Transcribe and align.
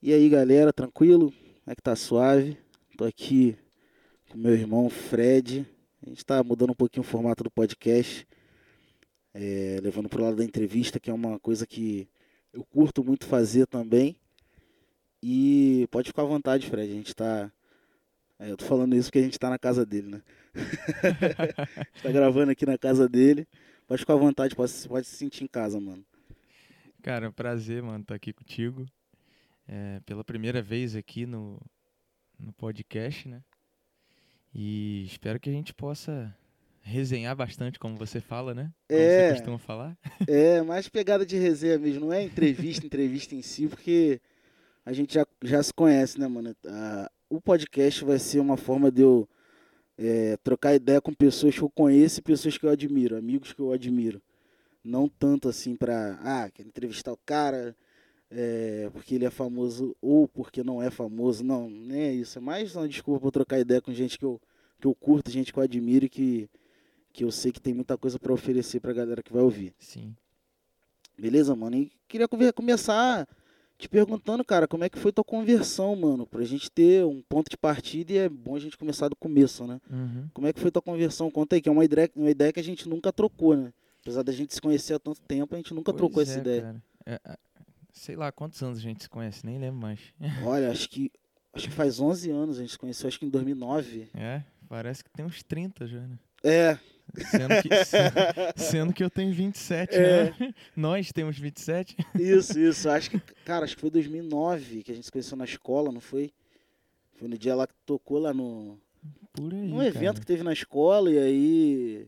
E 0.00 0.12
aí, 0.12 0.28
galera, 0.28 0.72
tranquilo? 0.72 1.32
Como 1.32 1.72
é 1.72 1.74
que 1.74 1.82
tá 1.82 1.96
suave? 1.96 2.56
Tô 2.96 3.04
aqui 3.04 3.58
com 4.30 4.38
meu 4.38 4.54
irmão 4.54 4.88
Fred. 4.88 5.66
A 6.00 6.08
gente 6.08 6.24
tá 6.24 6.40
mudando 6.44 6.70
um 6.70 6.74
pouquinho 6.74 7.02
o 7.02 7.06
formato 7.06 7.42
do 7.42 7.50
podcast, 7.50 8.24
é, 9.34 9.80
levando 9.82 10.08
pro 10.08 10.22
lado 10.22 10.36
da 10.36 10.44
entrevista, 10.44 11.00
que 11.00 11.10
é 11.10 11.12
uma 11.12 11.40
coisa 11.40 11.66
que 11.66 12.08
eu 12.52 12.64
curto 12.64 13.02
muito 13.02 13.26
fazer 13.26 13.66
também. 13.66 14.16
E 15.20 15.88
pode 15.90 16.10
ficar 16.10 16.22
à 16.22 16.26
vontade, 16.26 16.70
Fred. 16.70 16.92
A 16.92 16.94
gente 16.94 17.12
tá. 17.12 17.50
é, 18.38 18.52
eu 18.52 18.56
tô 18.56 18.66
falando 18.66 18.94
isso 18.94 19.08
porque 19.08 19.18
a 19.18 19.22
gente 19.22 19.38
tá 19.38 19.50
na 19.50 19.58
casa 19.58 19.84
dele, 19.84 20.10
né? 20.10 20.22
a 21.74 21.82
gente 21.82 22.02
tá 22.04 22.12
gravando 22.12 22.52
aqui 22.52 22.64
na 22.64 22.78
casa 22.78 23.08
dele. 23.08 23.48
Pode 23.84 24.02
ficar 24.02 24.14
à 24.14 24.16
vontade, 24.16 24.54
pode, 24.54 24.72
pode 24.86 25.08
se 25.08 25.16
sentir 25.16 25.42
em 25.42 25.48
casa, 25.48 25.80
mano. 25.80 26.04
Cara, 27.02 27.32
prazer, 27.32 27.82
mano, 27.82 28.02
estar 28.02 28.14
aqui 28.14 28.32
contigo. 28.32 28.86
É, 29.68 30.00
pela 30.06 30.24
primeira 30.24 30.62
vez 30.62 30.96
aqui 30.96 31.26
no, 31.26 31.60
no 32.38 32.52
podcast, 32.54 33.28
né? 33.28 33.42
E 34.54 35.04
espero 35.04 35.38
que 35.38 35.50
a 35.50 35.52
gente 35.52 35.74
possa 35.74 36.34
resenhar 36.80 37.36
bastante, 37.36 37.78
como 37.78 37.96
você 37.96 38.18
fala, 38.20 38.54
né? 38.54 38.72
Como 38.88 38.98
É. 38.98 39.28
você 39.28 39.34
costuma 39.34 39.58
falar. 39.58 39.98
É, 40.26 40.62
mais 40.62 40.88
pegada 40.88 41.24
de 41.24 41.36
resenha 41.36 41.78
mesmo, 41.78 42.06
não 42.06 42.12
é 42.12 42.22
entrevista, 42.22 42.84
entrevista 42.86 43.34
em 43.34 43.42
si, 43.42 43.66
porque 43.68 44.20
a 44.84 44.92
gente 44.92 45.14
já, 45.14 45.26
já 45.42 45.62
se 45.62 45.72
conhece, 45.72 46.18
né, 46.18 46.26
mano? 46.26 46.56
Ah, 46.66 47.10
o 47.28 47.40
podcast 47.40 48.04
vai 48.04 48.18
ser 48.18 48.40
uma 48.40 48.56
forma 48.56 48.90
de 48.90 49.02
eu 49.02 49.28
é, 49.98 50.36
trocar 50.38 50.74
ideia 50.74 51.00
com 51.00 51.12
pessoas 51.12 51.54
que 51.54 51.62
eu 51.62 51.68
conheço 51.70 52.20
e 52.20 52.22
pessoas 52.22 52.56
que 52.56 52.64
eu 52.64 52.70
admiro, 52.70 53.16
amigos 53.16 53.52
que 53.52 53.60
eu 53.60 53.72
admiro. 53.72 54.22
Não 54.82 55.08
tanto 55.08 55.48
assim 55.48 55.76
pra, 55.76 56.18
ah, 56.22 56.50
quero 56.50 56.68
entrevistar 56.68 57.12
o 57.12 57.18
cara 57.18 57.76
é, 58.30 58.90
porque 58.92 59.14
ele 59.14 59.24
é 59.24 59.30
famoso 59.30 59.96
ou 60.00 60.28
porque 60.28 60.62
não 60.62 60.82
é 60.82 60.90
famoso, 60.90 61.42
não, 61.42 61.68
não 61.68 61.94
é 61.94 62.12
isso. 62.12 62.38
É 62.38 62.40
mais 62.40 62.74
uma 62.76 62.88
desculpa 62.88 63.20
pra 63.20 63.28
eu 63.28 63.32
trocar 63.32 63.58
ideia 63.58 63.80
com 63.80 63.92
gente 63.92 64.18
que 64.18 64.24
eu, 64.24 64.40
que 64.80 64.86
eu 64.86 64.94
curto, 64.94 65.30
gente 65.30 65.52
que 65.52 65.58
eu 65.58 65.62
admiro 65.62 66.04
e 66.06 66.08
que, 66.08 66.50
que 67.12 67.24
eu 67.24 67.30
sei 67.30 67.52
que 67.52 67.60
tem 67.60 67.74
muita 67.74 67.96
coisa 67.96 68.18
pra 68.18 68.32
oferecer 68.32 68.80
pra 68.80 68.92
galera 68.92 69.22
que 69.22 69.32
vai 69.32 69.42
ouvir. 69.42 69.74
Sim. 69.78 70.14
Beleza, 71.18 71.54
mano? 71.56 71.76
E 71.76 71.92
queria 72.06 72.28
começar 72.52 73.26
te 73.76 73.88
perguntando, 73.88 74.44
cara, 74.44 74.66
como 74.66 74.82
é 74.82 74.88
que 74.88 74.98
foi 74.98 75.12
tua 75.12 75.24
conversão, 75.24 75.94
mano? 75.94 76.26
Pra 76.26 76.44
gente 76.44 76.68
ter 76.68 77.04
um 77.04 77.22
ponto 77.22 77.48
de 77.48 77.56
partida 77.56 78.12
e 78.12 78.18
é 78.18 78.28
bom 78.28 78.56
a 78.56 78.58
gente 78.58 78.76
começar 78.76 79.08
do 79.08 79.14
começo, 79.14 79.64
né? 79.66 79.80
Uhum. 79.88 80.28
Como 80.34 80.46
é 80.48 80.52
que 80.52 80.58
foi 80.58 80.70
tua 80.70 80.82
conversão? 80.82 81.30
Conta 81.30 81.54
aí, 81.54 81.62
que 81.62 81.68
é 81.68 81.72
uma 81.72 81.84
ideia, 81.84 82.10
uma 82.14 82.30
ideia 82.30 82.52
que 82.52 82.58
a 82.58 82.64
gente 82.64 82.88
nunca 82.88 83.12
trocou, 83.12 83.56
né? 83.56 83.72
Apesar 84.02 84.22
da 84.24 84.32
gente 84.32 84.52
se 84.52 84.60
conhecer 84.60 84.94
há 84.94 84.98
tanto 84.98 85.20
tempo, 85.22 85.54
a 85.54 85.58
gente 85.58 85.72
nunca 85.72 85.92
trocou 85.92 86.14
Pois 86.16 86.28
essa 86.28 86.38
é, 86.38 86.40
ideia. 86.40 86.62
cara. 87.06 87.38
Sei 87.92 88.14
lá 88.16 88.30
quantos 88.30 88.62
anos 88.62 88.78
a 88.78 88.82
gente 88.82 89.02
se 89.02 89.08
conhece, 89.08 89.44
nem 89.44 89.58
lembro 89.58 89.80
mais. 89.80 90.00
Olha, 90.44 90.70
acho 90.70 90.88
que 90.88 91.10
acho 91.52 91.68
que 91.68 91.74
faz 91.74 91.98
11 91.98 92.30
anos, 92.30 92.58
a 92.58 92.60
gente 92.62 92.72
se 92.72 92.78
conheceu, 92.78 93.08
acho 93.08 93.18
que 93.18 93.26
em 93.26 93.30
2009. 93.30 94.08
É, 94.14 94.42
parece 94.68 95.02
que 95.02 95.10
tem 95.10 95.24
uns 95.24 95.42
30 95.42 95.86
já, 95.86 96.00
né? 96.00 96.18
É, 96.44 96.78
Sendo 97.30 97.62
que, 97.62 97.68
sendo, 97.84 98.14
sendo 98.56 98.92
que 98.92 99.02
eu 99.02 99.08
tenho 99.10 99.32
27, 99.32 99.94
É. 99.96 100.24
né? 100.24 100.54
Nós 100.76 101.10
temos 101.10 101.38
27. 101.38 101.96
isso, 102.18 102.58
isso. 102.60 102.88
Acho 102.90 103.10
que, 103.10 103.18
cara, 103.44 103.64
acho 103.64 103.74
que 103.74 103.80
foi 103.80 103.90
2009 103.90 104.82
que 104.84 104.92
a 104.92 104.94
gente 104.94 105.04
se 105.06 105.10
conheceu 105.10 105.36
na 105.36 105.44
escola, 105.46 105.90
não 105.90 106.00
foi? 106.00 106.30
Foi 107.16 107.26
no 107.26 107.36
dia 107.38 107.54
lá 107.56 107.66
que 107.66 107.74
tocou 107.86 108.18
lá 108.20 108.32
no, 108.34 108.78
Por 109.32 109.52
aí. 109.52 109.72
um 109.72 109.82
evento 109.82 110.02
cara. 110.16 110.20
que 110.20 110.26
teve 110.26 110.42
na 110.44 110.52
escola 110.52 111.10
e 111.10 111.18
aí 111.18 112.06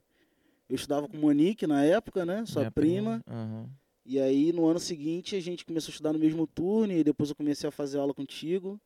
eu 0.68 0.76
estudava 0.76 1.08
com 1.08 1.16
Monique 1.16 1.66
na 1.66 1.82
época, 1.82 2.24
né? 2.24 2.44
Sua 2.46 2.62
Minha 2.62 2.70
prima. 2.70 3.24
Aham. 3.26 3.68
E 4.10 4.18
aí 4.18 4.52
no 4.52 4.66
ano 4.66 4.80
seguinte 4.80 5.36
a 5.36 5.40
gente 5.40 5.64
começou 5.64 5.90
a 5.90 5.92
estudar 5.92 6.12
no 6.12 6.18
mesmo 6.18 6.44
turno 6.44 6.92
e 6.92 7.04
depois 7.04 7.30
eu 7.30 7.36
comecei 7.36 7.68
a 7.68 7.70
fazer 7.70 7.96
aula 8.00 8.12
contigo. 8.12 8.80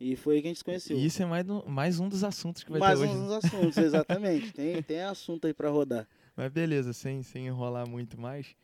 E 0.00 0.16
foi 0.16 0.36
aí 0.36 0.40
que 0.40 0.48
a 0.48 0.50
gente 0.50 0.56
se 0.56 0.64
conheceu. 0.64 0.96
E 0.96 1.04
isso 1.04 1.22
é 1.22 1.26
mais, 1.26 1.44
mais 1.66 2.00
um 2.00 2.08
dos 2.08 2.24
assuntos 2.24 2.64
que 2.64 2.70
vai 2.70 2.80
Mais 2.80 2.98
ter 2.98 3.04
hoje. 3.06 3.14
uns 3.14 3.30
assuntos, 3.32 3.76
exatamente. 3.76 4.50
Tem, 4.54 4.82
tem 4.82 5.02
assunto 5.02 5.46
aí 5.46 5.52
pra 5.52 5.68
rodar. 5.68 6.08
Mas 6.34 6.50
beleza, 6.50 6.94
sem, 6.94 7.22
sem 7.22 7.48
enrolar 7.48 7.86
muito 7.86 8.18
mais. 8.18 8.56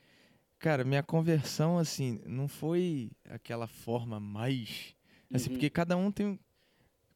Cara, 0.59 0.83
minha 0.83 1.03
conversão, 1.03 1.77
assim, 1.79 2.21
não 2.27 2.49
foi 2.49 3.11
aquela 3.29 3.67
forma 3.67 4.19
mais. 4.19 4.97
Assim, 5.31 5.49
Uhum. 5.51 5.57
porque 5.57 5.69
cada 5.69 5.95
um 5.95 6.11
tem. 6.11 6.41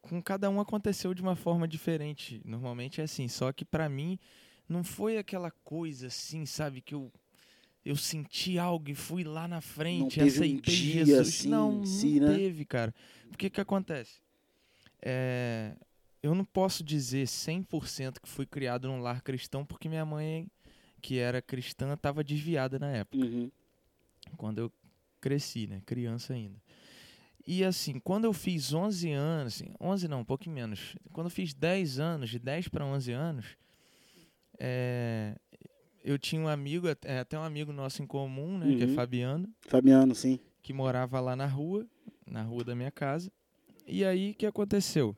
Com 0.02 0.20
cada 0.22 0.50
um 0.50 0.60
aconteceu 0.60 1.14
de 1.14 1.22
uma 1.22 1.34
forma 1.34 1.66
diferente. 1.66 2.42
Normalmente 2.44 3.00
é 3.00 3.04
assim. 3.04 3.26
Só 3.26 3.50
que 3.52 3.64
pra 3.64 3.88
mim, 3.88 4.18
não 4.68 4.84
foi 4.84 5.16
aquela 5.16 5.50
coisa 5.50 6.08
assim, 6.08 6.44
sabe? 6.44 6.82
Que 6.82 6.94
eu. 6.94 7.10
Eu 7.84 7.96
senti 7.96 8.58
algo 8.58 8.88
e 8.90 8.94
fui 8.94 9.24
lá 9.24 9.48
na 9.48 9.60
frente, 9.60 10.20
um 10.20 10.24
aceitei 10.26 10.74
dia, 10.74 11.04
Jesus. 11.04 11.28
assim, 11.28 11.48
não, 11.48 11.72
em 11.72 11.76
não 11.78 11.84
si, 11.84 12.20
né? 12.20 12.36
teve, 12.36 12.64
cara. 12.64 12.94
O 13.32 13.36
que 13.36 13.50
que 13.50 13.60
acontece? 13.60 14.20
É, 15.00 15.74
eu 16.22 16.34
não 16.34 16.44
posso 16.44 16.84
dizer 16.84 17.26
100% 17.26 18.20
que 18.20 18.28
fui 18.28 18.46
criado 18.46 18.86
num 18.86 19.00
lar 19.00 19.20
cristão, 19.22 19.64
porque 19.64 19.88
minha 19.88 20.04
mãe, 20.06 20.48
que 21.00 21.18
era 21.18 21.42
cristã, 21.42 21.92
estava 21.94 22.22
desviada 22.22 22.78
na 22.78 22.90
época, 22.92 23.24
Uhum. 23.24 23.50
quando 24.36 24.58
eu 24.58 24.72
cresci, 25.20 25.66
né? 25.66 25.82
Criança 25.84 26.34
ainda. 26.34 26.60
E 27.44 27.64
assim, 27.64 27.98
quando 27.98 28.24
eu 28.26 28.32
fiz 28.32 28.72
11 28.72 29.10
anos, 29.10 29.54
assim, 29.54 29.74
11 29.80 30.06
não, 30.06 30.20
um 30.20 30.24
pouquinho 30.24 30.54
menos. 30.54 30.94
Quando 31.12 31.26
eu 31.26 31.30
fiz 31.30 31.52
10 31.52 31.98
anos, 31.98 32.30
de 32.30 32.38
10 32.38 32.68
para 32.68 32.84
11 32.86 33.10
anos, 33.10 33.44
é, 34.60 35.21
eu 36.12 36.18
tinha 36.18 36.40
um 36.40 36.48
amigo, 36.48 36.86
é, 37.04 37.18
até 37.18 37.38
um 37.38 37.42
amigo 37.42 37.72
nosso 37.72 38.02
em 38.02 38.06
comum, 38.06 38.58
né? 38.58 38.74
Que 38.76 38.84
é 38.84 38.86
Uhum. 38.86 38.94
Fabiano 38.94 39.48
Fabiano, 39.66 40.14
sim. 40.14 40.38
que 40.62 40.72
morava 40.72 41.18
lá 41.20 41.34
na 41.34 41.46
rua, 41.46 41.86
na 42.26 42.42
rua 42.42 42.64
da 42.64 42.74
minha 42.74 42.90
casa. 42.90 43.30
E 43.86 44.04
aí 44.04 44.30
o 44.30 44.34
que 44.34 44.46
aconteceu? 44.46 45.16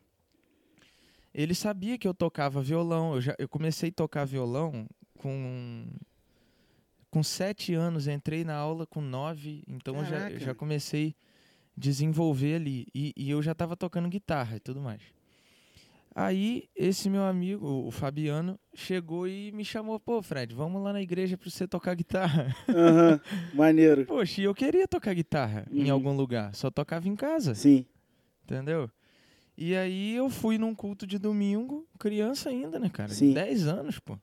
Ele 1.34 1.54
sabia 1.54 1.98
que 1.98 2.06
eu 2.06 2.14
tocava 2.14 2.62
violão. 2.62 3.14
Eu, 3.14 3.20
já, 3.20 3.34
eu 3.38 3.48
comecei 3.48 3.90
a 3.90 3.92
tocar 3.92 4.24
violão 4.24 4.86
com 5.18 5.86
com 7.10 7.22
sete 7.22 7.74
anos. 7.74 8.06
Entrei 8.08 8.44
na 8.44 8.54
aula 8.56 8.86
com 8.86 9.00
nove, 9.00 9.62
então 9.68 9.96
eu 9.98 10.04
já, 10.04 10.30
eu 10.30 10.40
já 10.40 10.54
comecei 10.54 11.14
a 11.76 11.80
desenvolver 11.80 12.54
ali. 12.56 12.86
E, 12.94 13.12
e 13.16 13.30
eu 13.30 13.42
já 13.42 13.52
estava 13.52 13.76
tocando 13.76 14.08
guitarra 14.08 14.56
e 14.56 14.60
tudo 14.60 14.80
mais. 14.80 15.02
Aí 16.14 16.68
esse 16.76 17.10
meu 17.10 17.24
amigo, 17.24 17.66
o 17.66 17.90
Fabiano, 17.90 18.58
chegou 18.72 19.26
e 19.26 19.50
me 19.50 19.64
chamou, 19.64 19.98
pô, 19.98 20.22
Fred, 20.22 20.54
vamos 20.54 20.80
lá 20.82 20.92
na 20.92 21.02
igreja 21.02 21.36
para 21.36 21.50
você 21.50 21.66
tocar 21.66 21.94
guitarra. 21.96 22.54
Aham, 22.68 23.20
maneiro. 23.52 24.06
Poxa, 24.06 24.40
e 24.40 24.44
eu 24.44 24.54
queria 24.54 24.86
tocar 24.86 25.12
guitarra 25.12 25.66
em 25.72 25.86
Uhum. 25.88 25.92
algum 25.92 26.16
lugar, 26.16 26.54
só 26.54 26.70
tocava 26.70 27.08
em 27.08 27.16
casa, 27.16 27.54
Sim. 27.56 27.84
entendeu? 28.44 28.88
E 29.58 29.74
aí 29.74 30.14
eu 30.14 30.30
fui 30.30 30.56
num 30.56 30.74
culto 30.74 31.04
de 31.06 31.18
domingo, 31.18 31.84
criança 31.98 32.48
ainda, 32.48 32.78
né, 32.78 32.88
cara? 32.88 33.12
Sim. 33.12 33.32
10 33.32 33.66
anos, 33.66 33.98
pô. 33.98 34.16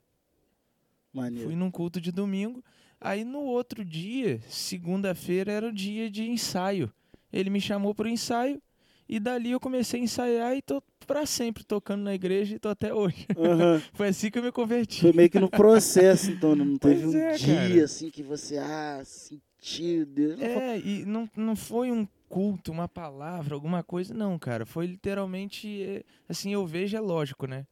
Maneiro. 1.13 1.47
Fui 1.49 1.55
num 1.55 1.69
culto 1.71 1.99
de 1.99 2.11
domingo. 2.11 2.63
Aí 2.99 3.23
no 3.25 3.39
outro 3.39 3.83
dia, 3.83 4.39
segunda-feira, 4.47 5.51
era 5.51 5.67
o 5.67 5.73
dia 5.73 6.09
de 6.09 6.23
ensaio. 6.29 6.91
Ele 7.33 7.49
me 7.49 7.59
chamou 7.59 7.93
pro 7.95 8.07
ensaio 8.07 8.61
e 9.11 9.19
dali 9.19 9.51
eu 9.51 9.59
comecei 9.59 9.99
a 9.99 10.03
ensaiar 10.03 10.55
e 10.55 10.61
tô 10.61 10.81
pra 11.05 11.25
sempre 11.25 11.63
tocando 11.65 12.01
na 12.01 12.15
igreja 12.15 12.55
e 12.55 12.59
tô 12.59 12.69
até 12.69 12.93
hoje. 12.93 13.27
Aham. 13.37 13.81
Foi 13.93 14.07
assim 14.07 14.31
que 14.31 14.39
eu 14.39 14.43
me 14.43 14.51
converti. 14.51 15.01
Foi 15.01 15.11
meio 15.11 15.29
que 15.29 15.39
no 15.39 15.49
processo, 15.49 16.31
então. 16.31 16.55
Não 16.55 16.77
Pois 16.77 16.95
teve 17.01 17.07
um 17.07 17.19
é, 17.19 17.35
dia 17.35 17.55
cara. 17.67 17.83
assim 17.83 18.09
que 18.09 18.23
você, 18.23 18.57
ah, 18.57 19.01
sentiu, 19.03 20.05
Deus. 20.05 20.39
Não 20.39 20.45
foi- 20.47 20.63
É, 20.63 20.79
e 20.79 21.05
não, 21.05 21.29
não 21.35 21.55
foi 21.55 21.91
um 21.91 22.07
culto, 22.29 22.71
uma 22.71 22.87
palavra, 22.87 23.53
alguma 23.53 23.83
coisa, 23.83 24.13
não, 24.13 24.39
cara. 24.39 24.65
Foi 24.65 24.85
literalmente, 24.87 25.83
é, 25.83 26.03
assim, 26.29 26.53
eu 26.53 26.65
vejo, 26.65 26.95
é 26.95 26.99
lógico, 27.01 27.45
né? 27.45 27.67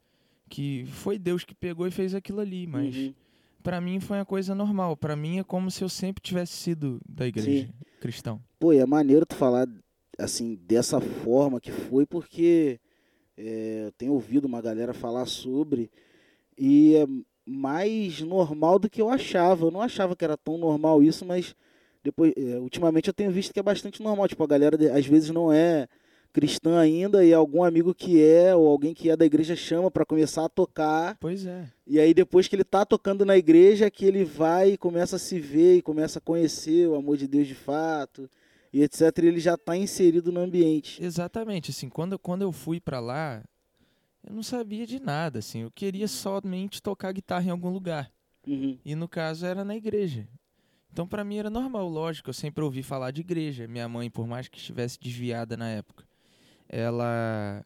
Que 0.49 0.83
foi 0.87 1.17
Deus 1.17 1.45
que 1.45 1.55
pegou 1.55 1.87
e 1.87 1.91
fez 1.91 2.13
aquilo 2.13 2.41
ali, 2.41 2.67
mas 2.67 2.93
Uhum. 2.95 3.13
pra 3.63 3.79
mim 3.79 3.99
foi 4.01 4.17
uma 4.17 4.25
coisa 4.25 4.53
normal. 4.53 4.97
Pra 4.97 5.15
mim 5.15 5.39
é 5.39 5.43
como 5.43 5.71
se 5.71 5.83
eu 5.83 5.87
sempre 5.89 6.21
tivesse 6.21 6.53
sido 6.53 6.99
da 7.07 7.25
igreja 7.25 7.67
Sim. 7.67 7.73
cristão. 8.01 8.41
Pô, 8.59 8.73
e 8.73 8.79
é 8.79 8.85
maneiro 8.85 9.25
tu 9.25 9.35
falar 9.35 9.65
assim, 10.19 10.59
dessa 10.67 10.99
forma 10.99 11.59
que 11.59 11.71
foi, 11.71 12.05
porque 12.05 12.79
é, 13.37 13.83
eu 13.85 13.91
tenho 13.93 14.13
ouvido 14.13 14.45
uma 14.45 14.61
galera 14.61 14.93
falar 14.93 15.25
sobre 15.25 15.89
e 16.57 16.95
é 16.95 17.07
mais 17.45 18.21
normal 18.21 18.77
do 18.77 18.89
que 18.89 19.01
eu 19.01 19.09
achava. 19.09 19.65
Eu 19.65 19.71
não 19.71 19.81
achava 19.81 20.15
que 20.15 20.23
era 20.23 20.37
tão 20.37 20.57
normal 20.57 21.01
isso, 21.01 21.25
mas 21.25 21.55
depois, 22.03 22.33
é, 22.35 22.59
ultimamente 22.59 23.07
eu 23.07 23.13
tenho 23.13 23.31
visto 23.31 23.53
que 23.53 23.59
é 23.59 23.63
bastante 23.63 24.03
normal. 24.03 24.27
Tipo, 24.27 24.43
a 24.43 24.47
galera 24.47 24.77
às 24.93 25.05
vezes 25.05 25.29
não 25.29 25.51
é 25.51 25.87
cristã 26.31 26.77
ainda 26.77 27.25
e 27.25 27.33
algum 27.33 27.63
amigo 27.63 27.91
que 27.95 28.23
é 28.23 28.55
ou 28.55 28.67
alguém 28.67 28.93
que 28.93 29.09
é 29.09 29.17
da 29.17 29.25
igreja 29.25 29.55
chama 29.55 29.89
pra 29.89 30.05
começar 30.05 30.45
a 30.45 30.49
tocar. 30.49 31.17
Pois 31.19 31.45
é. 31.45 31.65
E 31.87 31.99
aí 31.99 32.13
depois 32.13 32.47
que 32.47 32.55
ele 32.55 32.63
tá 32.63 32.85
tocando 32.85 33.25
na 33.25 33.37
igreja 33.37 33.85
é 33.85 33.89
que 33.89 34.05
ele 34.05 34.23
vai 34.23 34.73
e 34.73 34.77
começa 34.77 35.15
a 35.15 35.19
se 35.19 35.39
ver 35.39 35.77
e 35.77 35.81
começa 35.81 36.19
a 36.19 36.21
conhecer 36.21 36.87
o 36.87 36.95
amor 36.95 37.17
de 37.17 37.27
Deus 37.27 37.47
de 37.47 37.55
fato 37.55 38.29
e 38.71 38.83
etc. 38.83 39.17
Ele 39.19 39.39
já 39.39 39.57
tá 39.57 39.75
inserido 39.75 40.31
no 40.31 40.39
ambiente. 40.39 41.03
Exatamente, 41.03 41.71
assim, 41.71 41.89
quando, 41.89 42.17
quando 42.17 42.41
eu 42.43 42.51
fui 42.51 42.79
pra 42.79 42.99
lá, 42.99 43.43
eu 44.23 44.33
não 44.33 44.43
sabia 44.43 44.85
de 44.85 44.99
nada, 44.99 45.39
assim. 45.39 45.61
Eu 45.61 45.71
queria 45.71 46.07
somente 46.07 46.81
tocar 46.81 47.11
guitarra 47.11 47.45
em 47.45 47.51
algum 47.51 47.69
lugar. 47.69 48.11
Uhum. 48.47 48.77
E 48.83 48.95
no 48.95 49.07
caso 49.07 49.45
era 49.45 49.63
na 49.63 49.75
igreja. 49.75 50.27
Então, 50.91 51.07
para 51.07 51.23
mim 51.23 51.37
era 51.37 51.49
normal, 51.49 51.87
lógico. 51.87 52.29
Eu 52.29 52.33
sempre 52.33 52.63
ouvi 52.63 52.83
falar 52.83 53.11
de 53.11 53.21
igreja. 53.21 53.67
Minha 53.67 53.87
mãe, 53.87 54.09
por 54.09 54.27
mais 54.27 54.47
que 54.47 54.57
estivesse 54.57 54.99
desviada 54.99 55.55
na 55.55 55.69
época, 55.69 56.03
ela, 56.67 57.63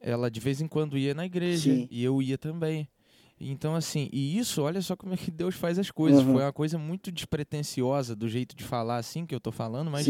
ela 0.00 0.30
de 0.30 0.40
vez 0.40 0.60
em 0.60 0.68
quando 0.68 0.98
ia 0.98 1.14
na 1.14 1.24
igreja 1.24 1.72
Sim. 1.72 1.88
e 1.90 2.02
eu 2.02 2.20
ia 2.20 2.36
também. 2.36 2.88
Então, 3.50 3.74
assim, 3.74 4.08
e 4.12 4.38
isso, 4.38 4.62
olha 4.62 4.80
só 4.80 4.94
como 4.96 5.14
é 5.14 5.16
que 5.16 5.30
Deus 5.30 5.54
faz 5.54 5.78
as 5.78 5.90
coisas. 5.90 6.22
Uhum. 6.22 6.32
Foi 6.34 6.42
uma 6.42 6.52
coisa 6.52 6.78
muito 6.78 7.10
despretensiosa 7.10 8.14
do 8.14 8.28
jeito 8.28 8.54
de 8.54 8.64
falar 8.64 8.96
assim 8.98 9.26
que 9.26 9.34
eu 9.34 9.40
tô 9.40 9.50
falando, 9.50 9.90
mas 9.90 10.06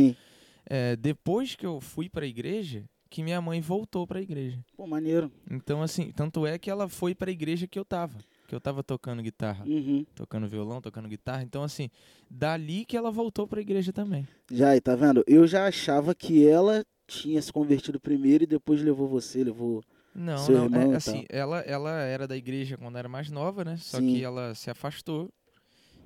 é, 0.66 0.96
depois 0.96 1.54
que 1.54 1.66
eu 1.66 1.80
fui 1.80 2.08
para 2.08 2.24
a 2.24 2.28
igreja, 2.28 2.84
que 3.08 3.22
minha 3.22 3.40
mãe 3.42 3.60
voltou 3.60 4.06
para 4.06 4.18
a 4.18 4.22
igreja. 4.22 4.58
Pô, 4.74 4.86
maneiro. 4.86 5.30
Então, 5.50 5.82
assim, 5.82 6.10
tanto 6.10 6.46
é 6.46 6.58
que 6.58 6.70
ela 6.70 6.88
foi 6.88 7.14
para 7.14 7.30
a 7.30 7.32
igreja 7.32 7.66
que 7.66 7.78
eu 7.78 7.84
tava, 7.84 8.18
que 8.48 8.54
eu 8.54 8.60
tava 8.60 8.82
tocando 8.82 9.22
guitarra, 9.22 9.64
Uhum. 9.66 10.06
tocando 10.14 10.48
violão, 10.48 10.80
tocando 10.80 11.08
guitarra. 11.08 11.42
Então, 11.42 11.62
assim, 11.62 11.90
dali 12.30 12.86
que 12.86 12.96
ela 12.96 13.10
voltou 13.10 13.46
para 13.46 13.58
a 13.58 13.62
igreja 13.62 13.92
também. 13.92 14.26
Já 14.50 14.70
aí, 14.70 14.80
tá 14.80 14.96
vendo? 14.96 15.22
Eu 15.26 15.46
já 15.46 15.66
achava 15.66 16.14
que 16.14 16.46
ela 16.46 16.84
tinha 17.06 17.42
se 17.42 17.52
convertido 17.52 18.00
primeiro 18.00 18.44
e 18.44 18.46
depois 18.46 18.80
levou 18.80 19.06
você, 19.06 19.44
levou. 19.44 19.82
Não, 20.14 20.38
Seu 20.38 20.56
não, 20.56 20.64
irmão 20.64 20.92
é, 20.92 20.96
assim, 20.96 21.24
ela, 21.28 21.60
ela 21.60 22.00
era 22.02 22.28
da 22.28 22.36
igreja 22.36 22.76
quando 22.76 22.98
era 22.98 23.08
mais 23.08 23.30
nova, 23.30 23.64
né? 23.64 23.76
Só 23.78 23.98
Sim. 23.98 24.14
que 24.14 24.24
ela 24.24 24.54
se 24.54 24.70
afastou. 24.70 25.30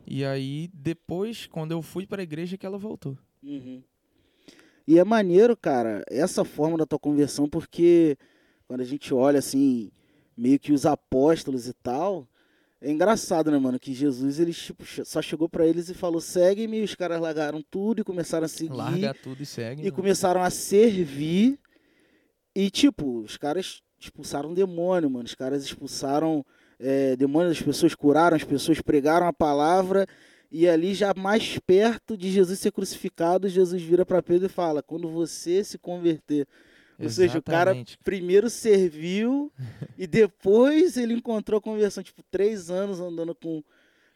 E 0.07 0.25
aí, 0.25 0.71
depois, 0.73 1.47
quando 1.47 1.73
eu 1.73 1.83
fui 1.83 2.07
para 2.07 2.23
a 2.23 2.25
igreja, 2.25 2.57
que 2.57 2.65
ela 2.65 2.79
voltou. 2.79 3.19
Uhum. 3.43 3.83
E 4.87 4.99
é 5.01 5.05
maneiro, 5.05 5.57
cara, 5.57 6.05
essa 6.09 6.45
forma 6.45 6.79
da 6.79 6.87
tua 6.87 6.99
conversão, 6.99 7.49
porque 7.49 8.17
quando 8.69 8.83
a 8.83 8.85
gente 8.85 9.13
olha 9.13 9.41
assim, 9.41 9.91
meio 10.37 10.61
que 10.61 10.73
os 10.73 10.87
apóstolos 10.87 11.67
e 11.67 11.73
tal, 11.73 12.29
é 12.81 12.93
engraçado, 12.93 13.51
né, 13.51 13.59
mano? 13.59 13.81
Que 13.81 13.93
Jesus, 13.93 14.39
ele 14.39 14.53
tipo, 14.53 14.85
só 15.05 15.21
chegou 15.21 15.49
pra 15.49 15.67
eles 15.67 15.89
e 15.89 15.95
falou: 15.95 16.21
segue-me, 16.21 16.79
e 16.79 16.85
os 16.85 16.95
caras 16.95 17.21
largaram 17.21 17.61
tudo 17.69 18.01
e 18.01 18.05
começaram 18.05 18.45
a 18.45 18.49
seguir. 18.49 18.77
Larga 18.77 19.15
tudo 19.15 19.43
e 19.43 19.47
segue. 19.47 19.83
e 19.83 19.85
né? 19.87 19.91
começaram 19.91 20.41
a 20.41 20.51
servir. 20.51 21.59
E, 22.55 22.71
tipo, 22.71 23.21
os 23.21 23.37
caras 23.37 23.83
expulsaram 23.99 24.55
demônio, 24.55 25.11
mano. 25.11 25.25
Os 25.25 25.35
caras 25.35 25.65
expulsaram 25.65 26.45
é, 26.79 27.17
demônio, 27.17 27.51
as 27.51 27.61
pessoas 27.61 27.95
curaram, 27.95 28.37
as 28.37 28.45
pessoas 28.45 28.81
pregaram 28.81 29.27
a 29.27 29.33
palavra. 29.33 30.07
E 30.51 30.69
ali, 30.69 30.95
já 30.95 31.13
mais 31.15 31.59
perto 31.59 32.17
de 32.17 32.31
Jesus 32.31 32.59
ser 32.59 32.73
crucificado, 32.73 33.49
Jesus 33.49 33.83
vira 33.83 34.07
para 34.07 34.23
Pedro 34.23 34.47
e 34.47 34.51
fala: 34.51 34.83
Quando 34.83 35.09
você 35.09 35.65
se 35.65 35.79
converter. 35.79 36.47
Ou 36.99 37.11
seja, 37.11 37.39
o 37.39 37.43
cara 37.43 37.73
Exatamente. 37.73 37.99
primeiro 38.03 38.49
serviu 38.49 39.53
e 39.99 40.07
depois 40.07 40.97
ele 40.97 41.13
encontrou 41.13 41.59
a 41.59 41.63
conversão. 41.63 42.03
Tipo, 42.03 42.23
três 42.31 42.71
anos 42.71 43.01
andando 43.01 43.35
com. 43.35 43.63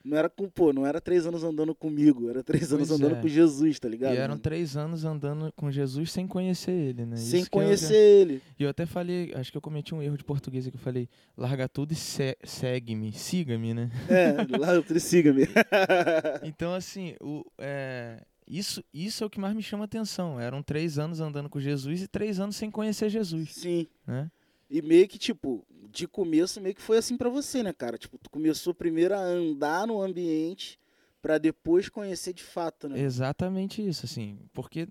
Não 0.03 0.17
era 0.17 0.31
com, 0.31 0.49
pô, 0.49 0.73
não 0.73 0.87
era 0.87 0.99
três 1.01 1.27
anos 1.27 1.45
andando 1.45 1.75
comigo, 1.75 2.31
era 2.31 2.43
três 2.43 2.73
anos 2.73 2.89
Pois 2.89 3.01
andando 3.01 3.17
é. 3.19 3.21
com 3.21 3.29
Jesus, 3.29 3.79
tá 3.79 3.87
ligado? 3.89 4.15
E 4.15 4.17
eram 4.17 4.39
três 4.39 4.75
anos 4.77 5.05
andando 5.05 5.53
com 5.55 5.71
Jesus 5.71 6.11
sem 6.11 6.27
conhecer 6.27 6.71
ele, 6.73 7.05
né? 7.05 7.17
Sem 7.17 7.41
Isso 7.43 7.51
que 7.51 7.59
já- 7.59 7.65
conhecer 7.65 7.95
ele. 7.97 8.43
E 8.59 8.63
eu 8.63 8.71
até 8.71 8.87
falei, 8.87 9.33
acho 9.35 9.51
que 9.53 9.59
eu 9.59 9.61
cometi 9.63 9.95
um 9.95 10.03
erro 10.03 10.17
de 10.17 10.25
português 10.25 10.67
aqui, 10.67 10.77
eu 10.77 10.81
falei, 10.81 11.07
larga 11.37 11.69
tudo 11.69 11.93
e 11.93 11.95
se- 11.97 12.37
segue-me, 12.43 13.13
siga-me, 13.13 13.75
né? 13.75 13.91
É, 14.09 14.57
lá 14.57 14.75
eu 14.75 14.85
siga-me. 14.99 15.43
Então, 16.45 16.73
assim, 16.75 17.15
o, 17.21 17.45
é, 17.59 18.23
isso, 18.47 18.83
isso 18.93 19.23
é 19.23 19.27
o 19.27 19.31
que 19.31 19.39
mais 19.39 19.55
me 19.55 19.63
chama 19.63 19.85
atenção. 19.85 20.41
Eram 20.41 20.63
três 20.63 20.99
anos 20.99 21.21
andando 21.21 21.49
com 21.49 21.61
Jesus 21.61 22.03
e 22.03 22.09
três 22.09 22.41
anos 22.41 22.57
sem 22.57 22.71
conhecer 22.71 23.09
Jesus, 23.11 23.55
Sim. 23.55 23.87
né? 24.07 24.31
E 24.71 24.81
meio 24.81 25.09
que, 25.09 25.19
tipo, 25.19 25.67
de 25.91 26.07
começo 26.07 26.61
meio 26.61 26.75
que 26.75 26.81
foi 26.81 26.99
assim 26.99 27.17
pra 27.17 27.29
você, 27.29 27.63
né, 27.63 27.73
cara? 27.73 27.99
Tipo, 27.99 28.17
tu 28.19 28.31
começou 28.31 28.73
primeiro 28.73 29.15
a 29.15 29.19
andar 29.21 29.87
no 29.87 30.01
ambiente 30.01 30.79
pra 31.21 31.39
depois 31.39 31.89
conhecer 31.89 32.33
de 32.33 32.43
fato, 32.45 32.89
né? 32.89 32.99
Exatamente 33.01 33.87
isso, 33.87 34.07
assim, 34.07 34.39
porque, 34.55 34.87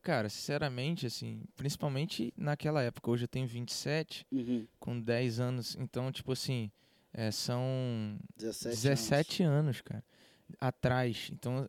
cara, 0.00 0.28
sinceramente, 0.30 1.06
assim, 1.06 1.42
principalmente 1.54 2.32
naquela 2.36 2.82
época, 2.82 3.10
hoje 3.10 3.24
eu 3.24 3.28
tenho 3.28 3.46
27, 3.46 4.26
Uhum. 4.32 4.66
com 4.78 4.98
10 4.98 5.38
anos, 5.38 5.76
então, 5.78 6.10
tipo 6.10 6.32
assim, 6.32 6.70
é, 7.12 7.30
são 7.30 8.18
17, 8.36 8.74
17 8.74 9.42
anos, 9.42 9.80
cara, 9.82 10.02
atrás. 10.58 11.28
Então, 11.32 11.68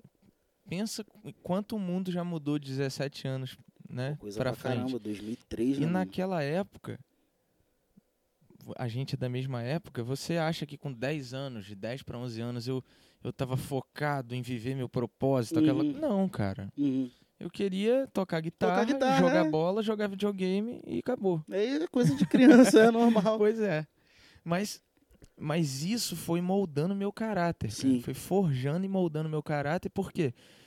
pensa 0.69 1.03
qu- 1.03 1.33
quanto 1.43 1.75
o 1.75 1.79
mundo 1.79 2.11
já 2.11 2.23
mudou 2.23 2.57
de 2.57 2.69
17 2.69 3.27
anos, 3.27 3.57
né, 3.89 4.15
Coisa 4.19 4.37
pra 4.39 4.51
pra, 4.51 4.59
frente. 4.59 4.77
caramba, 4.77 4.99
2003, 4.99 5.77
E 5.77 5.81
né? 5.81 5.87
naquela 5.87 6.41
época, 6.41 6.97
a 8.77 8.87
gente 8.87 9.15
é 9.15 9.17
da 9.17 9.29
mesma 9.29 9.61
época, 9.61 10.03
você 10.03 10.37
acha 10.37 10.65
que 10.65 10.77
com 10.77 10.91
10 10.91 11.33
anos, 11.33 11.65
de 11.65 11.75
10 11.75 12.03
para 12.03 12.17
11 12.17 12.41
anos, 12.41 12.67
eu, 12.67 12.83
eu 13.23 13.31
tava 13.31 13.57
focado 13.57 14.35
em 14.35 14.41
viver 14.41 14.75
meu 14.75 14.89
propósito? 14.89 15.59
Aquela... 15.59 15.83
Uhum. 15.83 15.93
Não, 15.93 16.29
cara. 16.29 16.71
Uhum. 16.77 17.09
Eu 17.39 17.49
queria 17.49 18.07
tocar 18.13 18.39
guitarra, 18.39 18.85
guitarra, 18.85 19.19
jogar 19.19 19.45
é. 19.45 19.49
bola, 19.49 19.81
jogar 19.81 20.07
videogame 20.07 20.79
e 20.85 20.99
acabou. 20.99 21.43
Aí 21.49 21.81
é 21.81 21.87
coisa 21.87 22.15
de 22.15 22.25
criança, 22.25 22.79
é 22.79 22.91
normal. 22.91 23.37
Pois 23.39 23.59
é. 23.59 23.87
Mas, 24.43 24.79
mas 25.39 25.83
isso 25.83 26.15
foi 26.15 26.39
moldando 26.39 26.95
meu 26.95 27.11
caráter. 27.11 27.71
Foi 28.03 28.13
forjando 28.13 28.85
e 28.85 28.89
moldando 28.89 29.27
meu 29.27 29.41
caráter. 29.41 29.89
Por 29.89 30.11
quê? 30.11 30.33
Porque 30.33 30.60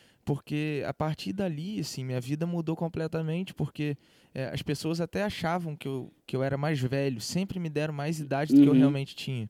a 0.86 0.94
partir 0.94 1.32
dali, 1.32 1.80
assim, 1.80 2.04
minha 2.04 2.20
vida 2.20 2.46
mudou 2.46 2.76
completamente. 2.76 3.54
Porque 3.54 3.96
é, 4.34 4.46
as 4.46 4.62
pessoas 4.62 5.00
até 5.00 5.22
achavam 5.22 5.76
que 5.76 5.88
eu, 5.88 6.12
que 6.26 6.36
eu 6.36 6.42
era 6.42 6.56
mais 6.56 6.80
velho. 6.80 7.20
Sempre 7.20 7.58
me 7.58 7.68
deram 7.68 7.94
mais 7.94 8.20
idade 8.20 8.54
do 8.54 8.60
que 8.60 8.66
eu 8.68 8.72
Uhum. 8.72 8.78
realmente 8.78 9.14
tinha. 9.14 9.48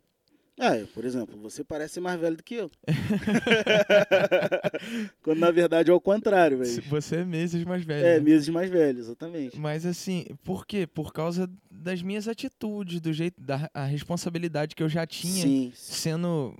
É, 0.57 0.85
por 0.85 1.05
exemplo, 1.05 1.37
você 1.41 1.65
parece 1.65 1.99
mais 2.01 2.19
velho 2.21 2.37
do 2.37 2.43
que 2.45 2.55
eu. 2.55 2.71
Quando 5.21 5.41
na 5.41 5.51
verdade 5.51 5.91
é 5.91 5.93
o 5.93 6.01
contrário, 6.01 6.59
velho. 6.59 6.81
Você 6.83 7.17
é 7.17 7.25
meses 7.25 7.65
mais 7.65 7.85
velho. 7.85 8.07
É, 8.07 8.15
né? 8.19 8.21
meses 8.21 8.49
mais 8.49 8.71
velho, 8.71 9.01
exatamente. 9.01 9.59
Mas 9.59 9.85
assim, 9.85 10.25
por 10.45 10.65
quê? 10.65 10.87
Por 10.87 11.13
causa 11.13 11.51
das 11.71 12.03
minhas 12.03 12.29
atitudes, 12.29 13.01
do 13.01 13.13
jeito, 13.13 13.41
da 13.41 13.69
a 13.75 13.85
responsabilidade 13.85 14.77
que 14.77 14.83
eu 14.83 14.89
já 14.89 15.05
tinha 15.07 15.43
Sim. 15.43 15.73
sendo 15.75 16.57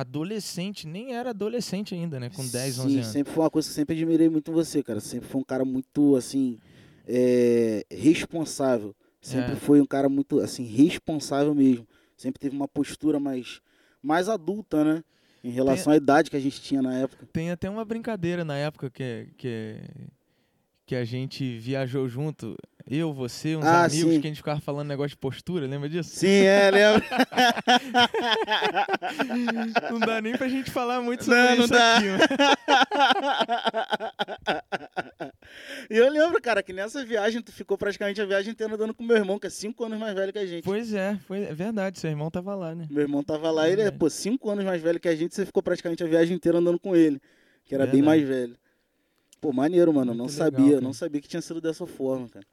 adolescente, 0.00 0.86
nem 0.86 1.14
era 1.14 1.30
adolescente 1.30 1.94
ainda, 1.94 2.18
né? 2.18 2.28
Com 2.30 2.46
10, 2.46 2.78
11 2.80 2.88
Sim, 2.88 2.94
anos. 2.96 3.06
sempre 3.06 3.32
foi 3.32 3.42
uma 3.44 3.50
coisa 3.50 3.68
que 3.68 3.72
eu 3.72 3.74
sempre 3.76 3.94
admirei 3.94 4.28
muito 4.28 4.50
você, 4.52 4.82
cara. 4.82 4.98
Sempre 5.00 5.28
foi 5.28 5.40
um 5.40 5.44
cara 5.44 5.64
muito, 5.64 6.16
assim, 6.16 6.58
é, 7.06 7.84
responsável. 7.90 8.94
Sempre 9.22 9.52
É. 9.52 9.56
foi 9.56 9.80
um 9.80 9.86
cara 9.86 10.08
muito, 10.08 10.40
assim, 10.40 10.64
responsável 10.64 11.54
mesmo. 11.54 11.86
Sempre 12.16 12.40
teve 12.40 12.54
uma 12.56 12.68
postura 12.68 13.18
mais, 13.20 13.60
mais 14.02 14.28
adulta, 14.28 14.84
né? 14.84 15.04
Em 15.42 15.50
relação 15.50 15.92
à 15.92 15.96
idade 15.96 16.30
que 16.30 16.36
a 16.36 16.40
gente 16.40 16.60
tinha 16.60 16.80
na 16.82 16.94
época. 16.98 17.28
Tem 17.32 17.50
até 17.50 17.68
uma 17.68 17.84
brincadeira 17.84 18.44
na 18.44 18.56
época 18.56 18.90
que, 18.90 19.28
que, 19.36 19.76
que 20.86 20.94
a 20.94 21.04
gente 21.04 21.56
viajou 21.58 22.06
junto, 22.08 22.56
eu, 22.86 23.12
você, 23.14 23.56
uns 23.56 23.64
Ah, 23.64 23.84
amigos, 23.84 24.12
sim. 24.14 24.20
que 24.20 24.26
a 24.26 24.30
gente 24.30 24.36
ficava 24.36 24.60
falando 24.60 24.88
negócio 24.88 25.10
de 25.10 25.16
postura, 25.16 25.66
lembra 25.66 25.88
disso? 25.88 26.10
Sim, 26.14 26.42
é, 26.44 26.70
lembra? 26.70 27.02
Não 29.90 29.98
dá 30.00 30.20
nem 30.20 30.36
pra 30.36 30.48
gente 30.48 30.70
falar 30.70 31.00
muito 31.00 31.24
sobre 31.24 31.38
Não, 31.40 31.56
não 31.56 31.64
isso 31.64 31.72
dá. 31.72 31.96
aqui. 31.96 32.06
E 35.90 35.96
eu 35.96 36.10
lembro, 36.10 36.40
cara, 36.40 36.62
que 36.62 36.72
nessa 36.72 37.04
viagem 37.04 37.42
tu 37.42 37.52
ficou 37.52 37.76
praticamente 37.78 38.20
a 38.20 38.26
viagem 38.26 38.52
inteira 38.52 38.74
andando 38.74 38.94
com 38.94 39.02
meu 39.04 39.16
irmão, 39.16 39.38
que 39.38 39.46
é 39.46 39.50
cinco 39.50 39.84
anos 39.84 39.98
mais 39.98 40.14
velho 40.14 40.32
que 40.32 40.38
a 40.38 40.46
gente. 40.46 40.64
Pois 40.64 40.92
é, 40.92 41.16
foi, 41.26 41.44
é 41.44 41.54
verdade, 41.54 41.98
seu 41.98 42.10
irmão 42.10 42.30
tava 42.30 42.54
lá, 42.54 42.74
né? 42.74 42.86
Meu 42.90 43.02
irmão 43.02 43.22
tava 43.22 43.50
lá, 43.50 43.68
ele 43.68 43.82
é, 43.82 43.90
pô, 43.90 44.08
cinco 44.10 44.50
anos 44.50 44.64
mais 44.64 44.80
velho 44.82 45.00
que 45.00 45.08
a 45.08 45.14
gente, 45.16 45.34
você 45.34 45.44
ficou 45.46 45.62
praticamente 45.62 46.02
a 46.02 46.06
viagem 46.06 46.34
inteira 46.36 46.58
andando 46.58 46.78
com 46.78 46.94
ele, 46.96 47.20
que 47.64 47.74
era 47.74 47.84
bem 47.86 48.02
Verdade. 48.02 48.06
mais 48.06 48.28
velho. 48.28 48.56
Pô, 49.44 49.52
maneiro, 49.52 49.92
mano, 49.92 50.12
eu 50.12 50.16
não 50.16 50.24
Muito 50.24 50.38
legal, 50.38 50.52
sabia, 50.52 50.70
cara. 50.76 50.80
não 50.80 50.92
sabia 50.94 51.20
que 51.20 51.28
tinha 51.28 51.42
sido 51.42 51.60
dessa 51.60 51.86
forma, 51.86 52.26
cara. 52.30 52.46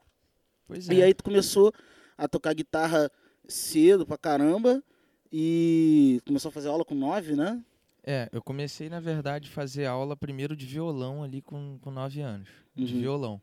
Pois 0.66 0.90
é. 0.90 0.92
E 0.92 1.02
aí 1.02 1.14
tu 1.14 1.24
começou 1.24 1.72
a 2.18 2.28
tocar 2.28 2.52
guitarra 2.52 3.10
cedo 3.48 4.04
pra 4.04 4.18
caramba 4.18 4.84
e 5.32 6.20
começou 6.26 6.50
a 6.50 6.52
fazer 6.52 6.68
aula 6.68 6.84
com 6.84 6.94
nove, 6.94 7.34
né? 7.34 7.64
É, 8.04 8.28
eu 8.30 8.42
comecei, 8.42 8.90
na 8.90 9.00
verdade, 9.00 9.48
a 9.48 9.52
fazer 9.52 9.86
aula 9.86 10.14
primeiro 10.14 10.54
de 10.54 10.66
violão 10.66 11.22
ali 11.22 11.40
com, 11.40 11.78
com 11.80 11.90
9 11.90 12.20
anos. 12.20 12.50
De 12.74 12.92
Uhum. 12.92 13.00
violão. 13.00 13.42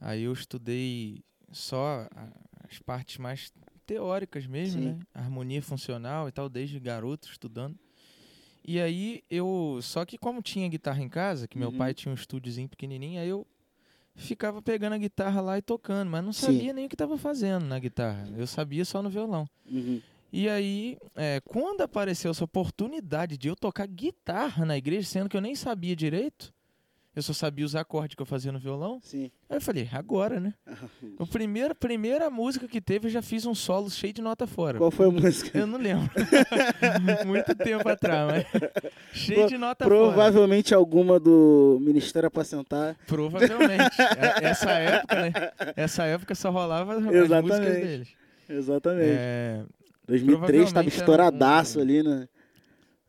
Aí 0.00 0.22
eu 0.22 0.32
estudei 0.32 1.24
só 1.50 2.06
as 2.68 2.78
partes 2.78 3.18
mais 3.18 3.52
teóricas 3.84 4.46
mesmo, 4.46 4.80
Sim. 4.80 4.88
né? 4.90 4.98
Harmonia 5.12 5.60
funcional 5.60 6.28
e 6.28 6.32
tal, 6.32 6.48
desde 6.48 6.78
garoto 6.78 7.26
estudando. 7.28 7.76
E 8.72 8.80
aí 8.80 9.24
eu. 9.28 9.80
Só 9.82 10.04
que 10.04 10.16
como 10.16 10.40
tinha 10.40 10.68
guitarra 10.68 11.02
em 11.02 11.08
casa, 11.08 11.48
que 11.48 11.58
meu 11.58 11.70
Uhum. 11.70 11.76
pai 11.76 11.92
tinha 11.92 12.12
um 12.12 12.14
estúdiozinho 12.14 12.68
pequenininho, 12.68 13.20
aí 13.20 13.28
eu 13.28 13.44
ficava 14.14 14.62
pegando 14.62 14.92
a 14.92 14.98
guitarra 14.98 15.40
lá 15.40 15.58
e 15.58 15.62
tocando, 15.62 16.08
mas 16.08 16.22
não 16.24 16.32
Sim. 16.32 16.46
sabia 16.46 16.72
nem 16.72 16.86
o 16.86 16.88
que 16.88 16.94
estava 16.94 17.18
fazendo 17.18 17.64
na 17.64 17.80
guitarra. 17.80 18.28
Eu 18.36 18.46
sabia 18.46 18.84
só 18.84 19.02
no 19.02 19.10
violão. 19.10 19.44
Uhum. 19.68 20.00
E 20.32 20.48
aí, 20.48 20.96
é, 21.16 21.40
quando 21.44 21.80
apareceu 21.80 22.30
essa 22.30 22.44
oportunidade 22.44 23.36
de 23.36 23.48
eu 23.48 23.56
tocar 23.56 23.88
guitarra 23.88 24.64
na 24.64 24.76
igreja, 24.76 25.08
sendo 25.08 25.28
que 25.28 25.36
eu 25.36 25.40
nem 25.40 25.56
sabia 25.56 25.96
direito, 25.96 26.54
eu 27.14 27.22
só 27.22 27.32
sabia 27.32 27.66
os 27.66 27.74
acordes 27.74 28.14
que 28.14 28.22
eu 28.22 28.26
fazia 28.26 28.52
no 28.52 28.58
violão. 28.58 29.00
Sim. 29.02 29.30
Aí 29.48 29.56
eu 29.56 29.60
falei, 29.60 29.88
agora, 29.92 30.38
né? 30.38 30.54
A 31.18 31.26
primeira, 31.26 31.74
primeira 31.74 32.30
música 32.30 32.68
que 32.68 32.80
teve, 32.80 33.06
eu 33.08 33.10
já 33.10 33.20
fiz 33.20 33.44
um 33.46 33.54
solo 33.54 33.90
cheio 33.90 34.12
de 34.12 34.22
nota 34.22 34.46
fora. 34.46 34.78
Qual 34.78 34.90
foi 34.90 35.06
a 35.08 35.10
música? 35.10 35.58
Eu 35.58 35.66
não 35.66 35.78
lembro. 35.78 36.08
Muito 37.26 37.54
tempo 37.54 37.88
atrás, 37.88 38.46
mas. 38.52 38.70
Cheio 39.12 39.48
de 39.48 39.58
nota 39.58 39.84
fora. 39.84 39.96
Provavelmente 39.96 40.72
alguma 40.74 41.18
do 41.18 41.78
Ministério 41.80 42.28
Apacentar. 42.28 42.96
Provavelmente. 43.06 44.00
É, 44.00 44.44
Essa 44.46 44.70
época, 44.70 45.16
né? 45.20 45.32
Essa 45.76 46.04
época 46.04 46.34
só 46.34 46.50
rolava 46.50 46.94
as 46.94 47.02
músicas 47.02 47.24
Exatamente. 47.24 47.80
deles. 47.86 48.08
Exatamente. 48.48 49.16
É, 49.18 49.64
2003 50.06 50.28
tava 50.28 50.46
provavelmente 50.46 50.94
era 50.94 51.00
estouradaço 51.02 51.78
um- 51.78 51.82
ali, 51.82 52.02
né? 52.02 52.28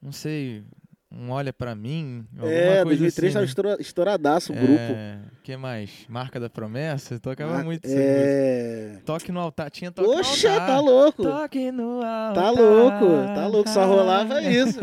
não 0.02 0.12
sei, 0.12 0.64
um 1.12 1.30
Olha 1.32 1.52
Pra 1.52 1.76
Mim. 1.76 2.26
alguma 2.38 2.52
É, 2.52 2.84
coisa 2.84 2.86
2003 2.86 3.28
assim, 3.28 3.34
tava 3.34 3.44
né? 3.46 3.48
estoura- 3.50 3.78
estouradaço 3.80 4.54
o 4.54 4.56
grupo. 4.56 4.74
É, 4.80 5.20
que 5.44 5.58
mais? 5.58 6.06
Marca 6.08 6.40
da 6.40 6.50
Promessa? 6.50 7.20
Tocava 7.20 7.60
Ah, 7.60 7.64
muito. 7.64 7.86
É. 7.86 8.98
Toque 9.06 9.32
no 9.32 9.40
altar. 9.40 9.70
Tinha 9.70 9.92
toque 9.92 10.08
Oxe, 10.10 10.48
no 10.48 10.54
altar. 10.54 10.68
tá 10.68 10.80
louco. 10.80 11.24
Toque 11.24 11.72
no 11.72 11.92
altar. 12.04 12.34
Tá 12.34 12.50
louco, 12.50 13.06
tá 13.36 13.48
louco. 13.48 13.70
Só 13.70 13.86
rolava 13.86 14.42
isso. 14.44 14.80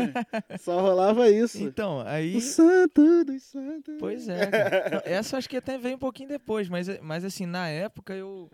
Só 0.59 0.79
rolava 0.81 1.29
isso. 1.29 1.61
Então, 1.63 2.01
aí... 2.05 2.35
O 2.37 2.41
santo 2.41 3.23
dos 3.25 3.43
santos. 3.43 3.95
Pois 3.99 4.27
é, 4.29 4.45
cara. 4.47 5.03
Essa 5.05 5.37
acho 5.37 5.49
que 5.49 5.57
até 5.57 5.77
veio 5.77 5.95
um 5.95 5.99
pouquinho 5.99 6.29
depois, 6.29 6.69
mas, 6.69 6.87
mas 7.01 7.23
assim, 7.25 7.45
na 7.45 7.67
época 7.67 8.13
eu. 8.13 8.49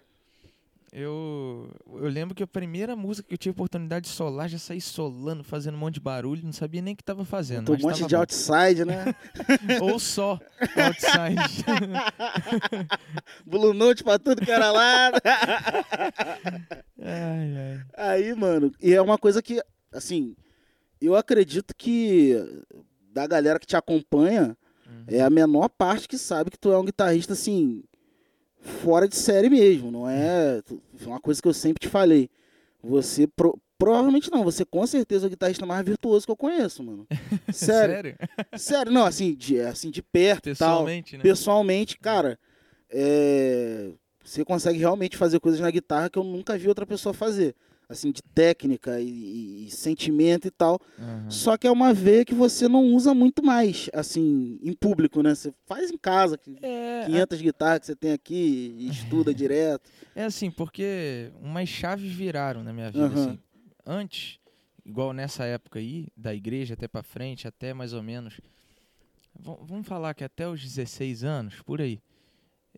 Eu, 0.97 1.69
eu 1.89 2.07
lembro 2.07 2.33
que 2.33 2.41
a 2.41 2.47
primeira 2.47 2.95
música 2.95 3.27
que 3.27 3.33
eu 3.33 3.37
tive 3.37 3.51
oportunidade 3.51 4.07
de 4.07 4.13
solar, 4.13 4.47
já 4.47 4.57
saí 4.57 4.79
solando, 4.79 5.43
fazendo 5.43 5.75
um 5.75 5.77
monte 5.77 5.95
de 5.95 5.99
barulho, 5.99 6.41
não 6.41 6.53
sabia 6.53 6.81
nem 6.81 6.93
o 6.93 6.97
que 6.97 7.03
tava 7.03 7.25
fazendo. 7.25 7.69
Um 7.73 7.77
monte 7.77 8.05
de 8.05 8.15
bom. 8.15 8.21
outside, 8.21 8.85
né? 8.85 9.13
Ou 9.83 9.99
só 9.99 10.39
outside. 10.61 11.65
Blue 13.45 13.73
Note 13.73 14.05
pra 14.05 14.17
tudo 14.17 14.41
que 14.41 14.49
era 14.49 14.71
lado. 14.71 15.19
ai, 17.03 17.57
ai. 17.57 17.81
Aí, 17.97 18.33
mano, 18.33 18.71
e 18.81 18.93
é 18.93 19.01
uma 19.01 19.17
coisa 19.17 19.41
que, 19.41 19.61
assim, 19.91 20.33
eu 21.01 21.13
acredito 21.13 21.75
que 21.75 22.35
da 23.11 23.27
galera 23.27 23.59
que 23.59 23.67
te 23.67 23.75
acompanha, 23.75 24.57
é 25.07 25.21
a 25.21 25.29
menor 25.29 25.67
parte 25.67 26.07
que 26.07 26.17
sabe 26.17 26.51
que 26.51 26.57
tu 26.57 26.71
é 26.71 26.79
um 26.79 26.85
guitarrista, 26.85 27.33
assim, 27.33 27.83
fora 28.65 29.07
de 29.07 29.15
série 29.15 29.49
mesmo. 29.49 29.91
Não 29.91 30.09
é 30.09 30.61
uma 31.05 31.19
coisa 31.19 31.41
que 31.41 31.47
eu 31.47 31.53
sempre 31.53 31.79
te 31.79 31.87
falei. 31.89 32.29
Você, 32.83 33.25
pro- 33.27 33.57
provavelmente 33.77 34.31
não, 34.31 34.43
você 34.43 34.63
com 34.65 34.85
certeza 34.85 35.25
é 35.25 35.27
o 35.27 35.29
guitarrista 35.29 35.65
mais 35.65 35.85
virtuoso 35.85 36.25
que 36.25 36.31
eu 36.31 36.35
conheço, 36.35 36.83
mano. 36.83 37.07
Sério. 37.53 38.15
Sério, 38.57 38.91
não, 38.91 39.05
assim, 39.05 39.33
de, 39.33 39.59
assim, 39.61 39.89
de 39.89 40.01
perto 40.01 40.49
e 40.49 40.55
tal. 40.55 40.69
Pessoalmente, 40.85 41.17
né? 41.17 41.23
Pessoalmente, 41.23 41.97
cara, 41.97 42.39
é, 42.89 43.89
você 44.23 44.43
consegue 44.45 44.79
realmente 44.79 45.17
fazer 45.17 45.39
coisas 45.39 45.59
na 45.59 45.71
guitarra 45.71 46.09
que 46.09 46.17
eu 46.19 46.23
nunca 46.23 46.57
vi 46.57 46.67
outra 46.67 46.85
pessoa 46.85 47.13
fazer. 47.13 47.55
Assim, 47.87 48.11
de 48.11 48.21
técnica 48.33 48.99
e, 48.99 49.67
e- 49.67 49.71
sentimento 49.71 50.47
e 50.47 50.51
tal. 50.51 50.79
Aham. 50.97 51.29
Só 51.29 51.55
que 51.57 51.67
é 51.67 51.71
uma 51.71 51.93
veia 51.93 52.25
que 52.25 52.33
você 52.33 52.67
não 52.67 52.83
usa 52.95 53.13
muito 53.13 53.43
mais, 53.43 53.89
assim, 53.93 54.59
em 54.61 54.73
público, 54.73 55.21
né? 55.21 55.35
Você 55.35 55.53
faz 55.65 55.91
em 55.91 55.97
casa, 55.97 56.39
É, 56.61 57.05
500 57.05 57.41
guitarras 57.41 57.79
que 57.79 57.85
você 57.87 57.95
tem 57.95 58.11
aqui 58.11 58.75
estuda 58.89 59.33
direto. 59.35 59.89
É 60.15 60.23
assim, 60.23 60.49
porque 60.51 61.31
umas 61.41 61.69
chaves 61.69 62.11
viraram 62.11 62.63
na 62.63 62.73
minha 62.73 62.89
vida, 62.91 63.05
Aham. 63.05 63.13
assim. 63.29 63.39
Antes, 63.85 64.39
igual 64.83 65.13
nessa 65.13 65.45
época 65.45 65.77
aí, 65.79 66.07
da 66.17 66.33
igreja 66.33 66.73
até 66.73 66.87
pra 66.87 67.03
frente, 67.03 67.47
até 67.47 67.73
mais 67.73 67.93
ou 67.93 68.01
menos. 68.01 68.39
vam- 69.39 69.59
Vamos 69.63 69.87
falar 69.87 70.13
que 70.13 70.23
até 70.23 70.47
os 70.47 70.61
16 70.61 71.23
anos, 71.23 71.61
por 71.61 71.81
aí. 71.81 71.99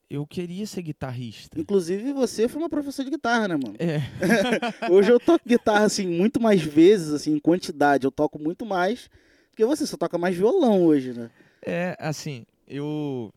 Eu 0.10 0.26
queria 0.26 0.66
ser 0.66 0.82
guitarrista. 0.84 1.60
Inclusive, 1.60 2.14
você 2.14 2.48
foi 2.48 2.62
uma 2.62 2.70
professora 2.70 3.10
de 3.10 3.16
guitarra, 3.16 3.50
né, 3.50 3.56
mano? 3.58 3.76
É, 3.78 4.00
Hoje 4.90 5.12
eu 5.12 5.20
toco 5.20 5.48
guitarra, 5.48 5.86
assim, 5.86 6.08
muito 6.08 6.40
mais 6.40 6.62
vezes, 6.62 7.12
assim, 7.12 7.34
em 7.34 7.40
quantidade. 7.40 8.06
Eu 8.06 8.12
toco 8.12 8.40
muito 8.40 8.66
mais, 8.66 9.10
porque 9.50 9.66
você 9.66 9.86
só 9.86 9.98
toca 9.98 10.18
mais 10.18 10.36
violão 10.36 10.84
hoje, 10.86 11.14
né? 11.14 11.30
é 11.66 11.98
assim, 12.00 12.46
eu. 12.68 13.34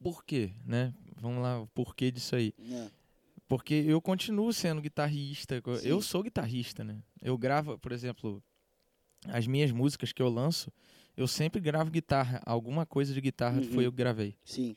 Por 0.00 0.24
quê, 0.24 0.50
né? 0.66 0.92
Vamos 1.18 1.42
lá, 1.42 1.60
o 1.60 1.66
porquê 1.68 2.10
disso 2.10 2.36
aí. 2.36 2.52
É. 2.70 2.88
Porque 3.48 3.74
eu 3.86 4.00
continuo 4.00 4.52
sendo 4.52 4.82
guitarrista. 4.82 5.62
Sim. 5.80 5.88
Eu 5.88 6.02
sou 6.02 6.22
guitarrista, 6.22 6.84
né? 6.84 6.98
Eu 7.22 7.38
gravo, 7.38 7.78
por 7.78 7.92
exemplo, 7.92 8.42
as 9.28 9.46
minhas 9.46 9.70
músicas 9.70 10.12
que 10.12 10.20
eu 10.20 10.28
lanço, 10.28 10.70
eu 11.16 11.26
sempre 11.26 11.60
gravo 11.60 11.90
guitarra. 11.90 12.42
Alguma 12.44 12.84
coisa 12.84 13.14
de 13.14 13.20
guitarra 13.20 13.58
Uhum. 13.58 13.72
foi 13.72 13.86
eu 13.86 13.92
que 13.92 13.96
gravei. 13.96 14.34
Sim. 14.44 14.76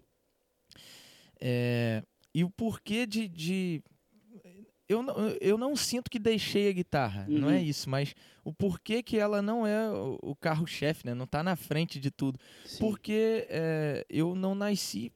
É, 1.39 2.03
e 2.33 2.43
o 2.43 2.49
porquê 2.49 3.05
de. 3.05 3.27
de- 3.27 3.83
eu, 4.87 5.03
não, 5.03 5.15
eu 5.39 5.55
não 5.57 5.75
sinto 5.75 6.09
que 6.09 6.17
deixei 6.17 6.67
a 6.67 6.71
guitarra, 6.71 7.27
não 7.29 7.47
é 7.49 7.57
Uhum. 7.57 7.63
isso, 7.63 7.87
mas 7.87 8.15
o 8.43 8.51
porquê 8.51 9.03
que 9.03 9.17
ela 9.19 9.39
não 9.39 9.65
é 9.65 9.87
o, 9.91 10.35
carro-chefe, 10.35 11.05
né? 11.05 11.13
Não 11.13 11.27
tá 11.27 11.43
na 11.43 11.55
frente 11.55 11.99
de 11.99 12.09
tudo. 12.09 12.39
sim. 12.65 12.79
Porque 12.79 13.45
é, 13.49 14.03
eu 14.09 14.33
não 14.33 14.55
nasci 14.55 15.11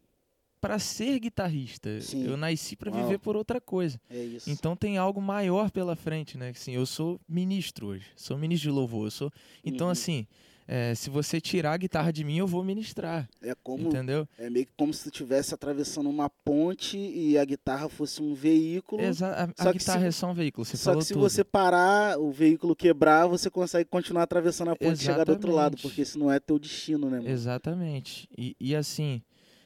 para 0.62 0.78
ser 0.78 1.20
guitarrista. 1.20 2.00
Sim. 2.02 2.24
Eu 2.26 2.38
nasci 2.38 2.76
para 2.76 2.92
viver 2.92 3.18
por 3.18 3.36
outra 3.36 3.60
coisa. 3.60 4.00
É. 4.12 4.38
Então 4.48 4.76
tem 4.76 4.98
algo 5.00 5.20
maior 5.20 5.72
pela 5.72 5.96
frente, 5.96 6.38
né? 6.38 6.50
Assim, 6.50 6.72
eu 6.74 6.86
sou 6.86 7.20
ministro 7.28 7.88
hoje, 7.88 8.06
sou 8.16 8.38
ministro 8.38 8.70
de 8.70 8.76
louvor. 8.76 9.12
Sou... 9.12 9.32
Então, 9.66 9.88
Uhum. 9.88 9.92
assim, 9.92 10.28
é, 10.68 10.96
se 10.96 11.10
você 11.10 11.42
tirar 11.42 11.74
a 11.74 11.78
guitarra 11.78 12.12
de 12.12 12.24
mim, 12.24 12.38
eu 12.38 12.48
vou 12.48 12.64
ministrar. 12.64 13.28
é 13.42 13.54
como 13.64 13.90
Entendeu? 13.90 14.28
é 14.38 14.50
meio 14.50 14.66
que 14.66 14.72
como 14.78 14.94
se 14.94 15.08
estivesse 15.10 15.54
atravessando 15.54 16.10
uma 16.10 16.30
ponte 16.30 16.98
e 16.98 17.38
a 17.38 17.44
guitarra 17.46 17.90
fosse 17.90 18.22
um 18.22 18.34
veículo. 18.34 19.02
Exa 19.02 19.28
a, 19.58 19.70
a 19.70 19.72
guitarra 19.74 20.00
se- 20.02 20.06
é 20.08 20.12
só 20.12 20.32
um 20.32 20.34
veículo, 20.34 20.64
você 20.66 20.78
Só 20.78 20.96
que 20.96 21.04
se 21.04 21.14
tudo. 21.14 21.22
você 21.22 21.44
parar, 21.44 22.18
o 22.18 22.32
veículo 22.32 22.76
quebrar, 22.76 23.28
você 23.28 23.50
consegue 23.50 23.90
continuar 23.90 24.24
atravessando 24.24 24.72
a 24.72 24.76
ponte 24.76 25.02
e 25.02 25.04
chegar 25.04 25.26
do 25.26 25.34
outro 25.34 25.52
lado, 25.52 25.74
Exatamente. 25.76 25.82
porque 25.82 26.02
esse 26.02 26.18
não 26.18 26.32
é 26.32 26.40
teu 26.40 26.58
destino, 26.58 27.10
né, 27.10 27.18
mano? 27.18 27.30
Exatamente. 27.30 28.28
E, 28.38 28.56
e 28.60 28.76
assim, 28.76 29.22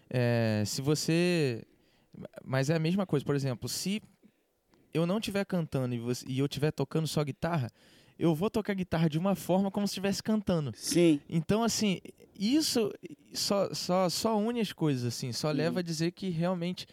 é, 0.10 0.64
se 0.66 0.82
você. 0.82 1.64
Mas 2.44 2.70
é 2.70 2.76
a 2.76 2.80
mesma 2.80 3.06
coisa, 3.06 3.24
por 3.24 3.36
exemplo, 3.36 3.70
se 3.70 4.02
eu 4.94 5.06
não 5.06 5.20
estiver 5.20 5.46
cantando 5.46 5.94
e, 5.94 6.00
você- 6.00 6.26
e 6.28 6.40
eu 6.40 6.46
estiver 6.48 6.72
tocando 6.72 7.08
só 7.08 7.24
guitarra, 7.24 7.70
eu 8.20 8.34
vou 8.36 8.50
tocar 8.50 8.74
guitarra 8.74 9.10
de 9.10 9.18
uma 9.18 9.36
forma 9.36 9.70
como 9.72 9.88
se 9.88 9.92
estivesse 9.92 10.22
cantando. 10.24 10.72
Sim, 10.76 11.20
Então, 11.30 11.64
assim, 11.64 12.00
isso 12.38 12.92
só, 13.34 13.74
só, 13.74 14.10
só 14.10 14.38
une 14.38 14.60
as 14.60 14.72
coisas, 14.74 15.06
assim, 15.06 15.32
só 15.32 15.48
Uhum. 15.50 15.54
leva 15.54 15.80
a 15.80 15.84
dizer 15.84 16.12
que 16.12 16.30
realmente. 16.30 16.86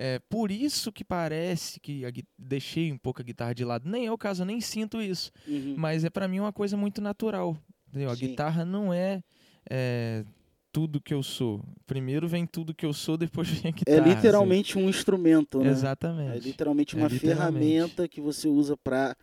É 0.00 0.20
por 0.30 0.52
isso 0.52 0.92
que 0.92 1.02
parece 1.02 1.80
que 1.80 2.04
a 2.04 2.12
deixei 2.38 2.92
um 2.92 2.98
pouco 2.98 3.20
a 3.20 3.24
guitarra 3.24 3.52
de 3.52 3.64
lado. 3.64 3.88
Nem 3.90 4.06
é 4.06 4.12
o 4.12 4.18
caso, 4.18 4.42
eu 4.42 4.46
nem 4.46 4.60
sinto 4.60 5.02
isso. 5.02 5.32
uhum. 5.48 5.74
Mas 5.76 6.04
é 6.04 6.10
pra 6.10 6.28
mim 6.28 6.38
uma 6.38 6.52
coisa 6.52 6.76
muito 6.76 7.00
natural. 7.00 7.56
Entendeu? 7.88 8.08
A 8.10 8.14
Sim. 8.14 8.28
guitarra 8.28 8.64
não 8.64 8.94
é, 8.94 9.20
é, 9.68 10.24
tudo 10.70 11.00
que 11.00 11.12
eu 11.12 11.20
sou. 11.20 11.64
Primeiro 11.84 12.28
vem 12.28 12.46
tudo 12.46 12.72
que 12.72 12.86
eu 12.86 12.92
sou, 12.92 13.16
depois 13.16 13.48
vem 13.50 13.72
a 13.72 13.74
guitarra. 13.74 13.96
é 13.96 14.00
assim. 14.00 14.14
literalmente 14.14 14.78
um 14.78 14.88
instrumento, 14.88 15.64
né? 15.64 15.70
Exatamente. 15.70 16.36
É 16.36 16.38
literalmente 16.38 16.94
É 16.94 16.98
uma 16.98 17.08
literalmente. 17.08 17.56
ferramenta 17.66 18.06
que 18.08 18.20
você 18.20 18.46
usa 18.46 18.76
pra 18.76 19.16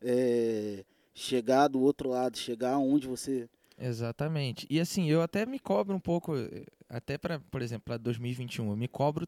é, 0.00 0.84
chegar 1.16 1.66
do 1.68 1.80
outro 1.80 2.10
lado, 2.10 2.36
chegar 2.36 2.76
onde 2.78 3.06
você. 3.08 3.48
Exatamente. 3.78 4.66
E 4.70 4.78
assim, 4.78 5.08
eu 5.10 5.22
até 5.22 5.46
me 5.46 5.58
cobro 5.58 5.96
um 5.96 6.00
pouco, 6.00 6.36
eh, 6.36 6.64
até 6.88 7.16
para, 7.18 7.40
por 7.50 7.62
exemplo, 7.62 7.84
para 7.86 7.96
2021, 7.96 8.70
eu 8.70 8.76
me 8.76 8.86
cobro 8.86 9.26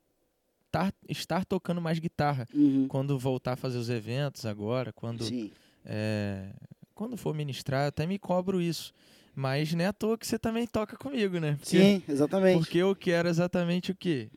tar- 0.71 0.93
estar 1.09 1.45
tocando 1.47 1.81
mais 1.81 1.99
guitarra 1.99 2.47
Uhum. 2.55 2.87
quando 2.89 3.19
voltar 3.19 3.53
a 3.55 3.57
fazer 3.57 3.79
os 3.79 3.89
eventos 3.89 4.45
agora, 4.47 4.93
quando 4.93 5.25
é, 5.85 6.53
quando 6.95 7.17
for 7.17 7.35
ministrar, 7.35 7.85
eu 7.85 7.89
até 7.89 8.07
me 8.07 8.19
cobro 8.19 8.61
isso. 8.61 8.93
Mas 9.35 9.73
não 9.73 9.85
é 9.85 9.87
à 9.87 9.93
toa 9.93 10.19
que 10.19 10.27
você 10.27 10.39
também 10.39 10.67
toca 10.67 10.97
comigo, 10.97 11.39
né? 11.39 11.53
Porque- 11.57 11.79
sim, 11.81 12.03
exatamente. 12.09 12.59
Porque 12.59 12.79
eu 12.79 12.95
quero 12.95 13.29
exatamente 13.29 13.93
o 13.93 13.95
quê? 13.95 14.29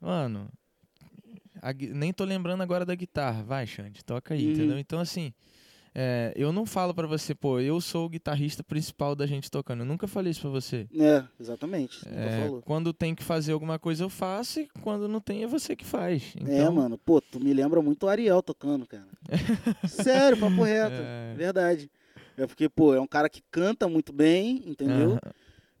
Mano, 0.00 0.50
a 1.62 1.72
nem 1.72 2.12
tô 2.12 2.24
lembrando 2.24 2.62
agora 2.62 2.84
da 2.84 2.94
guitarra. 2.94 3.42
Vai, 3.44 3.66
Xande, 3.66 4.04
toca 4.04 4.34
aí, 4.34 4.44
Uhum. 4.44 4.50
entendeu? 4.52 4.78
Então, 4.78 4.98
assim, 4.98 5.32
é, 5.94 6.32
eu 6.36 6.52
não 6.52 6.66
falo 6.66 6.92
pra 6.92 7.06
você, 7.06 7.34
pô, 7.34 7.60
eu 7.60 7.80
sou 7.80 8.06
o 8.06 8.08
guitarrista 8.08 8.64
principal 8.64 9.14
da 9.14 9.26
gente 9.26 9.50
tocando. 9.50 9.80
Eu 9.80 9.86
nunca 9.86 10.06
falei 10.08 10.30
isso 10.32 10.40
pra 10.40 10.50
você. 10.50 10.88
É, 10.98 11.22
exatamente. 11.38 12.04
Nunca 12.08 12.20
É, 12.20 12.40
falou. 12.46 12.62
quando 12.62 12.92
tem 12.92 13.14
que 13.14 13.22
fazer 13.22 13.52
alguma 13.52 13.78
coisa, 13.78 14.02
eu 14.04 14.10
faço, 14.10 14.60
e 14.60 14.68
quando 14.82 15.06
não 15.06 15.20
tem, 15.20 15.44
é 15.44 15.46
você 15.46 15.76
que 15.76 15.84
faz. 15.84 16.34
É, 16.36 16.42
Então, 16.62 16.72
mano, 16.74 16.98
pô, 16.98 17.20
tu 17.20 17.38
me 17.38 17.52
lembra 17.54 17.80
muito 17.80 18.04
o 18.04 18.08
Ariel 18.08 18.42
tocando, 18.42 18.86
cara. 18.86 19.06
Sério, 19.88 20.36
papo 20.36 20.62
reto. 20.62 20.96
É. 21.00 21.34
Verdade. 21.36 21.90
É 22.36 22.46
porque, 22.46 22.68
pô, 22.68 22.94
é 22.94 23.00
um 23.00 23.06
cara 23.06 23.28
que 23.28 23.42
canta 23.50 23.88
muito 23.88 24.12
bem, 24.12 24.62
entendeu? 24.66 25.12
aham, 25.12 25.20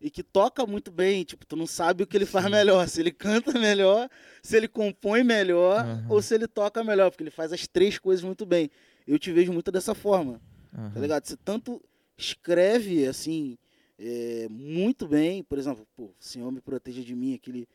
E 0.00 0.08
que 0.10 0.22
toca 0.22 0.64
muito 0.64 0.92
bem. 0.92 1.24
Tipo, 1.24 1.44
tu 1.44 1.56
não 1.56 1.66
sabe 1.66 2.04
o 2.04 2.06
que 2.06 2.16
ele 2.16 2.26
faz 2.26 2.44
Sim. 2.44 2.52
melhor. 2.52 2.86
Se 2.88 3.00
ele 3.00 3.10
canta 3.10 3.52
melhor, 3.58 4.08
se 4.42 4.56
ele 4.56 4.68
compõe 4.68 5.24
melhor 5.24 5.80
Aham. 5.80 6.06
ou 6.08 6.22
se 6.22 6.34
ele 6.34 6.46
toca 6.46 6.84
melhor. 6.84 7.10
Porque 7.10 7.24
ele 7.24 7.30
faz 7.30 7.52
as 7.52 7.66
três 7.66 7.98
coisas 7.98 8.24
muito 8.24 8.46
bem. 8.46 8.70
Eu 9.06 9.18
te 9.18 9.32
vejo 9.32 9.52
muito 9.52 9.70
dessa 9.70 9.94
forma, 9.94 10.40
tá 10.72 10.78
aham. 10.80 11.00
ligado? 11.00 11.26
Você 11.26 11.36
tanto 11.36 11.82
escreve, 12.16 13.06
assim, 13.06 13.58
é, 13.98 14.46
muito 14.50 15.06
bem. 15.06 15.42
Por 15.42 15.58
exemplo, 15.58 15.86
pô, 15.96 16.04
o 16.04 16.14
Senhor 16.18 16.50
me 16.50 16.60
proteja 16.60 17.02
de 17.02 17.14
mim, 17.14 17.34
aquele, 17.34 17.68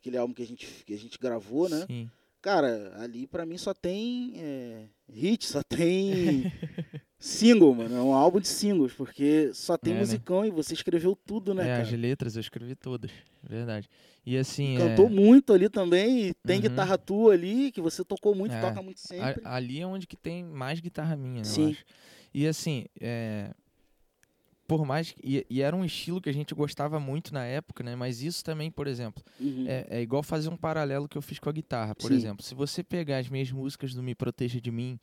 aquele 0.00 0.16
álbum 0.16 0.34
que 0.34 0.42
a 0.42 0.46
gente, 0.46 0.66
que 0.84 0.94
a 0.94 0.98
gente 0.98 1.18
gravou, 1.18 1.68
né? 1.68 1.84
Sim. 1.86 2.10
Cara, 2.40 2.92
ali 3.00 3.26
pra 3.26 3.44
mim 3.44 3.58
só 3.58 3.74
tem 3.74 4.34
é, 4.36 4.86
hit, 5.12 5.46
só 5.46 5.62
tem 5.62 6.44
single, 7.18 7.74
mano. 7.74 7.94
É 7.96 8.00
um 8.00 8.12
álbum 8.14 8.40
de 8.40 8.48
singles, 8.48 8.92
porque 8.92 9.50
só 9.54 9.76
tem 9.76 9.92
É, 9.92 9.96
né? 9.96 10.00
musicão 10.02 10.44
e 10.44 10.50
você 10.50 10.74
escreveu 10.74 11.16
tudo, 11.16 11.54
né, 11.54 11.64
é, 11.64 11.68
cara? 11.68 11.82
as 11.82 11.92
letras 11.92 12.36
eu 12.36 12.40
escrevi 12.40 12.74
todas, 12.74 13.10
verdade. 13.42 13.88
E 14.24 14.36
assim, 14.36 14.76
Cantou 14.76 15.06
é, 15.06 15.10
muito 15.10 15.52
ali 15.52 15.68
também, 15.68 16.32
tem 16.44 16.56
Uhum. 16.56 16.62
guitarra 16.62 16.98
tua 16.98 17.32
ali, 17.34 17.70
que 17.72 17.80
você 17.80 18.04
tocou 18.04 18.34
muito, 18.34 18.52
É. 18.52 18.60
toca 18.60 18.82
muito 18.82 19.00
sempre. 19.00 19.42
a- 19.44 19.56
ali 19.56 19.80
é 19.80 19.86
onde 19.86 20.06
que 20.06 20.16
tem 20.16 20.44
mais 20.44 20.80
guitarra 20.80 21.16
minha, 21.16 21.40
eu 21.40 21.44
Sim. 21.44 21.76
E 22.34 22.46
assim, 22.46 22.84
é, 23.00 23.54
por 24.66 24.84
mais 24.84 25.12
que, 25.12 25.20
e, 25.22 25.46
e 25.48 25.62
era 25.62 25.74
um 25.76 25.84
estilo 25.84 26.20
que 26.20 26.28
a 26.28 26.32
gente 26.34 26.54
gostava 26.54 26.98
muito 26.98 27.32
na 27.32 27.44
época, 27.44 27.84
né? 27.84 27.94
Mas 27.94 28.20
isso 28.20 28.44
também, 28.44 28.70
por 28.70 28.86
exemplo, 28.86 29.22
Uhum. 29.40 29.64
é, 29.66 29.86
é 29.88 30.02
igual 30.02 30.22
fazer 30.22 30.48
um 30.48 30.56
paralelo 30.56 31.08
que 31.08 31.16
eu 31.16 31.22
fiz 31.22 31.38
com 31.38 31.48
a 31.48 31.52
guitarra, 31.52 31.94
por 31.94 32.10
Sim. 32.10 32.16
exemplo. 32.16 32.44
Se 32.44 32.54
você 32.54 32.82
pegar 32.82 33.18
as 33.18 33.28
minhas 33.28 33.50
músicas 33.52 33.94
do 33.94 34.02
Me 34.02 34.14
Proteja 34.14 34.60
de 34.60 34.70
Mim 34.72 34.98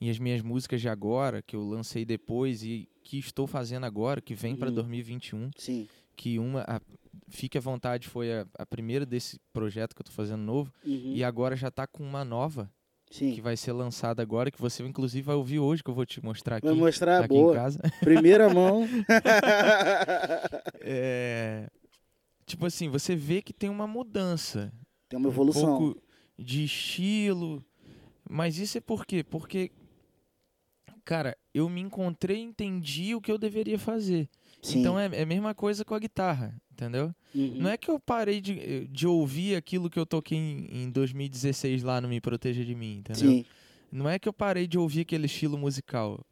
e 0.00 0.08
as 0.10 0.18
minhas 0.18 0.40
músicas 0.42 0.80
de 0.80 0.88
agora, 0.88 1.42
que 1.42 1.54
eu 1.54 1.62
lancei 1.62 2.04
depois 2.04 2.62
e 2.62 2.88
que 3.04 3.18
estou 3.18 3.46
fazendo 3.46 3.84
agora, 3.84 4.20
que 4.20 4.34
vem 4.34 4.56
para 4.56 4.68
Uhum. 4.68 4.74
2021, 4.76 5.50
Sim. 5.56 5.88
que 6.16 6.38
uma, 6.38 6.62
a, 6.66 6.80
Fique 7.28 7.58
à 7.58 7.60
Vontade 7.60 8.08
foi 8.08 8.32
a, 8.32 8.46
a 8.58 8.64
primeira 8.66 9.04
desse 9.04 9.38
projeto 9.52 9.94
que 9.94 10.00
eu 10.02 10.06
tô 10.06 10.12
fazendo 10.12 10.42
novo, 10.42 10.72
Uhum. 10.84 11.12
e 11.14 11.22
agora 11.24 11.54
já 11.56 11.70
tá 11.70 11.86
com 11.86 12.02
uma 12.02 12.24
nova, 12.24 12.70
Sim. 13.10 13.32
que 13.34 13.40
vai 13.40 13.56
ser 13.56 13.72
lançada 13.72 14.22
agora, 14.22 14.50
que 14.50 14.60
você 14.60 14.82
inclusive 14.84 15.22
vai 15.26 15.34
ouvir 15.36 15.58
hoje, 15.58 15.82
que 15.82 15.90
eu 15.90 15.94
vou 15.94 16.06
te 16.06 16.22
mostrar 16.24 16.56
aqui, 16.56 16.66
Vai 16.66 16.76
mostrar, 16.76 17.24
aqui 17.24 17.34
em 17.34 17.40
boa. 17.42 17.54
casa. 17.54 17.78
Primeira 18.00 18.48
mão. 18.52 18.86
É, 20.82 21.68
tipo 22.46 22.66
assim, 22.66 22.88
você 22.88 23.14
vê 23.14 23.42
que 23.42 23.52
tem 23.52 23.68
uma 23.70 23.86
mudança. 23.86 24.72
Tem 25.08 25.18
uma 25.18 25.28
evolução. 25.28 25.74
Um 25.74 25.78
pouco 25.78 26.02
de 26.38 26.64
estilo. 26.64 27.64
Mas 28.28 28.58
isso 28.58 28.78
é 28.78 28.80
por 28.80 29.04
quê? 29.04 29.22
Porque, 29.24 29.70
cara, 31.00 31.36
eu 31.54 31.68
me 31.68 31.80
encontrei 31.80 32.38
e 32.38 32.42
entendi 32.42 33.14
o 33.14 33.20
que 33.20 33.30
eu 33.30 33.38
deveria 33.38 33.78
fazer. 33.78 34.28
Sim. 34.62 34.80
Então 34.80 34.98
é, 34.98 35.06
é 35.12 35.22
a 35.22 35.26
mesma 35.26 35.54
coisa 35.54 35.84
com 35.84 35.94
a 35.94 35.98
guitarra, 35.98 36.54
entendeu? 36.70 37.14
Uhum. 37.34 37.54
Não 37.56 37.70
é 37.70 37.76
que 37.76 37.90
eu 37.90 37.98
parei 37.98 38.40
de, 38.40 38.86
de 38.88 39.06
ouvir 39.06 39.56
aquilo 39.56 39.88
que 39.88 39.98
eu 39.98 40.06
toquei 40.06 40.38
em, 40.38 40.84
em 40.84 40.90
2016 40.90 41.82
lá 41.82 42.00
no 42.00 42.08
Me 42.08 42.20
Proteja 42.20 42.64
de 42.64 42.74
Mim, 42.74 42.98
entendeu? 42.98 43.30
Sim. 43.30 43.44
Não 43.90 44.08
é 44.08 44.18
que 44.18 44.28
eu 44.28 44.32
parei 44.32 44.66
de 44.66 44.78
ouvir 44.78 45.00
aquele 45.00 45.26
estilo 45.26 45.58
musical. 45.58 46.24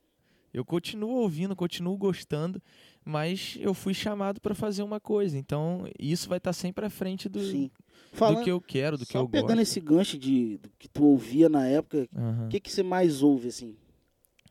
Eu 0.52 0.64
continuo 0.64 1.10
ouvindo, 1.10 1.54
continuo 1.54 1.96
gostando, 1.96 2.62
mas 3.04 3.56
eu 3.60 3.74
fui 3.74 3.92
chamado 3.92 4.40
para 4.40 4.54
fazer 4.54 4.82
uma 4.82 5.00
coisa. 5.00 5.36
Então, 5.36 5.86
isso 5.98 6.28
vai 6.28 6.38
estar 6.38 6.52
sempre 6.52 6.86
à 6.86 6.90
frente 6.90 7.28
do, 7.28 7.40
do 7.40 8.44
que 8.44 8.50
eu 8.50 8.60
quero, 8.60 8.96
do 8.96 9.04
que 9.04 9.12
só 9.12 9.20
eu 9.20 9.28
pegando 9.28 9.48
gosto. 9.48 9.60
esse 9.62 9.80
gancho 9.80 10.18
de, 10.18 10.58
do 10.58 10.70
que 10.78 10.88
tu 10.88 11.04
ouvia 11.04 11.48
na 11.48 11.66
época, 11.66 12.08
o 12.44 12.48
que, 12.48 12.60
que 12.60 12.70
você 12.70 12.82
mais 12.82 13.22
ouve, 13.22 13.48
assim? 13.48 13.76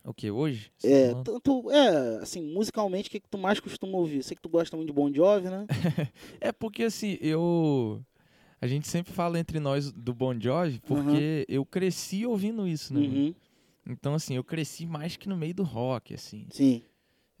O 0.08 0.14
que, 0.14 0.30
hoje? 0.30 0.70
Você 0.78 0.88
É, 0.92 1.02
tá 1.06 1.10
falando? 1.10 1.24
tanto, 1.24 1.70
é, 1.70 2.16
assim, 2.22 2.42
musicalmente, 2.52 3.08
o 3.08 3.10
que, 3.12 3.20
que 3.20 3.28
tu 3.28 3.36
mais 3.36 3.60
costuma 3.60 3.98
ouvir? 3.98 4.22
Sei 4.22 4.34
que 4.34 4.42
tu 4.42 4.48
gosta 4.48 4.76
muito 4.76 4.88
de 4.88 4.92
Bon 4.94 5.12
Jovi, 5.12 5.48
né? 5.48 5.66
É 6.40 6.50
porque 6.50 6.84
assim, 6.84 7.18
eu. 7.20 8.02
A 8.60 8.66
gente 8.66 8.88
sempre 8.88 9.12
fala 9.12 9.38
entre 9.38 9.60
nós 9.60 9.92
do 9.92 10.12
Bon 10.14 10.38
Jovi, 10.40 10.80
porque 10.80 11.44
eu 11.48 11.64
cresci 11.64 12.24
ouvindo 12.26 12.66
isso, 12.66 12.92
né? 12.94 13.00
Uhum. 13.00 13.34
Então, 13.86 14.14
assim, 14.14 14.34
eu 14.34 14.42
cresci 14.44 14.86
mais 14.86 15.16
que 15.16 15.28
no 15.28 15.36
meio 15.36 15.54
do 15.54 15.62
rock, 15.62 16.12
assim. 16.14 16.46
Sim. 16.50 16.82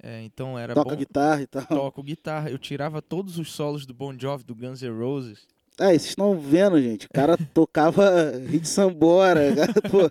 É, 0.02 0.22
então 0.22 0.56
era 0.58 0.74
Toca 0.74 0.90
bom. 0.90 0.96
guitarra 0.96 1.42
e 1.42 1.46
tal. 1.46 1.66
Toco 1.66 2.02
guitarra. 2.02 2.50
Eu 2.50 2.58
tirava 2.58 3.02
todos 3.02 3.38
os 3.38 3.50
solos 3.52 3.84
do 3.84 3.92
Bon 3.92 4.16
Jovi, 4.18 4.44
do 4.44 4.54
Guns 4.54 4.80
N' 4.82 4.90
Roses. 4.96 5.46
É, 5.80 5.86
vocês 5.90 6.06
estão 6.06 6.38
vendo, 6.38 6.80
gente. 6.80 7.06
O 7.06 7.10
cara 7.12 7.36
tocava 7.54 8.32
hit 8.48 8.66
sambora. 8.66 9.54
cara, 9.54 9.72
pô. 9.88 10.10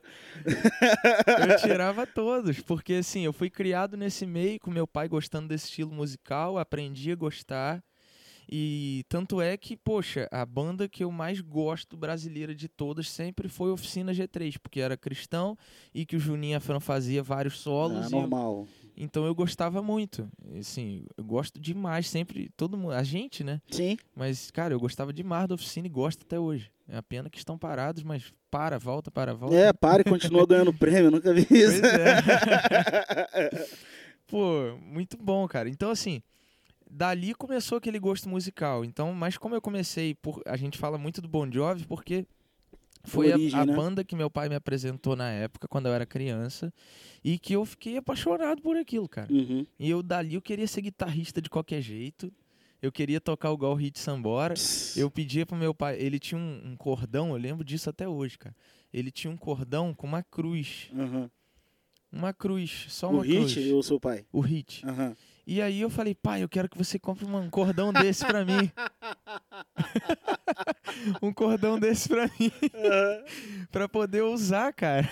Eu 1.50 1.58
tirava 1.62 2.08
todos, 2.08 2.60
porque 2.62 2.94
assim, 2.96 3.22
eu 3.26 3.34
fui 3.34 3.50
criado 3.50 3.98
nesse 3.98 4.26
meio 4.26 4.60
com 4.60 4.72
meu 4.72 4.88
pai 4.88 5.08
gostando 5.10 5.48
desse 5.50 5.66
estilo 5.66 5.92
musical, 5.92 6.58
aprendi 6.58 7.12
a 7.12 7.16
gostar. 7.16 7.84
E 8.50 9.04
tanto 9.10 9.42
é 9.42 9.58
que, 9.58 9.76
poxa, 9.76 10.26
a 10.32 10.46
banda 10.46 10.88
que 10.88 11.04
eu 11.04 11.12
mais 11.12 11.42
gosto 11.42 11.98
brasileira 11.98 12.56
de 12.56 12.70
todas 12.70 13.10
sempre 13.10 13.50
foi 13.50 13.72
Oficina 13.72 14.14
G3, 14.14 14.56
porque 14.58 14.80
era 14.80 14.96
cristão 14.96 15.58
e 15.94 16.06
que 16.06 16.16
o 16.16 16.20
Juninho 16.20 16.56
Afran 16.56 16.80
fazia 16.80 17.22
vários 17.22 17.60
solos. 17.60 18.06
Ah, 18.06 18.10
e 18.10 18.14
eu- 18.14 18.20
normal. 18.22 18.66
Então 18.98 19.26
eu 19.26 19.36
gostava 19.36 19.82
muito. 19.82 20.28
Assim, 20.60 21.06
eu 21.16 21.24
gosto 21.24 21.60
demais, 21.60 22.10
sempre, 22.10 22.50
todo 22.58 22.78
mundo, 22.78 22.94
a 22.94 23.04
gente, 23.04 23.44
né? 23.44 23.62
Sim. 23.70 23.98
Mas, 24.16 24.50
cara, 24.50 24.74
eu 24.74 24.80
gostava 24.80 25.14
demais 25.14 25.48
da 25.48 25.56
Oficina 25.56 25.86
e 25.88 25.90
gosto 25.90 26.24
até 26.24 26.40
hoje. 26.40 26.72
É 26.90 26.98
a 26.98 27.04
pena 27.04 27.30
que 27.30 27.38
estão 27.38 27.58
parados, 27.58 28.02
mas 28.02 28.34
para, 28.50 28.80
volta, 28.80 29.12
para, 29.12 29.34
volta. 29.34 29.56
É, 29.56 29.72
para 29.72 30.02
e 30.02 30.06
continua 30.06 30.46
ganhando 30.48 30.74
prêmio. 30.74 31.12
Nunca 31.12 31.34
vi 31.34 31.46
isso. 31.52 31.82
é. 31.86 33.50
Pô, 34.26 34.78
muito 34.82 35.18
bom, 35.18 35.48
cara. 35.48 35.70
Então, 35.70 35.92
assim, 35.92 36.22
dali 36.90 37.34
começou 37.34 37.78
aquele 37.78 38.00
gosto 38.00 38.28
musical. 38.28 38.84
Então, 38.84 39.14
mas 39.14 39.38
como 39.38 39.56
eu 39.56 39.62
comecei, 39.62 40.16
por, 40.16 40.42
a 40.46 40.58
gente 40.58 40.78
fala 40.78 40.98
muito 40.98 41.22
do 41.22 41.28
Bon 41.28 41.50
Jovi 41.52 41.86
porque 41.86 42.26
foi 43.08 43.32
a- 43.32 43.36
Origem, 43.36 43.60
a, 43.60 43.66
né? 43.66 43.76
banda 43.76 44.04
que 44.04 44.16
meu 44.16 44.30
pai 44.30 44.50
me 44.50 44.56
apresentou 44.56 45.16
na 45.16 45.30
época, 45.32 45.68
quando 45.68 45.88
eu 45.88 45.94
era 45.94 46.06
criança, 46.06 46.74
e 47.24 47.40
que 47.40 47.54
eu 47.54 47.66
fiquei 47.66 47.98
apaixonado 47.98 48.62
por 48.62 48.76
aquilo, 48.78 49.08
cara. 49.08 49.32
Uhum. 49.34 49.66
E 49.80 49.90
eu 49.90 50.04
dali 50.04 50.36
eu 50.36 50.42
queria 50.42 50.68
ser 50.68 50.82
guitarrista 50.82 51.42
de 51.42 51.50
qualquer 51.50 51.82
jeito. 51.82 52.32
Eu 52.82 52.92
queria 52.92 53.20
tocar 53.20 53.50
o 53.52 53.58
Gal 53.58 53.74
Hit 53.74 53.98
Sambora. 54.00 54.54
Eu 54.96 55.10
pedia 55.10 55.46
pro 55.48 55.56
meu 55.58 55.74
pai, 55.74 55.98
ele 56.00 56.20
tinha 56.20 56.40
um, 56.40 56.62
um 56.64 56.76
cordão, 56.76 57.30
eu 57.32 57.36
lembro 57.38 57.64
disso 57.66 57.90
até 57.90 58.08
hoje, 58.08 58.38
cara. 58.38 58.56
Ele 58.94 59.10
tinha 59.10 59.32
um 59.32 59.38
cordão 59.38 59.94
com 59.96 60.06
uma 60.06 60.22
cruz. 60.22 60.90
Uhum. 60.94 61.28
Uma 62.12 62.34
cruz, 62.34 62.86
só 62.90 63.08
O 63.10 63.14
uma 63.16 63.24
Hit 63.24 63.54
cruz. 63.56 63.72
ou 63.72 63.80
o 63.80 63.84
seu 63.84 64.00
pai? 64.00 64.26
O 64.32 64.40
hit. 64.42 64.86
Aham. 64.86 65.16
E 65.50 65.62
aí 65.62 65.80
eu 65.80 65.90
falei, 65.90 66.14
pai, 66.14 66.44
eu 66.44 66.50
quero 66.50 66.68
que 66.68 66.78
você 66.78 67.00
compre 67.00 67.24
um 67.26 67.50
cordão 67.50 67.94
desse 67.94 68.26
pra 68.26 68.44
mim. 68.44 68.70
um 71.24 71.32
cordão 71.34 71.80
desse 71.80 72.10
pra 72.10 72.26
mim, 72.38 72.52
pra 73.72 73.88
poder 73.88 74.24
usar, 74.24 74.74
cara. 74.74 75.08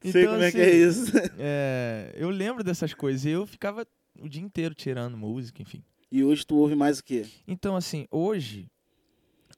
Sei 0.00 0.24
como 0.26 0.42
é 0.42 0.52
que 0.52 0.60
é 0.60 0.76
isso. 0.76 1.10
é, 1.38 2.14
eu 2.16 2.30
lembro 2.30 2.62
dessas 2.62 2.94
coisas. 2.94 3.24
E 3.24 3.30
eu 3.30 3.44
ficava 3.46 3.84
o 4.20 4.28
dia 4.28 4.42
inteiro 4.42 4.76
tirando 4.76 5.16
música, 5.16 5.60
enfim. 5.60 5.82
E 6.10 6.22
hoje 6.22 6.46
tu 6.46 6.54
ouve 6.56 6.76
mais 6.76 7.00
o 7.00 7.04
quê? 7.04 7.26
Então, 7.48 7.74
assim, 7.74 8.06
hoje, 8.12 8.70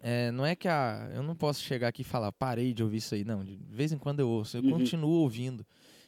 é, 0.00 0.30
não 0.30 0.46
é 0.46 0.56
que 0.56 0.66
a, 0.66 1.10
eu 1.14 1.22
não 1.22 1.36
posso 1.36 1.62
chegar 1.62 1.88
aqui 1.88 2.00
e 2.00 2.04
falar, 2.04 2.32
parei 2.32 2.72
de 2.72 2.82
ouvir 2.82 2.96
isso 2.96 3.14
aí. 3.14 3.22
Não, 3.22 3.44
de 3.44 3.60
vez 3.68 3.92
em 3.92 3.98
quando 3.98 4.20
eu 4.20 4.28
ouço, 4.30 4.56
eu 4.56 4.62
Uhum. 4.62 4.70
continuo 4.70 5.10
ouvindo. 5.10 5.64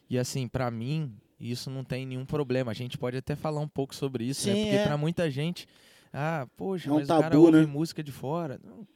E 0.09 0.19
assim, 0.19 0.49
pra 0.49 0.71
mim, 0.71 1.15
isso 1.51 1.71
não 1.71 1.83
tem 1.85 2.07
nenhum 2.07 2.25
problema. 2.25 2.71
A 2.71 2.75
gente 2.75 2.97
pode 2.97 3.17
até 3.17 3.35
falar 3.35 3.61
um 3.61 3.69
pouco 3.69 3.95
sobre 3.95 4.25
isso, 4.25 4.47
né? 4.49 4.55
Sim, 4.55 4.63
Porque 4.63 4.77
é. 4.77 4.85
pra 4.85 4.97
muita 4.97 5.31
gente, 5.31 5.67
ah, 6.13 6.47
poxa, 6.57 6.89
É 6.89 6.93
um 6.93 6.97
mas 6.97 7.05
o 7.05 7.09
cara 7.09 7.23
tabu, 7.31 7.43
ouve 7.47 7.59
né? 7.61 7.67
música 7.67 8.03
de 8.03 8.13
fora. 8.13 8.61
Não, 8.65 8.87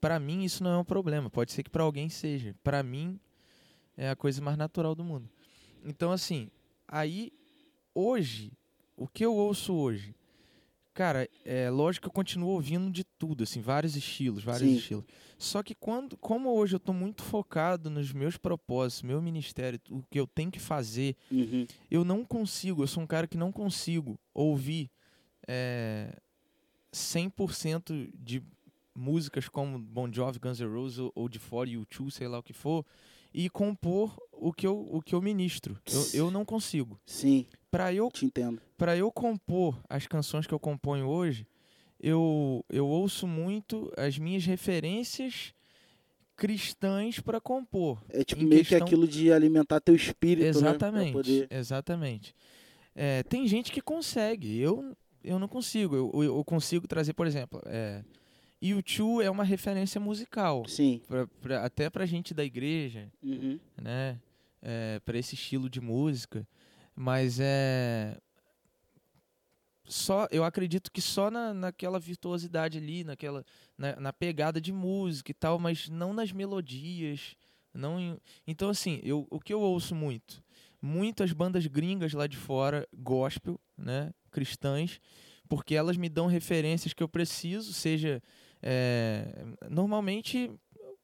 pra 0.00 0.18
mim, 0.18 0.44
isso 0.44 0.62
não 0.62 0.72
é 0.72 0.78
um 0.78 0.84
problema. 0.84 1.30
Pode 1.30 1.52
ser 1.52 1.62
que 1.62 1.70
pra 1.70 1.82
alguém 1.82 2.08
seja. 2.08 2.54
Pra 2.62 2.82
mim, 2.82 3.18
é 3.96 4.10
a 4.10 4.16
coisa 4.16 4.40
mais 4.42 4.56
natural 4.56 4.94
do 4.94 5.02
mundo. 5.04 5.28
Então, 5.84 6.12
assim, 6.12 6.50
aí, 6.86 7.32
hoje, 7.94 8.52
o 8.96 9.06
que 9.08 9.24
eu 9.24 9.34
ouço 9.34 9.72
hoje? 9.74 10.14
Cara, 10.98 11.28
é 11.44 11.70
lógico 11.70 12.02
que 12.02 12.08
eu 12.08 12.12
continuo 12.12 12.48
ouvindo 12.48 12.90
de 12.90 13.04
tudo, 13.04 13.44
assim, 13.44 13.60
vários 13.60 13.94
estilos, 13.94 14.42
vários 14.42 14.68
Sim. 14.68 14.78
estilos. 14.78 15.04
Só 15.38 15.62
que 15.62 15.72
quando, 15.72 16.16
como 16.16 16.52
hoje 16.52 16.74
eu 16.74 16.80
tô 16.80 16.92
muito 16.92 17.22
focado 17.22 17.88
nos 17.88 18.12
meus 18.12 18.36
propósitos, 18.36 19.04
meu 19.04 19.22
ministério, 19.22 19.80
o 19.92 20.02
que 20.10 20.18
eu 20.18 20.26
tenho 20.26 20.50
que 20.50 20.58
fazer, 20.58 21.14
Uhum. 21.30 21.68
eu 21.88 22.04
não 22.04 22.24
consigo, 22.24 22.82
eu 22.82 22.88
sou 22.88 23.00
um 23.00 23.06
cara 23.06 23.28
que 23.28 23.38
não 23.38 23.52
consigo 23.52 24.18
ouvir 24.34 24.90
é, 25.46 26.18
100% 26.92 28.10
de 28.18 28.42
músicas 28.92 29.48
como 29.48 29.78
Bon 29.78 30.12
Jovi, 30.12 30.40
Guns 30.40 30.58
N' 30.58 30.66
Roses 30.66 30.98
ou, 30.98 31.12
ou 31.14 31.28
de 31.28 31.38
fora, 31.38 31.70
U2, 31.70 32.10
sei 32.10 32.26
lá 32.26 32.40
o 32.40 32.42
que 32.42 32.52
for, 32.52 32.84
e 33.32 33.48
compor 33.48 34.16
o 34.32 34.52
que 34.52 34.66
eu, 34.66 34.76
o 34.90 35.00
que 35.00 35.14
eu 35.14 35.22
ministro. 35.22 35.78
Eu, 35.86 36.24
eu 36.24 36.30
não 36.32 36.44
consigo. 36.44 37.00
Sim, 37.06 37.46
Para 37.70 37.92
eu 37.92 38.10
te 38.10 38.24
entendo. 38.24 38.60
para 38.76 38.96
eu 38.96 39.10
compor 39.12 39.78
as 39.88 40.06
canções 40.06 40.46
que 40.46 40.54
eu 40.54 40.58
componho 40.58 41.06
hoje, 41.06 41.46
eu, 42.00 42.64
eu 42.70 42.86
ouço 42.86 43.26
muito 43.26 43.92
as 43.96 44.16
minhas 44.18 44.44
referências 44.44 45.52
cristãs 46.36 47.18
para 47.20 47.40
compor. 47.40 48.00
É 48.08 48.22
tipo 48.24 48.42
meio 48.42 48.62
que 48.62 48.68
questão- 48.70 48.86
aquilo 48.86 49.06
de 49.08 49.32
alimentar 49.32 49.80
teu 49.80 49.94
espírito, 49.94 50.44
né? 50.44 50.48
Exatamente, 50.50 51.12
poder... 51.12 51.48
exatamente. 51.50 52.34
É, 52.94 53.22
tem 53.24 53.46
gente 53.46 53.70
que 53.72 53.80
consegue, 53.80 54.58
eu, 54.60 54.96
eu 55.22 55.38
não 55.38 55.48
consigo. 55.48 55.94
Eu, 55.96 56.10
eu- 56.14 56.22
eu 56.38 56.44
consigo 56.44 56.86
trazer, 56.86 57.12
por 57.12 57.26
exemplo, 57.26 57.60
é, 57.66 58.02
U2 58.62 59.22
é 59.24 59.30
uma 59.30 59.44
referência 59.44 60.00
musical, 60.00 60.64
Sim. 60.68 61.00
pra, 61.06 61.26
pra, 61.40 61.64
até 61.64 61.90
pra 61.90 62.06
gente 62.06 62.32
da 62.32 62.44
igreja, 62.44 63.10
Uhum. 63.22 63.58
né? 63.80 64.18
É, 64.62 65.00
para 65.04 65.18
esse 65.18 65.34
estilo 65.36 65.68
de 65.70 65.80
música. 65.80 66.46
Mas 67.00 67.38
é. 67.38 68.18
só 69.84 70.26
eu 70.32 70.42
acredito 70.42 70.90
que 70.90 71.00
só 71.00 71.30
na, 71.30 71.54
naquela 71.54 72.00
virtuosidade 72.00 72.76
ali, 72.76 73.04
naquela 73.04 73.44
na, 73.76 73.94
na, 74.00 74.12
pegada 74.12 74.60
de 74.60 74.72
música 74.72 75.30
e 75.30 75.34
tal, 75.34 75.60
mas 75.60 75.88
não 75.88 76.12
nas 76.12 76.32
melodias, 76.32 77.36
não 77.72 78.00
em, 78.00 78.18
então 78.44 78.68
assim, 78.68 79.00
eu, 79.04 79.28
o 79.30 79.38
que 79.38 79.54
eu 79.54 79.60
ouço 79.60 79.94
muito, 79.94 80.42
muitas 80.82 81.32
bandas 81.32 81.64
gringas 81.68 82.12
lá 82.14 82.26
de 82.26 82.36
fora, 82.36 82.84
gospel, 82.92 83.60
né, 83.76 84.12
cristãs, 84.32 85.00
porque 85.48 85.76
elas 85.76 85.96
me 85.96 86.08
dão 86.08 86.26
referências 86.26 86.92
que 86.92 87.02
eu 87.02 87.08
preciso, 87.08 87.72
seja 87.72 88.20
é, 88.60 89.46
normalmente 89.70 90.50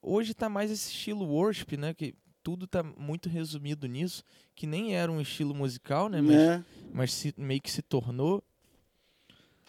hoje 0.02 0.32
está 0.32 0.48
mais 0.48 0.72
esse 0.72 0.90
estilo 0.90 1.24
worship, 1.24 1.76
né, 1.76 1.94
que 1.94 2.16
tudo 2.44 2.66
tá 2.66 2.82
muito 2.82 3.28
resumido 3.28 3.88
nisso, 3.88 4.22
que 4.54 4.66
nem 4.66 4.94
era 4.94 5.10
um 5.10 5.20
estilo 5.20 5.54
musical, 5.54 6.10
né? 6.10 6.20
Mas, 6.20 6.36
é. 6.36 6.64
mas 6.92 7.12
se, 7.12 7.34
meio 7.38 7.60
que 7.60 7.70
se 7.70 7.80
tornou. 7.80 8.44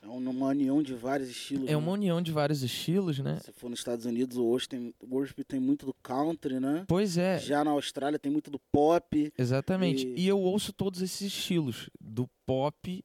É 0.04 0.08
uma 0.08 0.48
união 0.48 0.84
de 0.84 0.94
vários 0.94 1.30
estilos. 1.30 1.68
É 1.68 1.72
né? 1.72 1.78
uma 1.78 1.94
união 1.94 2.22
de 2.22 2.32
vários 2.32 2.62
estilos, 2.62 3.18
né? 3.18 3.40
Se 3.44 3.52
for 3.54 3.70
nos 3.70 3.80
Estados 3.80 4.06
Unidos, 4.06 4.38
o 4.38 4.44
worship 4.44 4.70
tem, 4.70 4.94
o 5.02 5.16
worship 5.16 5.44
tem 5.46 5.60
muito 5.60 5.86
do 5.86 5.94
country, 6.04 6.60
né? 6.60 6.84
Pois 6.88 7.18
é. 7.18 7.40
Já 7.40 7.64
na 7.64 7.72
Austrália 7.72 8.20
tem 8.20 8.32
muito 8.32 8.52
do 8.52 8.60
pop. 8.72 9.34
Exatamente. 9.36 10.06
E, 10.06 10.26
e 10.26 10.28
eu 10.28 10.40
ouço 10.40 10.72
todos 10.72 11.02
esses 11.02 11.22
estilos, 11.22 11.90
do 12.00 12.30
pop 12.46 13.04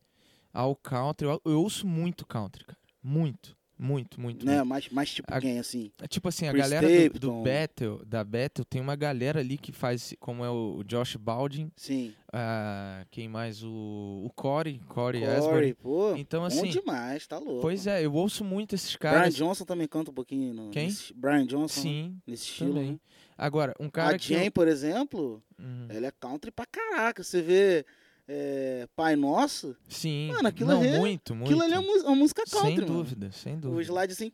ao 0.52 0.74
country. 0.74 1.28
Eu, 1.28 1.40
eu 1.44 1.62
ouço 1.62 1.86
muito 1.86 2.26
country, 2.26 2.64
cara. 2.64 2.78
Muito. 3.02 3.56
Muito, 3.80 4.20
muito. 4.20 4.44
Né? 4.44 4.56
Muito. 4.56 4.68
Mais, 4.68 4.88
mais 4.90 5.10
tipo 5.10 5.32
a, 5.32 5.40
quem, 5.40 5.58
assim? 5.58 5.90
É 6.02 6.06
tipo 6.06 6.28
assim, 6.28 6.46
a 6.46 6.52
Chris 6.52 6.68
galera 6.68 7.08
do, 7.08 7.18
do 7.18 7.42
Battle, 7.42 8.04
da 8.04 8.22
Battle, 8.22 8.62
tem 8.62 8.78
uma 8.78 8.94
galera 8.94 9.40
ali 9.40 9.56
que 9.56 9.72
faz, 9.72 10.14
como 10.20 10.44
é 10.44 10.50
o 10.50 10.84
Josh 10.84 11.16
Baldwin. 11.16 11.72
Sim. 11.76 12.12
Uh, 12.28 13.06
quem 13.10 13.26
mais? 13.26 13.62
O, 13.62 14.22
o 14.26 14.30
Corey, 14.36 14.80
Corey, 14.86 15.22
Corey 15.22 15.24
Asbury. 15.24 15.74
pô. 15.74 16.14
Então, 16.14 16.44
assim. 16.44 16.66
Bom 16.66 16.68
demais, 16.68 17.26
tá 17.26 17.38
louco. 17.38 17.62
Pois 17.62 17.86
é, 17.86 18.04
eu 18.04 18.12
ouço 18.12 18.44
muito 18.44 18.74
esses 18.74 18.94
caras. 18.96 19.34
Brian 19.34 19.46
Johnson 19.46 19.64
também 19.64 19.88
canta 19.88 20.10
um 20.10 20.14
pouquinho. 20.14 20.52
No, 20.52 20.68
quem? 20.68 20.88
Nesse, 20.88 21.14
Brian 21.14 21.46
Johnson. 21.46 21.80
Sim. 21.80 22.20
Nesse 22.26 22.44
estilo, 22.44 22.74
também. 22.74 22.92
Né? 22.92 22.98
Agora, 23.38 23.74
um 23.80 23.88
cara 23.88 24.16
a 24.16 24.18
que. 24.18 24.34
Jane, 24.34 24.46
eu... 24.46 24.52
por 24.52 24.68
exemplo, 24.68 25.42
uhum. 25.58 25.86
ela 25.88 26.06
é 26.06 26.10
country 26.10 26.50
pra 26.50 26.66
caraca. 26.66 27.24
Você 27.24 27.40
vê 27.40 27.86
é, 28.32 28.86
Pai 28.94 29.16
Nosso. 29.16 29.76
Sim. 29.88 30.28
Mano, 30.28 30.46
aquilo 30.46 30.70
não, 30.70 30.78
ali 30.78 30.88
é, 30.88 30.98
muito, 31.00 31.34
muito. 31.34 31.48
Aquilo 31.50 31.62
ali 31.64 31.74
é 31.74 31.78
uma 31.80 32.14
música 32.14 32.44
country, 32.48 32.76
Sem 32.76 32.86
dúvida, 32.86 33.26
mano. 33.26 33.32
sem 33.32 33.58
dúvida. 33.58 33.76
O 33.76 33.82
slide 33.82 34.12
assim, 34.12 34.30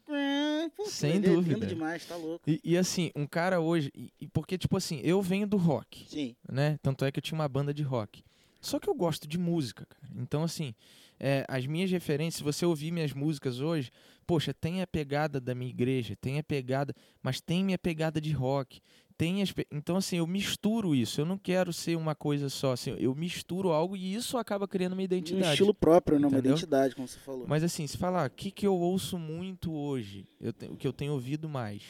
pô, 0.76 0.84
sem 0.84 1.18
dúvida. 1.18 1.52
É 1.52 1.54
lindo 1.54 1.66
demais, 1.66 2.04
tá 2.04 2.14
louco. 2.14 2.42
E, 2.46 2.60
e 2.62 2.76
assim, 2.76 3.10
um 3.16 3.26
cara 3.26 3.58
hoje, 3.58 3.90
e, 4.20 4.28
porque 4.28 4.58
tipo 4.58 4.76
assim, 4.76 5.00
eu 5.02 5.22
venho 5.22 5.46
do 5.46 5.56
rock. 5.56 6.06
Sim. 6.10 6.36
Né? 6.46 6.78
Tanto 6.82 7.06
é 7.06 7.10
que 7.10 7.18
eu 7.18 7.22
tinha 7.22 7.38
uma 7.38 7.48
banda 7.48 7.72
de 7.72 7.82
rock. 7.82 8.22
Só 8.60 8.78
que 8.78 8.88
eu 8.88 8.94
gosto 8.94 9.26
de 9.26 9.38
música, 9.38 9.86
cara. 9.86 10.12
Então 10.14 10.42
assim, 10.42 10.74
é, 11.18 11.46
as 11.48 11.66
minhas 11.66 11.90
referências, 11.90 12.36
se 12.36 12.44
você 12.44 12.66
ouvir 12.66 12.90
minhas 12.90 13.14
músicas 13.14 13.60
hoje, 13.60 13.90
poxa, 14.26 14.52
tem 14.52 14.82
a 14.82 14.86
pegada 14.86 15.40
da 15.40 15.54
minha 15.54 15.70
igreja, 15.70 16.14
tem 16.20 16.38
a 16.38 16.42
pegada, 16.42 16.94
mas 17.22 17.40
tem 17.40 17.64
minha 17.64 17.78
pegada 17.78 18.20
de 18.20 18.32
rock, 18.32 18.82
tem 19.16 19.42
então 19.70 19.96
assim 19.96 20.18
eu 20.18 20.26
misturo 20.26 20.94
isso 20.94 21.20
eu 21.20 21.24
não 21.24 21.38
quero 21.38 21.72
ser 21.72 21.96
uma 21.96 22.14
coisa 22.14 22.48
só 22.48 22.72
assim 22.72 22.94
eu 22.98 23.14
misturo 23.14 23.70
algo 23.70 23.96
e 23.96 24.14
isso 24.14 24.36
acaba 24.36 24.68
criando 24.68 24.92
uma 24.92 25.02
identidade 25.02 25.48
um 25.48 25.52
estilo 25.52 25.74
próprio 25.74 26.18
né? 26.18 26.26
uma 26.26 26.38
identidade 26.38 26.94
como 26.94 27.08
você 27.08 27.18
falou 27.18 27.46
mas 27.48 27.62
assim 27.62 27.86
se 27.86 27.96
falar 27.96 28.28
o 28.28 28.30
que 28.30 28.50
que 28.50 28.66
eu 28.66 28.74
ouço 28.74 29.18
muito 29.18 29.72
hoje 29.72 30.26
eu 30.40 30.52
te, 30.52 30.66
o 30.66 30.76
que 30.76 30.86
eu 30.86 30.92
tenho 30.92 31.14
ouvido 31.14 31.48
mais 31.48 31.82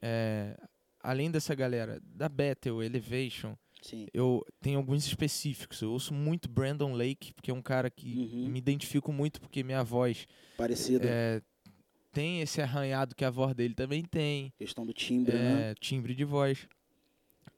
é, 0.00 0.56
além 1.02 1.30
dessa 1.30 1.54
galera 1.54 2.00
da 2.02 2.28
Battle 2.28 2.82
Elevation 2.82 3.54
Sim. 3.82 4.06
eu 4.14 4.44
tenho 4.60 4.78
alguns 4.78 5.06
específicos 5.06 5.82
eu 5.82 5.92
ouço 5.92 6.14
muito 6.14 6.48
Brandon 6.48 6.94
Lake 6.94 7.34
porque 7.34 7.50
é 7.50 7.54
um 7.54 7.62
cara 7.62 7.90
que 7.90 8.30
uhum. 8.32 8.48
me 8.48 8.58
identifico 8.58 9.12
muito 9.12 9.40
porque 9.40 9.62
minha 9.62 9.84
voz 9.84 10.26
parecida 10.56 11.06
é, 11.06 11.42
tem 12.18 12.40
esse 12.40 12.60
arranhado 12.60 13.14
que 13.14 13.24
a 13.24 13.30
voz 13.30 13.54
dele 13.54 13.74
também 13.74 14.02
tem. 14.02 14.52
Questão 14.58 14.84
do 14.84 14.92
timbre, 14.92 15.36
é, 15.36 15.38
né? 15.38 15.74
Timbre 15.78 16.16
de 16.16 16.24
voz. 16.24 16.66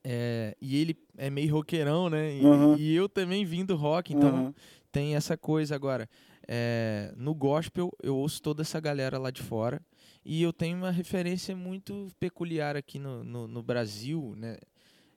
É, 0.04 0.54
e 0.60 0.76
ele 0.76 0.94
é 1.16 1.30
meio 1.30 1.54
roqueirão, 1.54 2.10
né? 2.10 2.36
E, 2.36 2.44
uhum. 2.44 2.76
e 2.76 2.94
eu 2.94 3.08
também 3.08 3.42
vim 3.42 3.64
do 3.64 3.74
rock, 3.74 4.12
então 4.12 4.46
uhum. 4.46 4.54
tem 4.92 5.16
essa 5.16 5.34
coisa 5.34 5.74
agora. 5.74 6.06
É, 6.46 7.10
no 7.16 7.34
gospel, 7.34 7.90
eu 8.02 8.14
ouço 8.14 8.42
toda 8.42 8.60
essa 8.60 8.78
galera 8.78 9.16
lá 9.16 9.30
de 9.30 9.40
fora. 9.40 9.80
E 10.22 10.42
eu 10.42 10.52
tenho 10.52 10.76
uma 10.76 10.90
referência 10.90 11.56
muito 11.56 12.08
peculiar 12.20 12.76
aqui 12.76 12.98
no, 12.98 13.24
no, 13.24 13.48
no 13.48 13.62
Brasil, 13.62 14.34
né? 14.36 14.58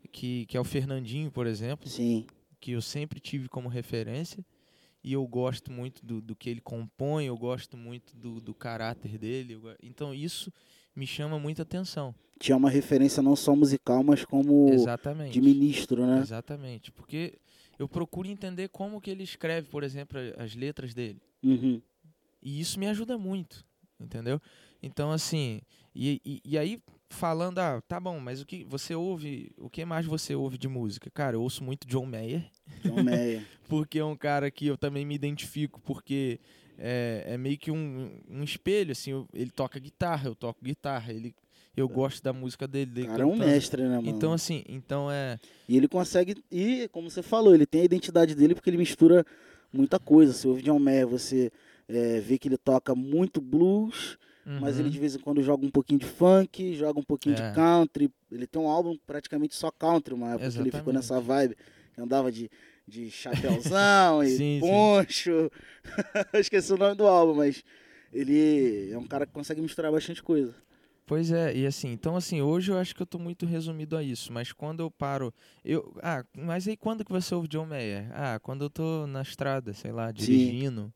Que, 0.09 0.45
que 0.45 0.55
é 0.55 0.59
o 0.59 0.63
Fernandinho, 0.63 1.29
por 1.29 1.47
exemplo. 1.47 1.89
Sim. 1.89 2.25
Que 2.61 2.71
eu 2.71 2.81
sempre 2.81 3.19
tive 3.19 3.49
como 3.49 3.67
referência 3.67 4.41
e 5.03 5.13
eu 5.13 5.27
gosto 5.27 5.71
muito 5.71 6.05
do, 6.05 6.21
do 6.21 6.35
que 6.35 6.49
ele 6.49 6.61
compõe, 6.61 7.25
eu 7.25 7.37
gosto 7.37 7.75
muito 7.75 8.15
do, 8.15 8.39
do 8.39 8.53
caráter 8.53 9.17
dele. 9.17 9.59
Então 9.81 10.13
isso 10.13 10.51
me 10.95 11.05
chama 11.05 11.37
muita 11.37 11.63
atenção. 11.63 12.15
Tinha 12.39 12.55
uma 12.55 12.69
referência 12.69 13.21
não 13.21 13.35
só 13.35 13.55
musical, 13.55 14.03
mas 14.03 14.23
como 14.23 14.69
Exatamente. 14.69 15.33
de 15.33 15.41
ministro, 15.41 16.05
né? 16.05 16.19
Exatamente, 16.19 16.91
porque 16.91 17.39
eu 17.77 17.87
procuro 17.87 18.27
entender 18.27 18.69
como 18.69 19.01
que 19.01 19.09
ele 19.09 19.23
escreve, 19.23 19.67
por 19.67 19.83
exemplo, 19.83 20.17
as 20.37 20.55
letras 20.55 20.93
dele. 20.93 21.21
Uhum. 21.43 21.81
E 22.41 22.59
isso 22.59 22.79
me 22.79 22.87
ajuda 22.87 23.17
muito, 23.17 23.65
entendeu? 23.99 24.39
Então, 24.81 25.11
assim, 25.11 25.61
e, 25.95 26.21
e, 26.25 26.41
e, 26.43 26.57
aí 26.57 26.81
falando, 27.09 27.59
ah, 27.59 27.81
tá 27.87 27.99
bom, 27.99 28.19
mas 28.19 28.41
o 28.41 28.45
que 28.45 28.63
você 28.65 28.93
ouve, 28.95 29.53
o 29.57 29.69
que 29.69 29.85
mais 29.85 30.05
você 30.05 30.35
ouve 30.35 30.57
de 30.57 30.67
música? 30.67 31.09
Cara, 31.09 31.35
eu 31.35 31.41
ouço 31.41 31.63
muito 31.63 31.87
John 31.87 32.05
Mayer. 32.05 32.49
John 32.83 33.03
Mayer. 33.03 33.43
porque 33.67 33.99
é 33.99 34.05
um 34.05 34.15
cara 34.15 34.49
que 34.51 34.67
eu 34.67 34.77
também 34.77 35.05
me 35.05 35.15
identifico, 35.15 35.79
porque 35.81 36.39
é, 36.77 37.23
é 37.27 37.37
meio 37.37 37.57
que 37.57 37.71
um, 37.71 38.11
um 38.29 38.43
espelho, 38.43 38.91
assim, 38.91 39.11
eu, 39.11 39.27
ele 39.33 39.51
toca 39.51 39.79
guitarra, 39.79 40.27
eu 40.27 40.35
toco 40.35 40.63
guitarra, 40.63 41.11
ele 41.13 41.33
eu 41.75 41.89
gosto 41.89 42.23
da 42.23 42.31
música 42.31 42.67
dele. 42.67 42.91
dele 42.91 43.07
cara 43.07 43.23
é 43.23 43.25
um 43.25 43.35
mestre, 43.35 43.81
né, 43.81 43.95
mano? 43.95 44.07
Então, 44.07 44.31
assim, 44.31 44.63
então 44.69 45.09
é... 45.09 45.39
E 45.67 45.75
ele 45.75 45.87
consegue, 45.87 46.35
e 46.51 46.87
como 46.91 47.09
você 47.09 47.23
falou, 47.23 47.55
ele 47.55 47.65
tem 47.65 47.81
a 47.81 47.85
identidade 47.85 48.35
dele 48.35 48.53
porque 48.53 48.69
ele 48.69 48.77
mistura 48.77 49.25
muita 49.71 49.97
coisa. 49.97 50.33
Se 50.33 50.47
ouve 50.47 50.61
John 50.61 50.77
Mayer, 50.77 51.07
você 51.07 51.51
é, 51.87 52.19
vê 52.19 52.37
que 52.37 52.47
ele 52.47 52.57
toca 52.57 52.93
muito 52.93 53.41
blues, 53.41 54.19
Uhum. 54.45 54.59
Mas 54.59 54.75
ele 54.75 54.87
uhum. 54.87 54.91
de 54.91 54.99
vez 54.99 55.15
em 55.15 55.19
quando 55.19 55.41
joga 55.41 55.65
um 55.65 55.69
pouquinho 55.69 55.99
de 55.99 56.05
funk, 56.05 56.75
joga 56.75 56.99
um 56.99 57.03
pouquinho 57.03 57.35
é. 57.37 57.49
de 57.49 57.55
country. 57.55 58.11
Ele 58.31 58.45
tem 58.45 58.61
um 58.61 58.67
álbum 58.67 58.97
praticamente 59.07 59.55
só 59.55 59.71
country, 59.71 60.13
uma 60.13 60.31
época 60.31 60.45
Exatamente. 60.45 60.71
que 60.71 60.75
ele 60.75 60.81
ficou 60.81 60.93
nessa 60.93 61.19
vibe. 61.19 61.55
Andava 61.97 62.31
de, 62.31 62.49
de 62.87 63.09
chapéuzão 63.11 64.23
e 64.23 64.29
sim, 64.29 64.59
poncho. 64.59 65.51
Esqueci 66.33 66.73
o 66.73 66.77
nome 66.77 66.95
do 66.95 67.07
álbum, 67.07 67.35
mas 67.35 67.63
ele 68.11 68.91
é 68.91 68.97
um 68.97 69.07
cara 69.07 69.25
que 69.25 69.33
consegue 69.33 69.61
misturar 69.61 69.91
bastante 69.91 70.21
coisa. 70.21 70.55
Pois 71.05 71.31
é, 71.31 71.55
e 71.55 71.65
assim, 71.65 71.91
então 71.91 72.15
assim, 72.15 72.41
hoje 72.41 72.71
eu 72.71 72.77
acho 72.77 72.95
que 72.95 73.01
eu 73.01 73.05
tô 73.05 73.19
muito 73.19 73.45
resumido 73.45 73.97
a 73.97 74.01
isso, 74.01 74.31
mas 74.31 74.53
quando 74.53 74.79
eu 74.79 74.89
paro, 74.89 75.33
eu, 75.63 75.93
ah, 76.01 76.23
mas 76.35 76.65
aí 76.65 76.77
quando 76.77 77.03
que 77.03 77.11
você 77.11 77.35
ouve 77.35 77.47
John 77.47 77.65
Mayer? 77.65 78.09
Ah, 78.13 78.39
quando 78.39 78.63
eu 78.63 78.69
tô 78.69 79.05
na 79.05 79.21
estrada, 79.21 79.73
sei 79.73 79.91
lá, 79.91 80.11
dirigindo. 80.11 80.85
Sim. 80.85 80.93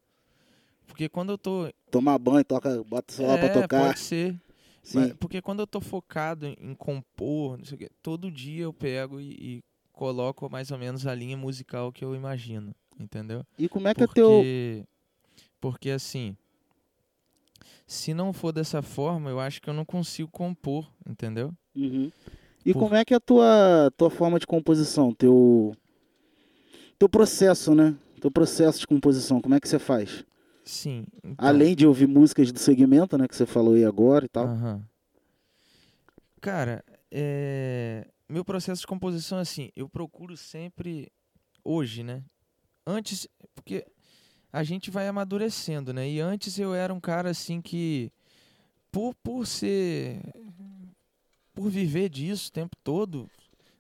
Porque 0.87 1.09
quando 1.09 1.33
eu 1.33 1.37
tô. 1.37 1.69
Tomar 1.91 2.17
banho, 2.17 2.45
toca, 2.45 2.81
bota 2.83 3.11
o 3.11 3.15
celular 3.15 3.37
é, 3.37 3.49
pra 3.49 3.61
tocar. 3.61 3.87
Pode 3.87 3.99
ser. 3.99 4.41
Sim. 4.81 5.13
Porque 5.19 5.41
quando 5.41 5.59
eu 5.59 5.67
tô 5.67 5.81
focado 5.81 6.47
em 6.47 6.73
compor, 6.73 7.57
não 7.57 7.65
sei 7.65 7.75
o 7.75 7.79
quê, 7.79 7.89
todo 8.01 8.31
dia 8.31 8.63
eu 8.63 8.73
pego 8.73 9.19
e, 9.19 9.33
e 9.33 9.63
coloco 9.97 10.49
mais 10.49 10.69
ou 10.69 10.77
menos 10.77 11.07
a 11.07 11.15
linha 11.15 11.35
musical 11.35 11.91
que 11.91 12.05
eu 12.05 12.15
imagino. 12.15 12.73
Entendeu? 12.99 13.43
E 13.57 13.67
como 13.67 13.87
é 13.87 13.93
que 13.93 14.05
porque, 14.05 14.19
é 14.19 14.23
teu. 14.23 14.87
Porque 15.59 15.89
assim. 15.89 16.37
Se 17.85 18.13
não 18.13 18.33
for 18.33 18.51
dessa 18.51 18.81
forma, 18.81 19.29
eu 19.29 19.39
acho 19.39 19.61
que 19.61 19.69
eu 19.69 19.73
não 19.73 19.85
consigo 19.85 20.29
compor, 20.29 20.89
entendeu? 21.07 21.53
Uhum. 21.75 22.11
E 22.65 22.73
Por... 22.73 22.79
como 22.79 22.95
é 22.95 23.05
que 23.05 23.13
é 23.13 23.17
a 23.17 23.19
tua, 23.19 23.91
tua 23.95 24.09
forma 24.09 24.37
de 24.37 24.45
composição? 24.45 25.13
Teu, 25.13 25.73
teu 26.99 27.07
processo, 27.07 27.73
né? 27.73 27.95
Teu 28.19 28.29
processo 28.29 28.79
de 28.79 28.87
composição, 28.87 29.39
como 29.39 29.55
é 29.55 29.59
que 29.59 29.69
você 29.69 29.79
faz? 29.79 30.25
Sim. 30.65 31.05
Então... 31.23 31.47
Além 31.47 31.75
de 31.75 31.87
ouvir 31.87 32.07
músicas 32.07 32.51
do 32.51 32.59
segmento, 32.59 33.17
né, 33.17 33.25
que 33.25 33.35
você 33.35 33.45
falou 33.45 33.75
aí 33.75 33.85
agora 33.85 34.25
e 34.25 34.29
tal. 34.29 34.47
Uhum. 34.47 34.81
Cara, 36.41 36.83
é... 37.09 38.05
meu 38.29 38.43
processo 38.43 38.81
de 38.81 38.87
composição, 38.87 39.37
assim, 39.37 39.69
eu 39.75 39.87
procuro 39.87 40.35
sempre, 40.35 41.11
hoje, 41.63 42.03
né? 42.03 42.23
Antes, 42.85 43.27
porque 43.55 43.85
a 44.51 44.63
gente 44.63 44.91
vai 44.91 45.07
amadurecendo, 45.07 45.93
né? 45.93 46.09
E 46.09 46.19
antes 46.19 46.57
eu 46.59 46.73
era 46.73 46.93
um 46.93 46.99
cara, 46.99 47.29
assim, 47.29 47.61
que, 47.61 48.11
por, 48.91 49.15
por 49.15 49.45
ser, 49.45 50.21
por 51.53 51.69
viver 51.69 52.09
disso 52.09 52.49
o 52.49 52.53
tempo 52.53 52.75
todo, 52.83 53.29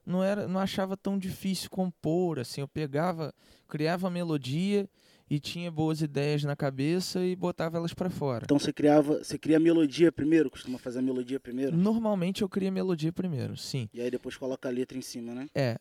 não, 0.05 0.23
era, 0.23 0.47
não 0.47 0.59
achava 0.59 0.95
tão 0.95 1.17
difícil 1.17 1.69
compor, 1.69 2.39
assim, 2.39 2.61
eu 2.61 2.67
pegava, 2.67 3.33
criava 3.67 4.09
melodia 4.09 4.89
e 5.29 5.39
tinha 5.39 5.69
boas 5.69 6.01
ideias 6.01 6.43
na 6.43 6.55
cabeça 6.55 7.23
e 7.25 7.35
botava 7.35 7.77
elas 7.77 7.93
para 7.93 8.09
fora. 8.09 8.45
Então 8.45 8.57
você 8.57 8.71
criava, 8.71 9.23
você 9.23 9.37
cria 9.37 9.57
a 9.57 9.59
melodia 9.59 10.11
primeiro, 10.11 10.49
costuma 10.49 10.77
fazer 10.77 10.99
a 10.99 11.01
melodia 11.01 11.39
primeiro? 11.39 11.75
Normalmente 11.75 12.41
eu 12.41 12.49
crio 12.49 12.69
a 12.69 12.71
melodia 12.71 13.11
primeiro, 13.11 13.57
sim. 13.57 13.89
E 13.93 14.01
aí 14.01 14.09
depois 14.09 14.37
coloca 14.37 14.69
a 14.69 14.71
letra 14.71 14.97
em 14.97 15.01
cima, 15.01 15.33
né? 15.33 15.49
É, 15.53 15.77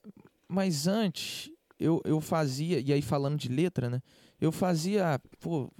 mas 0.48 0.86
antes 0.86 1.50
eu, 1.78 2.00
eu 2.04 2.20
fazia, 2.20 2.80
e 2.80 2.92
aí 2.92 3.02
falando 3.02 3.38
de 3.38 3.48
letra, 3.48 3.88
né? 3.88 4.02
Eu 4.40 4.50
fazia, 4.50 5.20
pô, 5.40 5.70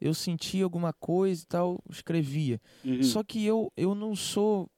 eu 0.00 0.14
sentia 0.14 0.64
alguma 0.64 0.92
coisa 0.92 1.42
e 1.42 1.46
tal, 1.46 1.82
escrevia. 1.90 2.60
Uhum. 2.84 3.02
Só 3.02 3.22
que 3.22 3.44
eu, 3.44 3.70
eu 3.76 3.94
não 3.94 4.16
sou 4.16 4.70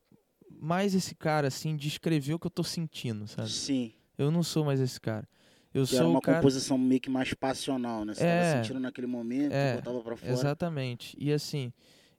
mais 0.60 0.94
esse 0.94 1.14
cara, 1.14 1.48
assim, 1.48 1.76
de 1.76 1.88
escrever 1.88 2.34
o 2.34 2.38
que 2.38 2.46
eu 2.46 2.50
tô 2.50 2.64
sentindo, 2.64 3.26
sabe? 3.26 3.50
Sim. 3.50 3.92
Eu 4.18 4.30
não 4.30 4.42
sou 4.42 4.64
mais 4.64 4.80
esse 4.80 5.00
cara. 5.00 5.26
Eu 5.74 5.86
Que 5.86 5.94
era 5.94 6.04
sou 6.04 6.10
uma 6.12 6.18
o 6.18 6.22
cara. 6.22 6.38
composição 6.38 6.76
meio 6.76 7.00
que 7.00 7.08
mais 7.10 7.32
passional, 7.34 8.04
né? 8.04 8.14
Você 8.14 8.22
É. 8.24 8.40
tava 8.52 8.62
sentindo 8.62 8.80
naquele 8.80 9.06
momento, 9.06 9.52
É, 9.52 9.76
botava 9.76 10.00
pra 10.02 10.16
fora. 10.16 10.32
Exatamente. 10.32 11.16
E 11.18 11.32
assim, 11.32 11.72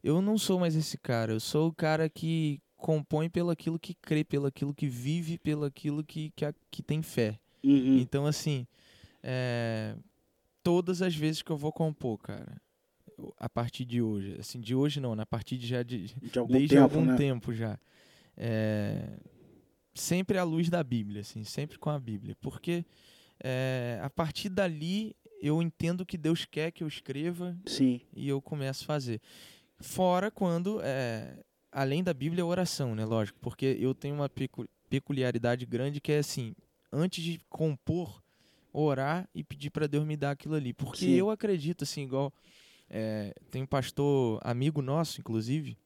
eu 0.03 0.21
não 0.21 0.37
sou 0.37 0.59
mais 0.59 0.75
esse 0.75 0.97
cara. 0.97 1.31
Eu 1.33 1.39
sou 1.39 1.69
o 1.69 1.73
cara 1.73 2.09
que 2.09 2.59
compõe 2.75 3.29
pelo 3.29 3.49
aquilo 3.51 3.79
que 3.79 3.93
crê, 3.93 4.23
pelo 4.23 4.47
aquilo 4.47 4.73
que 4.73 4.87
vive, 4.87 5.37
pelo 5.37 5.63
aquilo 5.65 6.03
que, 6.03 6.31
que, 6.35 6.43
a- 6.45 6.53
que 6.71 6.81
tem 6.83 7.01
fé. 7.01 7.39
Uhum. 7.63 7.97
Então, 7.99 8.25
assim, 8.25 8.67
é, 9.21 9.95
todas 10.63 11.01
as 11.01 11.15
vezes 11.15 11.41
que 11.41 11.51
eu 11.51 11.57
vou 11.57 11.71
compor, 11.71 12.17
cara, 12.17 12.59
a 13.37 13.47
partir 13.47 13.85
de 13.85 14.01
hoje, 14.01 14.35
assim, 14.39 14.59
de 14.59 14.75
hoje 14.75 14.99
não, 14.99 15.15
na 15.15 15.25
partir 15.25 15.57
de 15.57 15.67
já 15.67 15.81
de, 15.83 16.07
De 16.21 16.39
algum 16.39 16.51
desde 16.53 16.69
tempo, 16.75 16.81
algum 16.83 17.05
né? 17.05 17.15
tempo 17.15 17.53
já, 17.53 17.79
é, 18.35 19.17
sempre 19.93 20.37
à 20.37 20.43
luz 20.43 20.69
da 20.69 20.83
Bíblia, 20.83 21.21
assim, 21.21 21.43
sempre 21.43 21.77
com 21.77 21.89
a 21.89 21.99
Bíblia, 21.99 22.35
porque 22.41 22.83
é, 23.43 23.99
a 24.01 24.09
partir 24.09 24.49
dali 24.49 25.15
eu 25.41 25.61
entendo 25.61 26.05
que 26.05 26.17
Deus 26.17 26.45
quer 26.45 26.71
que 26.71 26.83
eu 26.83 26.87
escreva 26.87 27.55
Sim. 27.65 27.99
e 28.15 28.29
eu 28.29 28.41
começo 28.41 28.83
a 28.83 28.87
fazer. 28.87 29.21
Fora 29.79 30.31
quando, 30.31 30.79
é, 30.81 31.43
além 31.69 32.01
da 32.01 32.13
Bíblia, 32.13 32.43
a 32.43 32.47
oração, 32.47 32.95
né? 32.95 33.03
Lógico, 33.03 33.37
porque 33.41 33.77
eu 33.79 33.93
tenho 33.93 34.15
uma 34.15 34.29
pecu- 34.29 34.67
peculiaridade 34.89 35.65
grande 35.65 35.99
que 35.99 36.13
é 36.13 36.19
assim, 36.19 36.55
antes 36.91 37.21
de 37.21 37.41
compor, 37.49 38.23
orar 38.71 39.27
e 39.35 39.43
pedir 39.43 39.69
para 39.69 39.85
Deus 39.85 40.05
me 40.05 40.15
dar 40.15 40.31
aquilo 40.31 40.55
ali. 40.55 40.71
Porque 40.73 41.05
Sim. 41.05 41.11
eu 41.11 41.29
acredito, 41.29 41.83
assim, 41.83 42.03
igual 42.03 42.31
é, 42.89 43.33
tem 43.51 43.63
um 43.63 43.67
pastor 43.67 44.39
amigo 44.43 44.81
nosso, 44.81 45.19
inclusive, 45.19 45.77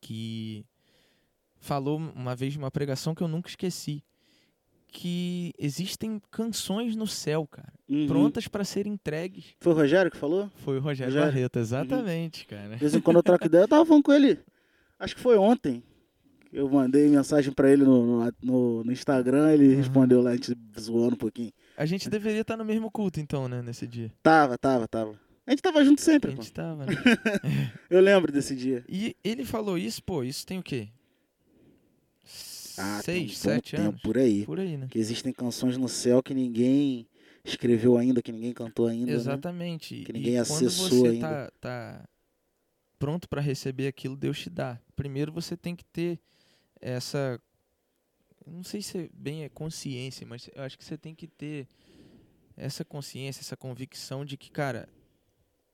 que 0.00 0.64
falou 1.58 1.98
uma 1.98 2.34
vez 2.34 2.56
numa 2.56 2.70
pregação 2.70 3.14
que 3.14 3.22
eu 3.22 3.28
nunca 3.28 3.50
esqueci. 3.50 4.02
Que 4.92 5.52
existem 5.58 6.20
canções 6.30 6.96
no 6.96 7.06
céu, 7.06 7.46
cara, 7.46 7.72
Uhum. 7.88 8.06
prontas 8.08 8.48
para 8.48 8.64
serem 8.64 8.92
entregues 8.92 9.54
Foi 9.60 9.72
o 9.72 9.76
Rogério 9.76 10.10
que 10.10 10.16
falou? 10.16 10.50
foi 10.56 10.78
o 10.78 10.80
Rogério, 10.80 11.12
Rogério? 11.14 11.32
Barreto, 11.32 11.58
exatamente, 11.58 12.46
cara. 12.46 12.70
De 12.70 12.76
vez 12.76 12.94
em 12.94 13.00
quando 13.00 13.16
eu 13.18 13.22
troco 13.22 13.46
ideia, 13.46 13.62
eu 13.62 13.68
tava 13.68 13.84
falando 13.86 14.02
com 14.02 14.12
ele. 14.12 14.38
Acho 14.98 15.14
que 15.14 15.20
foi 15.22 15.38
ontem. 15.38 15.82
Eu 16.52 16.68
mandei 16.68 17.08
mensagem 17.08 17.52
pra 17.52 17.70
ele 17.70 17.84
no, 17.84 18.28
no, 18.42 18.82
no- 18.84 18.92
Instagram, 18.92 19.52
ele 19.52 19.68
Uhum. 19.68 19.76
respondeu 19.76 20.20
lá, 20.20 20.30
a 20.30 20.34
gente 20.34 20.52
zoando 20.78 21.14
um 21.14 21.18
pouquinho. 21.18 21.52
A 21.76 21.86
gente 21.86 22.10
deveria 22.10 22.40
estar 22.40 22.56
no 22.56 22.64
mesmo 22.64 22.90
culto, 22.90 23.20
então, 23.20 23.48
né, 23.48 23.62
nesse 23.62 23.86
dia. 23.86 24.12
Tava, 24.22 24.58
tava, 24.58 24.88
tava. 24.88 25.14
A 25.46 25.50
gente 25.52 25.62
tava 25.62 25.84
junto 25.84 26.00
A 26.00 26.04
sempre, 26.04 26.32
pô. 26.34 26.42
gente 26.42 26.52
tava, 26.52 26.84
né? 26.86 26.92
Eu 27.88 28.00
lembro 28.00 28.32
desse 28.32 28.56
dia. 28.56 28.84
E 28.88 29.16
ele 29.22 29.44
falou 29.44 29.78
isso, 29.78 30.02
pô, 30.02 30.24
isso 30.24 30.44
tem 30.44 30.58
o 30.58 30.62
quê? 30.62 30.88
Ah, 32.82 33.02
Seis, 33.02 33.38
sete 33.38 33.76
tempo 33.76 33.88
anos? 33.90 34.02
por 34.02 34.16
aí. 34.18 34.44
Por 34.44 34.58
aí, 34.60 34.76
né? 34.76 34.86
Que 34.90 34.98
existem 34.98 35.32
canções 35.32 35.76
no 35.76 35.88
céu 35.88 36.22
que 36.22 36.34
ninguém 36.34 37.06
escreveu 37.44 37.96
ainda, 37.96 38.22
que 38.22 38.32
ninguém 38.32 38.52
cantou 38.52 38.86
ainda. 38.86 39.06
Né? 39.06 39.12
Exatamente. 39.12 40.02
Que 40.04 40.12
E 40.12 40.14
ninguém 40.14 40.32
quando 40.44 40.66
acessou 40.66 40.88
você 40.88 41.08
ainda. 41.08 41.28
tá, 41.28 41.52
tá 41.60 42.08
pronto 42.98 43.28
para 43.28 43.40
receber 43.40 43.86
aquilo, 43.86 44.16
Deus 44.16 44.38
te 44.38 44.50
dá. 44.50 44.78
Primeiro 44.94 45.32
você 45.32 45.56
tem 45.56 45.74
que 45.76 45.84
ter 45.84 46.18
essa. 46.80 47.40
Não 48.46 48.64
sei 48.64 48.82
se 48.82 49.10
bem 49.14 49.44
é 49.44 49.48
consciência, 49.48 50.26
mas 50.26 50.48
eu 50.54 50.62
acho 50.62 50.76
que 50.78 50.84
você 50.84 50.96
tem 50.98 51.14
que 51.14 51.26
ter 51.26 51.68
essa 52.56 52.84
consciência, 52.84 53.40
essa 53.40 53.56
convicção 53.56 54.24
de 54.24 54.36
que, 54.36 54.50
cara, 54.50 54.88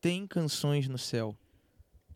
tem 0.00 0.26
canções 0.26 0.88
no 0.88 0.98
céu. 0.98 1.36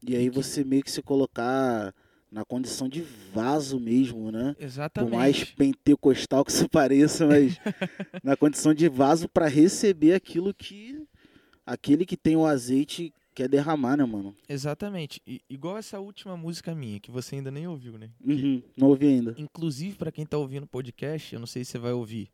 E 0.07 0.17
aí 0.17 0.29
você 0.31 0.65
meio 0.65 0.83
que 0.83 0.91
se 0.91 1.03
colocar 1.03 1.95
na 2.31 2.45
condição 2.45 2.89
de 2.89 3.03
vaso 3.33 3.79
mesmo, 3.81 4.31
né? 4.31 4.55
Por 4.57 4.65
Exatamente. 4.65 5.13
mais 5.17 5.45
pentecostal 5.45 6.45
que 6.45 6.53
isso 6.53 6.69
pareça, 6.69 7.27
mas 7.27 7.59
na 8.23 8.37
condição 8.37 8.73
de 8.73 8.89
vaso 8.89 9.29
para 9.29 9.49
receber 9.49 10.15
aquilo 10.15 10.55
que 10.55 11.05
aquele 11.67 12.07
que 12.07 12.17
tem 12.17 12.37
o 12.37 12.47
azeite 12.47 13.13
quer 13.35 13.49
derramar, 13.49 13.97
né, 13.97 14.05
mano? 14.05 14.35
Exatamente. 14.49 15.21
I- 15.27 15.41
igual 15.49 15.79
essa 15.79 15.99
última 16.01 16.37
música 16.37 16.75
minha, 16.75 17.01
que 17.01 17.11
você 17.11 17.37
ainda 17.37 17.51
nem 17.51 17.67
ouviu, 17.67 17.97
né? 17.99 18.11
Uhum, 18.25 18.63
não 18.77 18.89
ouvi 18.89 19.07
ainda. 19.07 19.35
Inclusive, 19.39 19.97
para 19.97 20.13
quem 20.13 20.27
tá 20.27 20.37
ouvindo 20.37 20.65
o 20.65 20.69
podcast, 20.69 21.33
eu 21.35 21.41
não 21.41 21.47
sei 21.47 21.65
se 21.65 21.73
você 21.73 21.79
vai 21.79 21.93
ouvir 21.93 22.29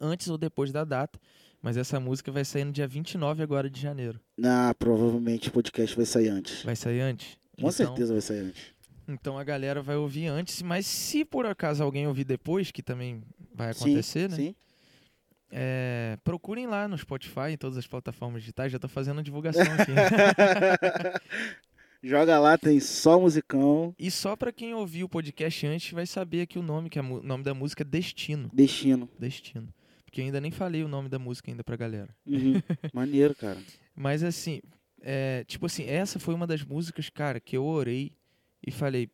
antes 0.00 0.28
ou 0.28 0.36
depois 0.36 0.72
da 0.72 0.84
data, 0.84 1.18
mas 1.62 1.76
essa 1.76 1.98
música 1.98 2.30
vai 2.30 2.44
sair 2.44 2.64
no 2.64 2.72
dia 2.72 2.86
29 2.86 3.42
agora 3.42 3.70
de 3.70 3.80
janeiro. 3.80 4.20
Ah, 4.44 4.74
provavelmente 4.78 5.48
o 5.48 5.52
podcast 5.52 5.96
vai 5.96 6.04
sair 6.06 6.28
antes. 6.28 6.62
Vai 6.62 6.76
sair 6.76 7.00
antes? 7.00 7.36
Com 7.54 7.60
Então- 7.62 7.72
certeza 7.72 8.12
vai 8.12 8.20
sair 8.20 8.40
antes. 8.40 8.62
Então 9.08 9.38
a 9.38 9.44
galera 9.44 9.80
vai 9.80 9.96
ouvir 9.96 10.26
antes, 10.26 10.62
mas 10.62 10.86
se 10.86 11.24
por 11.24 11.46
acaso 11.46 11.82
alguém 11.82 12.06
ouvir 12.06 12.24
depois, 12.24 12.70
que 12.70 12.82
também 12.82 13.22
vai 13.54 13.70
acontecer, 13.70 14.28
né? 14.28 14.36
Sim. 14.36 14.54
É, 15.50 16.18
procurem 16.24 16.66
lá 16.66 16.88
no 16.88 16.98
Spotify, 16.98 17.52
em 17.52 17.56
todas 17.56 17.78
as 17.78 17.86
plataformas 17.86 18.42
digitais, 18.42 18.72
já 18.72 18.78
tô 18.78 18.88
fazendo 18.88 19.20
a 19.20 19.22
divulgação 19.22 19.62
aqui. 19.62 19.92
Joga 22.02 22.38
lá, 22.38 22.58
tem 22.58 22.78
só 22.78 23.18
musicão, 23.18 23.94
e 23.98 24.10
só 24.10 24.36
pra 24.36 24.52
quem 24.52 24.74
ouviu 24.74 25.06
o 25.06 25.08
podcast 25.08 25.66
antes 25.66 25.92
vai 25.92 26.06
saber 26.06 26.46
que 26.46 26.58
o 26.58 26.62
nome, 26.62 26.90
que 26.90 26.98
é 26.98 27.02
o 27.02 27.22
nome 27.22 27.42
da 27.42 27.54
música 27.54 27.82
é 27.82 27.84
Destino. 27.84 28.50
destino. 28.52 29.08
Destino. 29.18 29.68
Porque 30.04 30.20
eu 30.20 30.24
ainda 30.24 30.40
nem 30.40 30.50
falei 30.50 30.84
o 30.84 30.88
nome 30.88 31.08
da 31.08 31.18
música 31.18 31.50
ainda 31.50 31.64
pra 31.64 31.76
galera. 31.76 32.14
Uhum. 32.26 32.60
Maneiro, 32.92 33.34
cara. 33.34 33.58
Mas 33.94 34.22
assim, 34.22 34.60
é, 35.00 35.44
tipo 35.44 35.66
assim, 35.66 35.84
essa 35.84 36.18
foi 36.18 36.34
uma 36.34 36.46
das 36.46 36.62
músicas, 36.62 37.08
cara, 37.08 37.40
que 37.40 37.56
eu 37.56 37.64
orei 37.64 38.12
e 38.64 38.70
falei, 38.70 39.08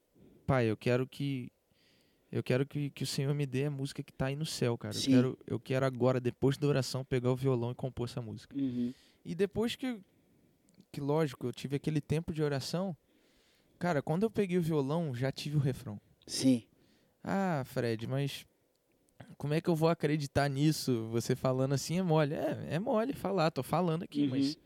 pai, 0.47 0.67
eu 0.71 0.77
quero 0.77 1.07
que 1.07 1.51
eu 2.31 2.43
quero 2.43 2.65
que, 2.65 2.89
que 2.91 3.05
o 3.05 3.07
Senhor 3.07 3.35
me 3.35 3.45
dê 3.45 3.67
a 3.67 3.71
música 3.71 4.03
que 4.03 4.11
tá 4.13 4.27
aí 4.27 4.37
no 4.37 4.47
céu, 4.47 4.79
cara. 4.79 4.97
Eu 4.97 5.03
quero, 5.03 5.39
eu 5.47 5.61
quero 5.61 5.85
agora, 5.85 6.19
depois 6.19 6.57
da 6.57 6.67
oração, 6.67 7.05
pegar 7.05 7.31
o 7.31 7.37
violão 7.37 7.73
e 7.73 7.75
compor 7.75 8.09
essa 8.09 8.23
música. 8.23 8.57
Uhum. 8.57 8.95
E 9.23 9.35
depois 9.35 9.77
que, 9.77 10.01
que 10.91 10.99
lógico, 10.99 11.47
eu 11.47 11.53
tive 11.53 11.77
aquele 11.77 12.01
tempo 12.01 12.33
de 12.33 12.43
oração, 12.43 12.97
cara, 13.79 14.01
quando 14.01 14.23
eu 14.23 14.31
peguei 14.31 14.57
o 14.57 14.63
violão, 14.63 15.15
já 15.15 15.31
tive 15.31 15.57
o 15.57 15.61
refrão. 15.61 16.01
Sim. 16.27 16.63
Ah, 17.23 17.63
Fred, 17.67 18.07
mas 18.07 18.47
como 19.37 19.53
é 19.53 19.61
que 19.61 19.69
eu 19.69 19.77
vou 19.77 19.91
acreditar 19.91 20.49
nisso? 20.49 21.09
Você 21.11 21.37
falando 21.37 21.75
assim 21.75 21.99
é 21.99 22.03
mole. 22.03 22.33
É, 22.35 22.67
é 22.71 22.79
mole 22.79 23.13
falar, 23.13 23.51
tô 23.51 23.63
falando 23.63 24.05
aqui, 24.05 24.23
Uhum. 24.23 24.31
mas 24.31 24.57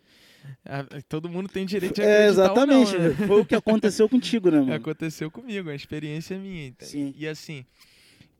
todo 1.09 1.28
mundo 1.28 1.48
tem 1.48 1.64
direito 1.66 1.94
de 1.96 2.02
É, 2.02 2.28
acreditar 2.28 2.66
não, 2.66 2.82
exatamente. 2.82 2.98
né? 2.98 3.14
Foi 3.26 3.40
o 3.40 3.44
que 3.44 3.54
aconteceu 3.54 4.09
contigo, 4.09 4.50
né, 4.50 4.61
mano? 4.61 4.74
Aconteceu 4.74 5.30
comigo, 5.30 5.68
é 5.68 5.72
uma 5.72 5.76
experiência 5.76 6.38
minha. 6.38 6.74
Sim. 6.80 7.14
E 7.16 7.26
assim, 7.26 7.64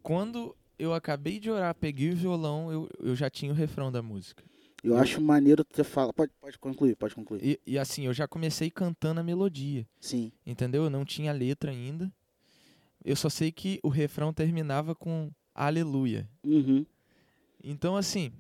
quando 0.02 0.54
eu 0.78 0.92
acabei 0.92 1.38
de 1.40 1.50
orar, 1.50 1.74
peguei 1.74 2.10
o 2.10 2.16
violão, 2.16 2.70
eu, 2.70 2.88
eu 3.00 3.14
já 3.16 3.30
tinha 3.30 3.52
o 3.52 3.54
refrão 3.54 3.90
da 3.90 4.02
música. 4.02 4.44
Eu 4.84 4.96
acho 4.96 5.20
maneiro 5.20 5.64
tu 5.64 5.82
falar. 5.82 6.12
Pode, 6.12 6.32
pode 6.40 6.58
concluir, 6.58 6.94
pode 6.96 7.14
concluir. 7.14 7.40
E, 7.42 7.60
e 7.66 7.78
assim, 7.78 8.06
eu 8.06 8.12
já 8.14 8.28
comecei 8.28 8.70
cantando 8.70 9.20
a 9.20 9.24
melodia, 9.24 9.86
Sim. 10.00 10.30
entendeu? 10.46 10.84
Eu 10.84 10.90
não 10.90 11.04
tinha 11.04 11.32
letra 11.32 11.70
ainda. 11.72 12.12
Eu 13.04 13.16
só 13.16 13.28
sei 13.28 13.50
que 13.50 13.80
o 13.82 13.88
refrão 13.88 14.32
terminava 14.32 14.94
com 14.94 15.30
aleluia. 15.54 16.28
Uhum. 16.44 16.84
Então, 17.62 17.96
assim, 17.96 18.30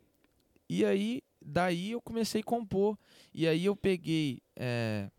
e 0.68 0.84
aí, 0.84 1.22
daí 1.46 1.92
eu 1.92 2.00
comecei 2.02 2.40
a 2.40 2.44
compor. 2.44 2.98
E 3.32 3.46
aí 3.46 3.64
eu 3.64 3.76
peguei. 3.76 4.42
é, 4.56 5.10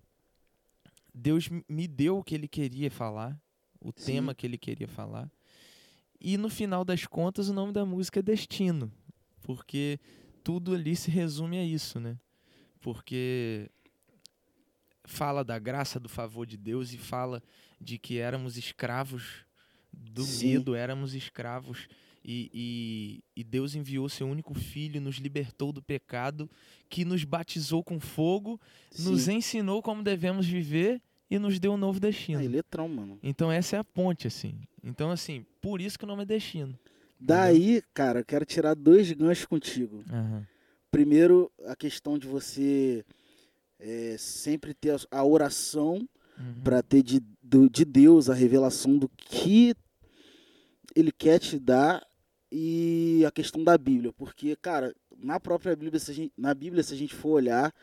Deus 1.13 1.49
me 1.67 1.87
deu 1.87 2.19
o 2.19 2.23
que 2.23 2.35
ele 2.35 2.47
queria 2.47 2.91
falar, 2.91 3.39
o 3.81 3.91
Sim. 3.95 4.13
tema 4.13 4.35
que 4.35 4.45
ele 4.45 4.57
queria 4.57 4.87
falar. 4.87 5.31
E 6.19 6.37
no 6.37 6.49
final 6.49 6.85
das 6.85 7.07
contas, 7.07 7.49
o 7.49 7.53
nome 7.53 7.71
da 7.71 7.85
música 7.85 8.19
é 8.19 8.23
Destino. 8.23 8.91
Porque 9.41 9.99
tudo 10.43 10.75
ali 10.75 10.95
se 10.95 11.09
resume 11.09 11.57
a 11.57 11.63
isso, 11.63 11.99
né? 11.99 12.19
Porque 12.81 13.71
fala 15.05 15.43
da 15.43 15.57
graça, 15.57 15.99
do 15.99 16.09
favor 16.09 16.45
de 16.45 16.57
Deus 16.57 16.93
e 16.93 16.97
fala 16.97 17.41
de 17.79 17.97
que 17.97 18.19
éramos 18.19 18.57
escravos 18.57 19.45
do 19.91 20.23
Sim. 20.23 20.53
medo, 20.53 20.75
éramos 20.75 21.15
escravos 21.15 21.87
e, 22.27 22.51
e, 22.53 23.23
e 23.39 23.43
Deus 23.43 23.73
enviou 23.73 24.09
seu 24.09 24.27
único 24.27 24.53
filho, 24.53 24.99
nos 24.99 25.15
libertou 25.15 25.71
do 25.71 25.81
pecado, 25.81 26.49
que 26.89 27.05
nos 27.05 27.23
batizou 27.23 27.81
com 27.81 27.99
fogo, 28.01 28.59
nos 28.99 29.21
Sim. 29.23 29.35
ensinou 29.37 29.81
como 29.81 30.03
devemos 30.03 30.45
viver 30.45 31.01
e 31.31 31.39
nos 31.39 31.57
deu 31.59 31.71
um 31.73 31.77
novo 31.77 31.99
destino. 32.01 32.39
Aí, 32.39 32.47
letrão, 32.47 32.87
mano. 32.89 33.17
Então 33.23 33.49
essa 33.51 33.77
é 33.77 33.79
a 33.79 33.83
ponte, 33.83 34.27
assim. 34.27 34.55
Então, 34.83 35.09
assim, 35.09 35.45
por 35.61 35.79
isso 35.81 35.97
que 35.97 36.03
o 36.03 36.07
nome 36.07 36.23
é 36.23 36.25
destino. 36.25 36.77
Daí, 37.19 37.81
cara, 37.93 38.19
eu 38.19 38.25
quero 38.25 38.45
tirar 38.45 38.75
dois 38.75 39.11
ganchos 39.13 39.45
contigo. 39.45 40.03
Aham. 40.11 40.45
Primeiro, 40.91 41.51
a 41.65 41.75
questão 41.75 42.17
de 42.17 42.27
você 42.27 43.03
é, 43.79 44.15
sempre 44.17 44.73
ter 44.73 44.95
a- 45.11 45.23
oração 45.23 46.07
Uhum. 46.39 46.61
para 46.63 46.83
ter 46.83 47.01
de, 47.01 47.19
de 47.71 47.83
Deus 47.83 48.29
a 48.29 48.33
revelação 48.35 48.95
do 48.97 49.09
que 49.09 49.73
Ele 50.95 51.11
quer 51.11 51.39
te 51.39 51.57
dar 51.59 52.05
e 52.51 53.23
a 53.25 53.31
questão 53.31 53.63
da 53.63 53.77
Bíblia, 53.77 54.13
porque, 54.13 54.55
cara, 54.55 54.93
na 55.17 55.39
própria 55.39 55.75
Bíblia, 55.75 55.99
se 55.99 56.11
a 56.11 56.13
gente, 56.13 56.33
na 56.37 56.53
Bíblia, 56.53 56.83
se 56.83 56.93
a 56.93 56.97
gente 56.97 57.13
for 57.13 57.31
olhar, 57.31 57.73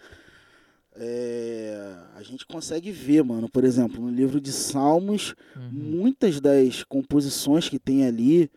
é, 0.97 1.97
a 2.15 2.23
gente 2.23 2.47
consegue 2.47 2.91
ver, 2.93 3.23
mano, 3.25 3.49
por 3.49 3.65
exemplo, 3.65 4.01
no 4.01 4.11
livro 4.11 4.41
de 4.41 4.53
Salmos, 4.53 5.35
Uhum. 5.57 5.71
muitas 5.71 6.41
das 6.41 6.85
composições 6.85 7.69
que 7.69 7.79
tem 7.79 8.07
ali, 8.07 8.51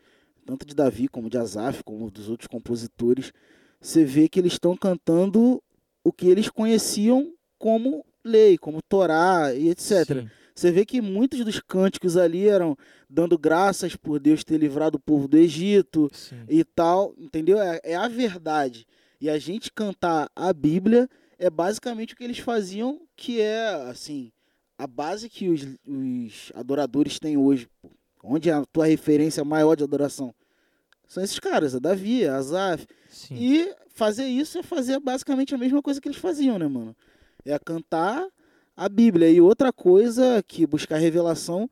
tanto 0.46 0.66
de 0.66 0.76
Davi 0.76 1.08
como 1.08 1.30
de 1.30 1.38
Asaf, 1.38 1.84
como 1.84 2.12
dos 2.12 2.30
outros 2.30 2.48
compositores, 2.48 3.34
você 3.82 4.06
vê 4.06 4.30
que 4.30 4.40
eles 4.40 4.54
estão 4.54 4.76
cantando 4.78 5.62
o 6.04 6.12
que 6.12 6.28
eles 6.28 6.50
conheciam 6.50 7.34
como 7.58 8.06
lei, 8.24 8.58
como 8.58 8.82
Torá 8.82 9.54
e 9.54 9.70
etc. 9.70 10.06
Sim, 10.06 10.30
Você 10.58 10.72
vê 10.72 10.84
que 10.84 11.00
muitos 11.02 11.46
dos 11.46 11.60
cânticos 11.60 12.18
ali 12.18 12.48
eram 12.48 12.76
dando 13.08 13.38
graças 13.38 13.96
por 13.96 14.20
Deus 14.20 14.44
ter 14.44 14.58
livrado 14.58 14.98
o 14.98 15.00
povo 15.00 15.28
do 15.28 15.38
Egito 15.38 16.10
sim. 16.12 16.44
e 16.50 16.64
tal, 16.64 17.14
entendeu? 17.16 17.62
É, 17.62 17.80
é 17.84 17.96
a 17.96 18.08
verdade. 18.08 18.88
E 19.22 19.30
a 19.30 19.38
gente 19.38 19.72
cantar 19.72 20.32
a 20.36 20.52
Bíblia 20.52 21.08
é 21.38 21.48
basicamente 21.48 22.16
o 22.16 22.18
que 22.18 22.24
eles 22.24 22.40
faziam, 22.40 23.00
que 23.16 23.40
é, 23.40 23.68
assim, 23.88 24.32
a 24.80 24.88
base 24.88 25.30
que 25.30 25.48
os, 25.48 25.62
os 25.88 26.52
adoradores 26.56 27.20
têm 27.20 27.38
hoje. 27.38 27.70
pô. 27.80 27.92
Onde 28.24 28.50
é 28.50 28.54
a 28.54 28.66
tua 28.66 28.88
referência 28.88 29.46
maior 29.46 29.76
de 29.76 29.84
adoração? 29.84 30.34
São 31.08 31.24
esses 31.24 31.38
caras, 31.38 31.76
a 31.76 31.80
Davi, 31.80 32.28
a 32.28 32.36
Asaf. 32.36 32.88
sim. 33.12 33.36
E 33.36 33.76
fazer 33.94 34.26
isso 34.26 34.58
é 34.58 34.64
fazer 34.64 35.00
basicamente 35.00 35.54
a 35.54 35.58
mesma 35.58 35.84
coisa 35.84 36.02
que 36.02 36.08
eles 36.08 36.18
faziam, 36.18 36.58
né, 36.58 36.68
mano? 36.68 36.96
É 37.46 37.60
cantar 37.60 38.28
a 38.78 38.88
Bíblia. 38.88 39.30
E 39.30 39.42
outra 39.42 39.74
coisa 39.74 40.44
que 40.48 40.68
buscar 40.68 40.98
revelação 40.98 41.68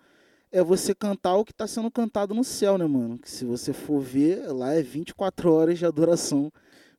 é 0.51 0.63
você 0.63 0.95
cantar 0.95 1.35
o 1.35 1.45
que 1.45 1.51
está 1.51 1.67
sendo 1.67 1.91
cantado 1.91 2.33
no 2.33 2.43
céu, 2.43 2.77
né, 2.77 2.85
mano? 2.85 3.19
Que 3.19 3.29
se 3.29 3.45
você 3.45 3.71
for 3.71 4.01
ver, 4.01 4.51
lá 4.51 4.73
é 4.73 4.81
24 4.81 5.51
horas 5.51 5.77
de 5.77 5.85
adoração, 5.85 6.51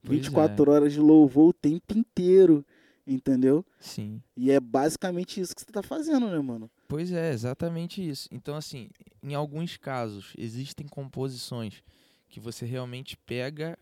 Pois 0.05 0.21
24 0.21 0.71
horas 0.71 0.92
de 0.92 1.01
louvor 1.01 1.49
o 1.49 1.53
tempo 1.53 1.99
inteiro, 1.99 2.64
entendeu? 3.05 3.64
Sim. 3.81 4.23
E 4.37 4.53
é 4.53 4.61
basicamente 4.61 5.40
isso 5.40 5.55
que 5.55 5.62
você 5.62 5.73
tá 5.73 5.83
fazendo, 5.83 6.29
né, 6.29 6.38
mano? 6.38 6.71
Pois 6.87 7.11
é, 7.11 7.33
exatamente 7.33 8.07
isso. 8.07 8.29
Então, 8.31 8.55
assim, 8.55 8.88
em 9.23 9.35
alguns 9.35 9.77
casos, 9.77 10.33
existem 10.38 10.87
composições 10.87 11.83
que 12.29 12.41
você 12.41 12.67
realmente 12.67 13.17
pega, 13.17 13.79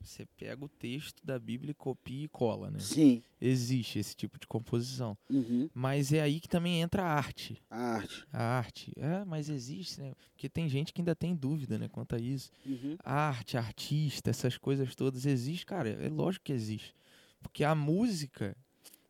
você 0.00 0.26
pega 0.36 0.64
o 0.64 0.68
texto 0.68 1.24
da 1.24 1.38
Bíblia 1.38 1.70
e 1.70 1.74
copia 1.74 2.24
e 2.24 2.28
cola, 2.28 2.70
né? 2.70 2.78
Sim. 2.78 3.22
Existe 3.40 3.98
esse 3.98 4.14
tipo 4.14 4.38
de 4.38 4.46
composição. 4.46 5.16
Uhum. 5.30 5.68
Mas 5.74 6.12
é 6.12 6.20
aí 6.20 6.40
que 6.40 6.48
também 6.48 6.80
entra 6.80 7.02
a 7.02 7.12
arte. 7.12 7.62
A 7.70 7.76
arte. 7.76 8.26
A 8.32 8.42
arte. 8.42 8.92
É, 8.96 9.24
mas 9.24 9.48
existe, 9.48 10.00
né? 10.00 10.12
Porque 10.32 10.48
tem 10.48 10.68
gente 10.68 10.92
que 10.92 11.00
ainda 11.00 11.14
tem 11.14 11.34
dúvida, 11.34 11.78
né, 11.78 11.88
quanto 11.88 12.14
a 12.14 12.18
isso. 12.18 12.50
Uhum. 12.64 12.96
A 13.02 13.28
arte, 13.28 13.56
artista, 13.56 14.30
essas 14.30 14.56
coisas 14.58 14.94
todas 14.94 15.26
existe, 15.26 15.64
cara, 15.66 15.88
é 15.88 16.08
lógico 16.08 16.44
que 16.44 16.52
existe. 16.52 16.94
Porque 17.42 17.64
a 17.64 17.74
música, 17.74 18.56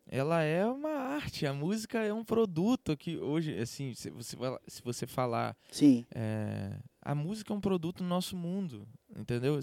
ela 0.07 0.41
é 0.41 0.65
uma 0.65 0.91
arte, 0.91 1.45
a 1.45 1.53
música 1.53 1.99
é 1.99 2.13
um 2.13 2.23
produto 2.23 2.95
que 2.95 3.17
hoje, 3.17 3.57
assim, 3.57 3.93
se 3.93 4.09
você, 4.09 4.37
se 4.67 4.81
você 4.81 5.05
falar, 5.05 5.55
Sim. 5.71 6.05
é, 6.13 6.77
a 7.07 7.15
música 7.15 7.53
é 7.53 7.55
um 7.55 7.61
produto 7.61 8.03
no 8.03 8.09
nosso 8.09 8.35
mundo, 8.35 8.85
entendeu? 9.15 9.57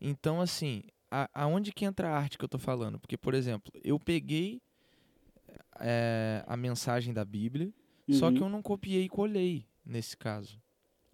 Então, 0.00 0.40
assim, 0.40 0.82
a, 1.10 1.28
aonde 1.34 1.72
que 1.72 1.84
entra 1.84 2.08
a 2.08 2.16
arte 2.16 2.38
que 2.38 2.44
eu 2.44 2.48
tô 2.48 2.58
falando? 2.58 2.98
Porque, 2.98 3.18
por 3.18 3.34
exemplo, 3.34 3.70
eu 3.84 4.00
peguei 4.00 4.62
é, 5.78 6.42
a 6.46 6.56
mensagem 6.56 7.12
da 7.12 7.24
Bíblia, 7.24 7.70
só 8.10 8.28
Uhum. 8.28 8.34
que 8.34 8.40
eu 8.40 8.48
não 8.48 8.62
copiei 8.62 9.04
e 9.04 9.08
colei 9.08 9.66
nesse 9.84 10.16
caso. 10.16 10.58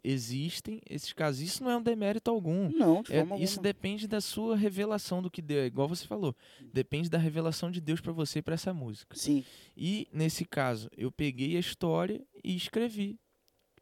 Existem 0.04 0.80
esses 0.88 1.12
casos. 1.12 1.40
Isso 1.40 1.64
não 1.64 1.70
é 1.72 1.76
um 1.76 1.82
demérito 1.82 2.30
algum. 2.30 2.70
Não, 2.70 3.02
de 3.02 3.12
É, 3.12 3.26
isso 3.40 3.60
depende 3.60 4.06
da 4.06 4.20
sua 4.20 4.56
revelação 4.56 5.20
do 5.20 5.28
que 5.28 5.42
Deus, 5.42 5.66
igual 5.66 5.88
você 5.88 6.06
falou. 6.06 6.34
Depende 6.72 7.10
da 7.10 7.18
revelação 7.18 7.70
de 7.70 7.80
Deus 7.80 8.00
pra 8.00 8.12
você 8.12 8.38
e 8.38 8.42
pra 8.42 8.54
essa 8.54 8.72
música. 8.72 9.16
Sim. 9.16 9.44
E 9.76 10.06
nesse 10.12 10.44
caso, 10.44 10.88
eu 10.96 11.10
peguei 11.10 11.56
a 11.56 11.60
história 11.60 12.24
e 12.44 12.54
escrevi 12.54 13.18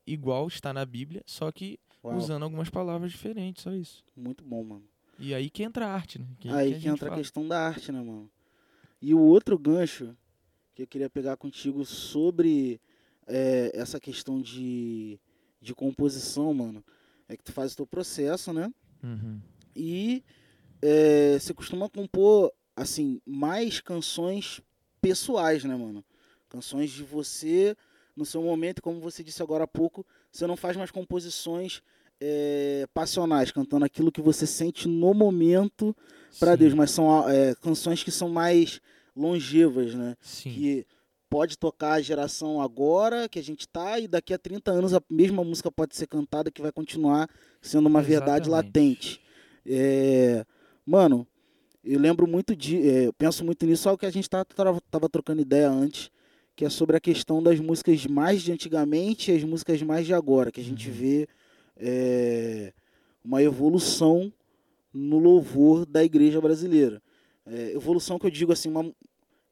igual 0.07 0.47
está 0.47 0.73
na 0.73 0.85
Bíblia, 0.85 1.23
só 1.27 1.51
que 1.51 1.79
Uau. 2.05 2.17
usando 2.17 2.43
algumas 2.45 2.71
palavras 2.71 3.11
diferentes, 3.11 3.63
só 3.65 3.73
isso. 3.73 4.05
Muito 4.17 4.45
bom, 4.45 4.63
mano. 4.63 4.85
E 5.19 5.35
aí 5.35 5.49
que 5.49 5.63
entra 5.63 5.87
a 5.87 5.93
arte, 5.93 6.19
né? 6.19 6.27
Que, 6.39 6.49
Aí 6.49 6.71
a 6.71 6.75
que 6.75 6.81
gente 6.81 6.89
entra 6.89 7.07
a 7.07 7.11
fala. 7.11 7.23
questão 7.23 7.49
da 7.49 7.67
arte, 7.67 7.91
né, 7.91 8.01
mano? 8.01 8.31
E 9.01 9.15
o 9.15 9.21
outro 9.21 9.59
gancho 9.59 10.17
que 10.75 10.83
eu 10.83 10.87
queria 10.87 11.09
pegar 11.09 11.37
contigo 11.37 11.85
sobre 11.85 12.81
é, 13.27 13.71
essa 13.75 13.99
questão 13.99 14.41
de, 14.41 15.19
de 15.61 15.75
composição, 15.75 16.53
mano, 16.53 16.85
é 17.29 17.37
que 17.37 17.43
tu 17.43 17.53
faz 17.53 17.73
o 17.73 17.77
teu 17.77 17.87
processo, 17.87 18.53
né? 18.53 18.71
Uhum. 19.03 19.41
E 19.75 20.23
é, 20.83 21.39
você 21.39 21.55
costuma 21.55 21.89
compor, 21.89 22.53
assim, 22.75 23.21
mais 23.25 23.81
canções 23.81 24.61
pessoais, 25.01 25.65
né, 25.65 25.75
mano? 25.75 26.05
Canções 26.49 26.91
de 26.91 27.03
você 27.03 27.75
no 28.17 28.25
seu 28.25 28.43
momento, 28.43 28.81
como 28.81 29.01
você 29.01 29.23
disse 29.23 29.43
agora 29.43 29.65
há 29.65 29.69
pouco, 29.69 30.05
você 30.33 30.47
não 30.47 30.57
faz 30.57 30.77
mais 30.77 30.91
composições 30.91 31.83
é, 32.21 32.87
passionais, 32.95 33.51
cantando 33.51 33.85
aquilo 33.85 34.11
que 34.11 34.23
você 34.23 34.47
sente 34.47 34.89
no 34.89 35.13
momento 35.13 35.95
para 36.41 36.57
Deus, 36.57 36.73
mas 36.73 36.91
são 36.91 37.29
é, 37.29 37.55
canções 37.57 38.03
que 38.03 38.11
são 38.11 38.29
mais 38.29 38.81
longevas, 39.15 39.95
né? 39.95 40.17
Sim. 40.21 40.51
Que 40.51 40.87
pode 41.29 41.59
tocar 41.59 41.95
a 41.95 42.01
geração 42.01 42.61
agora 42.61 43.29
que 43.29 43.39
a 43.39 43.43
gente 43.43 43.69
tá 43.69 43.99
e 43.99 44.07
daqui 44.07 44.33
a 44.33 44.39
30 44.39 44.71
anos 44.71 44.95
a 44.95 45.03
mesma 45.11 45.43
música 45.45 45.71
pode 45.71 45.97
ser 45.97 46.07
cantada 46.07 46.51
que 46.51 46.63
vai 46.63 46.73
continuar 46.73 47.29
sendo 47.61 47.87
uma 47.87 48.01
verdade 48.01 48.49
Exatamente. 48.49 48.51
latente. 48.51 49.21
É, 49.67 50.45
mano, 50.85 51.27
eu 51.85 51.99
lembro 51.99 52.27
muito 52.27 52.55
de, 52.55 52.77
é, 52.89 53.07
eu 53.07 53.13
penso 53.13 53.45
muito 53.45 53.67
nisso, 53.67 53.85
só 53.85 53.97
que 53.97 54.07
a 54.07 54.11
gente 54.11 54.31
tava, 54.31 54.45
tava, 54.45 54.81
tava 54.91 55.09
trocando 55.09 55.43
ideia 55.43 55.69
antes, 55.69 56.11
que 56.57 56.65
é 56.65 56.71
sobre 56.71 56.97
a 56.97 57.01
questão 57.01 57.43
das 57.43 57.61
músicas 57.61 58.05
mais 58.07 58.41
de 58.43 58.51
antigamente 58.51 59.31
e 59.31 59.37
as 59.37 59.45
músicas 59.45 59.81
mais 59.83 60.07
de 60.07 60.15
agora, 60.15 60.51
que 60.51 60.61
a 60.61 60.65
gente 60.65 60.89
Uhum. 60.89 60.95
vê 60.95 61.29
é, 61.77 62.73
uma 63.23 63.43
evolução 63.43 64.33
no 64.93 65.19
louvor 65.19 65.85
da 65.85 66.03
igreja 66.03 66.41
brasileira. 66.41 67.03
É, 67.47 67.73
evolução 67.75 68.19
que 68.19 68.25
eu 68.27 68.31
digo 68.31 68.53
assim, 68.53 68.71
uma, 68.71 68.91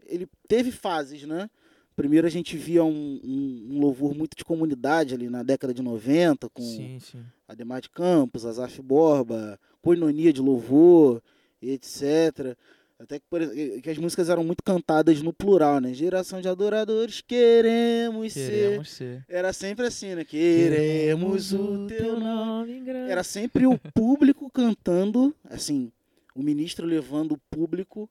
ele 0.06 0.26
teve 0.48 0.72
fases, 0.72 1.24
né? 1.24 1.50
Primeiro 1.94 2.26
a 2.26 2.30
gente 2.30 2.56
via 2.56 2.82
um, 2.82 3.20
um- 3.22 3.66
um 3.72 3.80
louvor 3.80 4.14
muito 4.14 4.36
de 4.36 4.44
comunidade 4.44 5.14
ali 5.14 5.28
na 5.28 5.42
década 5.42 5.72
de 5.74 5.82
90, 5.82 6.48
com 6.48 6.62
Sim, 6.62 6.98
sim. 6.98 7.22
Ademar 7.46 7.80
de 7.82 7.90
Campos, 7.90 8.44
Azaf 8.46 8.80
Borba, 8.82 9.60
Coinonia 9.82 10.32
de 10.32 10.40
Louvor, 10.40 11.22
etc. 11.62 12.56
Até 12.98 13.18
que, 13.18 13.24
por 13.28 13.40
que 13.82 13.90
as 13.90 13.98
músicas 13.98 14.28
eram 14.28 14.44
muito 14.44 14.62
cantadas 14.62 15.20
no 15.20 15.32
plural, 15.32 15.80
né? 15.80 15.92
Geração 15.92 16.40
de 16.40 16.48
adoradores, 16.48 17.20
queremos, 17.20 18.32
ser. 18.32 18.50
Queremos 18.50 18.90
ser. 18.90 19.24
Era 19.28 19.52
sempre 19.52 19.86
assim, 19.86 20.14
né? 20.14 20.24
Queremos 20.24 21.52
o 21.52 21.86
teu 21.86 22.18
nome. 22.18 22.82
Era 23.08 23.24
sempre 23.24 23.66
o 23.66 23.76
público 23.92 24.48
cantando, 24.48 25.34
assim, 25.50 25.90
o 26.34 26.42
ministro 26.42 26.86
levando 26.86 27.32
o 27.32 27.40
público 27.50 28.08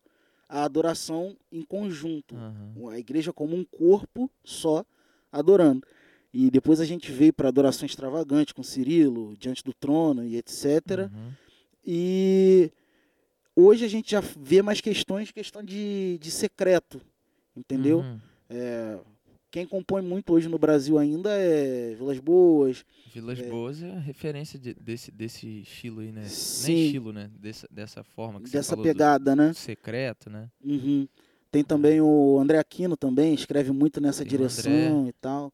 à 0.50 0.64
adoração 0.64 1.36
em 1.52 1.64
conjunto. 1.64 2.36
Aham. 2.36 2.90
A 2.92 3.00
igreja 3.00 3.32
como 3.32 3.56
um 3.56 3.64
corpo 3.64 4.30
só 4.44 4.86
adorando. 5.32 5.88
E 6.34 6.52
depois 6.52 6.82
a 6.82 6.86
gente 6.86 7.12
veio 7.12 7.32
para 7.32 7.48
adoração 7.48 7.86
extravagante 7.86 8.54
com 8.54 8.64
Cirilo, 8.64 9.36
diante 9.38 9.64
do 9.64 9.74
trono 9.74 10.26
e 10.26 10.36
etc. 10.36 11.10
Uhum. 11.12 11.32
E 11.86 12.72
hoje 13.56 13.86
a 13.86 13.88
gente 13.88 14.12
já 14.12 14.22
vê 14.22 14.62
mais 14.62 14.82
questões, 14.82 15.32
questão 15.32 15.64
de, 15.64 16.18
de 16.20 16.32
secreto, 16.32 17.02
entendeu? 17.56 18.00
Uhum. 18.00 18.20
É, 18.50 19.00
quem 19.52 19.68
compõe 19.68 20.02
muito 20.02 20.34
hoje 20.34 20.48
no 20.50 20.58
Brasil 20.58 20.98
ainda 20.98 21.30
é 21.32 21.94
Vilas 21.96 22.20
Boas, 22.20 22.84
Vilas 23.14 23.40
É. 23.40 23.44
Boas 23.50 23.84
é 23.84 23.92
a 23.92 24.00
referência 24.00 24.58
de- 24.58 24.74
desse, 24.74 25.12
desse 25.12 25.48
estilo 25.62 26.02
aí, 26.02 26.12
né? 26.12 26.24
Sim. 26.26 26.74
Nem 26.74 26.86
estilo, 26.86 27.14
né? 27.14 27.30
Dessa, 27.40 27.68
dessa 27.70 28.04
forma 28.04 28.42
que 28.42 28.50
dessa 28.50 28.76
pegada, 28.76 29.36
né? 29.36 29.54
secreto, 29.54 30.30
né? 30.30 30.50
Uhum. 30.64 31.08
Tem 31.52 31.64
também 31.64 32.02
o 32.02 32.40
André 32.40 32.58
Aquino 32.58 32.98
também, 32.98 33.36
escreve 33.36 33.72
muito 33.72 34.02
nessa 34.02 34.24
Tem 34.24 34.30
direção 34.32 35.08
e 35.08 35.14
tal. 35.14 35.54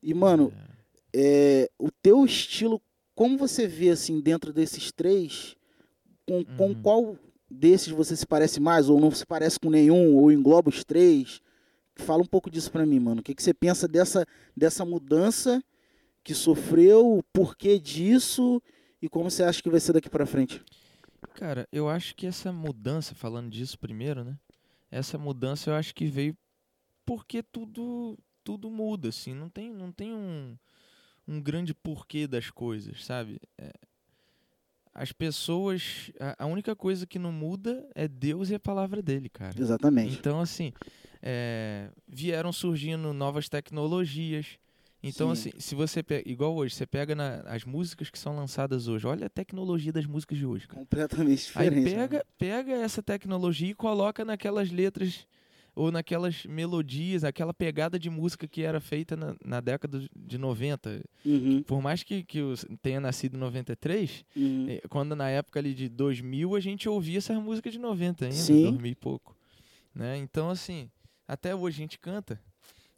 E, 0.00 0.14
mano, 0.14 0.52
É, 1.12 1.64
é, 1.64 1.70
o 1.76 1.90
teu 1.90 2.24
estilo, 2.24 2.80
como 3.12 3.36
você 3.36 3.66
vê 3.66 3.90
assim 3.90 4.20
dentro 4.20 4.52
desses 4.52 4.92
três, 4.92 5.56
com, 6.30 6.44
com 6.56 6.68
Uhum. 6.68 6.82
qual 6.82 7.18
desses 7.50 7.88
você 7.88 8.14
se 8.16 8.26
parece 8.26 8.60
mais, 8.60 8.88
ou 8.88 9.00
não 9.00 9.10
se 9.10 9.26
parece 9.26 9.58
com 9.58 9.70
nenhum, 9.70 10.16
ou 10.16 10.30
engloba 10.30 10.68
os 10.68 10.84
três? 10.84 11.40
Fala 11.96 12.22
um 12.22 12.26
pouco 12.26 12.50
disso 12.50 12.70
pra 12.70 12.86
mim, 12.86 13.00
mano. 13.00 13.20
O 13.20 13.24
que, 13.24 13.34
que 13.34 13.42
você 13.42 13.52
pensa 13.52 13.88
dessa, 13.88 14.24
dessa 14.56 14.84
mudança 14.84 15.62
que 16.22 16.34
sofreu, 16.34 17.18
o 17.18 17.22
porquê 17.22 17.78
disso 17.78 18.62
e 19.02 19.08
como 19.08 19.30
você 19.30 19.42
acha 19.42 19.62
que 19.62 19.70
vai 19.70 19.80
ser 19.80 19.92
daqui 19.92 20.08
pra 20.08 20.26
frente? 20.26 20.62
Cara, 21.34 21.66
eu 21.72 21.88
acho 21.88 22.14
que 22.14 22.26
essa 22.26 22.52
mudança, 22.52 23.14
falando 23.14 23.50
disso 23.50 23.78
primeiro, 23.78 24.24
né? 24.24 24.38
Essa 24.90 25.18
mudança 25.18 25.70
eu 25.70 25.74
acho 25.74 25.94
que 25.94 26.06
veio 26.06 26.36
porque 27.04 27.42
tudo 27.42 28.18
tudo 28.44 28.70
muda, 28.70 29.08
assim. 29.08 29.34
Não 29.34 29.48
tem, 29.48 29.70
não 29.72 29.92
tem 29.92 30.12
um, 30.14 30.56
um 31.28 31.40
grande 31.40 31.74
porquê 31.74 32.26
das 32.26 32.50
coisas, 32.50 33.04
sabe? 33.04 33.40
É, 33.58 33.72
as 34.94 35.12
pessoas. 35.12 36.10
A, 36.18 36.44
a 36.44 36.46
única 36.46 36.74
coisa 36.74 37.06
que 37.06 37.18
não 37.18 37.32
muda 37.32 37.88
é 37.94 38.06
Deus 38.08 38.50
e 38.50 38.54
a 38.54 38.60
palavra 38.60 39.00
dele, 39.02 39.28
cara. 39.28 39.54
Exatamente. 39.58 40.14
Então, 40.18 40.40
assim, 40.40 40.72
é, 41.22 41.90
vieram 42.08 42.52
surgindo 42.52 43.12
novas 43.12 43.48
tecnologias. 43.48 44.58
Então, 45.02 45.34
Sim. 45.34 45.48
assim, 45.50 45.60
se 45.60 45.74
você 45.74 46.02
pega, 46.02 46.28
igual 46.28 46.54
hoje, 46.54 46.74
você 46.74 46.86
pega 46.86 47.14
na- 47.14 47.40
as 47.46 47.64
músicas 47.64 48.10
que 48.10 48.18
são 48.18 48.36
lançadas 48.36 48.86
hoje, 48.86 49.06
olha 49.06 49.26
a 49.26 49.30
tecnologia 49.30 49.90
das 49.92 50.04
músicas 50.04 50.36
de 50.36 50.44
hoje, 50.44 50.68
cara. 50.68 50.80
Completamente 50.80 51.50
Aí 51.54 51.70
diferente. 51.70 51.94
né? 51.94 52.06
pega, 52.08 52.26
pega 52.36 52.72
essa 52.74 53.02
tecnologia 53.02 53.70
e 53.70 53.74
coloca 53.74 54.24
naquelas 54.26 54.70
letras 54.70 55.26
ou 55.74 55.90
naquelas 55.90 56.44
melodias, 56.44 57.24
aquela 57.24 57.54
pegada 57.54 57.98
de 57.98 58.10
música 58.10 58.46
que 58.46 58.62
era 58.62 58.80
feita 58.80 59.16
na, 59.16 59.36
na 59.44 59.60
década 59.60 60.02
de 60.14 60.38
90. 60.38 61.02
Uhum, 61.24 61.62
Por 61.62 61.80
mais 61.80 62.02
que, 62.02 62.22
que 62.22 62.38
eu 62.38 62.54
tenha 62.82 63.00
nascido 63.00 63.36
em 63.36 63.40
93, 63.40 64.24
uhum. 64.36 64.66
eh, 64.68 64.82
quando 64.88 65.14
na 65.14 65.28
época 65.28 65.58
ali 65.58 65.74
de 65.74 65.88
2000 65.88 66.54
a 66.56 66.60
gente 66.60 66.88
ouvia 66.88 67.18
essas 67.18 67.36
músicas 67.42 67.72
de 67.72 67.78
90 67.78 68.24
ainda, 68.24 68.36
Sim. 68.36 68.62
2000 68.62 68.92
e 68.92 68.94
pouco. 68.94 69.36
Né? 69.94 70.16
Então, 70.18 70.50
assim, 70.50 70.90
até 71.26 71.54
hoje 71.54 71.76
a 71.76 71.82
gente 71.82 71.98
canta. 71.98 72.40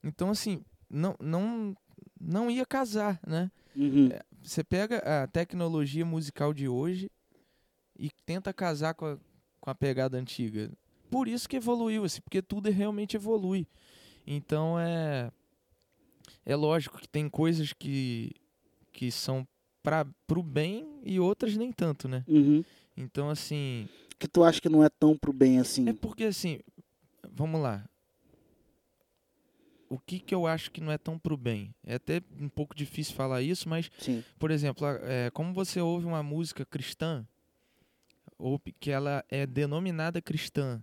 Então, 0.03 0.31
assim, 0.31 0.65
não, 0.89 1.15
não, 1.21 1.77
não 2.21 2.51
ia 2.51 2.67
casar, 2.67 3.21
né? 3.27 3.51
Uhum. 3.75 4.11
Você 4.43 4.63
pega 4.63 4.99
a 4.99 5.27
tecnologia 5.27 6.05
musical 6.05 6.53
de 6.53 6.69
hoje 6.69 7.11
e 7.99 8.11
tenta 8.27 8.53
casar 8.53 8.95
com 8.95 9.07
a, 9.07 9.19
com 9.61 9.71
a 9.71 9.75
pegada 9.75 10.19
antiga. 10.19 10.71
Por 11.13 11.29
isso 11.29 11.47
que 11.47 11.57
evoluiu, 11.57 12.05
assim, 12.05 12.23
porque 12.23 12.41
tudo 12.41 12.71
realmente 12.71 13.17
evolui. 13.17 13.67
Então 14.27 14.81
é 14.81 15.31
é 16.47 16.57
lógico 16.57 16.99
que 16.99 17.07
tem 17.07 17.29
coisas 17.29 17.75
que 17.75 18.33
que 18.91 19.11
são 19.11 19.47
para 19.83 20.07
pro 20.27 20.43
bem 20.43 21.01
e 21.05 21.21
outras 21.21 21.55
nem 21.55 21.71
tanto, 21.71 22.09
né? 22.09 22.25
Uhum. 22.27 22.65
Então 22.97 23.29
assim, 23.29 23.87
Que 24.19 24.27
tu 24.27 24.43
acha 24.43 24.59
que 24.59 24.71
não 24.71 24.83
é 24.83 24.89
tão 24.89 25.15
pro 25.15 25.35
bem 25.35 25.59
assim? 25.59 25.87
é 25.87 25.93
porque 25.93 26.25
assim, 26.25 26.61
vamos 27.31 27.61
lá. 27.61 27.87
O 29.91 29.99
que 29.99 30.19
que 30.19 30.35
eu 30.35 30.47
acho 30.47 30.71
que 30.71 30.81
não 30.81 30.91
é 30.91 30.97
tão 30.97 31.19
pro 31.19 31.37
bem? 31.37 31.75
É 31.85 31.97
até 31.97 32.23
um 32.41 32.49
pouco 32.49 32.75
difícil 32.75 33.15
falar 33.15 33.43
isso, 33.43 33.69
mas 33.69 33.91
Sim. 33.99 34.25
por 34.39 34.51
exemplo, 34.51 34.87
é, 34.87 35.31
como 35.31 35.53
você 35.53 35.79
ouve 35.79 36.07
uma 36.07 36.23
música 36.23 36.65
cristã, 36.65 37.27
ou 38.39 38.59
que 38.81 38.91
ela 38.91 39.23
é 39.29 39.47
denominada 39.47 40.23
cristã, 40.23 40.83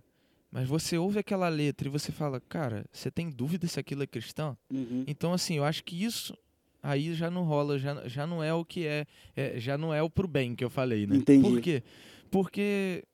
mas 0.50 0.68
você 0.68 0.98
ouve 0.98 1.18
aquela 1.18 1.48
letra 1.48 1.86
e 1.86 1.90
você 1.90 2.10
fala, 2.10 2.40
cara, 2.40 2.84
você 2.92 3.10
tem 3.10 3.30
dúvida 3.30 3.66
se 3.66 3.78
aquilo 3.78 4.02
é 4.02 4.06
cristão? 4.06 4.56
Uhum. 4.72 5.04
Então, 5.06 5.32
assim, 5.32 5.56
eu 5.56 5.64
acho 5.64 5.84
que 5.84 6.02
isso 6.02 6.36
aí 6.82 7.14
já 7.14 7.30
não 7.30 7.44
rola, 7.44 7.78
já, 7.78 8.08
já 8.08 8.26
não 8.26 8.42
é 8.42 8.52
o 8.52 8.64
que 8.64 8.86
é, 8.86 9.06
é, 9.36 9.60
já 9.60 9.78
não 9.78 9.94
é 9.94 10.02
o 10.02 10.10
pro 10.10 10.26
bem 10.26 10.54
que 10.54 10.64
eu 10.64 10.70
falei, 10.70 11.06
né? 11.06 11.16
Entendi. 11.16 11.48
Por 11.48 11.60
quê? 11.60 11.82
Porque, 12.30 13.04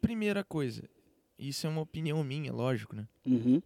primeira 0.00 0.44
coisa, 0.44 0.82
isso 1.38 1.66
é 1.66 1.70
uma 1.70 1.80
opinião 1.80 2.22
minha, 2.22 2.52
lógico, 2.52 2.94
né? 2.94 3.06
Uhum. 3.26 3.60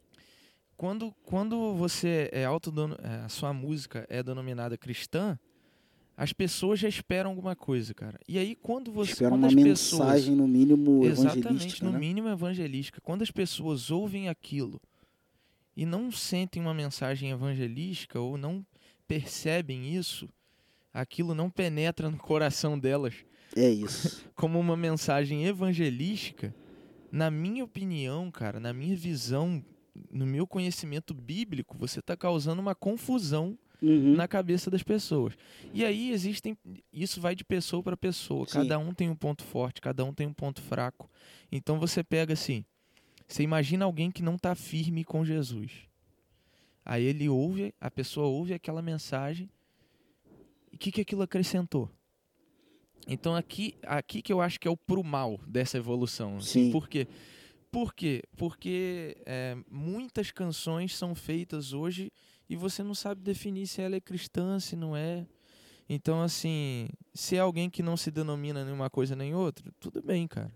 quando, 0.76 1.14
quando 1.24 1.74
você 1.74 2.30
é 2.32 2.44
autodono, 2.44 2.96
é, 3.02 3.24
a 3.24 3.28
sua 3.28 3.52
música 3.52 4.06
é 4.08 4.22
denominada 4.22 4.78
cristã, 4.78 5.38
as 6.20 6.34
pessoas 6.34 6.78
já 6.78 6.86
esperam 6.86 7.30
alguma 7.30 7.56
coisa, 7.56 7.94
cara. 7.94 8.20
E 8.28 8.38
aí 8.38 8.54
quando 8.54 8.92
você 8.92 9.12
Espera 9.12 9.34
uma 9.34 9.46
as 9.46 9.54
mensagem, 9.54 10.36
no 10.36 10.46
mínimo, 10.46 11.00
pessoas, 11.00 11.18
exatamente, 11.18 11.46
evangelística, 11.46 11.86
no 11.86 11.92
né? 11.92 11.98
mínimo 11.98 12.28
evangelística, 12.28 13.00
quando 13.00 13.22
as 13.22 13.30
pessoas 13.30 13.90
ouvem 13.90 14.28
aquilo 14.28 14.78
e 15.74 15.86
não 15.86 16.12
sentem 16.12 16.60
uma 16.60 16.74
mensagem 16.74 17.30
evangelística 17.30 18.20
ou 18.20 18.36
não 18.36 18.62
percebem 19.08 19.96
isso, 19.96 20.28
aquilo 20.92 21.34
não 21.34 21.48
penetra 21.48 22.10
no 22.10 22.18
coração 22.18 22.78
delas 22.78 23.14
É 23.56 23.70
isso. 23.70 24.22
como 24.36 24.60
uma 24.60 24.76
mensagem 24.76 25.46
evangelística, 25.46 26.54
na 27.10 27.30
minha 27.30 27.64
opinião, 27.64 28.30
cara, 28.30 28.60
na 28.60 28.74
minha 28.74 28.94
visão, 28.94 29.64
no 30.10 30.26
meu 30.26 30.46
conhecimento 30.46 31.14
bíblico, 31.14 31.78
você 31.78 32.00
está 32.00 32.14
causando 32.14 32.60
uma 32.60 32.74
confusão 32.74 33.58
Uhum. 33.82 34.14
na 34.14 34.28
cabeça 34.28 34.70
das 34.70 34.82
pessoas. 34.82 35.34
E 35.72 35.84
aí 35.84 36.10
existem. 36.10 36.56
Isso 36.92 37.20
vai 37.20 37.34
de 37.34 37.44
pessoa 37.44 37.82
para 37.82 37.96
pessoa. 37.96 38.46
Sim. 38.46 38.52
Cada 38.52 38.78
um 38.78 38.92
tem 38.92 39.08
um 39.08 39.16
ponto 39.16 39.42
forte, 39.42 39.80
cada 39.80 40.04
um 40.04 40.12
tem 40.12 40.26
um 40.26 40.32
ponto 40.32 40.60
fraco. 40.60 41.10
Então 41.50 41.78
você 41.78 42.04
pega 42.04 42.34
assim. 42.34 42.64
Você 43.26 43.42
imagina 43.42 43.84
alguém 43.84 44.10
que 44.10 44.22
não 44.22 44.34
está 44.34 44.54
firme 44.54 45.04
com 45.04 45.24
Jesus. 45.24 45.72
Aí 46.84 47.04
ele 47.04 47.28
ouve, 47.28 47.72
a 47.80 47.90
pessoa 47.90 48.26
ouve 48.26 48.52
aquela 48.52 48.82
mensagem. 48.82 49.48
E 50.72 50.76
o 50.76 50.78
que, 50.78 50.90
que 50.90 51.00
aquilo 51.00 51.22
acrescentou? 51.22 51.88
Então 53.06 53.34
aqui, 53.34 53.74
aqui 53.82 54.20
que 54.22 54.32
eu 54.32 54.40
acho 54.40 54.58
que 54.58 54.68
é 54.68 54.70
o 54.70 54.76
pro 54.76 55.02
mal 55.02 55.40
dessa 55.46 55.78
evolução. 55.78 56.38
assim. 56.38 56.66
Sim. 56.66 56.70
Por 56.72 56.88
quê? 56.88 57.06
Por 57.70 57.94
quê? 57.94 58.24
Porque 58.36 59.16
é, 59.24 59.56
muitas 59.70 60.30
canções 60.32 60.96
são 60.96 61.14
feitas 61.14 61.72
hoje 61.72 62.10
e 62.50 62.56
você 62.56 62.82
não 62.82 62.94
sabe 62.94 63.22
definir 63.22 63.68
se 63.68 63.80
ela 63.80 63.94
é 63.94 64.00
cristã, 64.00 64.58
se 64.58 64.74
não 64.74 64.96
é. 64.96 65.24
Então, 65.88 66.20
assim, 66.20 66.88
se 67.14 67.36
é 67.36 67.38
alguém 67.38 67.70
que 67.70 67.80
não 67.80 67.96
se 67.96 68.10
denomina 68.10 68.64
nenhuma 68.64 68.90
coisa 68.90 69.14
nem 69.14 69.32
outra, 69.32 69.72
tudo 69.78 70.02
bem, 70.02 70.26
cara. 70.26 70.50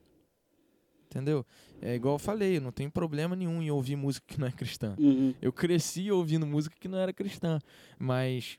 Entendeu? 1.07 1.47
É 1.81 1.95
igual 1.95 2.17
eu 2.17 2.19
falei, 2.19 2.57
eu 2.57 2.61
não 2.61 2.73
tenho 2.73 2.91
problema 2.91 3.37
nenhum 3.37 3.63
em 3.63 3.71
ouvir 3.71 3.95
música 3.95 4.27
que 4.27 4.41
não 4.41 4.49
é 4.49 4.51
cristã. 4.51 4.97
Uhum. 4.99 5.33
Eu 5.41 5.53
cresci 5.53 6.11
ouvindo 6.11 6.45
música 6.45 6.75
que 6.81 6.89
não 6.89 6.99
era 6.99 7.13
cristã, 7.13 7.61
mas 7.97 8.59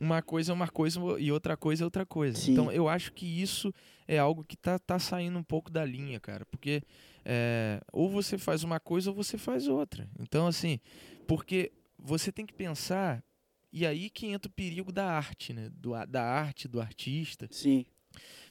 uma 0.00 0.20
coisa 0.20 0.50
é 0.50 0.54
uma 0.54 0.66
coisa 0.66 0.98
e 1.20 1.30
outra 1.30 1.56
coisa 1.56 1.84
é 1.84 1.86
outra 1.86 2.04
coisa. 2.04 2.36
Sim. 2.36 2.50
Então 2.52 2.72
eu 2.72 2.88
acho 2.88 3.12
que 3.12 3.26
isso 3.26 3.72
é 4.08 4.18
algo 4.18 4.42
que 4.42 4.56
tá, 4.56 4.76
tá 4.76 4.98
saindo 4.98 5.38
um 5.38 5.44
pouco 5.44 5.70
da 5.70 5.84
linha, 5.84 6.18
cara, 6.18 6.44
porque 6.46 6.82
é, 7.24 7.80
ou 7.92 8.10
você 8.10 8.36
faz 8.36 8.64
uma 8.64 8.80
coisa 8.80 9.10
ou 9.10 9.14
você 9.14 9.38
faz 9.38 9.68
outra. 9.68 10.08
Então 10.18 10.48
assim, 10.48 10.80
porque 11.28 11.70
você 12.02 12.32
tem 12.32 12.46
que 12.46 12.52
pensar 12.54 13.22
e 13.72 13.86
aí 13.86 14.10
que 14.10 14.26
entra 14.26 14.48
o 14.48 14.52
perigo 14.52 14.90
da 14.92 15.06
arte, 15.10 15.52
né? 15.52 15.70
Do, 15.74 15.92
da 16.06 16.22
arte, 16.24 16.66
do 16.66 16.80
artista. 16.80 17.48
Sim. 17.50 17.84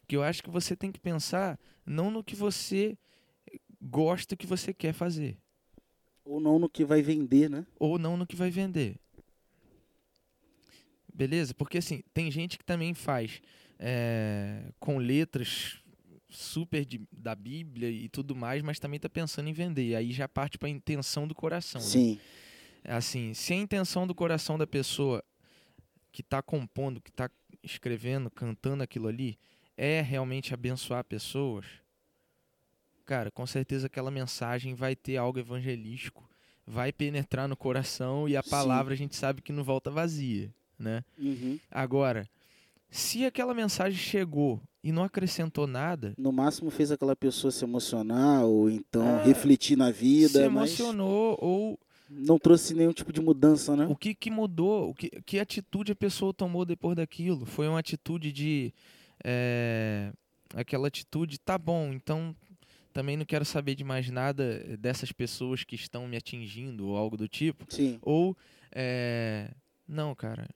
Porque 0.02 0.16
eu 0.16 0.24
acho 0.24 0.42
que 0.42 0.50
você 0.50 0.76
tem 0.76 0.92
que 0.92 1.00
pensar 1.00 1.60
não 1.86 2.10
no 2.10 2.24
que 2.24 2.36
você 2.36 2.98
gosta, 3.82 4.36
que 4.36 4.48
você 4.48 4.74
quer 4.74 4.94
fazer 4.94 5.38
Ou 6.26 6.40
não 6.40 6.58
no 6.60 6.70
que 6.70 6.84
vai 6.86 7.02
vender, 7.02 7.50
né? 7.50 7.66
ou 7.80 7.98
não 8.00 8.16
no 8.18 8.26
que 8.26 8.36
vai 8.36 8.50
vender. 8.50 8.96
Beleza? 11.14 11.54
Porque 11.54 11.78
assim, 11.80 12.02
tem 12.14 12.32
gente 12.32 12.58
que 12.58 12.64
também 12.64 12.94
faz 12.94 13.42
é, 13.78 14.72
com 14.80 14.98
letras 14.98 15.80
super 16.30 16.86
de- 16.86 17.02
da 17.12 17.36
Bíblia 17.36 17.90
e 17.90 18.08
tudo 18.08 18.36
mais, 18.36 18.62
mas 18.62 18.80
também 18.80 19.00
tá 19.00 19.10
pensando 19.10 19.50
em 19.50 19.54
vender. 19.54 19.88
E 19.90 19.96
aí 19.96 20.12
já 20.12 20.28
parte 20.28 20.58
para 20.58 20.68
a 20.68 20.72
intenção 20.72 21.28
do 21.28 21.36
coração. 21.36 21.82
né? 21.82 21.88
Sim. 22.84 22.92
Assim, 22.92 23.34
se 23.34 23.54
a 23.54 23.58
intenção 23.58 24.08
do 24.08 24.16
coração 24.16 24.58
da 24.58 24.68
pessoa 24.68 25.24
que 26.12 26.22
está 26.22 26.42
compondo, 26.42 27.02
que 27.02 27.10
está 27.10 27.30
escrevendo, 27.64 28.30
cantando 28.30 28.84
aquilo 28.84 29.08
ali, 29.08 29.38
é 29.78 30.02
realmente 30.02 30.54
abençoar 30.54 31.04
pessoas, 31.04 31.66
cara, 33.06 33.32
com 33.32 33.46
certeza 33.46 33.88
aquela 33.88 34.12
mensagem 34.12 34.74
vai 34.76 34.96
ter 34.96 35.18
algo 35.18 35.40
evangelístico, 35.40 36.30
vai 36.66 36.92
penetrar 36.92 37.48
no 37.48 37.56
coração 37.56 38.28
e 38.28 38.36
a 38.36 38.44
Sim. 38.44 38.50
palavra 38.50 38.94
a 38.94 38.98
gente 38.98 39.16
sabe 39.16 39.42
que 39.42 39.52
não 39.52 39.64
volta 39.64 39.90
vazia, 39.90 40.54
né? 40.78 41.04
Uhum. 41.18 41.60
Agora, 41.72 42.30
se 42.90 43.26
aquela 43.26 43.54
mensagem 43.54 43.98
chegou 43.98 44.62
e 44.84 44.92
não 44.92 45.04
acrescentou 45.04 45.68
nada, 45.68 46.14
No 46.18 46.32
máximo 46.32 46.70
fez 46.70 46.92
aquela 46.92 47.16
pessoa 47.16 47.52
se 47.52 47.64
emocionar 47.64 48.46
ou 48.46 48.70
então 48.70 49.20
É, 49.20 49.24
refletir 49.24 49.78
na 49.78 49.92
vida, 49.92 50.30
se 50.30 50.50
mas 50.50 50.72
emocionou 50.80 51.38
ou 51.42 51.80
não 52.10 52.40
trouxe 52.40 52.74
nenhum 52.74 52.92
tipo 52.94 53.14
de 53.14 53.22
mudança, 53.22 53.76
né? 53.76 53.86
O 53.88 53.96
que, 53.96 54.16
que 54.16 54.32
mudou? 54.32 54.90
O 54.90 54.94
que, 54.96 55.10
que 55.26 55.40
atitude 55.40 55.92
a 55.92 55.96
pessoa 55.96 56.34
tomou 56.34 56.66
depois 56.66 56.96
daquilo? 56.96 57.46
Foi 57.46 57.68
uma 57.68 57.80
atitude 57.80 58.32
de. 58.32 58.74
é, 59.24 60.12
aquela 60.56 60.88
atitude, 60.88 61.40
tá 61.40 61.58
bom, 61.58 61.92
então 61.94 62.36
também 62.92 63.16
não 63.16 63.26
quero 63.26 63.46
saber 63.46 63.76
de 63.76 63.84
mais 63.84 64.10
nada 64.10 64.78
dessas 64.78 65.12
pessoas 65.12 65.64
que 65.64 65.76
estão 65.76 66.08
me 66.08 66.18
atingindo 66.18 66.88
ou 66.88 66.98
algo 66.98 67.16
do 67.16 67.28
tipo. 67.28 67.66
Sim. 67.70 68.00
Ou, 68.02 68.36
é, 68.72 69.52
não, 69.88 70.16
cara, 70.16 70.50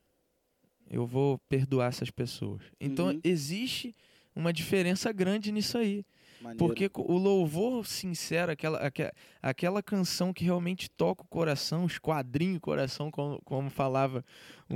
eu 0.90 1.06
vou 1.06 1.38
perdoar 1.48 1.90
essas 1.90 2.10
pessoas. 2.10 2.62
Então 2.80 3.10
Uhum. 3.10 3.20
existe 3.24 3.96
uma 4.36 4.52
diferença 4.52 5.12
grande 5.12 5.52
nisso 5.52 5.78
aí. 5.78 6.04
Maneiro. 6.44 6.58
Porque 6.58 6.90
o 6.94 7.18
louvor 7.18 7.86
sincero, 7.86 8.52
aquela, 8.52 8.78
aque- 8.80 9.12
aquela 9.42 9.82
canção 9.82 10.34
que 10.34 10.44
realmente 10.44 10.90
toca 10.90 11.24
o 11.24 11.28
coração, 11.28 11.86
esquadrinha 11.86 12.58
o 12.58 12.62
coração, 12.62 13.10
como, 13.10 13.42
como 13.44 13.70
falava 13.70 14.24
o, 14.70 14.76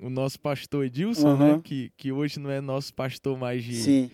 o, 0.00 0.06
o 0.06 0.10
nosso 0.10 0.38
pastor 0.40 0.84
Edilson, 0.86 1.36
né? 1.36 1.52
Aham. 1.52 1.60
Que, 1.62 1.92
que 1.96 2.12
hoje 2.12 2.38
não 2.38 2.50
é 2.50 2.60
nosso 2.60 2.94
pastor 2.94 3.36
mais 3.36 3.64
de, 3.64 3.74
Sim. 3.74 4.10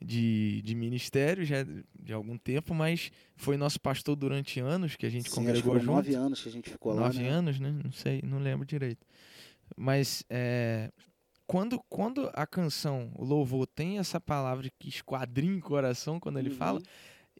de, 0.00 0.60
de 0.62 0.74
ministério, 0.74 1.44
já 1.44 1.64
de 1.98 2.12
algum 2.12 2.36
tempo, 2.36 2.74
mas 2.74 3.10
foi 3.34 3.56
nosso 3.56 3.80
pastor 3.80 4.14
durante 4.14 4.60
anos, 4.60 4.94
que 4.94 5.06
a 5.06 5.10
gente 5.10 5.24
Sim, 5.24 5.30
acho 5.30 5.40
congregou 5.40 5.62
foram 5.72 5.80
junto. 5.80 5.94
nove 5.96 6.14
anos 6.14 6.42
que 6.42 6.48
a 6.48 6.52
gente 6.52 6.70
ficou 6.70 6.92
lá, 6.92 7.04
Nove 7.04 7.22
né? 7.22 7.28
anos, 7.28 7.58
né? 7.58 7.74
Não 7.84 7.90
sei, 7.92 8.20
não 8.22 8.38
lembro 8.38 8.64
direito. 8.66 9.04
Mas 9.76 10.22
é, 10.30 10.92
quando, 11.46 11.80
quando 11.88 12.30
a 12.34 12.46
canção, 12.46 13.10
o 13.14 13.24
louvor, 13.24 13.66
tem 13.66 13.98
essa 13.98 14.20
palavra 14.20 14.68
que 14.78 14.88
esquadrinha 14.88 15.56
o 15.58 15.60
coração 15.62 16.18
quando 16.18 16.38
ele 16.38 16.50
Uhum. 16.50 16.56
fala, 16.56 16.82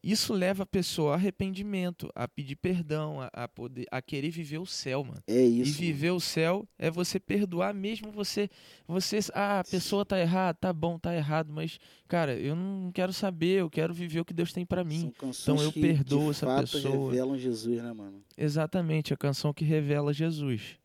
isso 0.02 0.32
leva 0.32 0.62
a 0.62 0.66
pessoa 0.66 1.12
a 1.12 1.14
arrependimento, 1.14 2.08
a 2.14 2.28
pedir 2.28 2.54
perdão, 2.54 3.20
a, 3.20 3.26
a 3.32 3.48
poder, 3.48 3.86
a 3.90 4.00
querer 4.00 4.30
viver 4.30 4.58
o 4.58 4.66
céu, 4.66 5.02
mano. 5.02 5.20
É 5.26 5.40
isso. 5.40 5.70
e 5.70 5.72
viver 5.72 6.10
o 6.12 6.20
céu 6.20 6.68
é 6.78 6.88
você 6.90 7.18
perdoar 7.18 7.74
mesmo 7.74 8.12
você, 8.12 8.48
você, 8.86 9.18
ah, 9.34 9.58
a 9.60 9.64
pessoa 9.64 10.04
tá 10.04 10.20
errada, 10.20 10.56
tá 10.60 10.72
bom, 10.72 10.96
tá 10.96 11.12
errado, 11.12 11.52
mas 11.52 11.80
cara, 12.06 12.34
eu 12.38 12.54
não 12.54 12.92
quero 12.92 13.12
saber, 13.12 13.60
eu 13.62 13.70
quero 13.70 13.92
viver 13.92 14.20
o 14.20 14.24
que 14.24 14.34
Deus 14.34 14.52
tem 14.52 14.64
pra 14.64 14.84
mano. 14.84 14.90
mim. 14.90 15.00
São 15.00 15.10
canções 15.10 15.62
eu 15.62 15.72
que, 15.72 15.80
perdoo 15.80 16.24
de 16.24 16.30
essa 16.30 16.46
fato, 16.46 16.60
pessoa. 16.70 17.10
revelam 17.10 17.36
Jesus, 17.36 17.82
né, 17.82 17.92
mano? 17.92 18.22
Exatamente, 18.36 19.12
a 19.12 19.16
canção 19.16 19.52
que 19.52 19.64
revela 19.64 20.12
Jesus. 20.12 20.78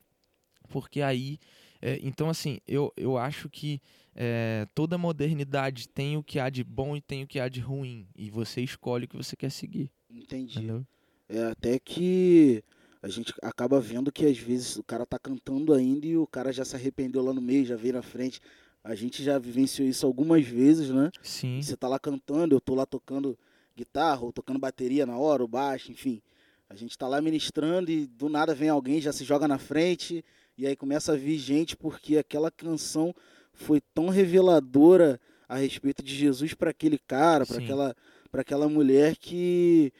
Porque 0.70 1.02
aí, 1.02 1.38
é, 1.82 2.00
então 2.04 2.30
assim, 2.30 2.60
eu, 2.68 2.94
eu 2.96 3.18
acho 3.18 3.50
que 3.50 3.82
é, 4.16 4.68
toda 4.76 4.98
modernidade 4.98 5.88
tem 5.88 6.18
o 6.18 6.24
que 6.24 6.40
há 6.40 6.50
de 6.50 6.64
bom 6.64 6.96
e 6.96 7.02
tem 7.02 7.24
o 7.24 7.28
que 7.28 7.40
há 7.40 7.50
de 7.50 7.60
ruim. 7.60 8.08
E 8.16 8.30
você 8.30 8.62
escolhe 8.62 9.06
o 9.06 9.08
que 9.08 9.18
você 9.18 9.36
quer 9.36 9.50
seguir. 9.50 9.90
Entendi. 10.10 10.60
Entendeu? 10.60 10.86
É 11.28 11.46
até 11.46 11.80
que 11.80 12.64
a 13.02 13.08
gente 13.08 13.34
acaba 13.42 13.80
vendo 13.80 14.12
que 14.12 14.26
às 14.26 14.38
vezes 14.38 14.76
o 14.76 14.84
cara 14.84 15.06
tá 15.06 15.18
cantando 15.18 15.74
ainda 15.74 16.06
e 16.06 16.18
o 16.18 16.28
cara 16.28 16.52
já 16.52 16.64
se 16.64 16.76
arrependeu 16.76 17.24
lá 17.24 17.34
no 17.34 17.42
meio, 17.42 17.66
já 17.66 17.76
veio 17.76 17.96
na 17.96 18.02
frente. 18.02 18.40
A 18.84 18.96
gente 18.96 19.24
já 19.24 19.40
vivenciou 19.40 19.88
isso 19.88 20.06
algumas 20.06 20.46
vezes, 20.46 20.90
né? 20.90 21.10
Sim. 21.22 21.62
Você 21.62 21.78
tá 21.78 21.88
lá 21.88 22.00
cantando, 22.00 22.56
eu 22.56 22.60
tô 22.60 22.76
lá 22.76 22.86
tocando 22.86 23.38
guitarra 23.76 24.22
ou 24.22 24.34
tocando 24.34 24.60
bateria 24.60 25.06
na 25.06 25.18
hora, 25.18 25.42
ou 25.42 25.48
baixo, 25.48 25.92
enfim. 25.92 26.22
A 26.70 26.76
gente 26.76 26.98
tá 26.98 27.08
lá 27.08 27.22
ministrando 27.22 27.92
e 27.92 28.08
do 28.08 28.28
nada 28.28 28.54
vem 28.54 28.70
alguém, 28.70 29.00
já 29.00 29.12
se 29.12 29.24
joga 29.24 29.48
na 29.48 29.58
frente 29.58 30.24
e 30.62 30.68
aí 30.68 30.76
começa 30.76 31.14
a 31.14 31.18
vir 31.18 31.38
gente 31.40 31.76
porque 31.76 32.18
aquela 32.18 32.52
canção 32.52 33.14
foi 33.54 33.82
tão 33.94 34.10
reveladora 34.10 35.20
a 35.50 35.58
respeito 35.58 36.04
de 36.04 36.16
Jesus 36.16 36.54
para 36.54 36.70
aquele 36.70 37.00
cara, 37.00 37.46
para 37.46 37.58
aquela 37.58 37.96
para 38.32 38.42
aquela 38.42 38.70
mulher 38.70 39.18
que 39.18 39.92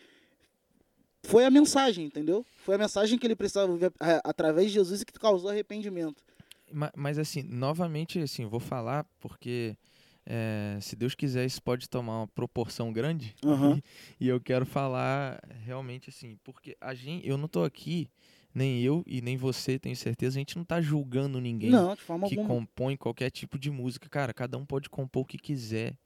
foi 1.24 1.46
a 1.46 1.52
mensagem, 1.52 2.06
entendeu? 2.06 2.46
Foi 2.64 2.76
a 2.76 2.78
mensagem 2.78 3.18
que 3.18 3.26
ele 3.28 3.36
precisava 3.36 3.76
ver 3.76 3.92
através 4.24 4.68
de 4.68 4.74
Jesus 4.74 5.02
e 5.02 5.06
que 5.06 5.14
causou 5.14 5.50
arrependimento. 5.50 6.24
Ma- 6.72 6.92
Mas 6.96 7.18
assim, 7.20 7.44
novamente, 7.44 8.20
assim, 8.20 8.46
vou 8.46 8.60
falar 8.60 9.06
porque 9.20 9.76
é, 10.26 10.78
se 10.82 10.96
Deus 10.96 11.14
quiser 11.16 11.46
isso 11.46 11.62
pode 11.62 11.90
tomar 11.90 12.20
uma 12.22 12.28
proporção 12.28 12.94
grande 12.94 13.36
Aham. 13.44 13.82
e 14.20 14.28
eu 14.28 14.40
quero 14.40 14.66
falar 14.66 15.42
realmente 15.66 16.10
assim, 16.10 16.38
porque 16.44 16.78
a 16.80 16.94
gente, 16.94 17.28
eu 17.28 17.38
não 17.38 17.48
tô 17.48 17.64
aqui, 17.64 18.08
nem 18.54 18.82
eu 18.82 19.04
e 19.08 19.22
nem 19.22 19.38
você, 19.38 19.80
tenho 19.80 19.96
certeza, 19.96 20.38
a 20.38 20.42
gente 20.42 20.58
não 20.58 20.64
tá 20.64 20.82
julgando 20.82 21.40
ninguém 21.40 21.70
Não, 21.70 21.96
que 21.96 22.12
alguma. 22.12 22.48
compõe 22.48 22.96
qualquer 22.98 23.30
tipo 23.30 23.58
de 23.58 23.70
música, 23.72 24.10
cara, 24.10 24.34
cada 24.34 24.58
um 24.58 24.66
pode 24.66 24.90
compor 24.90 25.24
o 25.24 25.26
que 25.26 25.38
quiser. 25.38 25.98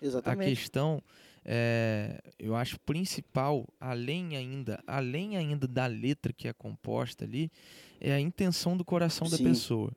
A 0.00 0.06
Exatamente. 0.06 0.48
questão 0.48 1.02
é, 1.44 2.20
eu 2.38 2.54
acho 2.54 2.78
principal, 2.80 3.66
além 3.78 4.36
ainda, 4.36 4.82
além 4.86 5.36
ainda 5.36 5.66
da 5.66 5.86
letra 5.86 6.32
que 6.32 6.48
é 6.48 6.52
composta 6.52 7.24
ali, 7.24 7.50
é 8.00 8.12
a 8.12 8.20
intenção 8.20 8.76
do 8.76 8.84
coração 8.84 9.28
da 9.28 9.36
Sim. 9.36 9.44
pessoa. 9.44 9.92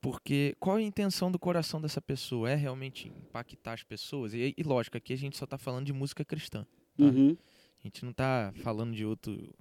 Porque 0.00 0.54
qual 0.60 0.78
é 0.78 0.82
a 0.82 0.84
intenção 0.84 1.32
do 1.32 1.38
coração 1.38 1.80
dessa 1.80 2.00
pessoa? 2.00 2.50
É 2.50 2.54
realmente 2.54 3.08
impactar 3.08 3.72
as 3.72 3.82
pessoas? 3.82 4.34
E, 4.34 4.54
e 4.56 4.62
lógico, 4.62 4.96
aqui 4.96 5.12
a 5.12 5.16
gente 5.16 5.36
só 5.36 5.44
está 5.44 5.58
falando 5.58 5.86
de 5.86 5.92
música 5.92 6.24
cristã. 6.24 6.64
tá? 6.96 7.04
Uhum. 7.04 7.36
A 7.80 7.82
gente 7.82 8.04
não 8.04 8.10
está 8.10 8.52
falando 8.56 8.94
de 8.94 9.04
outro. 9.04 9.54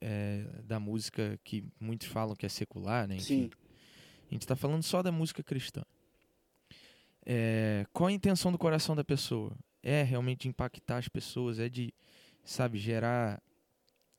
É, 0.00 0.44
da 0.64 0.78
música 0.78 1.38
que 1.44 1.64
muitos 1.80 2.06
falam 2.08 2.36
que 2.36 2.46
é 2.46 2.48
secular, 2.48 3.06
né? 3.06 3.16
Enfim, 3.16 3.44
Sim. 3.44 3.50
a 4.30 4.34
gente 4.34 4.42
está 4.42 4.56
falando 4.56 4.82
só 4.82 5.02
da 5.02 5.12
música 5.12 5.42
cristã. 5.42 5.82
É, 7.24 7.86
qual 7.92 8.08
a 8.08 8.12
intenção 8.12 8.50
do 8.50 8.58
coração 8.58 8.94
da 8.96 9.04
pessoa? 9.04 9.56
É 9.82 10.02
realmente 10.02 10.48
impactar 10.48 10.98
as 10.98 11.08
pessoas, 11.08 11.58
é 11.58 11.68
de, 11.68 11.92
sabe, 12.44 12.78
gerar 12.78 13.42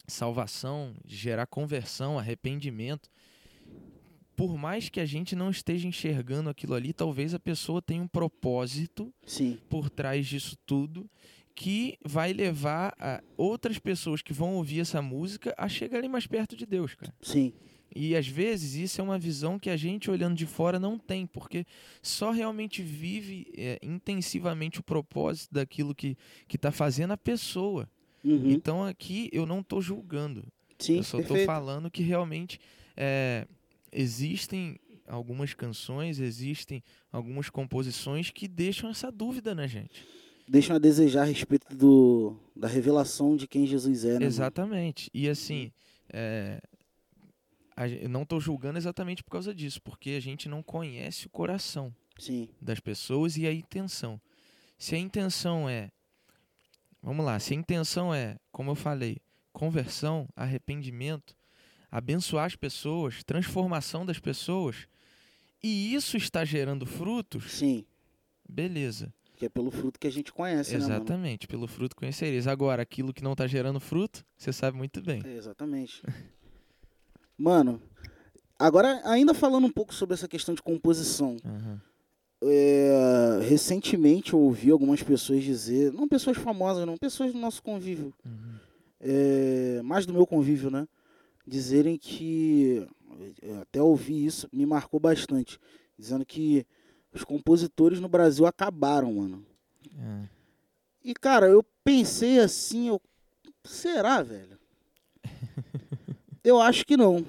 salvação, 0.07 0.93
gerar 1.05 1.45
conversão, 1.47 2.18
arrependimento. 2.18 3.09
Por 4.36 4.57
mais 4.57 4.89
que 4.89 4.99
a 4.99 5.05
gente 5.05 5.36
não 5.36 5.51
esteja 5.51 5.88
enxergando 5.88 6.49
aquilo 6.49 6.74
ali, 6.74 6.93
talvez 6.93 7.34
a 7.34 7.39
pessoa 7.39 7.82
tenha 7.82 8.01
um 8.01 8.07
propósito 8.07 9.14
Sim. 9.26 9.59
por 9.70 9.89
trás 9.89 10.26
disso 10.26 10.57
tudo 10.66 11.09
que 11.55 11.97
vai 12.03 12.33
levar 12.33 12.93
a 12.99 13.21
outras 13.37 13.77
pessoas 13.77 14.21
que 14.21 14.33
vão 14.33 14.55
ouvir 14.55 14.81
essa 14.81 15.01
música 15.01 15.53
a 15.57 15.67
chegarem 15.67 16.09
mais 16.09 16.27
perto 16.27 16.55
de 16.55 16.65
Deus, 16.65 16.95
cara. 16.95 17.13
Sim. 17.21 17.53
E 17.93 18.15
às 18.15 18.27
vezes 18.27 18.73
isso 18.75 19.01
é 19.01 19.03
uma 19.03 19.19
visão 19.19 19.59
que 19.59 19.69
a 19.69 19.75
gente 19.75 20.09
olhando 20.09 20.35
de 20.35 20.45
fora 20.45 20.79
não 20.79 20.97
tem, 20.97 21.25
porque 21.25 21.65
só 22.01 22.31
realmente 22.31 22.81
vive 22.81 23.51
é, 23.57 23.79
intensivamente 23.83 24.79
o 24.79 24.83
propósito 24.83 25.53
daquilo 25.53 25.93
que 25.93 26.17
que 26.47 26.55
está 26.55 26.71
fazendo 26.71 27.11
a 27.11 27.17
pessoa. 27.17 27.89
Uhum. 28.23 28.51
Então 28.51 28.83
aqui 28.85 29.29
eu 29.33 29.45
não 29.45 29.59
estou 29.59 29.81
julgando, 29.81 30.45
Sim, 30.79 30.97
eu 30.97 31.03
só 31.03 31.19
estou 31.19 31.37
falando 31.45 31.91
que 31.91 32.01
realmente 32.01 32.59
é, 32.95 33.45
existem 33.91 34.79
algumas 35.07 35.53
canções, 35.53 36.19
existem 36.19 36.81
algumas 37.11 37.49
composições 37.49 38.29
que 38.29 38.47
deixam 38.47 38.89
essa 38.89 39.11
dúvida 39.11 39.53
na 39.53 39.67
gente. 39.67 40.07
Deixam 40.51 40.75
a 40.75 40.79
desejar 40.79 41.21
a 41.21 41.25
respeito 41.25 41.73
do, 41.73 42.35
da 42.53 42.67
revelação 42.67 43.37
de 43.37 43.47
quem 43.47 43.65
Jesus 43.65 44.03
é, 44.03 44.19
né? 44.19 44.25
Exatamente. 44.25 45.09
E 45.13 45.29
assim, 45.29 45.71
é, 46.11 46.61
a 47.73 47.87
não 48.09 48.23
estou 48.23 48.37
julgando 48.41 48.77
exatamente 48.77 49.23
por 49.23 49.31
causa 49.31 49.55
disso, 49.55 49.81
porque 49.81 50.09
a 50.09 50.19
gente 50.19 50.49
não 50.49 50.61
conhece 50.61 51.25
o 51.25 51.29
coração 51.29 51.95
Sim. 52.19 52.49
das 52.61 52.81
pessoas 52.81 53.37
e 53.37 53.47
a 53.47 53.53
intenção. 53.53 54.19
Se 54.77 54.93
a 54.93 54.97
intenção 54.97 55.69
é, 55.69 55.89
vamos 57.01 57.25
lá, 57.25 57.39
se 57.39 57.53
a 57.53 57.57
intenção 57.57 58.13
é, 58.13 58.37
como 58.51 58.71
eu 58.71 58.75
falei, 58.75 59.19
conversão, 59.53 60.27
arrependimento, 60.35 61.33
abençoar 61.89 62.43
as 62.43 62.57
pessoas, 62.57 63.23
transformação 63.23 64.05
das 64.05 64.19
pessoas, 64.19 64.85
e 65.63 65.95
isso 65.95 66.17
está 66.17 66.43
gerando 66.43 66.85
frutos, 66.85 67.53
Sim. 67.53 67.85
beleza. 68.49 69.13
Que 69.41 69.47
é 69.47 69.49
pelo 69.49 69.71
fruto 69.71 69.99
que 69.99 70.05
a 70.05 70.11
gente 70.11 70.31
conhece, 70.31 70.73
né? 70.73 70.77
Exatamente, 70.77 71.47
pelo 71.47 71.67
fruto 71.67 71.95
conhecereis. 71.95 72.45
Agora, 72.45 72.83
aquilo 72.83 73.11
que 73.11 73.23
não 73.23 73.31
está 73.31 73.47
gerando 73.47 73.79
fruto, 73.79 74.23
você 74.37 74.53
sabe 74.53 74.77
muito 74.77 75.01
bem. 75.01 75.19
É, 75.25 75.35
exatamente. 75.35 76.03
Mano, 77.35 77.81
agora 78.59 79.01
ainda 79.03 79.33
falando 79.33 79.65
um 79.65 79.71
pouco 79.71 79.95
sobre 79.95 80.13
essa 80.13 80.27
questão 80.27 80.53
de 80.53 80.61
composição. 80.61 81.37
Aham. 81.43 81.81
É, 82.43 83.39
recentemente 83.49 84.33
eu 84.33 84.39
ouvi 84.39 84.69
algumas 84.69 85.01
pessoas 85.01 85.43
dizer, 85.43 85.91
não 85.91 86.07
pessoas 86.07 86.37
famosas 86.37 86.85
não, 86.85 86.95
pessoas 86.95 87.33
do 87.33 87.39
nosso 87.39 87.63
convívio, 87.63 88.13
Uhum. 88.23 88.55
é, 88.99 89.81
mais 89.81 90.05
do 90.05 90.13
meu 90.13 90.27
convívio, 90.27 90.69
né? 90.69 90.87
Dizerem 91.47 91.97
que, 91.97 92.87
eu 93.41 93.61
até 93.61 93.81
ouvi 93.81 94.23
isso, 94.23 94.47
me 94.53 94.67
marcou 94.67 94.99
bastante, 94.99 95.57
dizendo 95.97 96.23
que 96.23 96.63
os 97.14 97.24
compositores 97.24 97.99
no 97.99 98.07
Brasil 98.07 98.45
acabaram, 98.45 99.14
mano. 99.14 99.45
É. 99.97 100.30
E 101.03 101.14
cara, 101.14 101.47
eu 101.47 101.64
pensei 101.84 102.39
assim, 102.39 102.88
eu, 102.88 103.01
será, 103.64 104.22
velho? 104.22 104.57
eu 106.43 106.62
acho 106.62 106.86
que 106.86 106.95
não. 106.95 107.26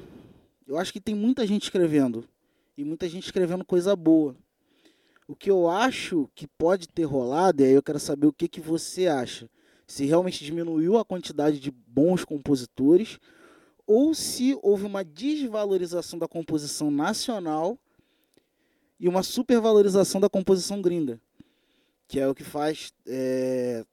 Eu 0.67 0.79
acho 0.79 0.93
que 0.93 1.01
tem 1.01 1.15
muita 1.15 1.47
gente 1.47 1.65
escrevendo 1.65 2.25
e 2.77 2.85
muita 2.85 3.09
gente 3.09 3.25
escrevendo 3.25 3.65
coisa 3.65 3.95
boa. 3.97 4.37
O 5.27 5.35
que 5.35 5.51
eu 5.51 5.69
acho 5.69 6.29
que 6.35 6.47
pode 6.47 6.89
ter 6.89 7.05
rolado, 7.05 7.63
e 7.63 7.67
aí 7.67 7.73
eu 7.73 7.83
quero 7.83 7.99
saber 7.99 8.27
o 8.27 8.33
que, 8.33 8.49
que 8.49 8.61
você 8.61 9.07
acha. 9.07 9.49
Se 9.87 10.05
realmente 10.05 10.45
diminuiu 10.45 10.99
a 10.99 11.05
quantidade 11.05 11.59
de 11.59 11.71
bons 11.71 12.25
compositores 12.25 13.19
ou 13.87 14.15
se 14.15 14.59
houve 14.63 14.85
uma 14.85 15.05
desvalorização 15.05 16.19
da 16.19 16.29
composição 16.29 16.91
nacional 16.91 17.79
e 18.99 19.09
uma 19.09 19.23
supervalorização 19.23 20.21
da 20.21 20.29
composição 20.29 20.81
gringa, 20.81 21.21
que 22.07 22.21
é 22.21 22.29
o 22.29 22.35
que 22.35 22.45
faz 22.45 22.93
é, 23.07 23.85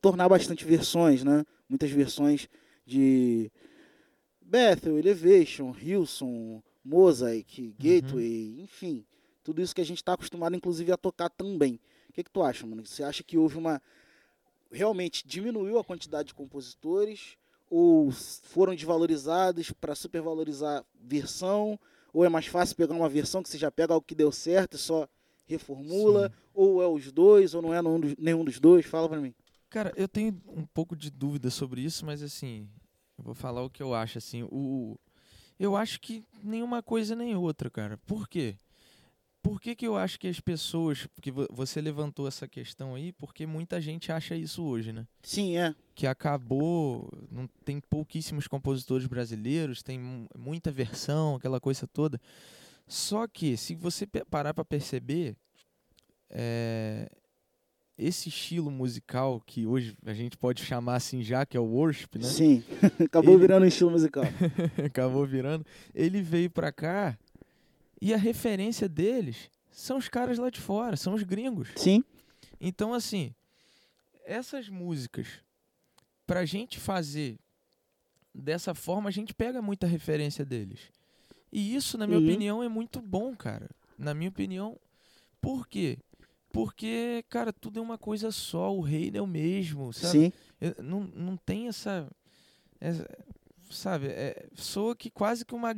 tornar 0.00 0.28
bastante 0.28 0.64
versões, 0.64 1.22
né? 1.22 1.44
Muitas 1.68 1.90
versões 1.90 2.48
de 2.86 3.50
Bethel, 4.40 4.98
Elevation, 4.98 5.74
Hilson, 5.80 6.62
Mosaic, 6.84 7.74
Gateway, 7.78 8.60
enfim, 8.60 9.04
tudo 9.42 9.62
isso 9.62 9.74
que 9.74 9.80
a 9.80 9.84
gente 9.84 9.98
está 9.98 10.14
acostumado, 10.14 10.56
inclusive, 10.56 10.92
a 10.92 10.96
tocar 10.96 11.30
também. 11.30 11.80
O 12.08 12.12
que, 12.12 12.24
que 12.24 12.30
tu 12.30 12.42
acha, 12.42 12.66
mano? 12.66 12.84
Você 12.84 13.02
acha 13.02 13.22
que 13.22 13.38
houve 13.38 13.56
uma 13.56 13.80
realmente 14.70 15.26
diminuiu 15.26 15.78
a 15.78 15.84
quantidade 15.84 16.28
de 16.28 16.34
compositores 16.34 17.36
ou 17.70 18.10
foram 18.10 18.74
desvalorizados 18.74 19.70
para 19.72 19.94
supervalorizar 19.94 20.84
versão? 21.00 21.78
Ou 22.14 22.24
é 22.24 22.28
mais 22.28 22.46
fácil 22.46 22.76
pegar 22.76 22.94
uma 22.94 23.08
versão 23.08 23.42
que 23.42 23.48
você 23.48 23.58
já 23.58 23.72
pega 23.72 23.92
algo 23.92 24.06
que 24.06 24.14
deu 24.14 24.30
certo 24.30 24.76
e 24.76 24.78
só 24.78 25.08
reformula? 25.46 26.28
Sim. 26.28 26.34
Ou 26.54 26.80
é 26.80 26.86
os 26.86 27.10
dois, 27.10 27.54
ou 27.54 27.60
não 27.60 27.74
é 27.74 27.82
nenhum 28.16 28.44
dos, 28.44 28.60
dois? 28.60 28.86
Fala 28.86 29.08
pra 29.08 29.20
mim. 29.20 29.34
Cara, 29.68 29.92
eu 29.96 30.06
tenho 30.06 30.40
um 30.46 30.64
pouco 30.64 30.94
de 30.94 31.10
dúvida 31.10 31.50
sobre 31.50 31.80
isso, 31.82 32.06
mas 32.06 32.22
assim, 32.22 32.68
eu 33.18 33.24
vou 33.24 33.34
falar 33.34 33.64
o 33.64 33.68
que 33.68 33.82
eu 33.82 33.92
acho, 33.92 34.18
assim, 34.18 34.44
o 34.44 34.96
eu 35.58 35.76
acho 35.76 36.00
que 36.00 36.24
nenhuma 36.42 36.82
coisa 36.82 37.16
nem 37.16 37.34
outra, 37.36 37.68
cara. 37.68 37.98
Por 38.06 38.28
quê? 38.28 38.56
Por 39.44 39.60
que, 39.60 39.76
que 39.76 39.86
eu 39.86 39.94
acho 39.96 40.18
que 40.18 40.26
as 40.26 40.40
pessoas. 40.40 41.06
Porque 41.14 41.30
vo- 41.30 41.46
você 41.50 41.80
levantou 41.80 42.26
essa 42.26 42.48
questão 42.48 42.94
aí, 42.94 43.12
porque 43.12 43.46
muita 43.46 43.78
gente 43.80 44.10
acha 44.10 44.34
isso 44.34 44.64
hoje, 44.64 44.90
né? 44.90 45.06
Sim, 45.22 45.56
é. 45.58 45.74
Que 45.94 46.06
acabou. 46.06 47.08
Não, 47.30 47.46
tem 47.64 47.78
pouquíssimos 47.78 48.48
compositores 48.48 49.06
brasileiros, 49.06 49.82
tem 49.82 49.98
mu- 50.00 50.26
muita 50.36 50.72
versão, 50.72 51.36
aquela 51.36 51.60
coisa 51.60 51.86
toda. 51.86 52.18
Só 52.86 53.26
que, 53.28 53.56
se 53.56 53.74
você 53.74 54.06
parar 54.06 54.54
pra 54.54 54.64
perceber, 54.64 55.36
é, 56.30 57.08
esse 57.96 58.28
estilo 58.28 58.70
musical 58.70 59.40
que 59.46 59.66
hoje 59.66 59.96
a 60.04 60.12
gente 60.14 60.36
pode 60.36 60.62
chamar 60.64 60.96
assim 60.96 61.22
já, 61.22 61.46
que 61.46 61.56
é 61.56 61.60
o 61.60 61.64
worship, 61.64 62.18
né? 62.18 62.24
Sim. 62.24 62.64
Acabou 63.06 63.34
Ele- 63.34 63.40
virando 63.42 63.64
um 63.64 63.68
estilo 63.68 63.90
musical. 63.90 64.24
acabou 64.84 65.24
virando, 65.26 65.64
ele 65.94 66.20
veio 66.22 66.50
pra 66.50 66.72
cá 66.72 67.16
e 68.00 68.12
a 68.12 68.16
referência 68.16 68.88
deles 68.88 69.50
são 69.70 69.96
os 69.98 70.08
caras 70.08 70.38
lá 70.38 70.50
de 70.50 70.60
fora, 70.60 70.96
são 70.96 71.14
os 71.14 71.22
gringos. 71.22 71.70
Sim. 71.76 72.04
Então, 72.60 72.92
assim, 72.94 73.34
essas 74.24 74.68
músicas, 74.68 75.26
pra 76.26 76.44
gente 76.44 76.78
fazer 76.78 77.38
dessa 78.34 78.74
forma, 78.74 79.08
a 79.08 79.12
gente 79.12 79.34
pega 79.34 79.60
muita 79.62 79.86
referência 79.86 80.44
deles. 80.44 80.80
E 81.52 81.74
isso, 81.74 81.96
na 81.98 82.06
minha 82.06 82.18
Uhum. 82.18 82.24
opinião, 82.26 82.62
é 82.62 82.68
muito 82.68 83.00
bom, 83.00 83.34
cara. 83.36 83.70
Na 83.98 84.12
minha 84.14 84.28
opinião, 84.30 84.78
por 85.40 85.68
quê? 85.68 85.98
Porque, 86.52 87.24
cara, 87.28 87.52
tudo 87.52 87.78
é 87.78 87.82
uma 87.82 87.98
coisa 87.98 88.30
só, 88.30 88.74
o 88.74 88.80
reino 88.80 89.16
é 89.16 89.22
o 89.22 89.26
mesmo, 89.26 89.92
sabe? 89.92 90.12
Sim. 90.26 90.32
Eu- 90.60 90.74
não, 90.82 91.00
não 91.00 91.36
tem 91.36 91.68
essa, 91.68 92.08
essa- 92.80 93.08
sabe, 93.70 94.06
é, 94.08 94.48
soa 94.54 94.94
que 94.96 95.10
quase 95.10 95.44
que 95.44 95.54
uma, 95.54 95.74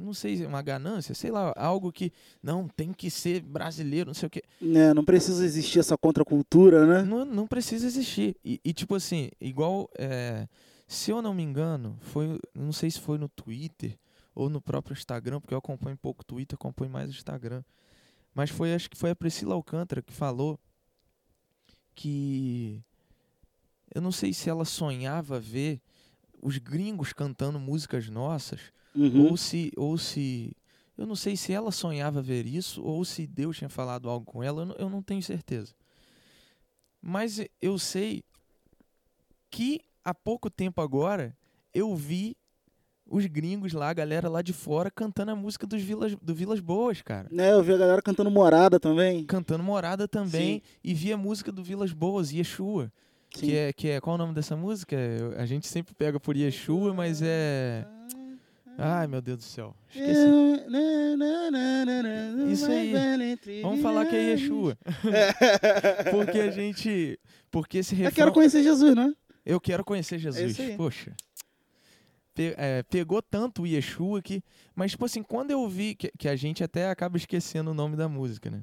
não 0.00 0.14
sei, 0.14 0.44
uma 0.46 0.62
ganância, 0.62 1.14
sei 1.14 1.30
lá, 1.30 1.52
algo 1.56 1.92
que 1.92 2.12
não 2.42 2.66
tem 2.66 2.92
que 2.92 3.10
ser 3.10 3.40
brasileiro, 3.42 4.08
não 4.08 4.14
sei 4.14 4.26
o 4.26 4.30
quê. 4.30 4.42
É, 4.62 4.94
não 4.94 5.04
precisa 5.04 5.44
existir 5.44 5.78
essa 5.78 5.96
contracultura, 5.96 6.86
né? 6.86 7.02
Não, 7.02 7.24
não 7.24 7.46
precisa 7.46 7.86
existir. 7.86 8.36
E, 8.44 8.60
e, 8.64 8.72
tipo 8.72 8.94
assim, 8.94 9.30
igual, 9.40 9.88
é, 9.98 10.48
se 10.86 11.10
eu 11.10 11.20
não 11.20 11.34
me 11.34 11.42
engano, 11.42 11.96
foi, 12.00 12.38
não 12.54 12.72
sei 12.72 12.90
se 12.90 13.00
foi 13.00 13.18
no 13.18 13.28
Twitter 13.28 13.98
ou 14.34 14.48
no 14.48 14.60
próprio 14.60 14.94
Instagram, 14.94 15.40
porque 15.40 15.54
eu 15.54 15.58
acompanho 15.58 15.96
pouco 15.96 16.24
Twitter, 16.24 16.56
acompanho 16.56 16.90
mais 16.90 17.10
o 17.10 17.12
Instagram. 17.12 17.62
Mas 18.34 18.50
foi, 18.50 18.74
acho 18.74 18.88
que 18.88 18.96
foi 18.96 19.10
a 19.10 19.16
Priscila 19.16 19.54
Alcântara 19.54 20.02
que 20.02 20.12
falou 20.12 20.58
que 21.94 22.82
eu 23.94 24.00
não 24.00 24.12
sei 24.12 24.32
se 24.32 24.48
ela 24.48 24.64
sonhava 24.64 25.38
ver 25.38 25.80
os 26.40 26.58
gringos 26.58 27.12
cantando 27.12 27.58
músicas 27.58 28.08
nossas 28.08 28.72
Uhum. 28.94 29.30
ou 29.30 29.36
se 29.36 29.72
ou 29.76 29.96
se 29.96 30.52
eu 30.98 31.06
não 31.06 31.16
sei 31.16 31.36
se 31.36 31.52
ela 31.52 31.70
sonhava 31.70 32.20
ver 32.20 32.44
isso 32.46 32.82
ou 32.82 33.04
se 33.04 33.26
Deus 33.26 33.56
tinha 33.56 33.70
falado 33.70 34.08
algo 34.08 34.26
com 34.26 34.42
ela, 34.42 34.62
eu 34.62 34.66
não, 34.66 34.74
eu 34.76 34.90
não 34.90 35.02
tenho 35.02 35.22
certeza. 35.22 35.72
Mas 37.00 37.42
eu 37.60 37.78
sei 37.78 38.22
que 39.50 39.80
há 40.04 40.12
pouco 40.12 40.50
tempo 40.50 40.82
agora 40.82 41.34
eu 41.72 41.94
vi 41.96 42.36
os 43.06 43.26
gringos 43.26 43.72
lá, 43.72 43.88
a 43.88 43.94
galera 43.94 44.28
lá 44.28 44.40
de 44.42 44.52
fora 44.52 44.90
cantando 44.90 45.32
a 45.32 45.36
música 45.36 45.66
dos 45.66 45.82
Vilas, 45.82 46.14
do 46.22 46.34
Vilas 46.34 46.60
Boas, 46.60 47.02
cara. 47.02 47.28
É, 47.36 47.52
eu 47.52 47.62
vi 47.62 47.72
a 47.72 47.78
galera 47.78 48.02
cantando 48.02 48.30
morada 48.30 48.78
também. 48.78 49.24
Cantando 49.24 49.64
Morada 49.64 50.06
também 50.06 50.62
e 50.84 50.94
vi 50.94 51.12
a 51.12 51.16
música 51.16 51.50
do 51.50 51.64
Vilas 51.64 51.92
Boas, 51.92 52.30
Yeshua, 52.30 52.92
Sim. 53.34 53.46
que 53.46 53.56
é 53.56 53.72
que 53.72 53.88
é 53.88 54.00
qual 54.00 54.14
o 54.14 54.18
nome 54.18 54.34
dessa 54.34 54.54
música? 54.54 54.96
A 55.36 55.44
gente 55.46 55.66
sempre 55.66 55.94
pega 55.94 56.20
por 56.20 56.36
Yeshua, 56.36 56.94
mas 56.94 57.20
é 57.20 57.84
Ai, 58.78 59.06
meu 59.06 59.20
Deus 59.20 59.38
do 59.38 59.44
céu. 59.44 59.74
Esqueci. 59.88 60.20
Isso 62.52 62.66
aí. 62.70 62.92
Vamos 63.62 63.80
falar 63.82 64.06
que 64.06 64.16
é 64.16 64.30
Yeshua. 64.30 64.76
porque 66.10 66.38
a 66.38 66.50
gente. 66.50 67.18
Porque 67.50 67.78
esse 67.78 67.94
Eu 67.94 67.98
refrão. 67.98 68.14
quero 68.14 68.32
conhecer 68.32 68.62
Jesus, 68.62 68.94
né? 68.94 69.12
Eu 69.44 69.60
quero 69.60 69.84
conhecer 69.84 70.18
Jesus. 70.18 70.58
aí. 70.60 70.76
Poxa. 70.76 71.14
Pe- 72.34 72.54
é, 72.56 72.82
pegou 72.84 73.20
tanto 73.20 73.62
o 73.62 73.66
Yeshua 73.66 74.22
que. 74.22 74.42
Mas, 74.74 74.92
tipo 74.92 75.04
assim, 75.04 75.22
quando 75.22 75.50
eu 75.50 75.68
vi. 75.68 75.94
Que, 75.94 76.10
que 76.18 76.28
a 76.28 76.36
gente 76.36 76.62
até 76.64 76.88
acaba 76.88 77.16
esquecendo 77.16 77.70
o 77.70 77.74
nome 77.74 77.96
da 77.96 78.08
música, 78.08 78.50
né? 78.50 78.62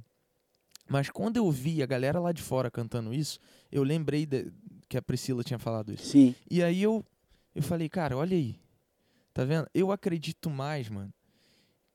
Mas 0.89 1.09
quando 1.09 1.35
eu 1.37 1.51
vi 1.51 1.83
a 1.83 1.85
galera 1.85 2.19
lá 2.19 2.31
de 2.31 2.41
fora 2.41 2.71
cantando 2.71 3.13
isso, 3.13 3.39
eu 3.71 3.83
lembrei 3.83 4.25
de- 4.25 4.51
que 4.87 4.97
a 4.97 5.01
Priscila 5.01 5.43
tinha 5.43 5.59
falado 5.59 5.93
isso. 5.93 6.05
Sim. 6.05 6.33
E 6.49 6.63
aí 6.63 6.81
eu, 6.81 7.03
eu 7.53 7.61
falei, 7.61 7.89
cara, 7.89 8.15
olha 8.15 8.37
aí. 8.37 8.55
Tá 9.37 9.45
vendo? 9.45 9.67
Eu 9.71 9.91
acredito 9.91 10.49
mais, 10.49 10.89
mano, 10.89 11.13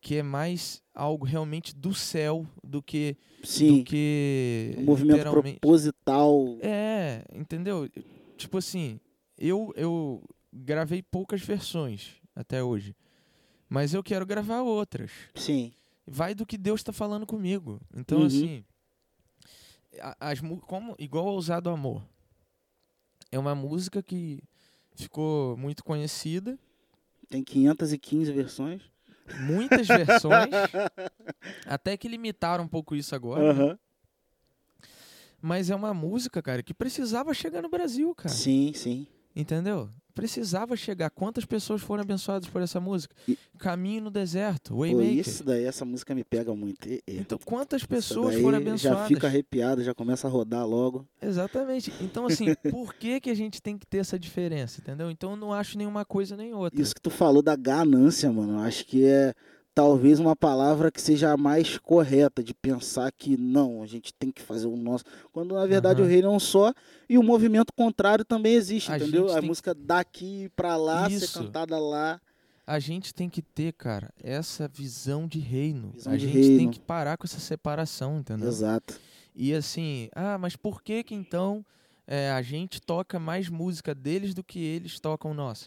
que 0.01 0.15
é 0.15 0.23
mais 0.23 0.81
algo 0.95 1.27
realmente 1.27 1.75
do 1.75 1.93
céu 1.93 2.47
do 2.63 2.81
que 2.81 3.17
Sim. 3.43 3.79
do 3.79 3.85
que 3.85 4.77
Um 4.79 4.85
movimento 4.85 5.29
proposital. 5.29 6.57
É, 6.61 7.25
entendeu? 7.35 7.91
Tipo 8.37 8.59
assim, 8.59 9.01
eu 9.37 9.73
eu 9.75 10.23
gravei 10.53 11.03
poucas 11.03 11.41
versões 11.43 12.13
até 12.33 12.63
hoje. 12.63 12.95
Mas 13.69 13.93
eu 13.93 14.05
quero 14.05 14.25
gravar 14.25 14.63
outras. 14.63 15.11
Sim. 15.35 15.73
Vai 16.07 16.37
do 16.37 16.47
que 16.47 16.57
Deus 16.57 16.81
tá 16.85 16.93
falando 16.93 17.27
comigo. 17.27 17.81
Então 17.93 18.21
Uhum. 18.21 18.27
assim, 18.27 18.65
as 20.21 20.39
como 20.69 20.95
igual 20.97 21.27
Ousado 21.27 21.71
Amor. 21.71 22.05
É 23.33 23.39
uma 23.39 23.57
música 23.57 24.01
que 24.01 24.41
ficou 24.95 25.57
muito 25.57 25.83
conhecida 25.83 26.57
Tem 27.33 27.43
515 27.43 28.31
versões. 28.31 28.83
muitas 29.41 29.89
versões, 29.89 30.51
até 31.65 31.97
que 31.97 32.07
limitaram 32.07 32.65
um 32.65 32.69
pouco 32.69 32.95
isso 32.95 33.15
agora. 33.15 33.79
Mas 35.41 35.71
é 35.71 35.75
uma 35.75 35.95
música, 35.95 36.43
cara, 36.43 36.63
que 36.63 36.75
precisava 36.75 37.33
chegar 37.33 37.63
no 37.63 37.71
Brasil, 37.71 38.15
cara. 38.15 38.29
Sim, 38.29 38.75
sim. 38.75 39.07
Entendeu? 39.35 39.89
Precisava 40.15 40.77
chegar. 40.77 41.11
Quantas 41.11 41.45
pessoas 41.45 41.81
foram 41.83 42.03
abençoadas 42.03 42.49
por 42.49 42.61
essa 42.63 42.79
música? 42.81 43.15
E- 43.27 43.39
Caminho 43.59 44.03
no 44.05 44.11
deserto, 44.11 44.71
Pô, 44.75 44.81
Waymaker. 44.81 45.19
isso 45.19 45.45
daí, 45.45 45.65
essa 45.65 45.85
música 45.85 46.15
me 46.15 46.23
pega 46.25 46.55
muito. 46.55 46.89
E- 46.89 47.03
e- 47.09 47.19
Então, 47.19 47.39
quantas 47.45 47.85
pessoas 47.85 48.35
foram 48.37 48.53
Já 48.53 48.57
abençoadas? 48.59 49.09
fica 49.09 49.27
arrepiado, 49.27 49.83
já 49.83 49.95
começa 49.95 50.27
a 50.27 50.31
rodar 50.31 50.67
logo. 50.67 51.07
Exatamente. 51.21 51.93
Então, 52.01 52.27
assim, 52.27 52.47
por 52.87 52.95
que, 52.95 53.21
que 53.21 53.31
a 53.31 53.35
gente 53.35 53.61
tem 53.63 53.79
que 53.79 53.87
ter 53.87 53.99
essa 53.99 54.19
diferença, 54.19 54.81
entendeu? 54.81 55.11
Então, 55.11 55.31
eu 55.31 55.37
não 55.37 55.53
acho 55.53 55.79
nenhuma 55.79 56.05
coisa 56.05 56.37
nem 56.37 56.53
outra. 56.55 56.81
Isso 56.81 56.95
que 56.95 57.01
tu 57.01 57.11
falou 57.11 57.43
da 57.43 57.57
ganância, 57.57 58.31
mano, 58.33 58.59
acho 58.61 58.85
que 58.87 59.05
é 59.05 59.33
talvez 59.75 60.19
uma 60.21 60.37
palavra 60.37 60.91
que 60.91 61.01
seja 61.01 61.33
a 61.33 61.37
mais 61.37 61.79
correta 61.79 62.43
de 62.43 62.53
pensar 62.55 63.11
que 63.13 63.37
não, 63.37 63.83
a 63.83 63.87
gente 63.87 64.13
tem 64.15 64.31
que 64.31 64.43
fazer 64.43 64.67
o 64.67 64.77
nosso. 64.77 65.05
Quando 65.33 65.55
na 65.55 65.67
verdade 65.67 66.01
Aham. 66.01 66.09
o 66.09 66.11
reino 66.11 66.29
é 66.29 66.31
um 66.31 66.41
só 66.41 66.73
e 67.09 67.17
o 67.19 67.23
movimento 67.23 67.73
contrário 67.75 68.25
também 68.25 68.55
existe, 68.55 68.91
A 68.93 68.97
entendeu? 68.97 69.31
A 69.33 69.39
tem- 69.41 69.49
música 69.49 69.75
daqui 69.75 70.51
pra 70.55 70.77
lá, 70.77 71.09
Isso. 71.09 71.27
ser 71.27 71.39
cantada 71.39 71.79
lá. 71.79 72.21
A 72.67 72.79
gente 72.79 73.13
tem 73.13 73.29
que 73.29 73.43
ter, 73.43 73.73
cara, 73.73 74.11
essa 74.23 74.69
visão 74.69 75.27
de 75.27 75.41
reino. 75.41 75.91
Visão 75.95 76.13
a 76.13 76.17
de 76.17 76.27
gente 76.27 76.35
tem 76.47 76.57
reino. 76.59 76.73
que 76.73 76.79
parar 76.81 77.17
com 77.17 77.27
essa 77.27 77.41
separação, 77.41 78.19
entendeu? 78.19 78.49
Exato. 78.49 79.01
E 79.35 79.53
assim, 79.53 80.09
ah, 80.15 80.39
mas 80.39 80.55
por 80.55 80.83
que 80.83 81.03
que 81.03 81.15
então 81.15 81.65
é, 82.07 82.31
a 82.31 82.41
gente 82.43 82.81
toca 82.81 83.19
mais 83.19 83.49
música 83.49 83.95
deles 83.95 84.33
do 84.35 84.45
que 84.45 84.61
eles 84.61 85.01
tocam 85.01 85.33
nossa? 85.35 85.67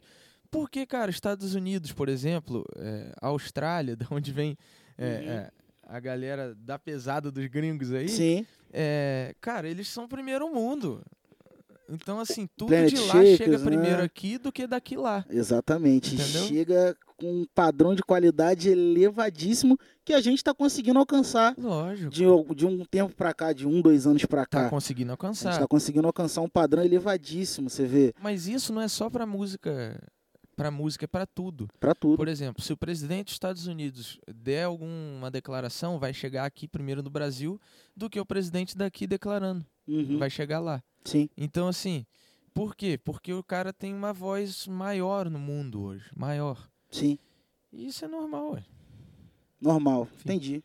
Porque, 0.55 0.85
cara, 0.85 1.11
Estados 1.11 1.53
Unidos, 1.55 1.91
por 1.91 2.09
exemplo, 2.09 2.63
é, 2.77 3.11
Austrália, 3.21 3.95
da 3.97 4.07
onde 4.11 4.31
vem 4.31 4.57
é, 4.97 5.03
Uhum. 5.05 5.29
é, 5.29 5.51
a 5.87 5.99
galera 5.99 6.55
da 6.55 6.79
pesada 6.79 7.29
dos 7.31 7.45
gringos 7.47 7.91
aí, 7.93 8.09
Sim. 8.09 8.45
é, 8.73 9.35
cara, 9.41 9.67
eles 9.69 9.87
são 9.87 10.07
primeiro 10.07 10.51
mundo. 10.53 11.01
Então, 11.87 12.19
assim, 12.19 12.47
tudo 12.57 12.69
Planet 12.69 12.89
de 12.95 12.99
lá 12.99 13.05
Shakers, 13.13 13.37
chega 13.37 13.59
primeiro 13.59 13.97
né? 13.99 14.03
aqui 14.05 14.39
do 14.39 14.51
que 14.51 14.65
daqui 14.65 14.97
lá. 14.97 15.23
Exatamente. 15.29 16.15
Entendeu? 16.15 16.43
Chega 16.47 16.97
com 17.15 17.41
um 17.41 17.45
padrão 17.53 17.93
de 17.93 18.01
qualidade 18.01 18.69
elevadíssimo 18.69 19.77
que 20.03 20.11
a 20.11 20.19
gente 20.19 20.37
está 20.39 20.51
conseguindo 20.51 20.97
alcançar 20.97 21.53
Lógico. 21.55 22.09
de, 22.09 22.23
de 22.55 22.65
um 22.65 22.83
tempo 22.83 23.13
pra 23.15 23.35
cá, 23.35 23.53
de 23.53 23.67
um, 23.67 23.81
dois 23.81 24.07
anos 24.07 24.25
pra 24.25 24.47
Tá 24.47 24.63
cá. 24.63 24.69
conseguindo 24.69 25.11
A 25.11 25.13
gente 25.13 25.21
alcançar. 25.21 25.51
está 25.51 25.67
conseguindo 25.67 26.07
alcançar 26.07 26.41
um 26.41 26.49
padrão 26.49 26.83
elevadíssimo, 26.83 27.69
você 27.69 27.85
vê, 27.85 28.15
Mas 28.19 28.47
isso 28.47 28.73
não 28.73 28.81
é 28.81 28.87
só 28.87 29.07
pra 29.07 29.27
música, 29.27 30.01
pra 30.55 30.71
música, 30.71 31.05
é 31.05 31.07
pra 31.07 31.25
tudo. 31.25 31.67
pra 31.79 31.93
tudo. 31.93 32.17
Por 32.17 32.27
exemplo, 32.27 32.63
se 32.63 32.71
o 32.73 32.77
presidente 32.77 33.25
dos 33.25 33.33
Estados 33.33 33.67
Unidos 33.67 34.19
der 34.33 34.63
alguma 34.65 35.29
declaração, 35.29 35.99
vai 35.99 36.13
chegar 36.13 36.45
aqui 36.45 36.67
primeiro 36.67 37.03
no 37.03 37.09
Brasil 37.09 37.59
do 37.95 38.09
que 38.09 38.19
o 38.19 38.25
presidente 38.25 38.77
daqui 38.77 39.05
declarando. 39.05 39.65
Uhum. 39.87 40.17
Vai 40.17 40.29
chegar 40.29 40.59
lá. 40.59 40.81
Sim, 41.03 41.29
Então, 41.37 41.67
assim, 41.67 42.05
por 42.53 42.75
quê? 42.75 42.97
Porque 43.03 43.31
o 43.33 43.43
cara 43.43 43.71
tem 43.71 43.93
uma 43.93 44.11
voz 44.13 44.65
maior 44.67 45.29
no 45.29 45.37
mundo 45.37 45.81
hoje. 45.83 46.05
Maior. 46.15 46.67
sim. 46.89 47.17
E 47.71 47.87
isso 47.87 48.05
é 48.05 48.07
normal, 48.07 48.53
ué. 48.53 48.63
Normal, 49.59 50.03
Enfim. 50.13 50.21
entendi. 50.23 50.63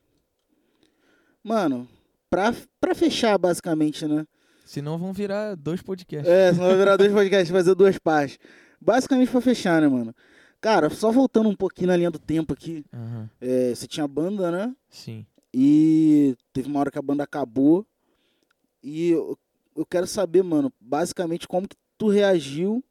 Mano, 1.43 1.89
pra, 2.29 2.55
pra 2.81 2.95
fechar 2.95 3.37
basicamente, 3.39 4.07
né? 4.07 4.27
Senão 4.65 4.97
vão 4.99 5.13
virar 5.13 5.57
dois 5.57 5.83
podcasts. 5.83 6.31
É, 6.31 6.53
senão 6.53 6.69
vai 6.69 6.77
virar 6.77 6.97
dois 6.97 7.11
podcasts, 7.13 7.51
fazer 7.51 7.75
duas 7.75 7.99
partes. 7.99 8.39
Basicamente 8.81 9.31
pra 9.31 9.41
fechar, 9.41 9.81
né, 9.81 9.89
mano? 9.89 10.15
Cara, 10.61 10.91
só 10.91 11.11
voltando 11.11 11.49
um 11.49 11.57
pouquinho 11.57 11.89
na 11.89 11.97
linha 11.97 12.11
do 12.11 12.19
tempo 12.19 12.53
aqui. 12.53 12.85
Aham. 12.93 13.31
é, 13.41 13.75
você 13.75 13.87
tinha 13.87 14.07
banda, 14.07 14.51
né? 14.51 14.75
Sim. 14.89 15.25
E 15.53 16.37
teve 16.53 16.69
uma 16.69 16.81
hora 16.81 16.91
que 16.91 16.99
a 16.99 17.03
banda 17.03 17.25
acabou. 17.25 17.87
E 18.83 19.11
eu, 19.11 19.39
eu 19.77 19.85
quero 19.87 20.07
saber, 20.07 20.43
mano, 20.43 20.73
basicamente 20.81 21.47
como 21.49 21.67
que 21.69 21.77
tu 21.99 22.09
reagiu 22.09 22.83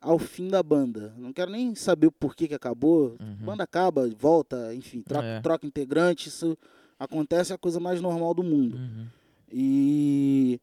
ao 0.00 0.18
fim 0.18 0.48
da 0.48 0.62
banda. 0.62 1.14
Não 1.16 1.32
quero 1.32 1.50
nem 1.50 1.74
saber 1.74 2.06
o 2.08 2.12
porquê 2.12 2.46
que 2.46 2.54
acabou. 2.54 3.16
Uhum. 3.20 3.36
Banda 3.46 3.64
acaba, 3.64 4.08
volta, 4.18 4.74
enfim, 4.74 5.00
troca, 5.00 5.26
É. 5.26 5.40
troca 5.40 5.66
integrante, 5.66 6.28
isso 6.28 6.56
acontece, 6.98 7.52
é 7.52 7.54
a 7.54 7.58
coisa 7.58 7.80
mais 7.80 8.00
normal 8.00 8.34
do 8.34 8.42
mundo. 8.42 8.76
Uhum. 8.76 9.06
E 9.50 10.60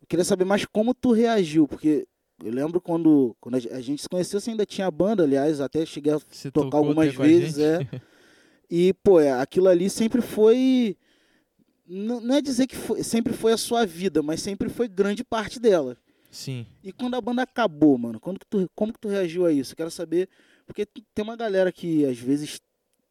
eu 0.00 0.06
queria 0.06 0.24
saber 0.24 0.44
mais 0.44 0.64
como 0.64 0.94
tu 0.94 1.12
reagiu, 1.12 1.66
porque 1.66 2.06
eu 2.44 2.52
lembro 2.52 2.80
quando, 2.80 3.36
quando 3.40 3.54
a 3.56 3.58
ge- 3.58 3.68
a 3.70 3.80
gente 3.80 4.02
se 4.02 4.08
conheceu, 4.08 4.40
você 4.40 4.50
ainda 4.50 4.66
tinha 4.66 4.90
banda, 4.90 5.22
aliás, 5.22 5.60
até 5.60 5.84
cheguei 5.86 6.12
a 6.12 6.18
Você 6.28 6.50
tocar 6.50 6.78
algumas 6.78 7.14
vezes, 7.14 7.58
é. 7.58 7.78
E, 8.74 8.94
pô, 9.04 9.20
é, 9.20 9.30
aquilo 9.32 9.68
ali 9.68 9.90
sempre 9.90 10.22
foi. 10.22 10.96
Não 11.86 12.34
é 12.34 12.40
dizer 12.40 12.66
que 12.66 12.74
foi- 12.76 13.02
sempre 13.02 13.32
foi 13.34 13.52
a 13.52 13.56
sua 13.58 13.84
vida, 13.84 14.22
mas 14.22 14.40
sempre 14.40 14.68
foi 14.70 14.88
grande 14.88 15.22
parte 15.22 15.60
dela. 15.60 15.96
Sim. 16.30 16.66
E 16.82 16.90
quando 16.90 17.14
a 17.14 17.20
banda 17.20 17.42
acabou, 17.42 17.98
mano, 17.98 18.18
quando 18.18 18.38
que 18.40 18.46
tu, 18.46 18.70
como 18.74 18.92
que 18.92 18.98
tu 18.98 19.08
reagiu 19.08 19.44
a 19.44 19.52
isso? 19.52 19.72
Eu 19.72 19.76
quero 19.76 19.90
saber, 19.90 20.26
porque 20.66 20.86
tem 20.86 21.22
uma 21.22 21.36
galera 21.36 21.70
que 21.70 22.06
às 22.06 22.16
vezes 22.18 22.62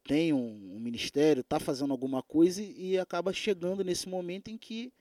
tem 0.04 0.32
um, 0.32 0.74
um 0.74 0.80
ministério, 0.80 1.44
tá 1.44 1.60
fazendo 1.60 1.92
alguma 1.92 2.22
coisa 2.24 2.60
e, 2.60 2.94
e 2.94 2.98
acaba 2.98 3.32
chegando 3.32 3.84
nesse 3.84 4.08
momento 4.08 4.48
em 4.50 4.58
que 4.58 4.92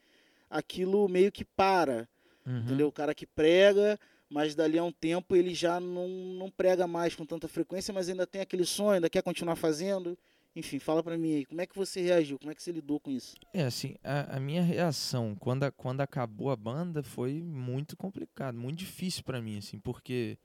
aquilo 0.50 1.08
meio 1.10 1.32
que 1.32 1.44
para, 1.44 2.08
Uhum. 2.46 2.60
entendeu? 2.60 2.88
O 2.88 2.92
cara 2.92 3.14
que 3.16 3.26
prega, 3.26 4.00
mas 4.32 4.56
dali 4.56 4.78
a 4.78 4.84
um 4.84 4.92
tempo 4.92 5.36
ele 5.36 5.54
já 5.54 5.80
não, 5.80 6.08
não 6.08 6.50
prega 6.50 6.88
mais 6.88 7.14
com 7.14 7.26
tanta 7.26 7.48
frequência, 7.48 7.94
mas 7.94 8.08
ainda 8.10 8.26
tem 8.26 8.42
aquele 8.42 8.66
sonho, 8.66 8.92
ainda 8.96 9.10
quer 9.10 9.22
continuar 9.22 9.58
fazendo. 9.58 10.18
Enfim, 10.56 10.80
fala 10.80 11.04
pra 11.04 11.18
mim 11.18 11.36
aí, 11.36 11.46
como 11.46 11.62
é 11.62 11.66
que 11.66 11.76
você 11.76 12.02
reagiu? 12.02 12.38
Como 12.40 12.52
é 12.52 12.56
que 12.56 12.62
você 12.64 12.72
lidou 12.72 13.00
com 13.00 13.12
isso? 13.12 13.36
É, 13.54 13.64
assim, 13.64 13.96
a, 14.04 14.38
a 14.38 14.40
minha 14.40 14.62
reação 14.62 15.36
quando, 15.40 15.64
a- 15.64 15.72
quando 15.72 16.02
acabou 16.02 16.50
a 16.52 16.56
banda 16.56 17.04
foi 17.04 17.42
muito 17.42 17.96
complicado, 17.98 18.58
muito 18.58 18.80
difícil 18.80 19.24
pra 19.24 19.42
mim, 19.42 19.58
assim, 19.58 19.80
porque 19.80 20.38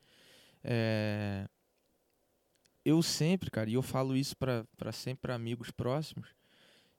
é, 0.62 1.49
eu 2.84 3.03
sempre, 3.03 3.51
cara, 3.51 3.68
e 3.68 3.74
eu 3.74 3.82
falo 3.82 4.16
isso 4.16 4.37
pra 4.37 4.64
sempre 4.93 5.22
pra 5.22 5.34
amigos 5.34 5.70
próximos, 5.70 6.28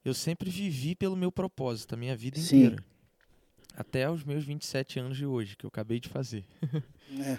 eu 0.03 0.13
sempre 0.13 0.49
vivi 0.49 0.95
pelo 0.95 1.15
meu 1.15 1.31
propósito, 1.31 1.93
a 1.93 1.97
minha 1.97 2.15
vida 2.15 2.39
Sim. 2.39 2.57
inteira. 2.65 2.83
Até 3.77 4.09
os 4.09 4.23
meus 4.23 4.43
27 4.43 4.99
anos 4.99 5.15
de 5.15 5.25
hoje, 5.25 5.55
que 5.55 5.63
eu 5.63 5.67
acabei 5.67 5.99
de 5.99 6.09
fazer. 6.09 6.43
É, 7.19 7.37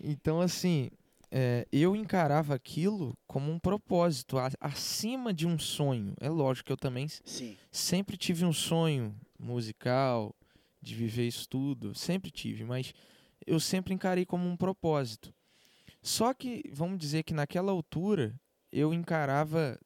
Então, 0.00 0.40
assim, 0.40 0.90
é, 1.30 1.66
eu 1.70 1.94
encarava 1.94 2.54
aquilo 2.54 3.14
como 3.26 3.52
um 3.52 3.58
propósito, 3.58 4.36
acima 4.58 5.34
de 5.34 5.46
um 5.46 5.58
sonho. 5.58 6.14
É 6.18 6.30
lógico 6.30 6.68
que 6.68 6.72
eu 6.72 6.76
também 6.76 7.08
sim. 7.08 7.56
sempre 7.70 8.16
tive 8.16 8.44
um 8.44 8.52
sonho 8.52 9.14
musical, 9.38 10.34
de 10.80 10.94
viver 10.94 11.26
isso 11.26 11.48
tudo, 11.48 11.94
sempre 11.94 12.30
tive, 12.30 12.64
mas 12.64 12.94
eu 13.46 13.60
sempre 13.60 13.92
encarei 13.92 14.24
como 14.24 14.48
um 14.48 14.56
propósito. 14.56 15.32
Só 16.02 16.32
que, 16.32 16.64
vamos 16.72 16.98
dizer 16.98 17.22
que 17.22 17.34
naquela 17.34 17.70
altura, 17.70 18.34
eu 18.72 18.94
encarava 18.94 19.78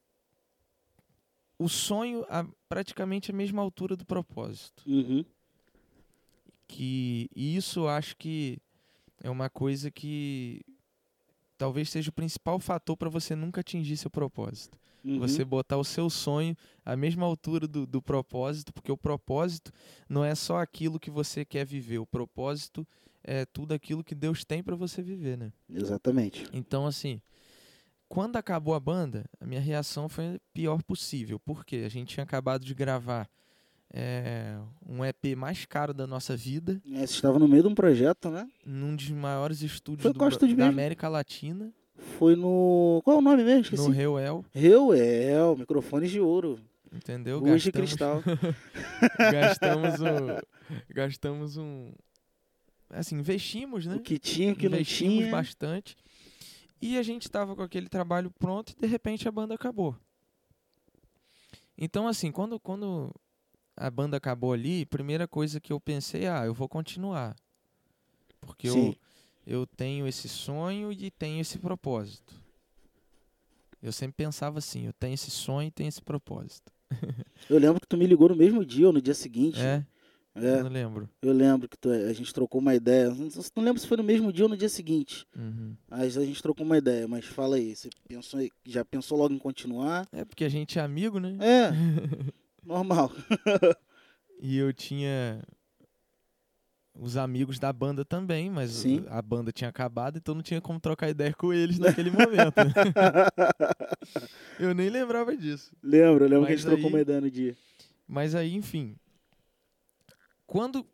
o 1.59 1.67
sonho 1.67 2.25
a 2.29 2.45
praticamente 2.69 3.31
a 3.31 3.33
mesma 3.33 3.61
altura 3.61 3.95
do 3.95 4.05
propósito 4.05 4.83
Uhum. 4.85 5.25
Que 6.67 7.29
isso 7.35 7.87
acho 7.87 8.15
que 8.17 8.57
é 9.23 9.29
uma 9.29 9.49
coisa 9.49 9.89
que 9.89 10.61
talvez 11.57 11.89
seja 11.89 12.09
o 12.09 12.13
principal 12.13 12.59
fator 12.59 12.95
para 12.95 13.09
você 13.09 13.35
nunca 13.35 13.61
atingir 13.61 13.97
seu 13.97 14.09
propósito. 14.09 14.77
Uhum. 15.03 15.19
Você 15.19 15.45
botar 15.45 15.77
o 15.77 15.83
seu 15.83 16.09
sonho 16.09 16.55
à 16.85 16.95
mesma 16.95 17.25
altura 17.25 17.67
do, 17.67 17.87
do 17.87 18.01
propósito, 18.01 18.73
porque 18.73 18.91
o 18.91 18.97
propósito 18.97 19.71
não 20.09 20.23
é 20.23 20.35
só 20.35 20.57
aquilo 20.57 20.99
que 20.99 21.09
você 21.09 21.45
quer 21.45 21.65
viver, 21.65 21.99
o 21.99 22.05
propósito 22.05 22.85
é 23.23 23.45
tudo 23.45 23.73
aquilo 23.73 24.03
que 24.03 24.15
Deus 24.15 24.43
tem 24.43 24.61
para 24.61 24.75
você 24.75 25.01
viver, 25.01 25.37
né? 25.37 25.51
Exatamente. 25.69 26.45
Então, 26.53 26.85
assim, 26.85 27.21
quando 28.07 28.37
acabou 28.37 28.73
a 28.73 28.79
banda, 28.79 29.25
a 29.39 29.45
minha 29.45 29.59
reação 29.59 30.07
foi 30.07 30.35
a 30.35 30.39
pior 30.53 30.81
possível. 30.81 31.39
Porque 31.39 31.77
a 31.77 31.89
gente 31.89 32.13
tinha 32.13 32.23
acabado 32.23 32.65
de 32.65 32.73
gravar 32.73 33.29
é, 33.93 34.57
um 34.85 35.03
EP 35.05 35.35
mais 35.35 35.65
caro 35.65 35.93
da 35.93 36.05
nossa 36.05 36.35
vida, 36.35 36.81
É, 36.93 36.99
você 36.99 37.13
estava 37.13 37.39
no 37.39 37.47
meio 37.47 37.63
de 37.63 37.69
um 37.69 37.75
projeto, 37.75 38.29
né? 38.29 38.47
num 38.65 38.95
dos 38.95 39.09
maiores 39.09 39.61
estúdios 39.61 40.11
do 40.13 40.27
estúdio 40.27 40.55
da 40.55 40.65
mesmo? 40.65 40.71
América 40.79 41.07
Latina, 41.07 41.73
Foi 42.17 42.35
no. 42.35 43.01
Qual 43.03 43.15
é 43.15 43.19
o 43.19 43.21
nome 43.21 43.43
mesmo? 43.43 43.61
Esqueci. 43.61 43.83
no 43.87 43.89
Reuel, 43.89 44.45
Reuel, 44.53 45.55
microfones 45.57 46.11
de 46.11 46.19
ouro. 46.19 46.59
entendeu? 46.93 47.39
Luz 47.39 47.63
de 47.63 47.71
cristal. 47.71 48.21
gastamos 49.31 49.99
um 50.01 50.37
gastamos 50.93 51.57
um 51.57 51.91
assim 52.89 53.17
investimos 53.19 53.85
né 53.85 53.95
O 53.95 53.99
que 53.99 54.17
tinha, 54.17 54.53
o 54.53 54.55
que 54.55 54.69
não 54.69 54.77
investimos 54.77 55.17
tinha. 55.17 55.31
bastante 55.31 55.95
e 56.81 56.97
a 56.97 57.03
gente 57.03 57.29
tava 57.29 57.55
com 57.55 57.61
aquele 57.61 57.89
trabalho 57.89 58.31
pronto 58.39 58.71
e 58.71 58.81
de 58.81 58.87
repente 58.87 59.27
a 59.27 59.31
banda 59.31 59.53
acabou 59.55 59.95
então 61.77 62.07
assim 62.07 62.31
quando 62.31 62.59
quando 62.59 63.13
a 63.77 63.89
banda 63.89 64.17
acabou 64.17 64.51
ali 64.53 64.85
primeira 64.85 65.27
coisa 65.27 65.59
que 65.61 65.71
eu 65.71 65.79
pensei 65.79 66.27
ah 66.27 66.45
eu 66.45 66.53
vou 66.53 66.67
continuar 66.67 67.35
porque 68.41 68.67
eu 68.67 68.73
Sim. 68.73 68.95
eu 69.45 69.65
tenho 69.65 70.07
esse 70.07 70.27
sonho 70.27 70.91
e 70.91 71.09
tenho 71.11 71.39
esse 71.41 71.57
propósito 71.59 72.33
eu 73.81 73.91
sempre 73.91 74.15
pensava 74.17 74.57
assim 74.59 74.85
eu 74.87 74.93
tenho 74.93 75.13
esse 75.13 75.29
sonho 75.31 75.67
e 75.67 75.71
tenho 75.71 75.87
esse 75.89 76.01
propósito 76.01 76.71
Eu 77.49 77.57
lembro 77.59 77.79
que 77.79 77.87
tu 77.87 77.95
me 77.97 78.05
ligou 78.07 78.27
no 78.29 78.35
mesmo 78.35 78.65
dia 78.65 78.87
ou 78.87 78.93
no 78.93 79.01
dia 79.01 79.13
seguinte. 79.13 79.59
é, 79.59 79.85
É, 80.35 80.59
eu 80.59 80.63
não 80.63 80.69
lembro 80.71 81.09
eu 81.21 81.31
lembro 81.31 81.69
que 81.69 81.77
tu- 81.77 81.89
a 81.89 82.11
gente 82.13 82.33
trocou 82.33 82.59
uma 82.59 82.75
ideia. 82.75 83.09
Não, 83.09 83.29
não 83.55 83.63
lembro 83.63 83.79
se 83.81 83.87
foi 83.87 83.95
no 83.97 84.03
mesmo 84.03 84.31
dia 84.33 84.45
ou 84.45 84.49
no 84.49 84.57
dia 84.57 84.67
seguinte. 84.69 85.25
Uhum. 85.35 85.75
Mas 85.89 86.17
a 86.17 86.25
gente 86.25 86.41
trocou 86.41 86.65
uma 86.65 86.77
ideia. 86.77 87.07
Mas 87.07 87.25
fala 87.25 87.55
aí, 87.55 87.75
você 87.75 87.89
pensou, 88.07 88.39
já 88.65 88.83
pensou 88.83 89.17
logo 89.17 89.33
em 89.33 89.37
continuar? 89.39 90.07
É 90.11 90.25
porque 90.25 90.43
a 90.43 90.49
gente 90.49 90.77
é 90.77 90.81
amigo, 90.81 91.19
né? 91.19 91.37
É, 91.39 91.71
normal. 92.67 93.11
E 94.39 94.55
eu 94.55 94.71
tinha 94.71 95.41
os 96.93 97.17
amigos 97.17 97.57
da 97.57 97.73
banda 97.73 98.05
também, 98.05 98.51
mas 98.51 98.69
Sim. 98.69 99.03
a 99.09 99.19
banda 99.19 99.51
tinha 99.51 99.67
acabado, 99.67 100.17
então 100.19 100.35
não 100.35 100.43
tinha 100.43 100.61
como 100.61 100.79
trocar 100.79 101.09
ideia 101.09 101.33
com 101.33 101.51
eles 101.51 101.79
naquele 101.79 102.11
momento. 102.11 102.53
eu 104.59 104.75
nem 104.75 104.91
lembrava 104.91 105.35
disso. 105.35 105.75
lembro, 105.81 106.25
lembro 106.25 106.45
que 106.45 106.45
a 106.53 106.55
Mas 106.55 106.61
gente 106.61 106.65
trocou 106.67 106.85
aí- 106.85 106.93
uma 106.93 107.01
ideia 107.01 107.19
no 107.21 107.31
dia. 107.31 107.57
Mas 108.07 108.35
aí, 108.35 108.53
enfim, 108.53 108.95
quando 110.45 110.85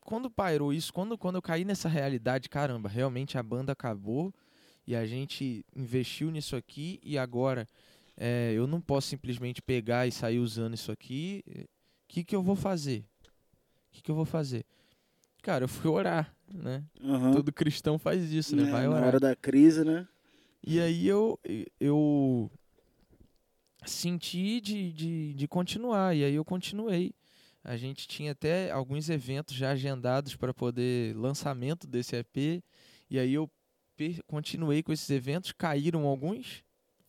quando 0.00 0.30
pairou 0.30 0.72
isso, 0.72 0.92
quando 0.92 1.18
quando 1.18 1.34
eu 1.36 1.42
caí 1.42 1.64
nessa 1.64 1.88
realidade, 1.88 2.48
caramba, 2.48 2.88
realmente 2.88 3.36
a 3.36 3.42
banda 3.42 3.72
acabou 3.72 4.32
e 4.86 4.94
a 4.94 5.04
gente 5.04 5.66
investiu 5.74 6.30
nisso 6.30 6.54
aqui 6.54 7.00
e 7.02 7.18
agora 7.18 7.66
é, 8.16 8.52
eu 8.54 8.66
não 8.66 8.80
posso 8.80 9.08
simplesmente 9.08 9.60
pegar 9.62 10.06
e 10.06 10.12
sair 10.12 10.38
usando 10.38 10.74
isso 10.74 10.90
aqui. 10.92 11.42
O 11.46 11.64
que 12.08 12.24
que 12.24 12.34
eu 12.36 12.42
vou 12.42 12.56
fazer? 12.56 13.04
O 13.88 13.92
que 13.92 14.02
que 14.02 14.10
eu 14.10 14.14
vou 14.14 14.24
fazer? 14.24 14.64
Cara, 15.42 15.64
eu 15.64 15.68
fui 15.68 15.90
orar, 15.90 16.34
né? 16.52 16.82
Aham. 17.02 17.32
Todo 17.32 17.52
cristão 17.52 17.98
faz 17.98 18.32
isso, 18.32 18.56
né? 18.56 18.62
É, 18.68 18.70
Vai 18.70 18.84
na 18.86 18.90
orar. 18.96 19.06
hora 19.08 19.20
da 19.20 19.36
crise, 19.36 19.84
né? 19.84 20.08
E 20.66 20.80
aí 20.80 21.06
eu, 21.06 21.38
eu 21.78 22.50
senti 23.84 24.60
de, 24.60 24.92
de, 24.92 25.34
de 25.34 25.46
continuar, 25.48 26.16
e 26.16 26.24
aí 26.24 26.34
eu 26.34 26.44
continuei. 26.44 27.12
A 27.62 27.76
gente 27.76 28.08
tinha 28.08 28.32
até 28.32 28.70
alguns 28.70 29.10
eventos 29.10 29.54
já 29.54 29.70
agendados 29.72 30.34
para 30.36 30.54
poder 30.54 31.14
lançamento 31.16 31.86
desse 31.86 32.16
EP, 32.16 32.62
e 33.10 33.18
aí 33.18 33.34
eu 33.34 33.50
continuei 34.26 34.82
com 34.82 34.92
esses 34.92 35.08
eventos, 35.10 35.52
caíram 35.52 36.06
alguns, 36.06 36.63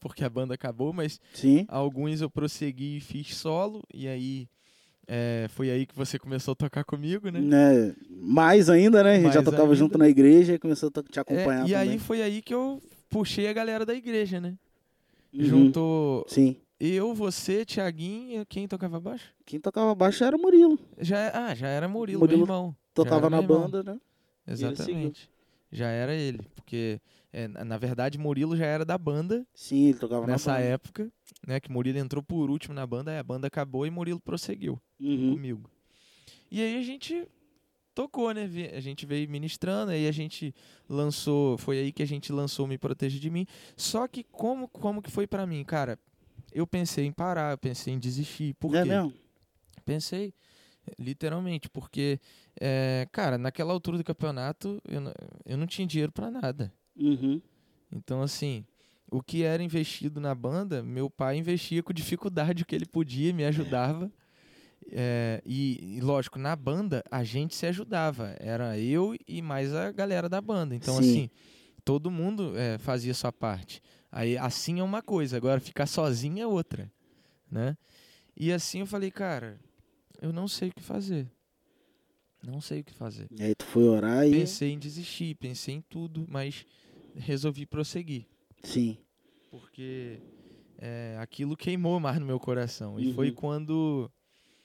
porque 0.07 0.23
a 0.23 0.29
banda 0.29 0.53
acabou, 0.53 0.93
mas 0.93 1.19
Sim. 1.33 1.65
alguns 1.67 2.21
eu 2.21 2.29
prossegui 2.29 2.97
e 2.97 3.01
fiz 3.01 3.35
solo, 3.35 3.81
e 3.91 4.07
aí 4.07 4.47
é, 5.07 5.47
foi 5.49 5.71
aí 5.71 5.85
que 5.87 5.95
você 5.95 6.19
começou 6.19 6.51
a 6.51 6.55
tocar 6.55 6.83
comigo, 6.83 7.29
né? 7.31 7.39
Né? 7.41 7.95
Mais 8.11 8.69
ainda, 8.69 9.03
né? 9.03 9.15
A 9.15 9.19
gente 9.19 9.33
já 9.33 9.41
tocava 9.41 9.63
ainda. 9.63 9.75
junto 9.75 9.97
na 9.97 10.07
igreja 10.07 10.53
e 10.53 10.59
começou 10.59 10.91
a 10.95 11.01
te 11.01 11.17
É, 11.17 11.21
acompanhar 11.21 11.67
e 11.67 11.71
também. 11.71 11.89
aí 11.89 11.97
foi 11.97 12.21
aí 12.21 12.41
que 12.43 12.53
eu 12.53 12.79
puxei 13.09 13.47
a 13.47 13.53
galera 13.53 13.83
da 13.83 13.95
igreja, 13.95 14.39
né? 14.39 14.55
Uhum. 15.33 15.43
Juntou 15.43 16.25
Sim. 16.27 16.55
Eu, 16.79 17.15
você, 17.15 17.65
Tiaguinho, 17.65 18.45
quem 18.45 18.67
tocava 18.67 18.99
baixo? 18.99 19.33
Quem 19.43 19.59
tocava 19.59 19.95
baixo 19.95 20.23
era 20.23 20.35
o 20.35 20.39
Murilo. 20.39 20.77
Já, 20.99 21.17
é- 21.17 21.31
ah, 21.33 21.55
já 21.55 21.67
era 21.67 21.87
Murilo, 21.87 22.19
Murilo 22.19 22.45
meu 22.45 22.55
irmão. 22.55 22.75
Tocava 22.93 23.27
na 23.29 23.41
banda, 23.41 23.81
né? 23.81 23.97
Exatamente. 24.45 25.29
Já 25.71 25.87
era 25.87 26.13
ele, 26.13 26.39
porque 26.55 26.99
é, 27.37 27.47
na 27.65 27.77
verdade 27.77 28.17
Murilo 28.17 28.55
já 28.55 28.65
era 28.65 28.85
da 28.85 28.97
banda 28.97 29.45
Sim, 29.53 29.89
ele 29.89 29.97
tocava 29.99 30.25
nessa 30.25 30.51
na 30.51 30.57
banda. 30.57 30.67
época, 30.67 31.11
né? 31.45 31.59
Que 31.59 31.71
Murilo 31.71 31.97
entrou 31.97 32.23
por 32.23 32.49
último 32.49 32.73
na 32.73 32.87
banda, 32.87 33.11
aí 33.11 33.17
a 33.19 33.23
banda 33.23 33.47
acabou 33.47 33.85
e 33.85 33.89
Murilo 33.91 34.19
prosseguiu 34.19 34.79
Uhum. 34.99 35.33
comigo. 35.33 35.69
E 36.49 36.61
aí 36.61 36.77
a 36.77 36.81
gente 36.83 37.27
tocou, 37.93 38.31
né? 38.33 38.49
A 38.73 38.79
gente 38.79 39.05
veio 39.05 39.29
ministrando, 39.29 39.91
aí 39.91 40.07
a 40.07 40.11
gente 40.11 40.53
lançou, 40.87 41.57
foi 41.57 41.79
aí 41.79 41.91
que 41.91 42.03
a 42.03 42.07
gente 42.07 42.31
lançou 42.31 42.67
Me 42.67 42.77
Proteja 42.77 43.19
de 43.19 43.29
Mim. 43.29 43.45
Só 43.75 44.07
que 44.07 44.23
como 44.23 44.67
como 44.69 45.01
que 45.01 45.11
foi 45.11 45.27
pra 45.27 45.45
mim, 45.45 45.63
cara? 45.63 45.99
eu 46.53 46.65
pensei 46.65 47.05
em 47.05 47.11
parar, 47.11 47.51
eu 47.51 47.57
pensei 47.57 47.93
em 47.93 47.99
desistir. 47.99 48.53
Por 48.53 48.73
é 48.75 48.83
quê? 48.83 48.87
mesmo? 48.89 49.13
Pensei, 49.83 50.33
literalmente, 50.97 51.69
porque, 51.69 52.19
é, 52.59 53.05
cara, 53.11 53.37
naquela 53.37 53.73
altura 53.73 53.97
do 53.97 54.03
campeonato, 54.05 54.81
eu, 54.87 55.01
não- 55.01 55.13
eu 55.45 55.57
não 55.57 55.67
tinha 55.67 55.85
dinheiro 55.85 56.11
pra 56.13 56.31
nada. 56.31 56.71
Uhum. 56.97 57.41
Então, 57.91 58.21
assim, 58.21 58.65
o 59.09 59.21
que 59.21 59.43
era 59.43 59.61
investido 59.61 60.19
na 60.19 60.33
banda, 60.33 60.83
meu 60.83 61.09
pai 61.09 61.37
investia 61.37 61.83
com 61.83 61.93
dificuldade 61.93 62.63
o 62.63 62.65
que 62.65 62.75
ele 62.75 62.85
podia, 62.85 63.33
me 63.33 63.45
ajudava. 63.45 64.11
É, 64.91 65.41
e, 65.43 65.97
e, 65.97 65.99
lógico, 65.99 66.37
na 66.37 66.55
banda 66.55 67.03
a 67.09 67.23
gente 67.23 67.55
se 67.55 67.65
ajudava. 67.65 68.35
Era 68.39 68.77
eu 68.77 69.15
e 69.27 69.41
mais 69.41 69.73
a 69.73 69.91
galera 69.91 70.29
da 70.29 70.39
banda. 70.39 70.75
Então, 70.75 71.01
Sim. 71.01 71.09
assim, 71.09 71.29
todo 71.83 72.11
mundo 72.11 72.55
é, 72.55 72.77
fazia 72.77 73.11
sua 73.15 73.31
parte. 73.31 73.81
Aí, 74.11 74.37
assim 74.37 74.79
é 74.79 74.83
uma 74.83 75.01
coisa, 75.01 75.37
agora 75.37 75.59
ficar 75.59 75.87
sozinho 75.87 76.39
é 76.39 76.45
outra, 76.45 76.91
né? 77.49 77.75
E 78.37 78.51
assim 78.51 78.81
eu 78.81 78.85
falei, 78.85 79.09
cara, 79.09 79.59
eu 80.21 80.31
não 80.31 80.47
sei 80.47 80.69
o 80.69 80.73
que 80.73 80.83
fazer. 80.83 81.27
Não 82.45 82.61
sei 82.61 82.81
o 82.81 82.83
que 82.83 82.93
fazer. 82.93 83.27
E 83.31 83.41
aí 83.41 83.55
tu 83.55 83.65
foi 83.65 83.83
orar 83.83 84.27
e. 84.27 84.31
Pensei 84.31 84.71
em 84.71 84.79
desistir, 84.79 85.35
pensei 85.35 85.75
em 85.75 85.81
tudo, 85.81 86.25
mas 86.29 86.65
resolvi 87.17 87.65
prosseguir 87.65 88.25
Sim. 88.63 88.97
porque 89.49 90.19
é, 90.77 91.17
aquilo 91.19 91.55
queimou 91.55 91.99
mais 91.99 92.19
no 92.19 92.25
meu 92.25 92.39
coração. 92.39 92.99
E 92.99 93.13
foi 93.13 93.29
Uhum. 93.29 93.35
quando 93.35 94.11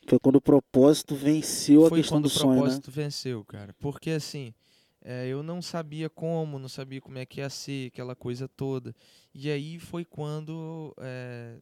Foi 0.06 0.18
quando 0.18 0.36
o 0.36 0.40
propósito 0.40 1.14
venceu 1.14 1.86
a 1.86 1.88
foi 1.88 2.00
questão 2.00 2.16
quando 2.16 2.24
do 2.24 2.26
o 2.26 2.30
sonho, 2.30 2.50
né? 2.54 2.58
propósito 2.60 2.90
venceu, 2.90 3.44
cara. 3.44 3.74
Porque 3.78 4.10
assim, 4.10 4.52
é, 5.02 5.26
eu 5.28 5.42
não 5.42 5.62
sabia 5.62 6.08
como, 6.10 6.58
não 6.58 6.68
sabia 6.68 7.00
como 7.00 7.18
é 7.18 7.24
que 7.26 7.40
ia 7.40 7.50
ser, 7.50 7.88
aquela 7.88 8.16
coisa 8.16 8.48
toda. 8.48 8.94
E 9.34 9.50
aí 9.50 9.78
foi 9.78 10.04
quando 10.04 10.94
é, 10.98 11.56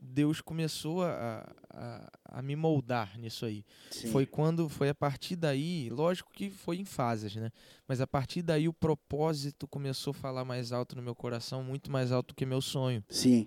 Deus 0.00 0.40
começou 0.40 1.02
a, 1.02 1.46
a, 1.68 2.10
a 2.24 2.42
me 2.42 2.56
moldar 2.56 3.18
nisso 3.18 3.44
aí. 3.44 3.64
Sim. 3.90 4.10
Foi 4.10 4.24
quando, 4.26 4.68
foi 4.68 4.88
a 4.88 4.94
partir 4.94 5.36
daí, 5.36 5.90
lógico 5.90 6.32
que 6.32 6.50
foi 6.50 6.78
em 6.78 6.84
fases, 6.84 7.36
né? 7.36 7.50
Mas 7.86 8.00
a 8.00 8.06
partir 8.06 8.42
daí 8.42 8.66
o 8.66 8.72
propósito 8.72 9.68
começou 9.68 10.12
a 10.12 10.14
falar 10.14 10.44
mais 10.44 10.72
alto 10.72 10.96
no 10.96 11.02
meu 11.02 11.14
coração, 11.14 11.62
muito 11.62 11.90
mais 11.90 12.10
alto 12.12 12.34
que 12.34 12.46
meu 12.46 12.60
sonho. 12.60 13.04
Sim. 13.08 13.46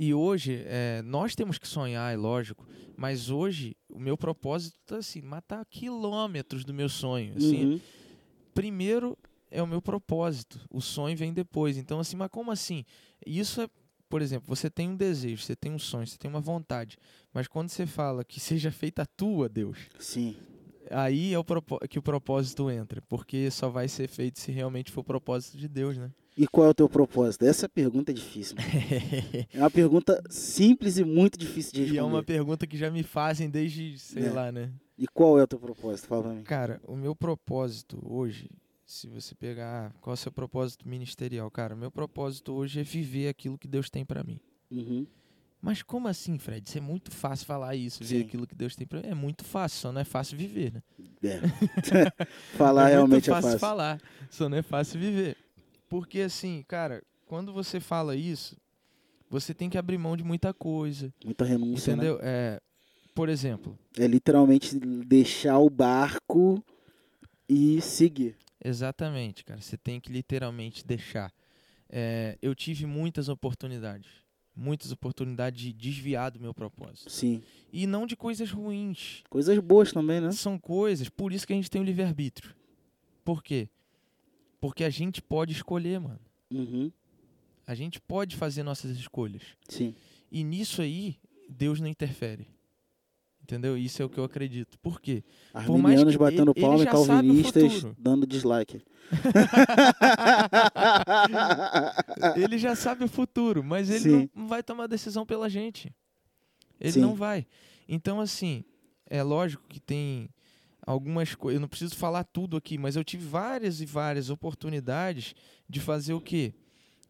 E 0.00 0.14
hoje, 0.14 0.62
é, 0.64 1.02
nós 1.02 1.34
temos 1.34 1.58
que 1.58 1.66
sonhar, 1.66 2.14
é 2.14 2.16
lógico, 2.16 2.64
mas 2.96 3.30
hoje 3.30 3.76
o 3.88 3.98
meu 3.98 4.16
propósito 4.16 4.78
tá 4.86 4.98
assim, 4.98 5.20
matar 5.20 5.66
quilômetros 5.66 6.64
do 6.64 6.72
meu 6.72 6.88
sonho. 6.88 7.34
Assim, 7.36 7.64
Uhum. 7.64 7.80
Primeiro 8.54 9.16
é 9.50 9.62
o 9.62 9.66
meu 9.66 9.80
propósito, 9.80 10.60
o 10.70 10.80
sonho 10.80 11.16
vem 11.16 11.32
depois. 11.32 11.76
Então, 11.76 11.98
assim, 12.00 12.16
mas 12.16 12.28
como 12.28 12.50
assim? 12.50 12.84
Isso 13.26 13.60
é, 13.60 13.68
por 14.08 14.22
exemplo, 14.22 14.44
você 14.54 14.68
tem 14.70 14.88
um 14.90 14.96
desejo, 14.96 15.42
você 15.42 15.54
tem 15.56 15.72
um 15.72 15.78
sonho, 15.78 16.06
você 16.06 16.16
tem 16.18 16.30
uma 16.30 16.40
vontade, 16.40 16.96
mas 17.32 17.46
quando 17.46 17.68
você 17.68 17.86
fala 17.86 18.24
que 18.24 18.40
seja 18.40 18.70
feita 18.70 19.02
a 19.02 19.06
tua, 19.06 19.48
Deus, 19.48 19.78
Sim. 19.98 20.36
aí 20.90 21.32
é 21.34 21.38
o 21.38 21.44
que 21.88 21.98
o 21.98 22.02
propósito 22.02 22.70
entra, 22.70 23.02
porque 23.08 23.50
só 23.50 23.68
vai 23.68 23.88
ser 23.88 24.08
feito 24.08 24.38
se 24.38 24.50
realmente 24.52 24.90
for 24.90 25.00
o 25.00 25.04
propósito 25.04 25.56
de 25.58 25.68
Deus, 25.68 25.96
né? 25.98 26.10
E 26.36 26.46
qual 26.46 26.68
é 26.68 26.70
o 26.70 26.74
teu 26.74 26.88
propósito? 26.88 27.44
Essa 27.44 27.68
pergunta 27.68 28.12
é 28.12 28.14
difícil. 28.14 28.56
É 29.52 29.58
uma 29.58 29.70
pergunta 29.70 30.22
simples 30.30 30.96
e 30.96 31.04
muito 31.04 31.36
difícil 31.36 31.72
de 31.72 31.80
responder. 31.80 31.96
e 31.96 31.98
é 31.98 32.02
uma 32.02 32.22
pergunta 32.22 32.64
que 32.66 32.76
já 32.76 32.90
me 32.92 33.02
fazem 33.02 33.50
desde, 33.50 33.98
sei 33.98 34.26
É. 34.26 34.30
lá, 34.30 34.52
né? 34.52 34.70
E 34.96 35.06
qual 35.08 35.36
é 35.38 35.42
o 35.42 35.46
teu 35.48 35.58
propósito? 35.58 36.06
Fala 36.06 36.22
pra 36.22 36.32
mim. 36.34 36.42
Cara, 36.44 36.80
o 36.86 36.94
meu 36.96 37.14
propósito 37.16 37.98
hoje, 38.04 38.48
se 38.88 39.06
você 39.06 39.34
pegar, 39.34 39.92
qual 40.00 40.12
é 40.12 40.14
o 40.14 40.16
seu 40.16 40.32
propósito 40.32 40.88
ministerial? 40.88 41.50
Cara, 41.50 41.76
meu 41.76 41.90
propósito 41.90 42.54
hoje 42.54 42.80
é 42.80 42.82
viver 42.82 43.28
aquilo 43.28 43.58
que 43.58 43.68
Deus 43.68 43.90
tem 43.90 44.02
pra 44.02 44.24
mim. 44.24 44.40
Uhum. 44.70 45.06
Mas 45.60 45.82
como 45.82 46.08
assim, 46.08 46.38
Fred? 46.38 46.66
Isso 46.66 46.78
é 46.78 46.80
muito 46.80 47.10
fácil 47.10 47.44
falar 47.44 47.76
isso, 47.76 48.02
ver 48.02 48.22
aquilo 48.24 48.46
que 48.46 48.54
Deus 48.54 48.74
tem 48.74 48.86
pra 48.86 49.00
mim. 49.02 49.08
É 49.08 49.14
muito 49.14 49.44
fácil, 49.44 49.78
só 49.78 49.92
não 49.92 50.00
é 50.00 50.04
fácil 50.04 50.38
viver, 50.38 50.72
né? 50.72 50.82
É. 51.22 51.40
Falar 52.56 52.88
é 52.88 52.92
realmente 52.94 53.28
é 53.28 53.32
fácil, 53.34 53.50
fácil. 53.50 53.58
falar, 53.58 54.00
só 54.30 54.48
não 54.48 54.56
é 54.56 54.62
fácil 54.62 54.98
viver. 54.98 55.36
Porque 55.86 56.20
assim, 56.22 56.64
cara, 56.66 57.02
quando 57.26 57.52
você 57.52 57.80
fala 57.80 58.16
isso, 58.16 58.56
você 59.28 59.52
tem 59.52 59.68
que 59.68 59.76
abrir 59.76 59.98
mão 59.98 60.16
de 60.16 60.24
muita 60.24 60.54
coisa, 60.54 61.12
Muita 61.22 61.44
renúncia, 61.44 61.94
né? 61.94 62.04
entendeu? 62.04 62.20
É, 62.22 62.58
por 63.14 63.28
exemplo, 63.28 63.78
É 63.98 64.06
literalmente 64.06 64.78
deixar 64.78 65.58
o 65.58 65.68
barco 65.68 66.64
e 67.46 67.80
seguir. 67.82 68.36
Exatamente, 68.64 69.44
cara. 69.44 69.60
Você 69.60 69.76
tem 69.76 70.00
que 70.00 70.12
literalmente 70.12 70.84
deixar. 70.84 71.32
É, 71.88 72.36
eu 72.42 72.54
tive 72.54 72.86
muitas 72.86 73.28
oportunidades. 73.28 74.10
Muitas 74.54 74.90
oportunidades 74.90 75.60
de 75.60 75.72
desviar 75.72 76.32
do 76.32 76.40
meu 76.40 76.52
propósito. 76.52 77.10
Sim. 77.10 77.42
E 77.72 77.86
não 77.86 78.06
de 78.06 78.16
coisas 78.16 78.50
ruins. 78.50 79.22
Coisas 79.30 79.56
boas 79.60 79.92
também, 79.92 80.20
né? 80.20 80.32
São 80.32 80.58
coisas, 80.58 81.08
por 81.08 81.32
isso 81.32 81.46
que 81.46 81.52
a 81.52 81.56
gente 81.56 81.70
tem 81.70 81.80
o 81.80 81.84
livre-arbítrio. 81.84 82.54
Por 83.24 83.42
quê? 83.42 83.68
Porque 84.60 84.82
a 84.82 84.90
gente 84.90 85.22
pode 85.22 85.52
escolher, 85.52 86.00
mano. 86.00 86.20
Uhum. 86.50 86.90
A 87.64 87.74
gente 87.74 88.00
pode 88.00 88.34
fazer 88.34 88.62
nossas 88.64 88.96
escolhas. 88.96 89.42
Sim. 89.68 89.94
E 90.32 90.42
nisso 90.42 90.82
aí, 90.82 91.16
Deus 91.48 91.80
não 91.80 91.86
interfere. 91.86 92.48
Entendeu? 93.48 93.78
Isso 93.78 94.02
é 94.02 94.04
o 94.04 94.10
que 94.10 94.18
eu 94.18 94.24
acredito. 94.24 94.78
Por 94.78 95.00
quê? 95.00 95.24
Por 95.52 95.58
Arminianos 95.60 96.12
que 96.12 96.18
batendo 96.18 96.52
ele- 96.54 96.60
palma 96.60 96.82
e 96.82 96.86
calvinistas 96.86 97.86
dando 97.96 98.26
dislike. 98.26 98.82
ele 102.36 102.58
já 102.58 102.76
sabe 102.76 103.04
o 103.04 103.08
futuro, 103.08 103.64
mas 103.64 103.88
ele 103.88 104.00
Sim. 104.00 104.30
não 104.34 104.46
vai 104.46 104.62
tomar 104.62 104.86
decisão 104.86 105.24
pela 105.24 105.48
gente. 105.48 105.90
Ele 106.78 106.92
Sim. 106.92 107.00
não 107.00 107.14
vai. 107.14 107.46
Então, 107.88 108.20
assim, 108.20 108.62
é 109.06 109.22
lógico 109.22 109.64
que 109.66 109.80
tem 109.80 110.28
algumas 110.86 111.34
coisas. 111.34 111.56
Eu 111.56 111.60
não 111.62 111.68
preciso 111.68 111.96
falar 111.96 112.24
tudo 112.24 112.54
aqui, 112.54 112.76
mas 112.76 112.96
eu 112.96 113.04
tive 113.04 113.26
várias 113.26 113.80
e 113.80 113.86
várias 113.86 114.28
oportunidades 114.28 115.34
de 115.66 115.80
fazer 115.80 116.12
o 116.12 116.20
quê? 116.20 116.52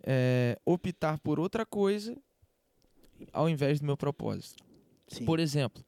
É, 0.06 0.56
optar 0.64 1.18
por 1.18 1.40
outra 1.40 1.66
coisa 1.66 2.16
ao 3.32 3.48
invés 3.48 3.80
do 3.80 3.86
meu 3.86 3.96
propósito. 3.96 4.62
Sim. 5.08 5.24
Por 5.24 5.40
exemplo, 5.40 5.82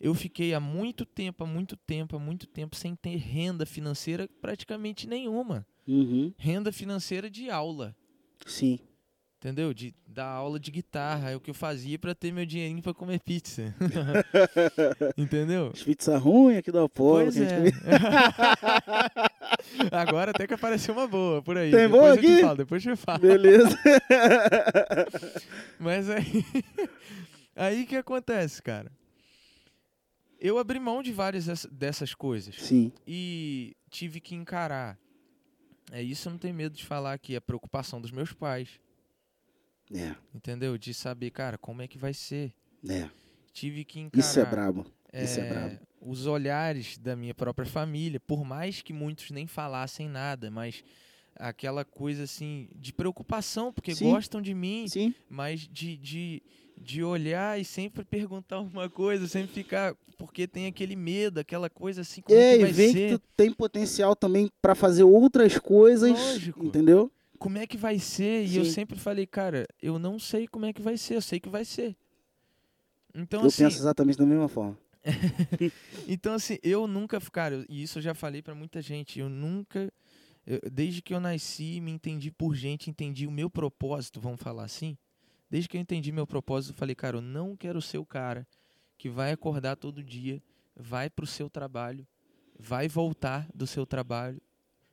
eu 0.00 0.14
fiquei 0.14 0.54
há 0.54 0.60
muito 0.60 1.04
tempo, 1.04 1.44
há 1.44 1.46
muito 1.46 1.76
tempo, 1.76 2.16
há 2.16 2.18
muito 2.18 2.46
tempo 2.46 2.76
sem 2.76 2.94
ter 2.94 3.16
renda 3.16 3.64
financeira 3.64 4.28
praticamente 4.40 5.06
nenhuma. 5.06 5.66
Uhum. 5.86 6.32
Renda 6.36 6.72
financeira 6.72 7.30
de 7.30 7.50
aula. 7.50 7.94
Sim. 8.44 8.78
Entendeu? 9.38 9.72
De 9.72 9.94
dar 10.06 10.26
aula 10.26 10.58
de 10.58 10.70
guitarra, 10.70 11.30
é 11.30 11.36
o 11.36 11.40
que 11.40 11.50
eu 11.50 11.54
fazia 11.54 11.98
pra 11.98 12.14
ter 12.14 12.32
meu 12.32 12.46
dinheirinho 12.46 12.82
pra 12.82 12.94
comer 12.94 13.20
pizza. 13.20 13.74
Entendeu? 15.16 15.70
As 15.72 15.82
pizzas 15.82 16.20
ruins 16.20 16.58
aqui 16.58 16.72
do 16.72 16.80
Apolo. 16.80 17.24
Pois 17.24 17.36
é. 17.36 17.70
Agora 19.92 20.30
até 20.30 20.46
que 20.46 20.54
apareceu 20.54 20.94
uma 20.94 21.06
boa 21.06 21.42
por 21.42 21.56
aí. 21.56 21.70
Tem 21.70 21.80
depois 21.80 22.02
boa 22.02 22.14
eu 22.14 22.20
te 22.20 22.26
aqui? 22.26 22.40
falo, 22.40 22.56
depois 22.56 22.86
eu 22.86 22.96
te 22.96 23.00
falo. 23.00 23.18
Beleza. 23.20 23.78
Mas 25.78 26.10
aí. 26.10 26.44
Aí 27.54 27.86
que 27.86 27.96
acontece, 27.96 28.62
cara? 28.62 28.90
Eu 30.46 30.58
abri 30.58 30.78
mão 30.78 31.02
de 31.02 31.12
várias 31.12 31.46
dessa- 31.46 31.68
dessas 31.68 32.14
coisas. 32.14 32.54
Sim. 32.62 32.92
E 33.06 33.76
tive 33.90 34.20
que 34.20 34.34
encarar. 34.34 34.98
É 35.90 36.02
isso 36.02 36.28
eu 36.28 36.32
não 36.32 36.38
tenho 36.38 36.54
medo 36.54 36.76
de 36.76 36.84
falar 36.84 37.12
aqui, 37.14 37.34
a 37.36 37.40
preocupação 37.40 38.00
dos 38.00 38.10
meus 38.10 38.32
pais. 38.32 38.80
É. 39.92 40.14
Entendeu? 40.34 40.76
De 40.76 40.92
saber, 40.92 41.30
cara, 41.30 41.56
como 41.58 41.82
é 41.82 41.88
que 41.88 41.98
vai 41.98 42.12
ser. 42.12 42.52
É. 42.88 43.08
Tive 43.52 43.84
que 43.84 44.00
encarar. 44.00 44.20
Isso 44.24 44.38
é 44.40 44.44
brabo. 44.44 44.86
Isso 45.12 45.40
é 45.40 45.46
é, 45.46 45.48
brabo. 45.48 45.78
os 46.00 46.26
olhares 46.26 46.98
da 46.98 47.16
minha 47.16 47.34
própria 47.34 47.66
família, 47.66 48.20
por 48.20 48.44
mais 48.44 48.82
que 48.82 48.92
muitos 48.92 49.30
nem 49.30 49.46
falassem 49.46 50.08
nada, 50.08 50.50
mas 50.50 50.84
aquela 51.36 51.84
coisa 51.84 52.24
assim 52.24 52.68
de 52.74 52.92
preocupação, 52.92 53.72
porque 53.72 53.94
Sim. 53.94 54.10
gostam 54.10 54.42
de 54.42 54.52
mim, 54.54 54.86
Sim. 54.88 55.14
mas 55.28 55.60
de, 55.68 55.96
de, 55.96 56.42
de 56.80 57.02
olhar 57.02 57.60
e 57.60 57.64
sempre 57.64 58.04
perguntar 58.04 58.56
alguma 58.56 58.88
coisa, 58.88 59.26
sempre 59.26 59.52
ficar, 59.54 59.94
porque 60.18 60.46
tem 60.46 60.66
aquele 60.66 60.96
medo, 60.96 61.40
aquela 61.40 61.68
coisa 61.70 62.02
assim, 62.02 62.20
como 62.20 62.38
é, 62.38 62.42
É, 62.42 62.52
que 62.54 62.58
e 62.58 62.62
vai 62.62 62.72
vem 62.72 62.92
ser? 62.92 63.08
que 63.10 63.18
tu 63.18 63.24
tem 63.36 63.52
potencial 63.52 64.14
também 64.14 64.50
pra 64.62 64.74
fazer 64.74 65.02
outras 65.04 65.58
coisas. 65.58 66.10
Lógico. 66.10 66.64
Entendeu? 66.64 67.10
Como 67.38 67.58
é 67.58 67.66
que 67.66 67.76
vai 67.76 67.98
ser? 67.98 68.46
E 68.46 68.56
eu 68.56 68.64
Sim. 68.64 68.70
sempre 68.70 68.98
falei, 68.98 69.26
cara, 69.26 69.66
eu 69.82 69.98
não 69.98 70.18
sei 70.18 70.46
como 70.48 70.64
é 70.66 70.72
que 70.72 70.80
vai 70.82 70.96
ser, 70.96 71.16
eu 71.16 71.22
sei 71.22 71.38
que 71.38 71.48
vai 71.48 71.64
ser. 71.64 71.96
Então, 73.14 73.40
eu 73.42 73.46
assim, 73.48 73.64
penso 73.64 73.76
exatamente 73.78 74.18
da 74.18 74.26
mesma 74.26 74.48
forma. 74.48 74.76
Então, 76.08 76.34
assim, 76.34 76.58
eu 76.62 76.86
nunca, 76.86 77.20
cara, 77.20 77.64
e 77.68 77.82
isso 77.82 77.98
eu 77.98 78.02
já 78.02 78.14
falei 78.14 78.42
pra 78.42 78.54
muita 78.54 78.80
gente, 78.80 79.18
eu 79.18 79.28
nunca, 79.28 79.92
eu- 80.46 80.60
desde 80.70 81.02
que 81.02 81.12
eu 81.14 81.20
nasci, 81.20 81.80
me 81.80 81.90
entendi 81.90 82.30
por 82.30 82.54
gente, 82.54 82.88
entendi 82.90 83.26
o 83.26 83.30
meu 83.30 83.50
propósito, 83.50 84.20
vamos 84.20 84.40
falar 84.40 84.64
assim. 84.64 84.96
Desde 85.50 85.68
que 85.68 85.76
eu 85.76 85.80
entendi 85.80 86.10
meu 86.12 86.26
propósito, 86.26 86.72
eu 86.72 86.76
falei, 86.76 86.94
cara, 86.94 87.16
eu 87.18 87.22
não 87.22 87.56
quero 87.56 87.80
ser 87.80 87.98
o 87.98 88.06
cara 88.06 88.46
que 88.98 89.08
vai 89.08 89.32
acordar 89.32 89.76
todo 89.76 90.02
dia, 90.02 90.42
vai 90.74 91.08
pro 91.08 91.26
seu 91.26 91.48
trabalho, 91.48 92.06
vai 92.58 92.88
voltar 92.88 93.46
do 93.54 93.66
seu 93.66 93.86
trabalho, 93.86 94.40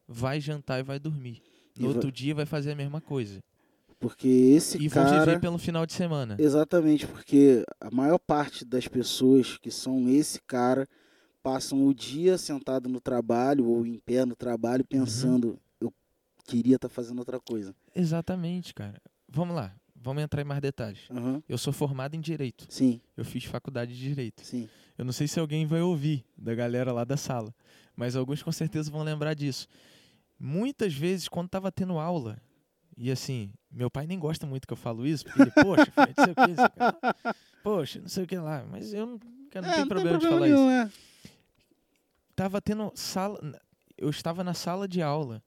vai 0.08 0.40
jantar 0.40 0.80
e 0.80 0.84
vai 0.84 1.00
dormir. 1.00 1.42
E 1.78 1.82
No 1.82 1.90
outro 1.90 2.12
dia 2.12 2.36
vai 2.36 2.46
fazer 2.46 2.72
a 2.72 2.76
mesma 2.76 3.02
coisa. 3.02 3.42
Porque 4.00 4.28
esse 4.28 4.78
E 4.78 4.90
cara. 4.90 5.20
viver 5.20 5.40
pelo 5.40 5.58
final 5.58 5.86
de 5.86 5.94
semana. 5.94 6.36
Exatamente, 6.38 7.08
porque 7.08 7.64
a 7.80 7.90
maior 7.90 8.20
parte 8.20 8.66
das 8.66 8.88
pessoas 8.88 9.58
que 9.58 9.72
são 9.72 10.10
esse 10.10 10.42
cara 10.42 10.88
passam 11.42 11.86
o 11.86 11.94
dia 11.94 12.38
sentado 12.38 12.90
no 12.90 13.00
trabalho 13.00 13.66
ou 13.68 13.86
em 13.86 13.98
pé 14.00 14.26
no 14.26 14.36
trabalho 14.36 14.86
pensando, 14.86 15.58
eu 15.80 15.92
queria 16.46 16.76
estar 16.76 16.90
fazendo 16.90 17.20
outra 17.20 17.40
coisa. 17.40 17.74
Exatamente, 17.96 18.74
cara. 18.74 19.02
Vamos 19.28 19.56
lá, 19.56 19.74
vamos 20.04 20.22
entrar 20.22 20.42
em 20.42 20.46
mais 20.46 20.62
detalhes. 20.62 21.00
Aham. 21.10 21.42
Eu 21.48 21.58
sou 21.58 21.72
formado 21.74 22.16
em 22.16 22.20
Direito. 22.22 22.66
Sim, 22.70 23.00
Eu 23.16 23.24
fiz 23.26 23.46
faculdade 23.46 23.94
de 23.96 24.00
Direito. 24.00 24.44
sim. 24.46 24.70
Eu 24.98 25.04
não 25.06 25.12
sei 25.12 25.28
se 25.28 25.40
alguém 25.40 25.66
vai 25.66 25.82
ouvir 25.82 26.24
da 26.38 26.54
galera 26.54 26.92
lá 26.92 27.04
da 27.04 27.18
sala, 27.18 27.54
mas 27.96 28.16
alguns 28.16 28.44
com 28.44 28.52
certeza 28.52 28.92
vão 28.92 29.02
lembrar 29.02 29.34
disso. 29.34 29.68
Muitas 30.40 30.94
vezes, 30.94 31.28
quando 31.28 31.50
tava 31.50 31.72
tendo 31.72 31.98
aula, 31.98 32.38
e 32.96 33.10
assim, 33.10 33.52
meu 33.72 33.90
pai 33.90 34.06
nem 34.06 34.20
gosta 34.20 34.46
muito 34.46 34.68
que 34.68 34.74
eu 34.74 34.78
falo 34.78 35.08
isso, 35.08 35.24
porque 35.26 35.42
ele, 35.42 35.52
poxa, 35.64 35.86
filho, 35.92 36.14
não 36.16 36.24
sei 36.24 36.32
o 36.32 36.36
que, 36.36 36.48
não 36.48 36.56
sei 36.58 36.66
o 36.66 36.70
que 36.70 36.80
lá. 36.80 37.36
poxa, 37.64 38.00
não 38.02 38.08
sei 38.10 38.24
o 38.24 38.28
que 38.28 38.38
lá, 38.38 38.66
mas 38.70 38.94
eu 38.94 39.06
não, 39.08 39.20
cara, 39.50 39.66
não 39.66 39.74
É, 39.74 39.76
tem 39.78 39.88
problema 39.88 40.20
de 40.20 40.28
falar 40.28 40.40
nenhum, 40.42 40.70
isso. 40.86 40.92
é. 40.92 40.92
Tava 42.36 42.62
tendo 42.62 42.92
sala, 42.96 43.40
eu 43.98 44.10
estava 44.10 44.44
na 44.44 44.54
sala 44.54 44.88
de 44.88 45.02
aula, 45.02 45.42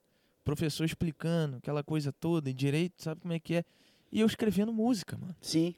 professor 0.45 0.85
explicando 0.85 1.57
aquela 1.57 1.83
coisa 1.83 2.13
toda, 2.13 2.49
em 2.51 2.55
direito, 2.55 3.03
sabe 3.03 3.21
como 3.21 3.33
é 3.33 3.39
que 3.41 3.55
é, 3.57 3.65
e 4.11 4.21
eu 4.21 4.27
escrevendo 4.27 4.73
música, 4.73 5.17
mano. 5.17 5.37
Sim. 5.41 5.75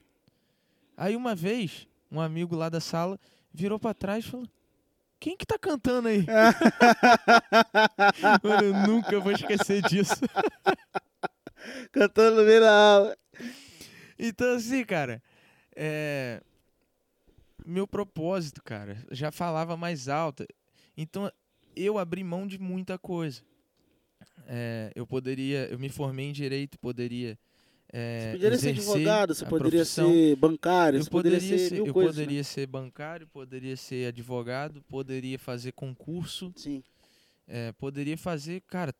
Aí 0.96 1.16
uma 1.16 1.34
vez, 1.34 1.86
um 2.10 2.20
amigo 2.20 2.56
lá 2.56 2.68
da 2.68 2.80
sala 2.80 3.18
virou 3.52 3.78
pra 3.78 3.94
trás 3.94 4.24
e 4.24 4.28
falou: 4.28 4.48
Quem 5.20 5.36
que 5.36 5.46
tá 5.46 5.58
cantando 5.58 6.08
aí? 6.08 6.24
Mano, 8.42 8.64
eu 8.64 8.74
nunca 8.86 9.20
vou 9.20 9.32
esquecer 9.32 9.82
disso. 9.82 10.14
Cantando 11.92 12.38
no 12.38 12.44
meio 12.44 12.60
da 12.60 12.72
aula. 12.72 13.16
Então, 14.18 14.54
assim, 14.54 14.84
cara, 14.84 15.22
é... 15.74 16.42
meu 17.64 17.86
propósito, 17.86 18.62
cara, 18.62 19.04
já 19.10 19.30
falava 19.30 19.76
mais 19.76 20.08
alto. 20.08 20.46
Então, 20.96 21.30
eu 21.76 21.98
abri 21.98 22.24
mão 22.24 22.46
de 22.46 22.58
muita 22.58 22.98
coisa. 22.98 23.42
É, 24.46 24.90
eu 24.94 25.06
poderia, 25.06 25.66
eu 25.66 25.78
me 25.78 25.88
formei 25.88 26.26
em 26.26 26.32
direito, 26.32 26.78
poderia. 26.78 27.38
É, 27.90 28.20
Você 28.20 28.32
poderia 28.36 28.58
ser 28.58 28.68
advogado, 28.68 29.34
você 29.34 29.44
poderia 29.46 29.70
profissão. 29.80 30.10
ser 30.12 30.36
bancário, 30.36 30.98
Eu 30.98 31.04
você 31.04 31.10
poderia, 31.10 31.38
poderia, 31.38 31.68
ser 31.68 31.78
eu 31.78 31.92
coisas. 31.94 32.16
né? 32.16 32.22
poderia 32.22 32.44
ser 32.44 32.66
bancário, 32.66 33.26
poderia 33.28 33.76
ser 33.76 34.08
advogado, 34.08 34.82
poderia 34.82 35.38
fazer 35.38 35.72
concurso, 35.72 36.52
Sim, 36.54 36.82
é, 37.46 37.72
poderia 37.72 38.18
fazer, 38.18 38.60
cara, 38.62 38.94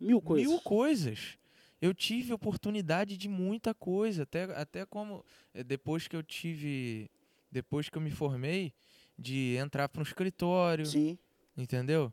mil 0.00 0.20
coisas. 0.20 0.48
mil 0.48 0.60
coisas. 0.60 1.38
Eu 1.80 1.92
tive 1.94 2.32
oportunidade 2.32 3.16
de 3.16 3.28
muita 3.28 3.72
coisa, 3.74 4.22
até, 4.24 4.44
até 4.56 4.84
como 4.86 5.24
eh, 5.54 5.62
depois 5.64 6.06
que 6.08 6.14
eu 6.14 6.22
tive, 6.22 7.08
depois 7.50 7.88
que 7.88 7.98
eu 7.98 8.02
me 8.02 8.10
formei, 8.10 8.72
de 9.18 9.56
entrar 9.56 9.88
para 9.88 10.00
um 10.00 10.04
escritório, 10.04 10.86
Sim. 10.86 11.18
entendeu? 11.56 12.12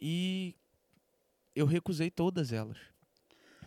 E 0.00 0.54
eu 1.54 1.66
recusei 1.66 2.10
todas 2.10 2.52
elas. 2.52 2.78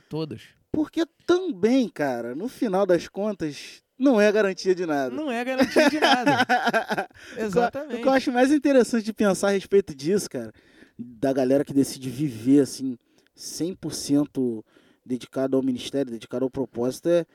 Todas. 0.09 0.41
Porque 0.77 1.07
também, 1.25 1.89
cara, 1.89 2.35
no 2.35 2.47
final 2.47 2.85
das 2.85 3.07
contas, 3.07 3.81
não 3.97 4.21
é 4.21 4.31
garantia 4.31 4.75
de 4.75 4.85
nada. 4.85 5.09
Não 5.09 5.31
é 5.31 5.43
garantia 5.43 5.89
de 5.89 5.99
nada. 5.99 6.45
O 7.31 7.35
que 7.35 7.41
eu 7.41 7.45
Exatamente. 7.45 8.09
acho 8.09 8.31
mais 8.31 8.51
interessante 8.51 9.03
de 9.03 9.11
pensar 9.11 9.47
a 9.47 9.51
respeito 9.53 9.95
disso, 9.95 10.29
cara, 10.29 10.53
da 10.95 11.33
galera 11.33 11.65
que 11.65 11.73
decide 11.73 12.11
viver 12.11 12.59
assim, 12.59 12.95
100% 13.35 14.63
dedicado 15.03 15.57
ao 15.57 15.63
ministério, 15.63 16.11
dedicado 16.11 16.45
ao 16.45 16.51
propósito, 16.51 17.09
é. 17.09 17.25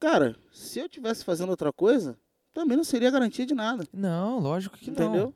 Cara, 0.00 0.34
se 0.50 0.80
eu 0.80 0.88
tivesse 0.88 1.24
fazendo 1.24 1.50
outra 1.50 1.72
coisa, 1.72 2.18
também 2.52 2.76
não 2.76 2.82
seria 2.82 3.12
garantia 3.12 3.46
de 3.46 3.54
nada. 3.54 3.84
Não, 3.92 4.40
lógico 4.40 4.76
que 4.76 4.90
não. 4.90 4.92
entendeu? 4.92 5.34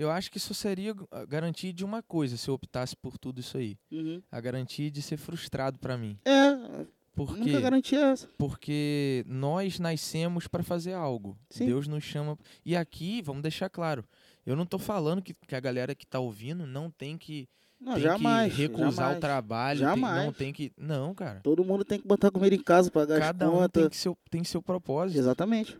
Eu 0.00 0.10
acho 0.10 0.30
que 0.30 0.38
isso 0.38 0.54
seria 0.54 0.94
a 1.10 1.26
garantia 1.26 1.72
de 1.74 1.84
uma 1.84 2.02
coisa 2.02 2.36
se 2.38 2.48
eu 2.48 2.54
optasse 2.54 2.96
por 2.96 3.18
tudo 3.18 3.38
isso 3.40 3.58
aí. 3.58 3.76
Uhum. 3.92 4.22
A 4.32 4.40
garantia 4.40 4.90
de 4.90 5.02
ser 5.02 5.18
frustrado 5.18 5.78
pra 5.78 5.98
mim. 5.98 6.18
É, 6.24 6.86
Por 7.14 7.34
quê? 7.36 7.40
nunca 7.40 7.60
garantia 7.60 7.98
é 7.98 8.02
essa. 8.12 8.28
Porque 8.38 9.22
nós 9.26 9.78
nascemos 9.78 10.48
para 10.48 10.62
fazer 10.62 10.94
algo. 10.94 11.36
Sim. 11.50 11.66
Deus 11.66 11.86
nos 11.86 12.02
chama. 12.02 12.38
E 12.64 12.74
aqui, 12.74 13.20
vamos 13.20 13.42
deixar 13.42 13.68
claro, 13.68 14.02
eu 14.46 14.56
não 14.56 14.64
tô 14.64 14.78
falando 14.78 15.20
que, 15.20 15.34
que 15.34 15.54
a 15.54 15.60
galera 15.60 15.94
que 15.94 16.06
tá 16.06 16.18
ouvindo 16.18 16.66
não 16.66 16.90
tem 16.90 17.18
que, 17.18 17.46
Não, 17.78 17.92
tem 17.92 18.02
jamais. 18.02 18.54
que 18.54 18.62
recusar 18.62 18.90
jamais. 18.92 19.16
o 19.18 19.20
trabalho, 19.20 19.78
tem- 19.80 19.88
Jamais. 19.88 20.24
não 20.24 20.32
tem 20.32 20.50
que. 20.52 20.72
Não, 20.78 21.14
cara. 21.14 21.40
Todo 21.40 21.62
mundo 21.62 21.84
tem 21.84 22.00
que 22.00 22.08
botar 22.08 22.30
comida 22.30 22.54
em 22.56 22.62
casa, 22.62 22.90
pagar 22.90 23.18
Cada 23.20 23.44
as 23.44 23.50
um 23.52 23.54
contas. 23.56 23.70
tem, 23.82 23.88
que 23.90 23.96
seu, 23.98 24.16
tem 24.30 24.44
seu 24.44 24.62
propósito. 24.62 25.18
Exatamente. 25.18 25.76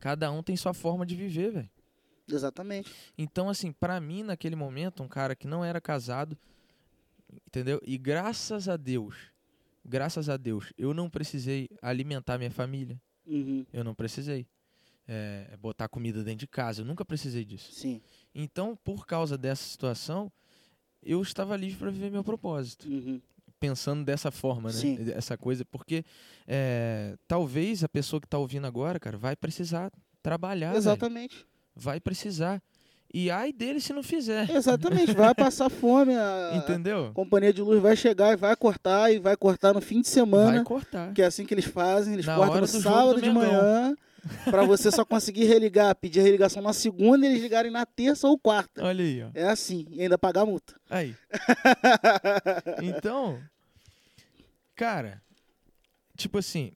Cada 0.00 0.32
um 0.32 0.42
tem 0.42 0.56
sua 0.56 0.74
forma 0.74 1.06
de 1.06 1.14
viver, 1.14 1.52
velho. 1.52 1.70
Exatamente. 2.34 2.90
Então, 3.16 3.48
assim, 3.48 3.72
pra 3.72 4.00
mim, 4.00 4.22
naquele 4.22 4.56
momento, 4.56 5.02
um 5.02 5.08
cara 5.08 5.34
que 5.34 5.46
não 5.46 5.64
era 5.64 5.80
casado, 5.80 6.36
entendeu? 7.46 7.80
E 7.84 7.96
graças 7.98 8.68
a 8.68 8.76
Deus, 8.76 9.14
graças 9.84 10.28
a 10.28 10.36
Deus, 10.36 10.72
eu 10.76 10.92
não 10.94 11.08
precisei 11.10 11.68
alimentar 11.82 12.38
minha 12.38 12.50
família. 12.50 13.00
Uhum. 13.26 13.64
Eu 13.72 13.84
não 13.84 13.94
precisei. 13.94 14.46
É, 15.12 15.56
botar 15.60 15.88
comida 15.88 16.22
dentro 16.22 16.40
de 16.40 16.46
casa. 16.46 16.82
Eu 16.82 16.84
nunca 16.84 17.04
precisei 17.04 17.44
disso. 17.44 17.72
Sim. 17.72 18.00
Então, 18.32 18.78
por 18.84 19.06
causa 19.06 19.36
dessa 19.36 19.64
situação, 19.64 20.30
eu 21.02 21.20
estava 21.20 21.56
livre 21.56 21.78
para 21.78 21.90
viver 21.90 22.10
meu 22.10 22.22
propósito. 22.22 22.88
Uhum. 22.88 23.20
Pensando 23.58 24.04
dessa 24.04 24.30
forma, 24.30 24.68
né? 24.68 24.74
Sim. 24.76 25.10
Essa 25.10 25.36
coisa. 25.36 25.64
Porque 25.64 26.04
é, 26.46 27.16
talvez 27.26 27.82
a 27.82 27.88
pessoa 27.88 28.20
que 28.20 28.26
está 28.26 28.38
ouvindo 28.38 28.66
agora, 28.68 29.00
cara, 29.00 29.18
vai 29.18 29.34
precisar 29.34 29.90
trabalhar. 30.22 30.74
velho. 30.96 31.49
Vai 31.74 32.00
precisar. 32.00 32.62
E 33.12 33.28
ai 33.28 33.52
dele 33.52 33.80
se 33.80 33.92
não 33.92 34.02
fizer. 34.04 34.48
Exatamente. 34.48 35.12
Vai 35.12 35.34
passar 35.34 35.68
fome. 35.68 36.14
A 36.14 36.52
Entendeu? 36.62 37.06
a 37.06 37.12
companhia 37.12 37.52
de 37.52 37.60
luz 37.60 37.82
vai 37.82 37.96
chegar 37.96 38.32
e 38.32 38.36
vai 38.36 38.54
cortar. 38.54 39.12
E 39.12 39.18
vai 39.18 39.36
cortar 39.36 39.72
no 39.74 39.80
fim 39.80 40.00
de 40.00 40.08
semana. 40.08 40.52
Vai 40.58 40.64
cortar. 40.64 41.12
Que 41.12 41.22
é 41.22 41.26
assim 41.26 41.44
que 41.44 41.52
eles 41.52 41.64
fazem. 41.64 42.14
Eles 42.14 42.26
Na 42.26 42.36
cortam 42.36 42.60
no 42.60 42.66
sábado 42.68 43.14
do 43.14 43.22
de 43.22 43.30
manhã. 43.30 43.96
Pra 44.44 44.64
você 44.64 44.90
só 44.92 45.04
conseguir 45.04 45.44
religar, 45.46 45.94
pedir 45.96 46.20
a 46.20 46.22
religação 46.22 46.62
na 46.62 46.72
segunda 46.72 47.26
e 47.26 47.30
eles 47.30 47.42
ligarem 47.42 47.70
na 47.70 47.86
terça 47.86 48.28
ou 48.28 48.38
quarta. 48.38 48.84
Olha 48.84 49.02
aí, 49.02 49.22
ó. 49.22 49.30
É 49.34 49.44
assim. 49.48 49.86
E 49.90 50.02
ainda 50.02 50.18
pagar 50.18 50.42
a 50.42 50.46
multa. 50.46 50.74
Aí. 50.88 51.16
Então, 52.82 53.40
cara, 54.76 55.22
tipo 56.16 56.38
assim, 56.38 56.72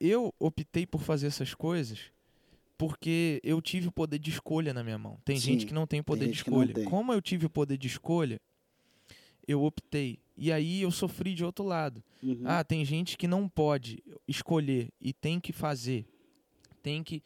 eu 0.00 0.32
optei 0.38 0.86
por 0.86 1.00
fazer 1.00 1.26
essas 1.26 1.54
coisas 1.54 2.10
porque 2.76 3.40
eu 3.44 3.60
tive 3.62 3.88
o 3.88 3.92
poder 3.92 4.18
de 4.18 4.30
escolha 4.30 4.74
na 4.74 4.82
minha 4.82 4.98
mão. 4.98 5.18
Tem 5.24 5.36
Sim, 5.38 5.52
gente 5.52 5.66
que 5.66 5.74
não 5.74 5.86
tem 5.86 6.02
poder 6.02 6.26
de 6.26 6.32
gente 6.32 6.44
que 6.44 6.50
não 6.50 6.58
escolha. 6.62 6.74
tem. 6.74 6.84
Como 6.84 7.12
eu 7.12 7.20
tive 7.22 7.46
o 7.46 7.50
poder 7.50 7.76
de 7.76 7.86
escolha, 7.86 8.40
eu 9.46 9.62
optei. 9.62 10.18
E 10.36 10.50
aí 10.50 10.82
eu 10.82 10.90
sofri 10.90 11.34
de 11.34 11.44
outro 11.44 11.64
lado. 11.64 12.02
Uhum. 12.22 12.42
Ah, 12.44 12.64
tem 12.64 12.84
gente 12.84 13.16
que 13.16 13.28
não 13.28 13.48
pode 13.48 14.02
escolher 14.26 14.90
e 15.00 15.12
tem 15.12 15.38
que 15.38 15.52
fazer. 15.52 16.04
Tem 16.82 17.02
que. 17.04 17.22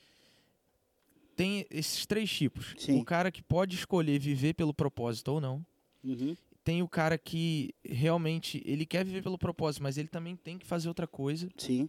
Tem 1.36 1.64
esses 1.70 2.05
três 2.05 2.30
tipos. 2.30 2.74
Sim. 2.78 3.01
O 3.01 3.05
cara 3.05 3.30
que 3.30 3.42
pode 3.42 3.76
escolher 3.76 4.18
viver 4.18 4.55
pelo 4.55 4.74
propósito 4.74 5.28
ou 5.32 5.40
não 5.40 5.64
Uhum. 6.05 6.36
tem 6.64 6.82
o 6.82 6.88
cara 6.88 7.16
que 7.18 7.74
realmente 7.84 8.62
ele 8.66 8.84
quer 8.86 9.05
viver 9.05 9.22
pelo 9.22 9.38
propósito, 9.38 9.82
mas 9.82 9.96
ele 9.99 10.09
também 10.09 10.36
tem 10.36 10.59
que 10.59 10.66
fazer 10.66 10.88
outra 10.88 11.07
coisa. 11.07 11.49
Sim. 11.57 11.88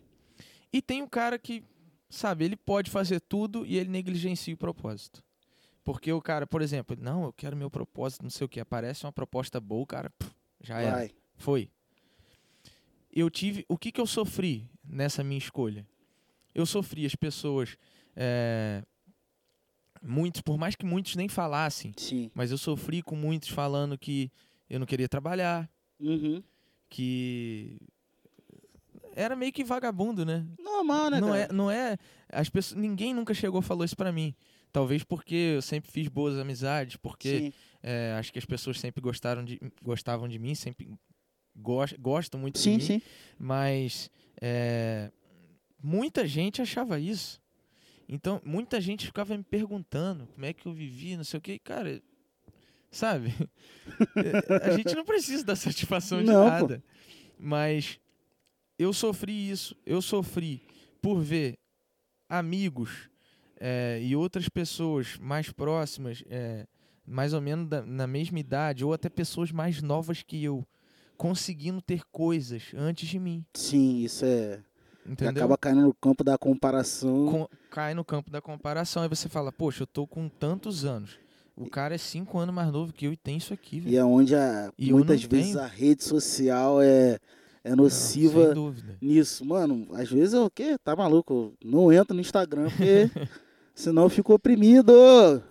E 0.72 0.82
tem 0.82 1.02
o 1.02 1.08
cara 1.10 1.38
que, 1.40 1.64
sabe, 2.10 2.46
ele 2.46 2.56
pode 2.56 2.90
fazer 2.90 3.20
tudo 3.20 3.66
e 3.66 3.78
ele 3.78 3.90
negligencia 3.90 4.54
o 4.54 4.58
propósito. 4.58 5.24
Porque 5.84 6.12
o 6.12 6.22
cara, 6.22 6.46
por 6.46 6.62
exemplo, 6.62 6.96
não, 7.00 7.24
eu 7.26 7.34
quero 7.34 7.56
meu 7.56 7.70
propósito, 7.70 8.24
não 8.24 8.30
sei 8.30 8.46
o 8.46 8.50
que, 8.50 8.60
aparece 8.60 9.06
uma 9.06 9.12
proposta 9.12 9.60
boa, 9.60 9.82
o 9.84 9.88
cara, 9.88 10.10
pff, 10.12 10.32
já 10.62 10.80
era, 10.80 10.96
Vai. 10.98 11.12
foi. 11.38 11.70
Eu 13.12 13.30
tive, 13.30 13.66
o 13.68 13.78
que 13.78 13.92
que 13.92 14.00
eu 14.00 14.06
sofri 14.06 14.70
nessa 14.84 15.24
minha 15.24 15.38
escolha? 15.38 15.88
Eu 16.54 16.66
sofri 16.66 17.06
as 17.06 17.16
pessoas, 17.16 17.76
é, 18.16 18.84
muitos, 20.02 20.42
por 20.42 20.58
mais 20.58 20.76
que 20.76 20.86
muitos 20.86 21.16
nem 21.16 21.28
falassem, 21.28 21.92
Sim. 21.98 22.30
mas 22.36 22.52
eu 22.52 22.58
sofri 22.58 23.02
com 23.02 23.16
muitos 23.16 23.50
falando 23.50 23.98
que 23.98 24.32
eu 24.70 24.80
não 24.80 24.86
queria 24.86 25.10
trabalhar, 25.10 25.70
Uhum. 26.00 26.44
que 26.90 27.78
era 29.22 29.36
meio 29.36 29.52
que 29.52 29.64
vagabundo, 29.64 30.26
né? 30.26 30.46
Normal, 30.58 31.10
né, 31.10 31.20
não 31.20 31.28
cara? 31.30 31.40
é, 31.42 31.54
não 31.54 31.70
é, 31.72 31.98
as 32.32 32.50
pessoas, 32.50 32.80
ninguém 32.80 33.14
nunca 33.14 33.34
chegou 33.34 33.60
e 33.60 33.64
falou 33.64 33.84
isso 33.84 33.96
pra 33.96 34.12
mim. 34.12 34.34
Talvez 34.72 35.04
porque 35.04 35.36
eu 35.56 35.62
sempre 35.62 35.92
fiz 35.92 36.08
boas 36.08 36.38
amizades, 36.38 36.96
porque 36.96 37.52
é, 37.82 38.16
acho 38.20 38.32
que 38.32 38.38
as 38.40 38.46
pessoas 38.46 38.80
sempre 38.80 39.02
gostaram 39.02 39.44
de, 39.44 39.60
gostavam 39.82 40.28
de 40.28 40.38
mim, 40.38 40.54
sempre 40.56 40.90
gos- 41.56 41.94
gostam 42.00 42.40
muito 42.40 42.56
de 42.56 42.62
Sim, 42.62 42.74
mim. 42.76 42.80
sim. 42.80 43.02
Mas 43.38 44.10
é, 44.40 45.12
muita 45.82 46.28
gente 46.28 46.62
achava 46.62 47.00
isso. 47.00 47.42
Então, 48.08 48.42
muita 48.46 48.80
gente 48.80 49.06
ficava 49.06 49.36
me 49.38 49.44
perguntando 49.44 50.28
como 50.28 50.46
é 50.46 50.54
que 50.54 50.66
eu 50.68 50.74
vivi, 50.74 51.18
não 51.18 51.24
sei 51.24 51.38
o 51.38 51.42
que. 51.42 51.60
Cara, 51.60 52.02
sabe? 52.92 53.34
É, 54.16 54.70
a 54.72 54.76
gente 54.78 54.94
não 54.96 55.04
precisa 55.04 55.44
dar 55.44 55.56
satisfação 55.56 56.20
de 56.20 56.28
Não, 56.28 56.44
pô. 56.44 56.50
nada. 56.50 56.84
Mas 57.40 58.00
eu 58.80 58.92
sofri 58.94 59.50
isso. 59.52 59.76
Eu 59.86 60.02
sofri 60.02 60.64
por 61.02 61.20
ver 61.22 61.58
amigos 62.28 63.10
é, 63.60 64.00
e 64.02 64.16
outras 64.16 64.48
pessoas 64.50 65.18
mais 65.20 65.52
próximas, 65.52 66.24
é, 66.30 66.66
mais 67.06 67.34
ou 67.34 67.42
menos 67.42 67.68
da, 67.68 67.82
na 67.86 68.08
mesma 68.08 68.40
idade, 68.40 68.84
ou 68.86 68.94
até 68.94 69.10
pessoas 69.10 69.52
mais 69.52 69.82
novas 69.82 70.24
que 70.24 70.44
eu, 70.44 70.66
conseguindo 71.18 71.82
ter 71.82 72.02
coisas 72.12 72.72
antes 72.76 73.08
de 73.10 73.20
mim. 73.20 73.44
Sim, 73.54 74.00
isso 74.00 74.26
é. 74.26 74.62
Entendeu? 75.06 75.44
Acaba 75.44 75.58
caindo 75.58 75.82
no 75.82 75.94
campo 75.94 76.24
da 76.24 76.38
comparação. 76.38 77.26
Com- 77.32 77.48
cai 77.72 77.94
no 77.94 78.06
campo 78.06 78.30
da 78.30 78.42
comparação. 78.42 79.02
Aí 79.02 79.10
você 79.10 79.28
fala, 79.28 79.52
poxa, 79.52 79.84
eu 79.84 79.88
tô 79.88 80.06
com 80.06 80.30
tantos 80.30 80.86
anos. 80.86 81.18
O 81.56 81.68
cara 81.70 81.96
é 81.96 81.98
cinco 81.98 82.38
anos 82.38 82.54
mais 82.54 82.72
novo 82.72 82.94
que 82.94 83.06
eu 83.08 83.12
e 83.12 83.18
tem 83.18 83.36
isso 83.38 83.54
aqui, 83.54 83.80
velho. 83.80 83.94
E 83.94 83.98
é 83.98 84.06
onde 84.06 84.36
a, 84.36 84.72
E 84.78 84.92
muitas 84.94 85.24
vezes 85.24 85.48
tenho. 85.54 85.60
a 85.60 85.68
rede 85.68 86.04
social 86.04 86.80
é, 86.82 87.18
é 87.64 87.70
Não, 87.72 87.84
nociva 87.84 88.54
dúvida. 88.54 88.98
nisso. 89.02 89.46
Mano, 89.46 89.88
às 89.94 90.10
vezes 90.10 90.34
eu, 90.34 90.46
o 90.46 90.50
quê? 90.50 90.78
Tá 90.84 90.96
maluco? 90.96 91.54
Eu 91.62 91.70
não 91.70 91.92
entro 91.92 92.14
no 92.16 92.22
Instagram 92.22 92.70
porque 92.70 93.10
senão 93.76 94.04
eu 94.04 94.10
fico 94.10 94.34
oprimido. 94.34 94.94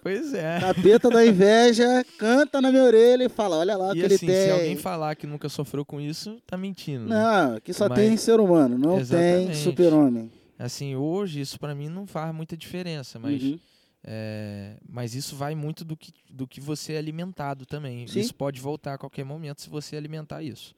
Pois 0.02 0.32
é. 0.34 0.59
Capeta 0.61 1.09
da 1.11 1.24
inveja 1.26 2.04
canta 2.18 2.61
na 2.61 2.70
minha 2.70 2.84
orelha 2.84 3.24
e 3.24 3.28
fala: 3.28 3.56
Olha 3.56 3.76
lá 3.76 3.90
o 3.90 3.92
que 3.92 4.00
ele 4.00 4.14
assim, 4.14 4.26
tem. 4.26 4.44
se 4.46 4.50
alguém 4.50 4.76
falar 4.76 5.14
que 5.16 5.26
nunca 5.26 5.48
sofreu 5.48 5.84
com 5.84 6.00
isso, 6.00 6.38
tá 6.46 6.56
mentindo. 6.56 7.06
né? 7.09 7.14
Não, 7.14 7.56
aqui 7.56 7.72
só 7.72 7.88
Mas- 7.88 7.98
tem 7.98 8.16
ser 8.16 8.40
humano, 8.40 8.76
não 8.78 8.92
tem 8.92 9.00
Exatamente. 9.00 9.56
super-homem. 9.59 10.30
Assim, 10.59 10.96
hoje 10.96 11.40
isso 11.40 11.59
pra 11.61 11.74
mim 11.74 11.88
não 11.88 12.06
faz 12.06 12.34
muita 12.34 12.56
diferença, 12.56 13.16
mas, 13.18 13.40
Uhum. 13.40 13.59
é, 14.02 14.76
mas 14.88 15.14
isso 15.14 15.36
vai 15.36 15.54
muito 15.54 15.84
do 15.84 15.96
que, 15.96 16.12
do 16.28 16.48
que 16.48 16.61
você 16.61 16.94
é 16.94 16.98
alimentado 16.98 17.64
também. 17.64 18.09
Sim. 18.09 18.18
Isso 18.18 18.34
pode 18.34 18.61
voltar 18.61 18.94
a 18.94 18.98
qualquer 18.98 19.24
momento 19.24 19.61
se 19.62 19.70
você 19.70 19.96
alimentar 19.96 20.42
isso. 20.42 20.74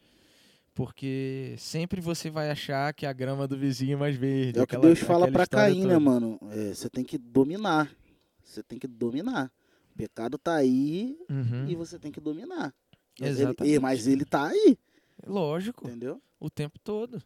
Porque 0.84 1.54
sempre 1.58 2.00
você 2.00 2.30
vai 2.30 2.50
achar 2.50 2.94
que 2.94 3.04
a 3.04 3.12
grama 3.12 3.46
do 3.46 3.54
vizinho 3.54 3.92
é 3.92 3.96
mais 3.96 4.16
verde. 4.16 4.58
É 4.58 4.62
o 4.62 4.66
que 4.66 4.76
aquela- 4.76 4.86
Deus 4.86 4.98
fala 5.00 5.28
história 5.28 5.46
Caim, 5.46 5.84
né, 5.86 5.98
mano? 5.98 6.38
É, 6.50 6.72
Você 6.72 6.88
tem 6.88 7.04
que 7.04 7.18
dominar. 7.18 7.94
Você 8.42 8.62
tem 8.62 8.78
que 8.78 8.86
dominar. 8.86 9.52
O 9.92 9.98
pecado 9.98 10.38
tá 10.38 10.54
aí 10.54 11.18
Uhum. 11.28 11.68
e 11.68 11.74
você 11.74 11.98
tem 11.98 12.10
que 12.10 12.18
dominar. 12.18 12.72
Mas 13.20 13.32
ele, 13.38 13.42
Exatamente. 13.42 13.78
mas 13.78 14.06
ele 14.06 14.24
tá 14.24 14.46
aí, 14.46 14.78
Lógico. 15.26 15.86
entendeu? 15.86 16.18
o 16.40 16.48
tempo 16.48 16.78
todo. 16.78 17.22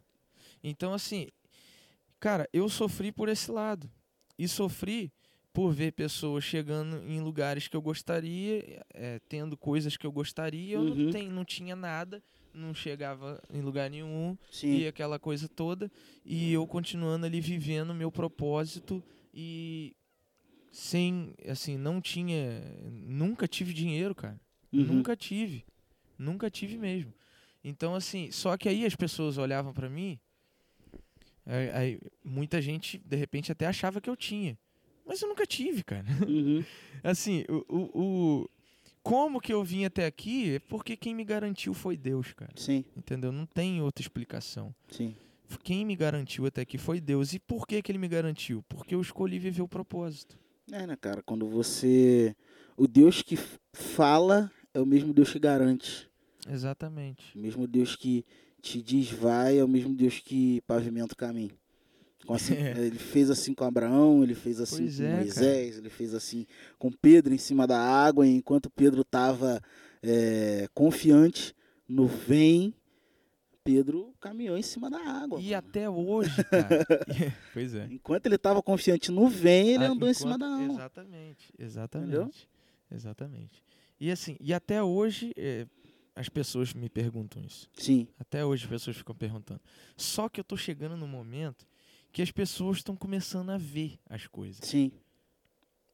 Então, 0.61 0.93
assim, 0.93 1.29
cara, 2.19 2.49
eu 2.51 2.67
sofri 2.67 3.09
por 3.13 3.29
esse 3.29 3.49
lado. 3.49 3.89
E 4.37 4.45
sofri 4.49 5.13
por 5.53 5.71
ver 5.71 5.93
pessoas 5.93 6.43
chegando 6.43 6.97
em 7.09 7.21
lugares 7.21 7.69
que 7.69 7.77
eu 7.77 7.81
gostaria, 7.81 8.83
é, 8.93 9.19
tendo 9.29 9.55
coisas 9.55 9.95
que 9.95 10.05
eu 10.05 10.11
gostaria, 10.11 10.75
eu 10.75 10.81
Uhum. 10.81 10.95
não, 11.05 11.11
tem, 11.13 11.29
não 11.29 11.45
tinha 11.45 11.73
nada, 11.77 12.21
não 12.55 12.73
chegava 12.73 13.41
em 13.53 13.61
lugar 13.61 13.89
nenhum, 13.89 14.37
Sim. 14.49 14.77
e 14.77 14.87
aquela 14.87 15.19
coisa 15.19 15.47
toda, 15.47 15.91
e 16.25 16.51
eu 16.53 16.65
continuando 16.65 17.25
ali 17.25 17.39
vivendo 17.41 17.93
meu 17.93 18.11
propósito 18.11 19.03
e 19.33 19.95
sem, 20.71 21.33
assim, 21.47 21.77
não 21.77 22.01
tinha, 22.01 22.61
nunca 22.91 23.47
tive 23.47 23.73
dinheiro, 23.73 24.13
cara. 24.15 24.39
Uhum. 24.73 24.83
Nunca 24.83 25.15
tive. 25.15 25.63
Nunca 26.17 26.49
tive 26.49 26.77
mesmo. 26.77 27.13
Então, 27.63 27.95
assim, 27.95 28.29
só 28.31 28.55
que 28.57 28.67
aí 28.69 28.85
as 28.85 28.95
pessoas 28.95 29.37
olhavam 29.37 29.73
pra 29.73 29.89
mim, 29.89 30.19
aí, 31.45 31.69
aí 31.71 31.99
muita 32.23 32.61
gente, 32.61 32.97
de 32.97 33.15
repente, 33.15 33.51
até 33.51 33.65
achava 33.65 33.99
que 34.01 34.09
eu 34.09 34.15
tinha. 34.15 34.57
Mas 35.05 35.21
eu 35.21 35.29
nunca 35.29 35.45
tive, 35.45 35.83
cara. 35.83 36.05
Uhum. 36.27 36.63
Assim, 37.03 37.45
o, 37.47 37.63
o, 37.69 38.01
o- 38.01 38.49
como 39.05 39.39
que 39.39 39.53
eu 39.53 39.63
vim 39.63 39.85
até 39.85 40.07
aqui 40.07 40.55
é 40.55 40.59
porque 40.59 40.97
quem 40.97 41.13
me 41.13 41.23
garantiu 41.23 41.75
foi 41.75 41.95
Deus, 41.95 42.33
cara. 42.33 42.51
Sim, 42.55 42.83
Entendeu? 42.97 43.31
Não 43.31 43.45
tem 43.45 43.79
outra 43.79 44.01
explicação. 44.01 44.73
sim. 44.89 45.15
Quem 45.63 45.85
me 45.85 45.95
garantiu 45.95 46.47
até 46.47 46.61
aqui 46.61 46.75
foi 46.75 46.99
Deus. 46.99 47.33
E 47.33 47.39
por 47.39 47.67
que 47.67 47.79
que 47.79 47.91
ele 47.91 47.99
me 47.99 48.07
garantiu? 48.07 48.63
Porque 48.67 48.95
eu 48.95 48.99
escolhi 48.99 49.37
viver 49.37 49.61
o 49.61 49.67
propósito. 49.67 50.39
É, 50.71 50.87
né, 50.87 50.95
cara? 50.95 51.21
Quando 51.21 51.47
você. 51.47 52.35
O 52.75 52.87
Deus 52.87 53.21
que 53.21 53.37
fala 53.71 54.51
é 54.73 54.79
o 54.79 54.85
mesmo 54.87 55.13
Deus 55.13 55.31
que 55.31 55.37
garante. 55.37 56.09
Exatamente. 56.49 57.37
O 57.37 57.41
mesmo 57.41 57.67
Deus 57.67 57.95
que 57.95 58.25
te 58.59 58.81
diz 58.81 59.11
vai 59.11 59.59
é 59.59 59.63
o 59.63 59.67
mesmo 59.67 59.93
Deus 59.93 60.19
que 60.19 60.61
pavimenta 60.61 61.13
o 61.13 61.17
caminho. 61.17 61.55
Assim- 62.29 62.53
É. 62.55 62.77
Ele 62.77 62.97
fez 62.97 63.29
assim 63.29 63.53
com 63.53 63.63
Abraão, 63.63 64.23
ele 64.23 64.33
fez 64.35 64.59
assim 64.59 64.83
Pois 64.83 64.97
com 64.97 65.03
é, 65.03 65.07
cara. 65.09 65.21
Moisés, 65.23 65.77
ele 65.77 65.89
fez 65.89 66.13
assim 66.13 66.45
com 66.79 66.91
Pedro 66.91 67.33
em 67.33 67.37
cima 67.37 67.67
da 67.67 67.79
água, 67.79 68.25
enquanto 68.25 68.69
Pedro 68.69 69.01
estava 69.01 69.61
confiante 70.73 71.53
no 71.87 72.07
vem, 72.07 72.73
Pedro 73.63 74.13
caminhou 74.19 74.57
em 74.57 74.61
cima 74.61 74.89
da 74.89 74.99
água. 74.99 75.39
E 75.41 75.45
mano. 75.51 75.55
até 75.57 75.89
hoje, 75.89 76.43
cara. 76.45 76.85
pois 77.53 77.73
é. 77.73 77.87
Enquanto 77.91 78.25
ele 78.27 78.35
estava 78.35 78.61
confiante 78.61 79.11
no 79.11 79.27
vem, 79.27 79.69
ele 79.69 79.85
Ah, 79.85 79.89
andou 79.91 80.07
em 80.09 80.13
cima 80.13 80.35
enquanto- 80.35 80.49
da 80.49 80.55
água. 80.63 80.73
Exatamente, 80.75 81.53
exatamente. 81.57 82.49
Exatamente. 82.91 83.63
E 83.99 84.11
assim, 84.11 84.37
e 84.39 84.53
até 84.53 84.83
hoje 84.83 85.33
eh, 85.35 85.65
as 86.15 86.29
pessoas 86.29 86.73
me 86.73 86.89
perguntam 86.89 87.41
isso. 87.43 87.67
Sim, 87.73 88.07
Até 88.19 88.45
hoje 88.45 88.65
as 88.65 88.69
pessoas 88.69 88.97
ficam 88.97 89.15
perguntando. 89.15 89.61
Só 89.97 90.29
que 90.29 90.39
eu 90.39 90.43
tô 90.43 90.55
chegando 90.55 90.95
no 90.95 91.07
momento 91.07 91.65
que 92.15 92.21
as 92.21 92.31
pessoas 92.31 92.77
estão 92.77 92.95
começando 92.95 93.49
a 93.49 93.57
ver 93.57 93.99
as 94.09 94.25
coisas, 94.25 94.65
sim. 94.65 94.89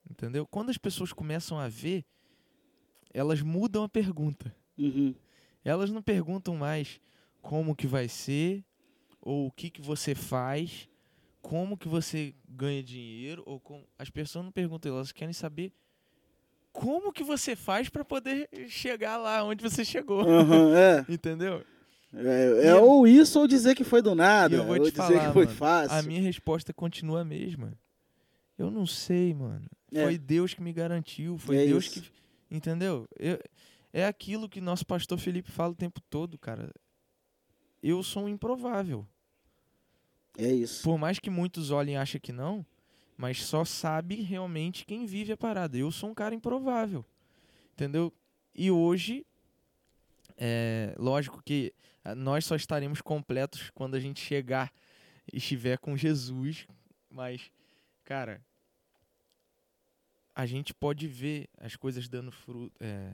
entendeu? 0.07 0.45
Quando 0.45 0.69
as 0.69 0.77
pessoas 0.77 1.11
começam 1.11 1.57
a 1.57 1.67
ver, 1.67 2.05
elas 3.11 3.41
mudam 3.41 3.83
a 3.83 3.89
pergunta. 3.89 4.55
Uhum. 4.77 5.15
Elas 5.65 5.89
não 5.89 5.99
perguntam 5.99 6.55
mais 6.55 7.01
como 7.41 7.75
que 7.75 7.87
vai 7.87 8.07
ser, 8.07 8.63
ou 9.19 9.47
o 9.47 9.51
que 9.51 9.71
que 9.71 9.81
você 9.81 10.13
faz, 10.13 10.87
como 11.41 11.75
que 11.75 11.87
você 11.87 12.35
ganha 12.47 12.83
dinheiro, 12.83 13.41
ou 13.47 13.59
com... 13.59 13.83
as 13.97 14.11
pessoas 14.11 14.45
não 14.45 14.51
perguntam, 14.51 14.93
elas 14.93 15.11
querem 15.11 15.33
saber 15.33 15.73
como 16.71 17.11
que 17.11 17.23
você 17.23 17.55
faz 17.55 17.89
para 17.89 18.05
poder 18.05 18.47
chegar 18.67 19.17
lá 19.17 19.43
onde 19.43 19.63
você 19.63 19.83
chegou. 19.83 20.21
Aham, 20.21 20.77
é. 20.77 21.05
Entendeu? 21.11 21.65
É, 22.13 22.67
é 22.67 22.71
eu- 22.71 22.83
ou 22.83 23.07
isso 23.07 23.39
ou 23.39 23.47
dizer 23.47 23.75
que 23.75 23.83
foi 23.83 24.01
do 24.01 24.13
nada. 24.13 24.55
Eu 24.55 24.63
vou 24.65 24.73
ou 24.77 24.79
te 24.83 24.91
dizer 24.91 24.95
falar, 24.97 25.27
que 25.27 25.33
foi 25.33 25.45
mano, 25.45 25.57
fácil. 25.57 25.97
A 25.97 26.01
minha 26.01 26.21
resposta 26.21 26.73
continua 26.73 27.21
a 27.21 27.25
mesma. 27.25 27.73
Eu 28.57 28.69
não 28.69 28.85
sei, 28.85 29.33
mano. 29.33 29.65
É. 29.91 30.03
Foi 30.03 30.17
Deus 30.17 30.53
que 30.53 30.61
me 30.61 30.73
garantiu, 30.73 31.37
foi 31.37 31.57
É 31.57 31.65
Deus 31.65 31.85
isso. 31.85 32.01
que. 32.01 32.11
Entendeu? 32.49 33.07
Eu- 33.17 33.39
é 33.93 34.05
aquilo 34.05 34.49
que 34.49 34.59
nosso 34.61 34.85
pastor 34.85 35.17
Felipe 35.17 35.49
fala 35.51 35.71
o 35.71 35.75
tempo 35.75 35.99
todo, 36.09 36.37
cara. 36.37 36.71
Eu 37.81 38.03
sou 38.03 38.23
um 38.25 38.29
improvável. 38.29 39.05
É 40.37 40.47
isso. 40.51 40.83
Por 40.83 40.97
mais 40.97 41.17
que 41.19 41.29
muitos 41.29 41.71
olhem 41.71 41.95
e 41.95 41.97
achem 41.97 42.19
que 42.21 42.31
não, 42.31 42.65
mas 43.17 43.43
só 43.43 43.65
sabe 43.65 44.15
realmente 44.21 44.85
quem 44.85 45.05
vive 45.05 45.31
a 45.33 45.37
parada. 45.37 45.77
Eu 45.77 45.91
sou 45.91 46.09
um 46.09 46.13
cara 46.13 46.35
improvável. 46.35 47.03
Entendeu? 47.73 48.13
E 48.53 48.69
hoje, 48.69 49.25
é 50.37 50.93
lógico 50.97 51.41
que 51.43 51.73
nós 52.15 52.45
só 52.45 52.55
estaremos 52.55 53.01
completos 53.01 53.69
quando 53.73 53.95
a 53.95 53.99
gente 53.99 54.19
chegar 54.19 54.71
e 55.31 55.37
estiver 55.37 55.77
com 55.77 55.95
Jesus, 55.95 56.65
mas, 57.09 57.51
cara, 58.03 58.41
a 60.35 60.45
gente 60.45 60.73
pode 60.73 61.07
ver 61.07 61.47
as 61.57 61.75
coisas 61.75 62.07
dando 62.07 62.31
fruto, 62.31 62.71
é, 62.79 63.11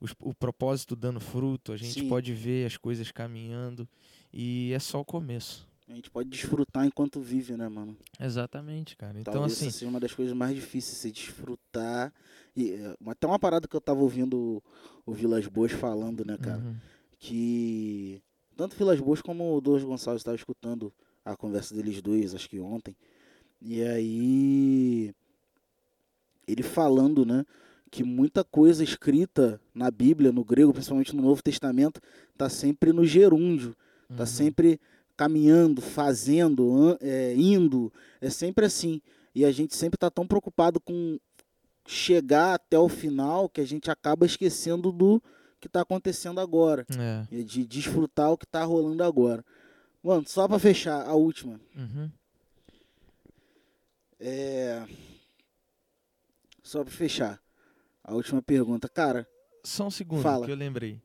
os- 0.00 0.14
o 0.20 0.34
propósito 0.34 0.94
dando 0.94 1.20
fruto, 1.20 1.72
a 1.72 1.76
gente 1.76 2.00
Sim. 2.00 2.08
pode 2.08 2.32
ver 2.32 2.66
as 2.66 2.76
coisas 2.76 3.10
caminhando 3.10 3.88
e 4.32 4.72
é 4.74 4.78
só 4.78 5.00
o 5.00 5.04
começo. 5.04 5.68
A 5.88 5.94
gente 5.94 6.10
pode 6.10 6.28
desfrutar 6.28 6.86
enquanto 6.86 7.20
vive, 7.20 7.56
né, 7.56 7.68
mano? 7.68 7.96
Exatamente, 8.18 8.96
cara. 8.96 9.18
Então, 9.18 9.32
Talvez 9.34 9.52
assim, 9.54 9.66
essa 9.68 9.86
uma 9.86 10.00
das 10.00 10.14
coisas 10.14 10.32
mais 10.34 10.54
difíceis, 10.54 10.96
se 10.98 11.10
desfrutar. 11.10 12.12
E, 12.56 12.72
é, 12.72 12.96
até 13.10 13.26
uma 13.26 13.38
parada 13.38 13.66
que 13.68 13.74
eu 13.76 13.80
tava 13.80 14.00
ouvindo 14.00 14.38
o, 14.38 14.62
o 15.10 15.12
Vilas 15.12 15.46
Boas 15.48 15.72
falando, 15.72 16.24
né, 16.24 16.38
cara? 16.38 16.58
uhum, 16.58 16.76
Que 17.22 18.20
tanto 18.56 18.74
Vilas 18.74 18.98
Boas 18.98 19.22
como 19.22 19.56
o 19.56 19.60
Douglas 19.60 19.84
Gonçalves 19.84 20.22
estavam 20.22 20.34
escutando 20.34 20.92
a 21.24 21.36
conversa 21.36 21.72
deles 21.72 22.02
dois, 22.02 22.34
acho 22.34 22.50
que 22.50 22.58
ontem. 22.58 22.96
E 23.60 23.80
aí. 23.84 25.14
Ele 26.48 26.64
falando, 26.64 27.24
né? 27.24 27.46
Que 27.92 28.02
muita 28.02 28.42
coisa 28.42 28.82
escrita 28.82 29.60
na 29.72 29.88
Bíblia, 29.88 30.32
no 30.32 30.44
grego, 30.44 30.72
principalmente 30.72 31.14
no 31.14 31.22
Novo 31.22 31.40
Testamento, 31.40 32.00
tá 32.36 32.48
sempre 32.48 32.92
no 32.92 33.06
gerúndio. 33.06 33.76
Tá 34.16 34.24
uhum. 34.24 34.26
sempre 34.26 34.80
caminhando, 35.16 35.80
fazendo, 35.80 36.98
é, 37.00 37.36
indo. 37.36 37.92
É 38.20 38.30
sempre 38.30 38.66
assim. 38.66 39.00
E 39.32 39.44
a 39.44 39.52
gente 39.52 39.76
sempre 39.76 39.96
está 39.96 40.10
tão 40.10 40.26
preocupado 40.26 40.80
com 40.80 41.20
chegar 41.86 42.54
até 42.54 42.76
o 42.76 42.88
final 42.88 43.48
que 43.48 43.60
a 43.60 43.64
gente 43.64 43.92
acaba 43.92 44.26
esquecendo 44.26 44.90
do 44.90 45.22
que 45.62 45.68
está 45.68 45.80
acontecendo 45.82 46.40
agora. 46.40 46.84
É. 46.90 47.42
De 47.44 47.64
desfrutar 47.64 48.32
o 48.32 48.36
que 48.36 48.44
está 48.44 48.64
rolando 48.64 49.02
agora. 49.04 49.44
Mano, 50.02 50.24
só 50.26 50.48
para 50.48 50.58
fechar, 50.58 51.06
a 51.06 51.14
última. 51.14 51.60
Uhum. 51.76 52.10
É... 54.18 54.84
Só 56.62 56.82
para 56.82 56.92
fechar. 56.92 57.40
A 58.02 58.12
última 58.14 58.42
pergunta. 58.42 58.88
Cara, 58.88 59.26
Só 59.64 59.86
um 59.86 59.90
segundo 59.90 60.22
Fala. 60.22 60.44
que 60.44 60.50
eu 60.50 60.56
lembrei. 60.56 61.00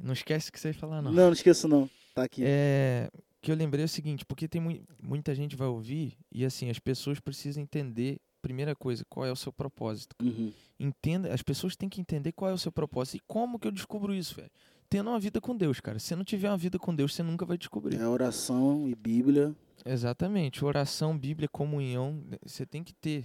Não 0.00 0.14
esquece 0.14 0.50
que 0.50 0.58
você 0.58 0.68
ia 0.68 0.74
falar, 0.74 1.02
não, 1.02 1.12
não. 1.12 1.26
não, 1.26 1.32
esqueço 1.32 1.68
não. 1.68 1.88
Tá 2.14 2.24
aqui. 2.24 2.42
É, 2.44 3.10
que 3.42 3.50
eu 3.52 3.54
lembrei 3.56 3.82
é 3.82 3.86
o 3.86 3.88
seguinte, 3.88 4.24
porque 4.24 4.48
tem 4.48 4.60
mui- 4.60 4.82
muita 5.02 5.34
gente 5.34 5.54
vai 5.54 5.68
ouvir 5.68 6.16
e 6.32 6.44
assim, 6.44 6.70
as 6.70 6.78
pessoas 6.78 7.20
precisam 7.20 7.62
entender, 7.62 8.18
primeira 8.46 8.74
coisa, 8.74 9.04
qual 9.08 9.26
é 9.26 9.32
o 9.32 9.36
seu 9.36 9.52
propósito. 9.52 10.14
Uhum. 10.22 10.52
Entenda, 10.78 11.32
as 11.32 11.42
pessoas 11.42 11.74
têm 11.76 11.88
que 11.88 12.00
entender 12.00 12.32
qual 12.32 12.50
é 12.50 12.54
o 12.54 12.58
seu 12.58 12.70
propósito. 12.70 13.16
E 13.16 13.20
como 13.26 13.58
que 13.58 13.66
eu 13.66 13.72
descubro 13.72 14.14
isso, 14.14 14.34
velho? 14.36 14.50
Tendo 14.88 15.10
uma 15.10 15.18
vida 15.18 15.40
com 15.40 15.56
Deus, 15.56 15.80
cara. 15.80 15.98
Se 15.98 16.14
não 16.14 16.22
tiver 16.24 16.48
uma 16.48 16.56
vida 16.56 16.78
com 16.78 16.94
Deus, 16.94 17.12
você 17.14 17.22
nunca 17.22 17.44
vai 17.44 17.58
descobrir. 17.58 17.96
É 18.00 18.06
oração 18.06 18.88
e 18.88 18.94
Bíblia. 18.94 19.54
Exatamente. 19.84 20.64
Oração, 20.64 21.16
Bíblia, 21.18 21.48
comunhão, 21.48 22.22
né, 22.30 22.36
você 22.44 22.64
tem 22.66 22.84
que 22.84 22.92
ter 22.94 23.24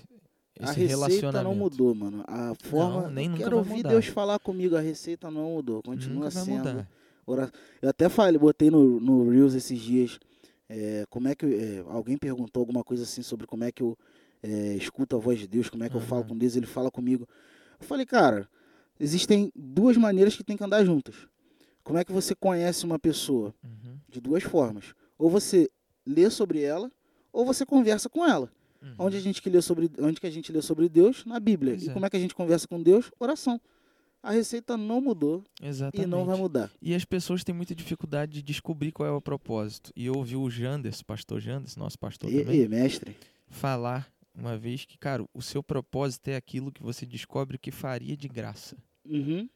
a 0.60 0.66
esse 0.72 0.80
receita 0.80 0.88
relacionamento. 0.90 1.44
não 1.44 1.56
mudou, 1.56 1.94
mano. 1.96 2.24
A 2.28 2.54
forma. 2.64 3.10
nem 3.10 3.30
eu 3.32 3.38
quero 3.38 3.58
ouvir 3.58 3.76
mudar. 3.78 3.90
Deus 3.90 4.08
falar 4.08 4.40
comigo. 4.40 4.76
A 4.76 4.82
receita 4.82 5.30
não 5.30 5.52
mudou. 5.56 5.82
Continua 5.84 6.16
Nunca 6.26 6.32
sendo. 6.32 6.58
mudar. 6.70 6.90
ora- 7.28 7.52
Eu 7.82 7.90
até 7.90 8.10
falei, 8.10 8.38
botei 8.40 8.70
no, 8.72 9.00
no 9.00 9.30
Reels 9.30 9.54
esses 9.54 9.80
dias. 9.80 10.20
é, 10.70 11.06
como 11.10 11.28
é 11.28 11.36
que. 11.36 11.46
é, 11.46 11.84
alguém 11.90 12.18
perguntou 12.18 12.62
alguma 12.62 12.84
coisa 12.84 13.04
assim 13.04 13.22
sobre 13.22 13.46
como 13.46 13.64
é 13.64 13.72
que 13.72 13.84
eu 13.84 13.98
é, 14.44 14.76
escuto 14.76 15.16
a 15.16 15.20
voz 15.20 15.40
de 15.40 15.48
Deus, 15.48 15.70
como 15.70 15.84
é 15.84 15.90
que 15.90 15.96
eu 15.96 16.02
falo 16.02 16.22
Aham. 16.22 16.30
com 16.30 16.38
Deus, 16.38 16.56
ele 16.56 16.66
fala 16.66 16.90
comigo. 16.92 17.28
Eu 17.80 17.86
falei, 17.86 18.06
cara, 18.06 18.48
existem 19.00 19.52
duas 19.56 19.98
maneiras 19.98 20.36
que 20.36 20.44
tem 20.44 20.58
que 20.58 20.64
andar 20.64 20.84
juntas. 20.86 21.16
Como 21.84 21.98
é 21.98 22.04
que 22.06 22.12
você 22.12 22.36
conhece 22.36 22.86
uma 22.86 23.00
pessoa? 23.00 23.54
Uhum, 23.64 23.98
De 24.08 24.22
duas 24.22 24.44
formas. 24.44 24.94
Ou 25.18 25.30
você 25.30 25.70
lê 26.06 26.30
sobre 26.30 26.62
ela, 26.62 26.92
ou 27.34 27.46
você 27.46 27.66
conversa 27.66 28.08
com 28.10 28.26
ela. 28.28 28.52
uhum. 28.82 28.96
Onde 29.00 29.18
a 29.18 29.20
gente 29.20 29.42
que 29.42 29.50
lê 29.50 29.62
sobre, 29.62 29.90
onde 30.00 30.20
que 30.20 30.28
a 30.28 30.32
gente 30.32 30.52
lê 30.52 30.62
sobre 30.62 30.88
Deus? 30.90 31.26
Na 31.26 31.40
Bíblia. 31.40 31.74
Pois 31.74 31.86
e 31.86 31.90
é. 31.90 31.94
como 31.94 32.06
é 32.06 32.10
que 32.10 32.18
a 32.18 32.20
gente 32.20 32.36
conversa 32.36 32.68
com 32.68 32.82
Deus? 32.82 33.12
Oração. 33.20 33.60
A 34.24 34.32
receita 34.32 34.78
não 34.78 35.02
mudou 35.02 35.44
Exatamente. 35.60 36.06
e 36.08 36.10
não 36.10 36.24
vai 36.26 36.38
mudar. 36.38 36.70
E 36.80 36.94
as 36.94 37.04
pessoas 37.04 37.44
têm 37.44 37.56
muita 37.56 37.74
dificuldade 37.74 38.34
de 38.34 38.44
descobrir 38.44 38.92
qual 38.92 39.10
é 39.10 39.12
o 39.12 39.20
propósito. 39.20 39.92
E 39.96 40.06
eu 40.06 40.14
ouvi 40.14 40.36
o 40.36 40.48
Janderson, 40.48 41.04
pastor 41.08 41.40
Janderson, 41.40 41.80
nosso 41.80 41.98
pastor 41.98 42.32
E, 42.32 42.42
também, 42.44 42.62
e, 42.62 42.68
mestre, 42.68 43.18
falar 43.48 44.08
uma 44.34 44.58
vez 44.58 44.86
que, 44.86 44.98
cara, 44.98 45.26
o 45.34 45.42
seu 45.42 45.62
propósito 45.62 46.30
é 46.30 46.36
aquilo 46.36 46.72
que 46.72 46.82
você 46.82 47.06
descobre 47.06 47.58
que 47.58 47.72
faria 47.72 48.16
de 48.16 48.28
graça. 48.28 48.78
uhum, 49.06 49.50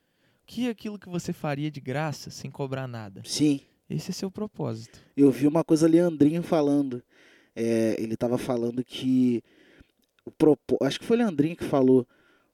Que 0.46 0.68
é 0.68 0.70
aquilo 0.70 1.00
que 1.00 1.10
você 1.10 1.32
faria 1.34 1.72
de 1.72 1.80
graça 1.82 2.30
sem 2.30 2.52
cobrar 2.52 2.88
nada. 2.88 3.22
sim. 3.26 3.62
Esse 3.88 4.10
é 4.10 4.14
seu 4.16 4.32
propósito. 4.32 5.00
Eu 5.16 5.30
vi 5.32 5.46
uma 5.46 5.64
coisa 5.64 5.88
Leandrinho 5.88 6.42
falando. 6.42 7.04
É, 7.56 7.96
ele 8.02 8.16
estava 8.16 8.36
falando 8.36 8.84
que 8.84 9.44
o 10.26 10.32
propó- 10.32 10.80
acho 10.82 11.00
que 11.00 11.06
foi 11.06 11.18
Leandrinho 11.18 11.56
que 11.56 11.64
falou. 11.66 12.08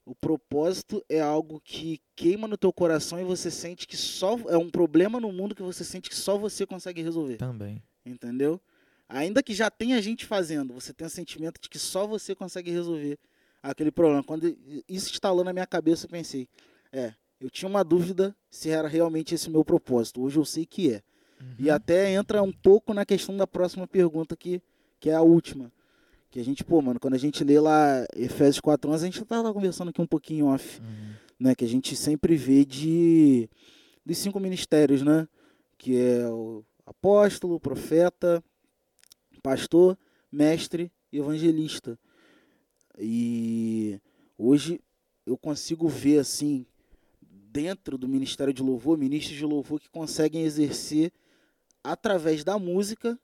O 0.04 0.14
propósito 0.14 1.02
é 1.08 1.20
algo 1.22 1.58
que 1.64 2.02
queima 2.14 2.46
no 2.46 2.58
teu 2.58 2.70
coração 2.70 3.18
e 3.18 3.24
você 3.24 3.50
sente 3.50 3.86
que 3.86 3.96
só 3.96 4.36
é 4.48 4.58
um 4.58 4.68
problema 4.68 5.18
no 5.18 5.32
mundo 5.32 5.54
que 5.54 5.62
você 5.62 5.82
sente 5.84 6.10
que 6.10 6.14
só 6.16 6.36
você 6.36 6.66
consegue 6.66 7.00
resolver. 7.00 7.38
Também. 7.38 7.82
Entendeu? 8.04 8.60
Ainda 9.14 9.42
que 9.42 9.52
já 9.54 9.70
tenha 9.70 10.00
gente 10.00 10.24
fazendo, 10.26 10.72
você 10.74 10.92
tem 10.92 11.06
o 11.06 11.10
sentimento 11.10 11.60
de 11.60 11.68
que 11.68 11.78
só 11.78 12.06
você 12.06 12.34
consegue 12.34 12.70
resolver 12.70 13.18
aquele 13.62 13.90
problema. 13.90 14.22
Quando 14.22 14.56
isso 14.88 15.10
instalou 15.10 15.44
na 15.44 15.52
minha 15.52 15.66
cabeça, 15.66 16.06
eu 16.06 16.10
pensei, 16.10 16.48
é, 16.92 17.12
eu 17.40 17.50
tinha 17.50 17.68
uma 17.68 17.84
dúvida 17.84 18.34
se 18.50 18.70
era 18.70 18.88
realmente 18.88 19.34
esse 19.34 19.48
o 19.48 19.50
meu 19.50 19.64
propósito. 19.64 20.22
Hoje 20.22 20.38
eu 20.38 20.44
sei 20.44 20.64
que 20.66 20.92
é. 20.92 21.02
E 21.58 21.68
Uhum. 21.68 21.74
até 21.74 22.12
entra 22.12 22.42
um 22.42 22.52
pouco 22.52 22.94
na 22.94 23.04
questão 23.04 23.36
da 23.36 23.46
próxima 23.46 23.86
pergunta 23.86 24.36
que, 24.36 24.62
que 25.00 25.10
é 25.10 25.14
a 25.14 25.22
última. 25.22 25.70
Que 26.30 26.40
a 26.40 26.44
gente, 26.44 26.64
pô, 26.64 26.80
mano, 26.80 26.98
quando 27.00 27.14
a 27.14 27.18
gente 27.18 27.42
lê 27.44 27.60
lá 27.60 28.06
Efésios 28.16 28.60
4.11, 28.60 28.94
a 28.94 28.98
gente 29.06 29.24
tava 29.24 29.52
conversando 29.52 29.88
aqui 29.90 30.00
um 30.00 30.06
pouquinho 30.06 30.46
off 30.46 30.80
Uhum. 30.80 31.12
né, 31.38 31.54
que 31.54 31.64
a 31.64 31.68
gente 31.68 31.94
sempre 31.96 32.36
vê 32.36 32.64
de 32.64 33.50
dos 34.06 34.16
cinco 34.18 34.40
ministérios, 34.40 35.02
né, 35.02 35.28
que 35.76 35.96
é 35.96 36.26
o 36.28 36.64
apóstolo, 36.86 37.60
profeta, 37.60 38.42
pastor, 39.42 39.98
mestre 40.30 40.90
e 41.12 41.18
evangelista. 41.18 41.98
E 42.98 44.00
hoje 44.38 44.80
eu 45.26 45.36
consigo 45.36 45.88
ver 45.88 46.18
assim 46.18 46.66
dentro 47.20 47.98
do 47.98 48.08
ministério 48.08 48.52
de 48.52 48.62
louvor, 48.62 48.96
ministros 48.96 49.36
de 49.36 49.44
louvor 49.44 49.80
que 49.80 49.90
conseguem 49.90 50.44
exercer 50.44 51.12
através 51.84 52.44
da 52.44 52.58
música, 52.58 53.18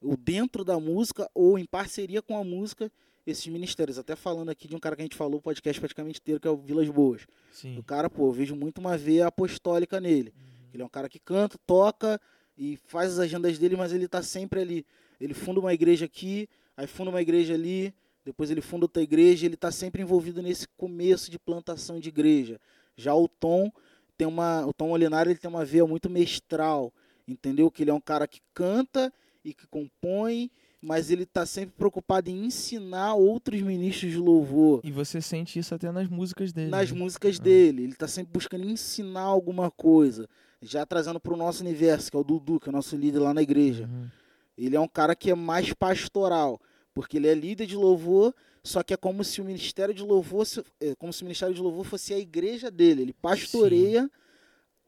ou 0.00 0.16
dentro 0.16 0.64
da 0.64 0.78
música 0.78 1.28
ou 1.34 1.58
em 1.58 1.64
parceria 1.64 2.22
com 2.22 2.38
a 2.38 2.44
música 2.44 2.90
esses 3.26 3.46
ministérios. 3.48 3.98
Até 3.98 4.14
falando 4.14 4.50
aqui 4.50 4.68
de 4.68 4.76
um 4.76 4.78
cara 4.78 4.94
que 4.94 5.02
a 5.02 5.04
gente 5.04 5.16
falou 5.16 5.38
o 5.38 5.42
podcast 5.42 5.80
praticamente 5.80 6.20
inteiro, 6.20 6.40
que 6.40 6.46
é 6.46 6.50
o 6.50 6.56
Vilas 6.56 6.88
Boas. 6.88 7.26
Sim. 7.52 7.76
O 7.78 7.82
cara, 7.82 8.08
pô, 8.08 8.28
eu 8.28 8.32
vejo 8.32 8.54
muito 8.54 8.78
uma 8.78 8.96
veia 8.96 9.26
apostólica 9.26 10.00
nele. 10.00 10.32
Ele 10.72 10.82
é 10.82 10.86
um 10.86 10.90
cara 10.90 11.08
que 11.08 11.18
canta, 11.18 11.58
toca 11.66 12.20
e 12.56 12.76
faz 12.86 13.12
as 13.12 13.18
agendas 13.18 13.58
dele, 13.58 13.76
mas 13.76 13.92
ele 13.92 14.06
tá 14.06 14.22
sempre 14.22 14.60
ali. 14.60 14.86
Ele 15.20 15.34
funda 15.34 15.60
uma 15.60 15.72
igreja 15.72 16.04
aqui, 16.06 16.48
aí 16.76 16.86
funda 16.86 17.10
uma 17.10 17.22
igreja 17.22 17.54
ali, 17.54 17.94
depois 18.24 18.50
ele 18.50 18.60
funda 18.60 18.84
outra 18.84 19.02
igreja, 19.02 19.46
ele 19.46 19.56
tá 19.56 19.70
sempre 19.70 20.02
envolvido 20.02 20.42
nesse 20.42 20.66
começo 20.76 21.30
de 21.30 21.38
plantação 21.38 22.00
de 22.00 22.08
igreja. 22.08 22.60
Já 22.96 23.14
o 23.14 23.28
Tom 23.28 23.70
tem 24.16 24.26
uma, 24.26 24.66
o 24.66 24.72
Tom 24.72 24.88
Molinari, 24.88 25.30
ele 25.30 25.38
tem 25.38 25.48
uma 25.48 25.64
veia 25.64 25.86
muito 25.86 26.10
mestral, 26.10 26.92
entendeu? 27.28 27.70
Que 27.70 27.82
ele 27.82 27.90
é 27.90 27.94
um 27.94 28.00
cara 28.00 28.26
que 28.26 28.40
canta 28.52 29.12
e 29.44 29.54
que 29.54 29.66
compõe, 29.66 30.50
mas 30.82 31.10
ele 31.10 31.24
tá 31.24 31.46
sempre 31.46 31.74
preocupado 31.76 32.28
em 32.30 32.46
ensinar 32.46 33.14
outros 33.14 33.60
ministros 33.62 34.10
de 34.12 34.18
louvor 34.18 34.80
E 34.84 34.90
você 34.90 35.20
sente 35.20 35.58
isso 35.58 35.74
até 35.74 35.90
nas 35.92 36.08
músicas 36.08 36.52
dele. 36.52 36.70
nas 36.70 36.90
né? 36.90 36.98
músicas 36.98 37.38
Ah. 37.38 37.42
dele. 37.42 37.84
Ele 37.84 37.94
tá 37.94 38.08
sempre 38.08 38.32
buscando 38.32 38.64
ensinar 38.64 39.22
alguma 39.22 39.70
coisa. 39.70 40.28
Já 40.62 40.84
trazendo 40.84 41.20
para 41.20 41.32
o 41.32 41.36
nosso 41.36 41.62
universo, 41.62 42.10
que 42.10 42.16
é 42.16 42.20
o 42.20 42.24
Dudu, 42.24 42.58
que 42.58 42.68
é 42.68 42.70
o 42.70 42.72
nosso 42.72 42.96
líder 42.96 43.20
lá 43.20 43.32
na 43.34 43.42
igreja. 43.42 43.84
Uhum. 43.84 44.08
Ele 44.56 44.76
é 44.76 44.80
um 44.80 44.88
cara 44.88 45.14
que 45.14 45.30
é 45.30 45.34
mais 45.34 45.72
pastoral, 45.72 46.60
porque 46.94 47.16
ele 47.18 47.28
é 47.28 47.34
líder 47.34 47.66
de 47.66 47.76
louvor, 47.76 48.34
só 48.62 48.82
que 48.82 48.94
é 48.94 48.96
como 48.96 49.22
se 49.22 49.40
o 49.40 49.44
ministério 49.44 49.94
de 49.94 50.02
louvor, 50.02 50.46
é 50.80 50.94
como 50.96 51.12
se 51.12 51.22
o 51.22 51.24
ministério 51.26 51.54
de 51.54 51.60
louvor 51.60 51.84
fosse 51.84 52.12
a 52.14 52.18
igreja 52.18 52.70
dele. 52.70 53.02
Ele 53.02 53.12
pastoreia 53.12 54.10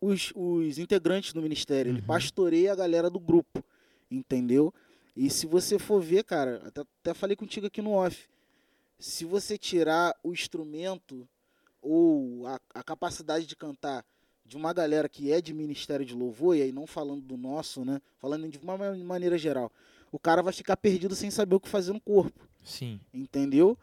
os, 0.01 0.33
os 0.35 0.79
integrantes 0.79 1.33
do 1.33 1.43
ministério, 1.43 1.91
ele 1.91 2.01
Uhum. 2.01 2.07
pastoreia 2.07 2.73
a 2.73 2.77
galera 2.77 3.11
do 3.11 3.21
grupo, 3.21 3.63
entendeu? 4.11 4.73
E 5.15 5.29
se 5.29 5.47
você 5.47 5.79
for 5.79 6.01
ver, 6.01 6.25
cara, 6.25 6.63
até, 6.65 6.81
até 6.81 7.15
falei 7.15 7.37
contigo 7.37 7.67
aqui 7.67 7.83
no 7.83 7.93
off, 7.93 8.29
se 8.99 9.25
você 9.25 9.59
tirar 9.59 10.17
o 10.23 10.33
instrumento 10.33 11.29
ou 11.83 12.47
a, 12.47 12.61
a 12.75 12.83
capacidade 12.83 13.47
de 13.47 13.55
cantar 13.55 14.05
de 14.49 14.57
uma 14.57 14.73
galera 14.73 15.09
que 15.09 15.31
é 15.31 15.43
de 15.43 15.53
ministério 15.53 16.07
de 16.07 16.15
louvor, 16.15 16.57
e 16.57 16.63
aí 16.63 16.73
não 16.73 16.87
falando 16.87 17.21
do 17.21 17.37
nosso, 17.37 17.85
né? 17.85 18.01
Falando 18.17 18.49
de 18.49 18.59
uma 18.59 18.79
ma- 18.79 18.97
maneira 18.97 19.37
geral, 19.37 19.71
o 20.11 20.19
cara 20.19 20.43
vai 20.43 20.55
ficar 20.55 20.75
perdido 20.77 21.15
sem 21.15 21.31
saber 21.31 21.55
o 21.57 21.61
que 21.61 21.69
fazer 21.69 21.93
no 21.93 22.01
corpo, 22.01 22.49
Sim. 22.65 22.99
entendeu? 23.13 23.77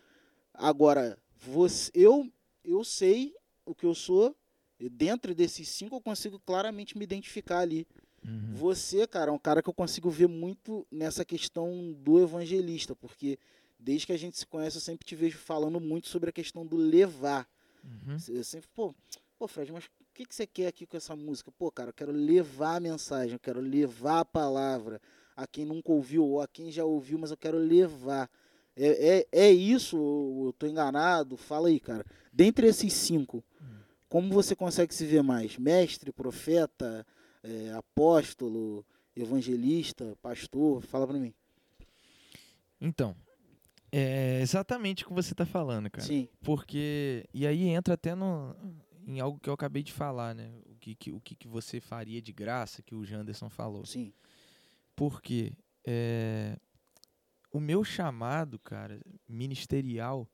Agora, 0.52 1.20
você, 1.38 1.92
eu, 1.94 2.28
eu 2.64 2.84
sei 2.84 3.36
o 3.64 3.76
que 3.76 3.86
eu 3.86 3.94
sou, 3.94 4.36
e 4.80 4.90
dentro 4.90 5.36
desses 5.36 5.70
cinco 5.70 5.96
eu 5.96 6.02
consigo 6.02 6.40
claramente 6.40 6.98
me 6.98 7.04
identificar 7.04 7.60
ali. 7.60 7.88
Uhum. 8.26 8.54
Você, 8.56 9.06
cara, 9.06 9.30
é 9.30 9.34
um 9.34 9.38
cara 9.38 9.62
que 9.62 9.70
eu 9.70 9.74
consigo 9.74 10.10
ver 10.10 10.28
muito 10.28 10.86
nessa 10.92 11.24
questão 11.24 11.94
do 11.94 12.20
evangelista, 12.20 12.96
porque 12.96 13.38
desde 13.80 14.08
que 14.08 14.14
a 14.14 14.18
gente 14.18 14.36
se 14.36 14.48
conhece, 14.48 14.78
eu 14.78 14.82
sempre 14.82 15.06
te 15.06 15.16
vejo 15.16 15.38
falando 15.38 15.80
muito 15.80 16.08
sobre 16.08 16.32
a 16.32 16.34
questão 16.34 16.66
do 16.66 16.76
levar. 16.76 17.48
Uhum. 17.84 18.18
Eu 18.30 18.44
sempre, 18.44 18.68
pô, 18.74 18.96
pô, 19.38 19.48
Fred, 19.48 19.72
mas 19.72 19.84
que, 20.16 20.26
que 20.26 20.34
você 20.34 20.48
quer 20.48 20.68
aqui 20.68 20.86
com 20.86 20.96
essa 20.96 21.16
música? 21.16 21.52
Pô, 21.52 21.70
cara, 21.70 21.90
eu 21.90 21.94
quero 21.94 22.12
levar 22.14 22.78
a 22.78 22.80
mensagem, 22.80 23.34
eu 23.34 23.40
quero 23.40 23.60
levar 23.60 24.22
a 24.22 24.26
palavra 24.26 25.02
a 25.36 25.46
quem 25.46 25.66
nunca 25.66 25.92
ouviu 25.92 26.24
ou 26.24 26.42
a 26.42 26.48
quem 26.48 26.72
já 26.72 26.86
ouviu, 26.86 27.20
mas 27.20 27.32
eu 27.32 27.38
quero 27.38 27.58
levar. 27.58 28.30
É, 28.78 29.18
é, 29.18 29.48
é 29.48 29.52
isso, 29.52 29.98
ou 29.98 30.48
eu 30.48 30.54
tô 30.54 30.66
enganado? 30.68 31.36
Fala 31.36 31.68
aí, 31.68 31.80
cara. 31.80 32.06
Dentre 32.32 32.68
esses 32.68 32.94
cinco, 32.94 33.44
como 34.08 34.34
você 34.34 34.56
consegue 34.56 34.96
se 34.96 35.06
ver 35.06 35.22
mais? 35.22 35.58
Mestre, 35.58 36.14
profeta, 36.14 37.06
é, 37.44 37.72
apóstolo, 37.74 38.86
evangelista, 39.14 40.18
pastor? 40.22 40.82
Fala 40.82 41.06
pra 41.06 41.20
mim. 41.20 41.34
Então, 42.80 43.16
é 43.92 44.40
exatamente 44.42 45.04
o 45.04 45.08
que 45.08 45.14
você 45.14 45.36
tá 45.36 45.46
falando, 45.46 45.90
cara. 45.90 46.08
Sim. 46.08 46.30
Porque. 46.42 47.26
E 47.34 47.46
aí 47.46 47.68
entra 47.68 47.96
até 47.96 48.16
no, 48.16 48.56
em 49.06 49.20
algo 49.20 49.40
que 49.40 49.50
eu 49.50 49.54
acabei 49.54 49.84
de 49.84 49.92
falar, 49.94 50.34
né? 50.34 50.52
O 50.66 50.76
que, 50.76 50.96
que- 50.96 51.12
o 51.12 51.20
que, 51.20 51.36
que 51.36 51.48
você 51.48 51.80
faria 51.80 52.22
de 52.22 52.34
graça 52.34 52.82
que 52.82 52.96
o 52.96 53.06
Janderson 53.06 53.50
falou. 53.50 53.86
Sim. 53.86 54.12
Porque 54.96 55.54
é, 55.86 56.58
o 57.52 57.60
meu 57.60 57.84
chamado, 57.84 58.58
cara, 58.60 59.00
ministerial, 59.28 60.28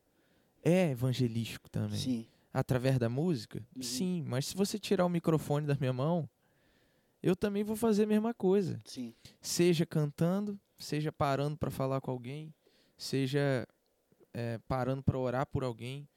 é 0.64 0.92
evangelístico 0.92 1.70
também. 1.70 2.00
Sim. 2.00 2.28
Através 2.54 2.98
da 3.00 3.10
música? 3.10 3.66
Uhum. 3.76 3.82
Sim, 3.82 4.24
mas 4.28 4.48
se 4.48 4.56
você 4.56 4.78
tirar 4.78 5.06
o 5.06 5.10
microfone 5.10 5.66
da 5.66 5.76
minha 5.80 5.94
mão, 5.94 6.30
eu 7.24 7.36
também 7.36 7.64
vou 7.64 7.76
fazer 7.76 8.04
a 8.04 8.08
mesma 8.08 8.34
coisa. 8.34 8.80
Sim. 8.86 9.14
Seja 9.42 9.86
cantando, 9.86 10.60
seja 10.78 11.12
parando 11.12 11.58
para 11.58 11.72
falar 11.72 12.02
com 12.02 12.12
alguém, 12.12 12.54
seja 12.98 13.66
é, 14.34 14.58
parando 14.68 15.02
para 15.04 15.18
orar 15.18 15.46
por 15.46 15.64
alguém, 15.64 16.08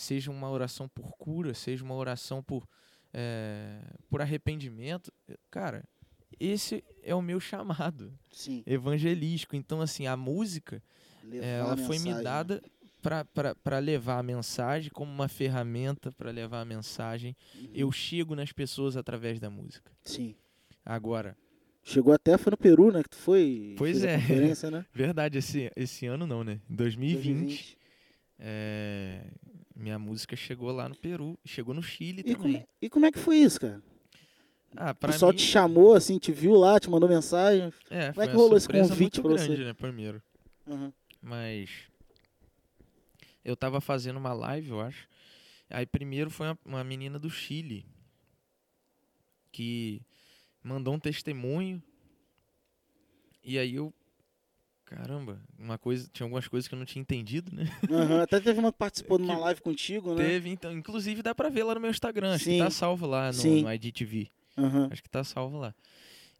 seja 0.00 0.30
uma 0.30 0.50
oração 0.50 0.88
por 0.88 1.16
cura, 1.16 1.52
seja 1.54 1.84
uma 1.84 1.94
oração 1.94 2.42
por, 2.42 2.66
é, 3.12 3.80
por 4.08 4.20
arrependimento. 4.20 5.12
Cara, 5.50 5.84
esse 6.38 6.82
é 7.02 7.14
o 7.14 7.22
meu 7.22 7.38
chamado 7.38 8.12
Sim. 8.32 8.62
evangelístico. 8.66 9.54
Então, 9.56 9.80
assim, 9.80 10.06
a 10.06 10.16
música, 10.16 10.82
Levar 11.22 11.44
É, 11.46 11.58
ela 11.58 11.74
a 11.74 11.76
foi 11.76 11.98
me 11.98 12.04
mensagem, 12.04 12.16
né? 12.16 12.22
dada 12.22 12.62
para 13.62 13.78
levar 13.78 14.18
a 14.18 14.22
mensagem 14.22 14.90
como 14.90 15.10
uma 15.12 15.28
ferramenta 15.28 16.10
para 16.12 16.30
levar 16.30 16.60
a 16.60 16.64
mensagem. 16.64 17.36
Uhum. 17.54 17.70
Eu 17.74 17.92
chego 17.92 18.34
nas 18.34 18.52
pessoas 18.52 18.96
através 18.96 19.38
da 19.38 19.50
música. 19.50 19.92
Sim. 20.04 20.34
Agora, 20.84 21.36
Chegou 21.82 22.12
até, 22.12 22.36
foi 22.36 22.50
no 22.50 22.56
Peru, 22.58 22.92
né? 22.92 23.02
Que 23.02 23.08
tu 23.08 23.16
foi. 23.16 23.74
Pois 23.78 24.04
é. 24.04 24.18
né? 24.70 24.84
verdade, 24.92 25.38
esse, 25.38 25.72
esse 25.74 26.06
ano 26.06 26.26
não, 26.26 26.44
né? 26.44 26.60
Em 26.68 26.74
2020, 26.76 27.22
2020. 27.22 27.78
é, 28.38 29.24
minha 29.80 29.98
música 29.98 30.36
chegou 30.36 30.70
lá 30.70 30.88
no 30.88 30.94
Peru, 30.96 31.38
chegou 31.44 31.74
no 31.74 31.82
Chile 31.82 32.22
E 32.26 32.34
também. 32.34 32.54
como, 32.54 32.68
e 32.82 32.90
como 32.90 33.06
é 33.06 33.12
que 33.12 33.18
foi 33.18 33.36
isso, 33.38 33.60
cara? 33.60 33.82
Ah, 34.76 34.90
O 34.92 34.94
pessoal 34.94 35.32
mim, 35.32 35.38
te 35.38 35.42
chamou, 35.44 35.94
assim, 35.94 36.18
te 36.18 36.30
viu 36.32 36.54
lá, 36.54 36.78
te 36.78 36.88
mandou 36.88 37.08
mensagem. 37.08 37.72
é, 37.90 38.12
como 38.12 38.14
foi 38.14 38.24
é 38.24 38.28
que 38.28 38.36
rolou 38.36 38.56
esse 38.56 38.68
convite 38.68 39.00
muito 39.00 39.22
pra 39.22 39.30
você? 39.32 39.46
grande, 39.46 39.64
né, 39.64 39.72
primeiro. 39.72 40.22
Aham. 40.68 40.92
Mas 41.22 41.70
eu 43.44 43.56
tava 43.56 43.80
fazendo 43.80 44.16
uma 44.18 44.32
live, 44.32 44.70
eu 44.70 44.80
acho. 44.80 45.08
Aí 45.68 45.86
primeiro 45.86 46.30
foi 46.30 46.48
uma, 46.48 46.58
uma 46.64 46.84
menina 46.84 47.18
do 47.18 47.30
Chile 47.30 47.86
que 49.52 50.02
mandou 50.62 50.94
um 50.94 51.00
testemunho. 51.00 51.82
E 53.42 53.58
aí 53.58 53.74
eu 53.74 53.92
caramba, 54.90 55.40
uma 55.58 55.78
coisa, 55.78 56.08
tinha 56.12 56.24
algumas 56.24 56.48
coisas 56.48 56.66
que 56.68 56.74
eu 56.74 56.78
não 56.78 56.84
tinha 56.84 57.00
entendido, 57.00 57.54
né? 57.54 57.64
Aham. 57.88 58.22
Até 58.22 58.40
teve 58.40 58.58
uma 58.58 58.72
que 58.72 58.78
participou 58.78 59.16
de 59.18 59.24
uma 59.24 59.34
Que 59.36 59.40
live 59.40 59.60
contigo, 59.60 60.14
né? 60.14 60.24
Teve, 60.24 60.50
então, 60.50 60.72
inclusive 60.72 61.22
dá 61.22 61.34
pra 61.34 61.48
ver 61.48 61.62
lá 61.62 61.74
no 61.74 61.80
meu 61.80 61.90
Instagram, 61.90 62.34
acho 62.34 62.44
que 62.44 62.50
Sim. 62.50 62.58
tá 62.58 62.70
salvo 62.70 63.06
lá 63.06 63.32
no, 63.32 63.42
no 63.62 63.72
IDTV. 63.72 64.28
Aham. 64.58 64.88
Acho 64.90 65.02
que 65.02 65.08
tá 65.08 65.22
salvo 65.22 65.58
lá. 65.58 65.74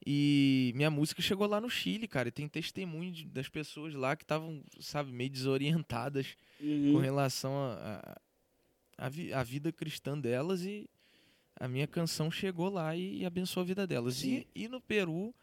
E 0.04 0.72
minha 0.74 0.90
música 0.90 1.20
chegou 1.22 1.46
lá 1.46 1.60
no 1.60 1.68
Chile, 1.70 2.08
cara, 2.08 2.28
e 2.28 2.32
tem 2.32 2.48
testemunho 2.48 3.12
de- 3.12 3.26
das 3.26 3.48
pessoas 3.48 3.94
lá 3.94 4.16
que 4.16 4.24
estavam, 4.24 4.62
sabe, 4.80 5.12
meio 5.12 5.28
desorientadas 5.30 6.36
com 6.58 6.64
Uhum. 6.66 6.98
relação 7.00 7.52
à 7.54 8.18
a, 8.98 9.06
a, 9.06 9.08
vi- 9.08 9.32
a 9.32 9.42
vida 9.42 9.70
cristã 9.70 10.18
delas 10.18 10.62
e 10.64 10.88
a 11.58 11.68
minha 11.68 11.86
canção 11.86 12.30
chegou 12.30 12.70
lá 12.70 12.96
e, 12.96 13.18
e 13.20 13.26
abençoou 13.26 13.62
a 13.62 13.66
vida 13.66 13.86
delas. 13.86 14.22
E, 14.24 14.46
e 14.54 14.68
no 14.68 14.80
Peru 14.80 15.34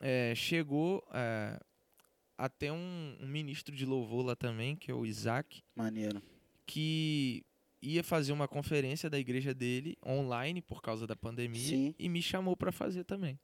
é, 0.00 0.34
chegou 0.34 1.06
é, 1.14 1.58
até 2.38 2.72
um, 2.72 3.16
um 3.20 3.26
ministro 3.26 3.74
de 3.74 3.84
louvor 3.86 4.24
lá 4.24 4.36
também, 4.36 4.76
que 4.76 4.90
é 4.90 4.94
o 4.94 5.06
Isaac, 5.06 5.62
Maneiro. 5.74 6.20
que 6.66 7.42
ia 7.82 8.02
fazer 8.02 8.32
uma 8.32 8.48
conferência 8.48 9.08
da 9.08 9.18
igreja 9.18 9.54
dele 9.54 9.96
online 10.04 10.60
por 10.60 10.82
causa 10.82 11.06
da 11.06 11.14
pandemia 11.16 11.60
Sim. 11.60 11.94
e 11.98 12.08
me 12.08 12.20
chamou 12.22 12.56
para 12.56 12.72
fazer 12.72 13.04
também, 13.04 13.38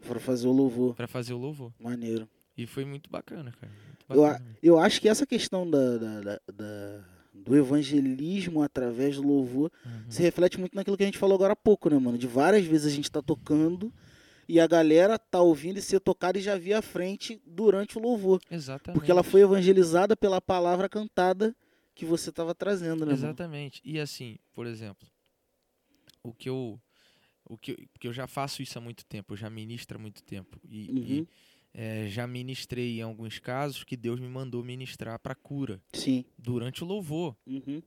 Foram 0.00 0.20
fazer 0.20 0.46
o 0.48 0.52
louvor. 0.52 0.94
para 0.94 1.06
fazer 1.08 1.32
o 1.32 1.38
louvor. 1.38 1.72
Maneiro. 1.78 2.28
E 2.56 2.66
foi 2.66 2.84
muito 2.84 3.08
bacana, 3.08 3.52
cara. 3.52 3.72
muito 3.86 4.04
Eu, 4.10 4.22
bacana 4.22 4.44
mesmo. 4.44 4.58
eu 4.62 4.78
acho 4.78 5.00
que 5.00 5.08
essa 5.08 5.26
questão 5.26 5.68
da, 5.68 5.96
da- 5.96 6.20
da- 6.20 6.40
da- 6.52 7.04
do 7.34 7.56
evangelismo 7.56 8.62
através 8.62 9.16
do 9.16 9.22
louvor 9.26 9.72
Uhum. 9.86 10.10
se 10.10 10.20
reflete 10.22 10.60
muito 10.60 10.74
naquilo 10.74 10.96
que 10.96 11.02
a 11.02 11.06
gente 11.06 11.16
falou 11.18 11.34
agora 11.34 11.54
há 11.54 11.56
pouco, 11.56 11.88
né, 11.88 11.98
mano? 11.98 12.18
De 12.18 12.26
várias 12.26 12.64
vezes 12.66 12.92
a 12.92 12.94
gente 12.94 13.10
tá 13.10 13.22
tocando 13.22 13.92
e 14.52 14.60
a 14.60 14.66
galera 14.66 15.18
tá 15.18 15.40
ouvindo 15.40 15.78
e 15.78 15.80
ser 15.80 15.98
tocada 15.98 16.38
e 16.38 16.42
já 16.42 16.58
via 16.58 16.80
à 16.80 16.82
frente 16.82 17.40
durante 17.46 17.96
o 17.96 18.00
louvor. 18.02 18.38
Exatamente. 18.50 18.98
Porque 18.98 19.10
ela 19.10 19.22
foi 19.22 19.40
evangelizada 19.40 20.14
pela 20.14 20.42
palavra 20.42 20.90
cantada 20.90 21.56
que 21.94 22.04
você 22.04 22.30
tava 22.30 22.54
trazendo, 22.54 23.06
né? 23.06 23.14
Exatamente. 23.14 23.80
E 23.82 23.98
assim, 23.98 24.36
por 24.52 24.66
exemplo, 24.66 25.08
o 26.22 26.34
que 26.34 26.50
eu 26.50 26.78
o 27.48 27.56
que 27.56 27.72
eu, 27.72 27.76
porque 27.94 28.06
eu 28.06 28.12
já 28.12 28.26
faço 28.26 28.60
isso 28.62 28.76
há 28.76 28.80
muito 28.80 29.06
tempo, 29.06 29.32
eu 29.32 29.38
já 29.38 29.48
ministro 29.48 29.96
há 29.96 30.00
muito 30.00 30.22
tempo 30.22 30.60
e, 30.68 30.84
e, 30.90 31.20
Uhum. 31.20 31.26
eh, 31.72 32.08
já 32.10 32.26
ministrei 32.26 32.98
em 32.98 33.02
alguns 33.02 33.38
casos 33.38 33.84
que 33.84 33.96
Deus 33.96 34.20
me 34.20 34.28
mandou 34.28 34.62
ministrar 34.62 35.18
para 35.18 35.34
cura 35.34 35.80
Sim. 35.94 36.26
durante 36.36 36.84
o 36.84 36.86
louvor. 36.86 37.34
Uhum. 37.46 37.82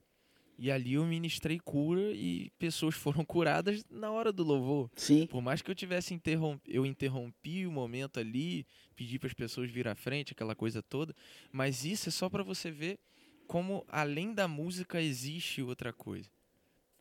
E 0.58 0.70
ali 0.70 0.94
eu 0.94 1.04
ministrei 1.04 1.58
cura 1.60 2.12
e 2.12 2.50
pessoas 2.58 2.94
foram 2.94 3.22
curadas 3.26 3.84
na 3.90 4.10
hora 4.10 4.32
do 4.32 4.42
louvor. 4.42 4.90
Sim. 4.96 5.26
Por 5.26 5.42
mais 5.42 5.60
que 5.62 5.70
eu 5.70 5.74
tivesse 5.74 6.14
interromp... 6.14 6.60
eu 6.66 6.86
interrompi 6.86 7.66
o 7.66 7.70
momento 7.72 8.18
ali, 8.18 8.66
pedi 8.94 9.18
para 9.18 9.26
as 9.28 9.34
pessoas 9.34 9.70
vir 9.70 9.86
à 9.86 9.94
frente, 9.94 10.32
aquela 10.32 10.54
coisa 10.54 10.82
toda, 10.82 11.14
mas 11.52 11.84
isso 11.84 12.08
é 12.08 12.12
só 12.12 12.28
para 12.30 12.42
você 12.42 12.70
ver 12.70 12.98
como 13.46 13.84
além 13.88 14.32
da 14.34 14.48
música 14.48 15.00
existe 15.00 15.62
outra 15.62 15.92
coisa. 15.92 16.28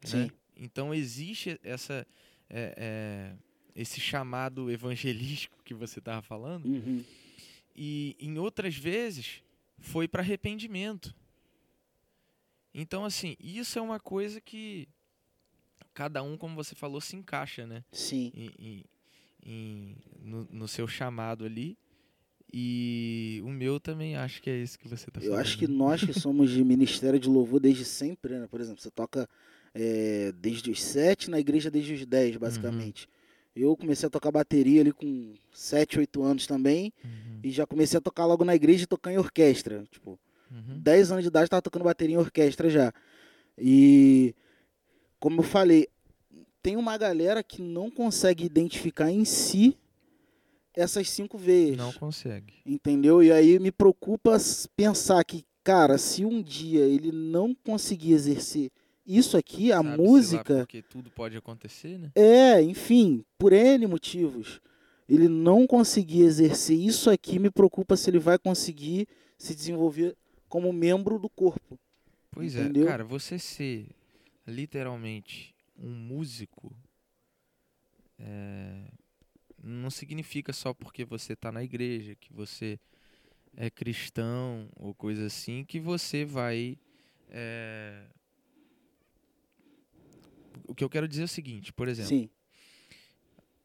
né? 0.03 0.09
Sim. 0.25 0.31
Então 0.57 0.93
existe 0.93 1.59
essa 1.63 2.05
é, 2.49 2.73
é, 2.77 3.33
esse 3.75 3.99
chamado 3.99 4.69
evangelístico 4.69 5.57
que 5.63 5.73
você 5.73 5.99
estava 5.99 6.21
falando 6.21 6.65
Uhum. 6.65 7.03
e 7.75 8.15
em 8.19 8.37
outras 8.37 8.75
vezes 8.75 9.41
foi 9.79 10.07
para 10.07 10.21
arrependimento. 10.21 11.15
Então 12.77 13.05
assim 13.05 13.35
isso 13.39 13.79
é 13.79 13.81
uma 13.81 13.99
coisa 13.99 14.39
que 14.41 14.87
cada 15.93 16.21
um, 16.21 16.37
como 16.37 16.55
você 16.55 16.75
falou, 16.75 16.99
se 16.99 17.15
encaixa, 17.15 17.65
né? 17.65 17.83
Sim. 17.91 18.31
em- 18.35 18.51
em- 18.59 18.83
em- 19.45 19.95
no, 20.21 20.45
no 20.51 20.67
seu 20.67 20.87
chamado 20.87 21.45
ali. 21.45 21.77
E 22.53 23.41
o 23.43 23.49
meu 23.49 23.79
também 23.79 24.15
acho 24.15 24.41
que 24.41 24.49
é 24.49 24.57
esse 24.57 24.77
que 24.77 24.87
você 24.87 25.09
tá 25.09 25.19
Eu 25.19 25.27
falando. 25.31 25.39
acho 25.41 25.57
que 25.57 25.67
nós 25.67 26.03
que 26.03 26.13
somos 26.13 26.49
de 26.51 26.63
ministério 26.63 27.19
de 27.19 27.27
louvor 27.27 27.59
desde 27.59 27.83
sempre, 27.85 28.37
né? 28.39 28.47
Por 28.47 28.61
exemplo, 28.61 28.81
você 28.81 28.91
toca 28.91 29.27
é, 29.73 30.31
desde 30.33 30.69
os 30.71 30.81
sete 30.81 31.29
na 31.29 31.39
igreja 31.39 31.69
desde 31.71 31.93
os 31.93 32.05
dez, 32.05 32.35
basicamente. 32.37 33.09
Eu 33.55 33.75
comecei 33.75 34.07
a 34.07 34.09
tocar 34.09 34.31
bateria 34.31 34.81
ali 34.81 34.91
com 34.91 35.33
sete, 35.53 35.97
oito 35.99 36.23
anos 36.23 36.45
também. 36.45 36.93
Uhum, 37.03 37.39
E 37.43 37.51
já 37.51 37.65
comecei 37.65 37.97
a 37.97 38.01
tocar 38.01 38.25
logo 38.25 38.43
na 38.45 38.55
igreja 38.55 38.83
e 38.83 38.87
tocar 38.87 39.11
em 39.11 39.17
orquestra. 39.17 39.83
Tipo, 39.91 40.19
uhum, 40.55 40.79
10 40.79 41.11
anos 41.11 41.23
de 41.23 41.27
idade 41.27 41.45
eu 41.45 41.49
tava 41.49 41.61
tocando 41.61 41.83
bateria 41.83 42.15
em 42.15 42.19
orquestra 42.19 42.69
já. 42.69 42.93
E 43.57 44.33
como 45.19 45.39
eu 45.41 45.43
falei, 45.43 45.87
tem 46.61 46.75
uma 46.77 46.97
galera 46.97 47.43
que 47.43 47.61
não 47.61 47.89
consegue 47.91 48.45
identificar 48.45 49.11
em 49.11 49.23
si 49.25 49.77
essas 50.73 51.09
cinco 51.09 51.37
veias. 51.37 51.77
Não 51.77 51.93
consegue. 51.93 52.53
Entendeu? 52.65 53.23
E 53.23 53.31
aí 53.31 53.59
me 53.59 53.71
preocupa 53.71 54.37
pensar 54.75 55.23
que, 55.23 55.45
cara, 55.63 55.97
se 55.97 56.25
um 56.25 56.41
dia 56.41 56.81
ele 56.85 57.11
não 57.11 57.55
conseguir 57.55 58.13
exercer 58.13 58.71
isso 59.05 59.37
aqui, 59.37 59.71
a 59.71 59.77
Sabe-se 59.77 59.91
lá 59.91 59.97
música, 59.97 60.57
Porque 60.57 60.81
tudo 60.81 61.11
pode 61.11 61.37
acontecer, 61.37 61.97
né? 61.99 62.11
é, 62.15 62.61
enfim, 62.61 63.23
por 63.37 63.53
N 63.53 63.85
motivos, 63.85 64.59
ele 65.07 65.27
não 65.29 65.67
conseguir 65.67 66.23
exercer 66.23 66.77
isso 66.77 67.09
aqui, 67.11 67.37
me 67.37 67.51
preocupa 67.51 67.95
se 67.95 68.09
ele 68.09 68.17
vai 68.19 68.39
conseguir 68.39 69.07
se 69.37 69.53
desenvolver 69.53 70.15
como 70.49 70.71
membro 70.71 71.19
do 71.19 71.29
corpo. 71.29 71.79
Pois 72.31 72.55
Entendeu? 72.55 72.85
é, 72.85 72.87
cara, 72.91 73.03
você 73.03 73.39
ser 73.39 73.89
literalmente 74.45 75.55
um 75.77 75.91
músico 75.91 76.75
é, 78.19 78.85
não 79.61 79.89
significa 79.89 80.53
só 80.53 80.73
porque 80.73 81.03
você 81.03 81.35
tá 81.35 81.51
na 81.51 81.63
igreja, 81.63 82.15
que 82.15 82.31
você 82.31 82.79
é 83.55 83.69
cristão 83.69 84.69
ou 84.75 84.93
coisa 84.93 85.25
assim, 85.25 85.63
que 85.65 85.79
você 85.79 86.25
vai. 86.25 86.77
é, 87.29 88.05
O 90.67 90.75
que 90.75 90.83
eu 90.83 90.89
quero 90.89 91.07
dizer 91.07 91.23
é 91.23 91.25
o 91.25 91.29
seguinte, 91.29 91.71
por 91.73 91.87
exemplo, 91.87 92.09
Sim, 92.09 92.29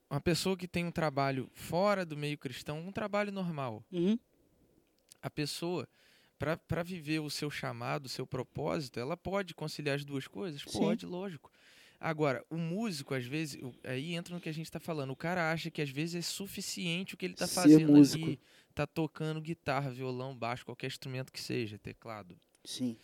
uma 0.08 0.20
pessoa 0.20 0.56
que 0.56 0.66
tem 0.66 0.84
um 0.84 0.90
trabalho 0.90 1.48
fora 1.54 2.04
do 2.04 2.16
meio 2.16 2.36
cristão, 2.36 2.80
um 2.80 2.92
trabalho 2.92 3.30
normal, 3.30 3.84
uhum, 3.92 4.18
a 5.22 5.30
pessoa, 5.30 5.88
para 6.40 6.82
viver 6.82 7.18
o 7.20 7.28
seu 7.28 7.50
chamado, 7.50 8.06
o 8.06 8.08
seu 8.08 8.26
propósito, 8.26 8.98
ela 8.98 9.14
pode 9.14 9.54
conciliar 9.54 9.96
as 9.96 10.04
duas 10.06 10.26
coisas? 10.26 10.62
Sim. 10.62 10.78
Pode, 10.78 11.04
lógico. 11.04 11.52
Agora, 12.00 12.42
o 12.48 12.56
músico, 12.56 13.12
às 13.14 13.26
vezes, 13.26 13.60
aí 13.84 14.14
entra 14.14 14.34
no 14.34 14.40
que 14.40 14.48
a 14.48 14.54
gente 14.54 14.64
está 14.64 14.80
falando. 14.80 15.10
O 15.10 15.16
cara 15.16 15.52
acha 15.52 15.70
que 15.70 15.82
às 15.82 15.90
vezes 15.90 16.14
é 16.14 16.22
suficiente 16.22 17.12
o 17.12 17.16
que 17.18 17.26
ele 17.26 17.34
está 17.34 17.46
fazendo 17.46 17.92
músico. 17.92 18.24
ali. 18.24 18.40
Tá 18.74 18.86
tocando 18.86 19.38
guitarra, 19.38 19.90
violão, 19.90 20.34
baixo, 20.34 20.64
qualquer 20.64 20.86
instrumento 20.86 21.30
que 21.30 21.40
seja, 21.40 21.78
teclado. 21.78 22.34
sim, 22.64 22.96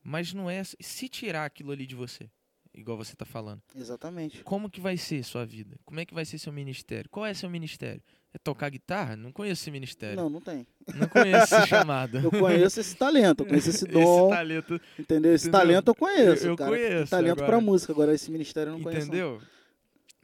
Mas 0.00 0.32
não 0.32 0.48
é. 0.48 0.62
Se 0.62 1.08
tirar 1.08 1.44
aquilo 1.46 1.72
ali 1.72 1.84
de 1.84 1.96
você, 1.96 2.30
igual 2.72 2.96
você 2.96 3.12
está 3.12 3.24
falando, 3.24 3.60
exatamente. 3.74 4.44
como 4.44 4.70
que 4.70 4.80
vai 4.80 4.96
ser 4.96 5.24
sua 5.24 5.44
vida? 5.44 5.80
Como 5.84 5.98
é 5.98 6.06
que 6.06 6.14
vai 6.14 6.24
ser 6.24 6.38
seu 6.38 6.52
ministério? 6.52 7.10
Qual 7.10 7.26
é 7.26 7.34
seu 7.34 7.50
ministério? 7.50 8.02
É 8.34 8.38
tocar 8.38 8.70
guitarra? 8.70 9.14
Não 9.14 9.30
conheço 9.30 9.62
esse 9.62 9.70
ministério. 9.70 10.16
Não, 10.16 10.30
não 10.30 10.40
tem. 10.40 10.66
Não 10.94 11.06
conheço 11.08 11.54
esse 11.54 11.66
chamado. 11.66 12.18
Eu 12.18 12.30
conheço 12.30 12.80
esse 12.80 12.96
talento, 12.96 13.40
eu 13.42 13.46
conheço 13.46 13.68
esse 13.68 13.84
Esse 13.84 13.92
dom, 13.92 14.30
talento, 14.30 14.80
entendeu? 14.98 15.34
Esse 15.34 15.48
entendeu? 15.48 15.60
talento 15.60 15.88
eu 15.88 15.94
conheço, 15.94 16.46
Eu- 16.46 16.50
eu 16.52 16.56
conheço, 16.56 17.10
talento 17.10 17.32
agora- 17.32 17.46
pra 17.46 17.60
música, 17.60 17.92
agora 17.92 18.14
esse 18.14 18.30
ministério 18.30 18.70
eu 18.70 18.74
não 18.78 18.82
conheço. 18.82 19.00
não. 19.06 19.14
entendeu? 19.14 19.42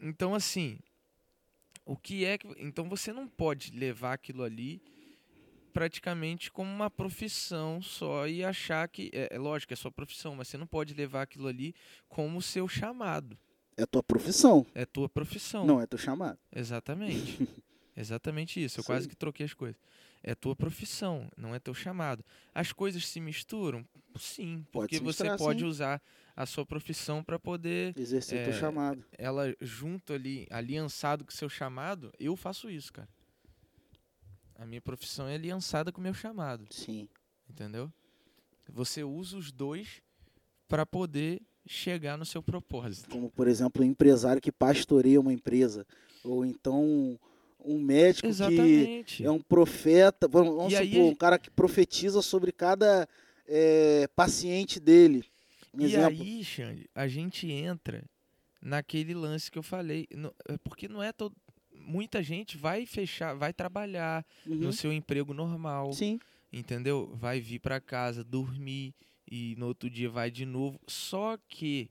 Então 0.01 0.35
assim, 0.35 0.79
o 1.85 1.97
que 1.97 2.25
é 2.25 2.39
que 2.39 2.49
então 2.59 2.89
você 2.89 3.13
não 3.13 3.29
pode 3.29 3.73
levar 3.79 4.15
aquilo 4.15 4.43
ali 4.43 4.81
praticamente 5.73 6.51
como 6.51 6.71
uma 6.71 6.91
profissão 6.91 7.81
só 7.83 8.27
e 8.27 8.43
achar 8.43 8.89
que 8.89 9.11
é, 9.13 9.29
é 9.35 9.39
lógico 9.39 9.73
é 9.73 9.77
sua 9.77 9.93
profissão, 9.93 10.35
mas 10.35 10.49
você 10.49 10.57
não 10.57 10.67
pode 10.67 10.95
levar 10.95 11.23
aquilo 11.23 11.47
ali 11.47 11.75
como 12.09 12.41
seu 12.41 12.67
chamado. 12.67 13.39
É 13.77 13.87
tua 13.87 14.03
profissão, 14.03 14.67
É 14.75 14.85
tua 14.87 15.09
profissão. 15.09 15.65
não 15.67 15.81
é 15.81 15.87
teu 15.87 15.99
chamado. 15.99 16.39
Exatamente. 16.55 17.47
Exatamente 17.99 18.63
isso. 18.63 18.79
Eu 18.79 18.83
Isso 18.83 18.87
quase 18.87 19.09
que 19.09 19.17
troquei 19.17 19.45
as 19.47 19.55
coisas. 19.55 19.81
É 20.23 20.35
tua 20.35 20.55
profissão, 20.55 21.29
não 21.37 21.55
é 21.55 21.59
teu 21.59 21.75
chamado. 21.75 22.25
As 22.55 22.73
coisas 22.73 23.07
se 23.07 23.21
misturam? 23.21 23.85
Sim, 24.19 24.65
Pode 24.73 24.89
porque 24.89 24.97
você 24.99 25.25
misturar, 25.25 25.39
pode 25.39 25.61
sim. 25.61 25.65
usar 25.67 26.03
a 26.35 26.45
sua 26.47 26.65
profissão 26.67 27.23
para 27.23 27.39
poder 27.39 27.97
Exercer 27.99 28.45
teu 28.45 28.53
É, 28.53 28.59
chamado. 28.59 29.05
ela 29.17 29.55
junto 29.61 30.13
ali, 30.13 30.47
aliançado 30.51 31.25
com 31.25 31.31
o 31.31 31.35
seu 31.35 31.49
chamado, 31.49 32.13
eu 32.19 32.35
faço 32.37 32.69
isso, 32.71 32.93
cara. 32.93 33.09
A 34.57 34.67
minha 34.67 34.81
profissão 34.81 35.29
é 35.29 35.35
aliançada 35.35 35.93
com 35.93 36.01
o 36.01 36.03
meu 36.03 36.15
chamado, 36.15 36.67
Sim. 36.71 37.09
entendeu? 37.49 37.93
Você 38.69 39.05
usa 39.05 39.37
os 39.37 39.53
dois 39.53 40.03
para 40.69 40.85
poder 40.85 41.41
chegar 41.67 42.17
no 42.19 42.25
seu 42.25 42.43
propósito. 42.43 43.09
Como, 43.09 43.31
por 43.31 43.47
exemplo, 43.47 43.83
um 43.83 43.87
empresário 43.87 44.43
que 44.43 44.51
pastoreia 44.51 45.21
uma 45.21 45.33
empresa. 45.33 45.87
Ou 46.25 46.45
então 46.45 47.19
um 47.69 47.79
médico 47.79 48.23
que 48.27 48.33
Exatamente. 48.33 49.25
é 49.25 49.31
um 49.31 49.41
profeta. 49.41 50.27
Vamos, 50.27 50.55
vamos 50.57 50.75
aí 50.75 50.93
supor, 50.93 51.03
a 51.03 51.11
um 51.11 51.15
cara 51.15 51.39
que 51.39 51.51
profetiza 51.51 52.23
sobre 52.23 52.51
cada 52.51 53.09
é, 53.47 54.09
paciente 54.17 54.81
dele. 54.81 55.25
Um 55.75 55.83
e 55.83 55.85
exemplo. 55.85 56.23
aí, 56.23 56.45
Xande, 56.45 56.89
a 56.95 57.07
gente 57.07 57.51
entra 57.51 58.03
naquele 58.61 59.15
lance 59.15 59.51
que 59.51 59.59
eu 59.59 59.63
falei, 59.63 60.09
é 60.49 60.57
porque 60.59 60.89
não 60.89 61.03
é 61.03 61.13
todo 61.13 61.35
muita 61.81 62.23
gente 62.23 62.57
vai 62.59 62.85
fechar, 62.85 63.35
vai 63.35 63.53
trabalhar 63.53 64.25
Uhum. 64.47 64.57
no 64.57 64.73
seu 64.73 64.93
emprego 64.93 65.33
normal, 65.33 65.93
Sim, 65.93 66.19
entendeu? 66.53 67.11
Vai 67.15 67.41
vir 67.41 67.61
para 67.61 67.81
casa, 67.81 68.23
dormir 68.25 68.95
e 69.31 69.55
no 69.57 69.67
outro 69.67 69.89
dia 69.89 70.11
vai 70.11 70.31
de 70.31 70.45
novo. 70.45 70.79
Só 70.87 71.39
que 71.49 71.89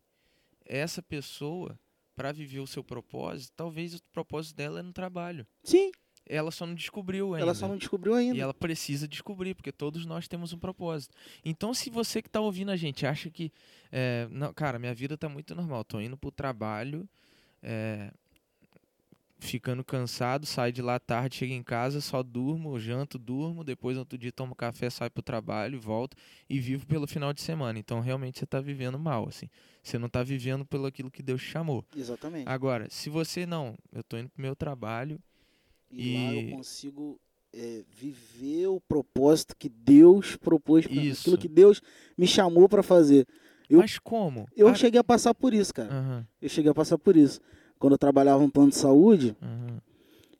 essa 0.65 1.01
pessoa, 1.01 1.79
para 2.17 2.31
viver 2.31 2.59
o 2.59 2.65
seu 2.65 2.83
propósito, 2.83 3.53
talvez 3.55 3.93
o 3.93 4.01
propósito 4.11 4.57
dela 4.57 4.79
é 4.79 4.83
no 4.83 4.91
trabalho. 4.91 5.45
sim. 5.63 5.91
Ela 6.29 6.51
só 6.51 6.65
não 6.65 6.75
descobriu 6.75 7.33
ainda. 7.33 7.41
Ela 7.41 7.53
só 7.53 7.69
não 7.69 7.77
descobriu 7.77 8.13
ainda. 8.13 8.35
E 8.35 8.41
ela 8.41 8.53
precisa 8.53 9.07
descobrir, 9.07 9.55
porque 9.55 9.71
todos 9.71 10.05
nós 10.05 10.27
temos 10.27 10.51
um 10.51 10.59
propósito. 10.59 11.15
Então, 11.45 11.73
se 11.73 11.89
você 11.89 12.21
que 12.21 12.27
está 12.27 12.41
ouvindo 12.41 12.69
a 12.69 12.75
gente 12.75 13.05
acha 13.05 13.29
que, 13.29 13.49
é, 13.89 14.27
não, 14.29 14.53
cara, 14.53 14.77
minha 14.77 14.93
vida 14.93 15.17
tá 15.17 15.29
muito 15.29 15.55
normal, 15.55 15.85
tô 15.85 16.01
indo 16.01 16.17
pro 16.17 16.29
trabalho, 16.29 17.07
é, 17.63 18.11
ficando 19.39 19.83
cansado, 19.83 20.45
saio 20.45 20.73
de 20.73 20.81
lá 20.81 20.99
tarde, 20.99 21.35
chego 21.37 21.53
em 21.53 21.61
casa, 21.63 22.01
só 22.01 22.23
durmo, 22.23 22.79
janto, 22.79 23.19
durmo, 23.19 23.63
depois 23.63 23.95
no 23.95 24.01
outro 24.01 24.17
dia 24.17 24.31
tomo 24.31 24.55
café, 24.55 24.89
saio 24.89 25.11
pro 25.11 25.21
trabalho, 25.21 25.79
volto 25.79 26.17
e 26.49 26.59
vivo 26.59 26.85
pelo 26.87 27.05
final 27.07 27.31
de 27.33 27.41
semana. 27.41 27.77
Então, 27.77 27.99
realmente 27.99 28.39
você 28.39 28.45
tá 28.45 28.59
vivendo 28.59 28.97
mal, 28.97 29.27
assim. 29.29 29.47
Você 29.83 29.97
não 29.97 30.09
tá 30.09 30.23
vivendo 30.23 30.65
pelo 30.65 30.85
aquilo 30.87 31.11
que 31.11 31.21
Deus 31.21 31.41
chamou. 31.41 31.85
Exatamente. 31.95 32.49
Agora, 32.49 32.87
se 32.89 33.09
você 33.09 33.45
não, 33.45 33.77
eu 33.93 34.03
tô 34.03 34.17
indo 34.17 34.29
pro 34.29 34.41
meu 34.41 34.55
trabalho, 34.55 35.19
E, 35.91 36.13
lá 36.13 36.33
e- 36.33 36.51
eu 36.51 36.57
consigo 36.57 37.19
é, 37.53 37.83
viver 37.89 38.67
o 38.67 38.79
propósito 38.81 39.55
que 39.57 39.69
Deus 39.69 40.35
propôs. 40.35 40.85
Isso. 40.89 41.21
Aquilo 41.21 41.37
que 41.37 41.47
Deus 41.47 41.81
me 42.17 42.27
chamou 42.27 42.67
pra 42.67 42.83
fazer. 42.83 43.25
Eu- 43.69 43.79
mas 43.79 43.97
como? 43.97 44.47
Eu 44.55 44.67
Ah, 44.69 44.75
cheguei 44.75 44.99
a 44.99 45.03
passar 45.03 45.33
por 45.33 45.53
isso, 45.53 45.73
cara. 45.73 45.89
aham, 45.91 46.27
Eu 46.41 46.49
cheguei 46.49 46.69
a 46.69 46.73
passar 46.75 46.97
por 46.97 47.15
isso. 47.15 47.39
Quando 47.79 47.93
eu 47.93 47.97
trabalhava 47.97 48.41
no 48.41 48.51
plano 48.51 48.69
de 48.69 48.75
saúde, 48.77 49.35
aham. 49.41 49.77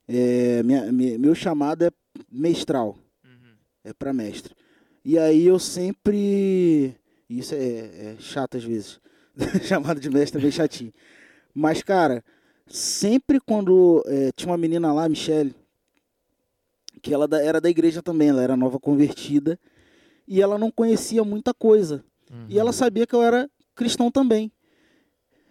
é, 0.08 0.64
minha- 0.64 0.92
me- 0.92 1.18
meu 1.18 1.36
chamado 1.36 1.84
é 1.84 1.92
mestral. 2.32 2.98
Uhum. 3.24 3.54
é 3.84 3.94
para 3.94 4.12
mestre. 4.14 4.54
E 5.06 5.18
aí 5.18 5.46
eu 5.46 5.60
sempre. 5.60 6.96
Isso 7.30 7.54
é, 7.56 7.58
é 7.60 8.16
chato 8.20 8.58
às 8.58 8.64
vezes. 8.64 9.00
Chamado 9.64 10.00
de 10.00 10.10
mestre 10.10 10.40
é 10.40 10.42
bem 10.42 10.52
chatinho. 10.52 10.92
Mas, 11.54 11.82
cara, 11.84 12.24
sempre 12.68 13.40
quando. 13.40 14.04
é, 14.08 14.32
tinha 14.36 14.50
uma 14.52 14.58
menina 14.58 14.92
lá, 14.94 15.08
Michelle, 15.08 15.54
que 17.02 17.14
ela 17.14 17.28
era 17.42 17.62
da 17.62 17.70
igreja 17.70 18.02
também, 18.02 18.30
ela 18.30 18.42
era 18.42 18.58
nova 18.58 18.80
convertida. 18.80 19.60
E 20.28 20.42
ela 20.42 20.58
não 20.58 20.70
conhecia 20.72 21.24
muita 21.24 21.54
coisa. 21.54 22.04
E 22.50 22.60
ela 22.60 22.74
sabia 22.74 23.08
que 23.08 23.16
eu 23.16 23.22
era 23.24 23.50
cristão 23.76 24.12
também. 24.12 24.52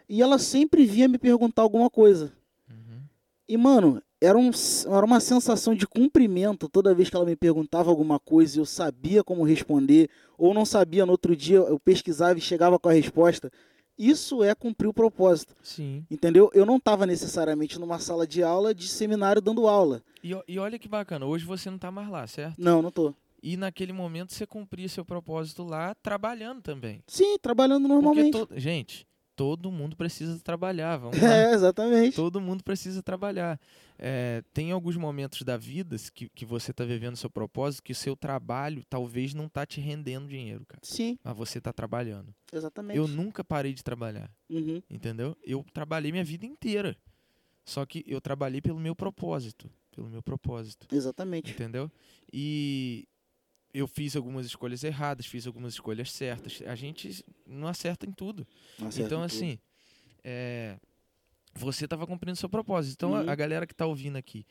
E 0.08 0.22
ela 0.22 0.38
sempre 0.38 0.84
vinha 0.86 1.08
me 1.08 1.18
perguntar 1.18 1.62
alguma 1.62 1.90
coisa. 1.90 2.32
Uhum. 2.70 3.02
E, 3.48 3.56
mano, 3.56 4.02
era, 4.20 4.38
um, 4.38 4.50
era 4.86 5.04
uma 5.04 5.20
sensação 5.20 5.74
de 5.74 5.86
cumprimento 5.86 6.68
toda 6.68 6.94
vez 6.94 7.10
que 7.10 7.16
ela 7.16 7.24
me 7.26 7.36
perguntava 7.36 7.90
alguma 7.90 8.18
coisa 8.18 8.56
e 8.56 8.60
eu 8.60 8.66
sabia 8.66 9.22
como 9.24 9.42
responder, 9.44 10.08
ou 10.38 10.54
não 10.54 10.64
sabia 10.64 11.04
no 11.04 11.12
outro 11.12 11.34
dia, 11.36 11.56
eu 11.58 11.78
pesquisava 11.78 12.38
e 12.38 12.42
chegava 12.42 12.78
com 12.78 12.88
a 12.88 12.92
resposta. 12.92 13.50
Isso 13.98 14.44
é 14.44 14.54
cumprir 14.54 14.88
o 14.88 14.92
propósito, 14.92 15.54
Sim. 15.62 16.04
entendeu? 16.10 16.50
Eu 16.52 16.66
não 16.66 16.76
estava 16.76 17.06
necessariamente 17.06 17.78
numa 17.78 17.98
sala 17.98 18.26
de 18.26 18.42
aula 18.42 18.74
de 18.74 18.88
seminário 18.88 19.40
dando 19.40 19.66
aula. 19.66 20.02
E, 20.22 20.36
e 20.46 20.58
olha 20.58 20.78
que 20.78 20.86
bacana, 20.86 21.24
hoje 21.24 21.46
você 21.46 21.70
não 21.70 21.78
tá 21.78 21.90
mais 21.90 22.08
lá, 22.10 22.26
certo? 22.26 22.56
Não, 22.58 22.82
não 22.82 22.90
tô. 22.90 23.14
E 23.42 23.56
naquele 23.56 23.92
momento 23.94 24.34
você 24.34 24.46
cumpria 24.46 24.88
seu 24.88 25.04
propósito 25.04 25.62
lá 25.64 25.94
trabalhando 26.02 26.60
também. 26.60 27.02
Sim, 27.06 27.38
trabalhando 27.38 27.88
normalmente. 27.88 28.32
to- 28.32 28.48
gente, 28.56 29.06
todo 29.36 29.70
mundo 29.70 29.94
precisa 29.94 30.38
trabalhar, 30.40 30.96
vamos 30.96 31.18
lá. 31.20 31.34
É, 31.34 31.52
exatamente. 31.52 32.16
Todo 32.16 32.40
mundo 32.40 32.64
precisa 32.64 33.02
trabalhar. 33.02 33.60
É, 33.98 34.42
tem 34.52 34.72
alguns 34.72 34.96
momentos 34.96 35.42
da 35.42 35.56
vida 35.56 35.96
que, 36.12 36.28
que 36.30 36.44
você 36.44 36.70
está 36.70 36.84
vivendo 36.84 37.16
seu 37.16 37.30
propósito 37.30 37.82
que 37.82 37.92
o 37.92 37.94
seu 37.94 38.16
trabalho 38.16 38.82
talvez 38.90 39.32
não 39.34 39.48
tá 39.48 39.64
te 39.66 39.80
rendendo 39.80 40.26
dinheiro, 40.28 40.64
cara. 40.66 40.80
Sim, 40.82 41.18
Mas 41.22 41.36
você 41.36 41.60
tá 41.60 41.72
trabalhando. 41.72 42.34
exatamente. 42.52 42.96
Eu 42.96 43.06
nunca 43.06 43.44
parei 43.44 43.72
de 43.74 43.84
trabalhar, 43.84 44.30
Uhum. 44.50 44.82
entendeu? 44.90 45.36
Eu 45.44 45.64
trabalhei 45.72 46.10
minha 46.10 46.24
vida 46.24 46.44
inteira. 46.46 46.96
Só 47.64 47.84
que 47.84 48.04
eu 48.06 48.20
trabalhei 48.20 48.60
pelo 48.60 48.78
meu 48.78 48.94
propósito. 48.94 49.68
Pelo 49.90 50.08
meu 50.08 50.22
propósito. 50.22 50.86
Exatamente. 50.94 51.50
Entendeu? 51.52 51.90
E 52.32 53.08
eu 53.78 53.86
fiz 53.86 54.16
algumas 54.16 54.46
escolhas 54.46 54.82
erradas, 54.84 55.26
fiz 55.26 55.46
algumas 55.46 55.74
escolhas 55.74 56.10
certas. 56.12 56.62
A 56.66 56.74
gente 56.74 57.24
não 57.46 57.68
acerta 57.68 58.06
em 58.06 58.12
tudo. 58.12 58.46
Acerta 58.80 59.00
então, 59.14 59.24
em 59.24 59.28
tudo. 59.28 59.36
assim, 59.36 59.58
é, 60.24 60.76
você 61.54 61.84
estava 61.84 62.06
cumprindo 62.06 62.36
seu 62.36 62.48
propósito. 62.48 62.94
Então, 62.94 63.14
a- 63.14 63.22
Uhum. 63.22 63.30
a, 63.30 63.34
galera 63.34 63.66
que 63.66 63.72
está 63.74 63.86
ouvindo 63.86 64.16
aqui 64.16 64.46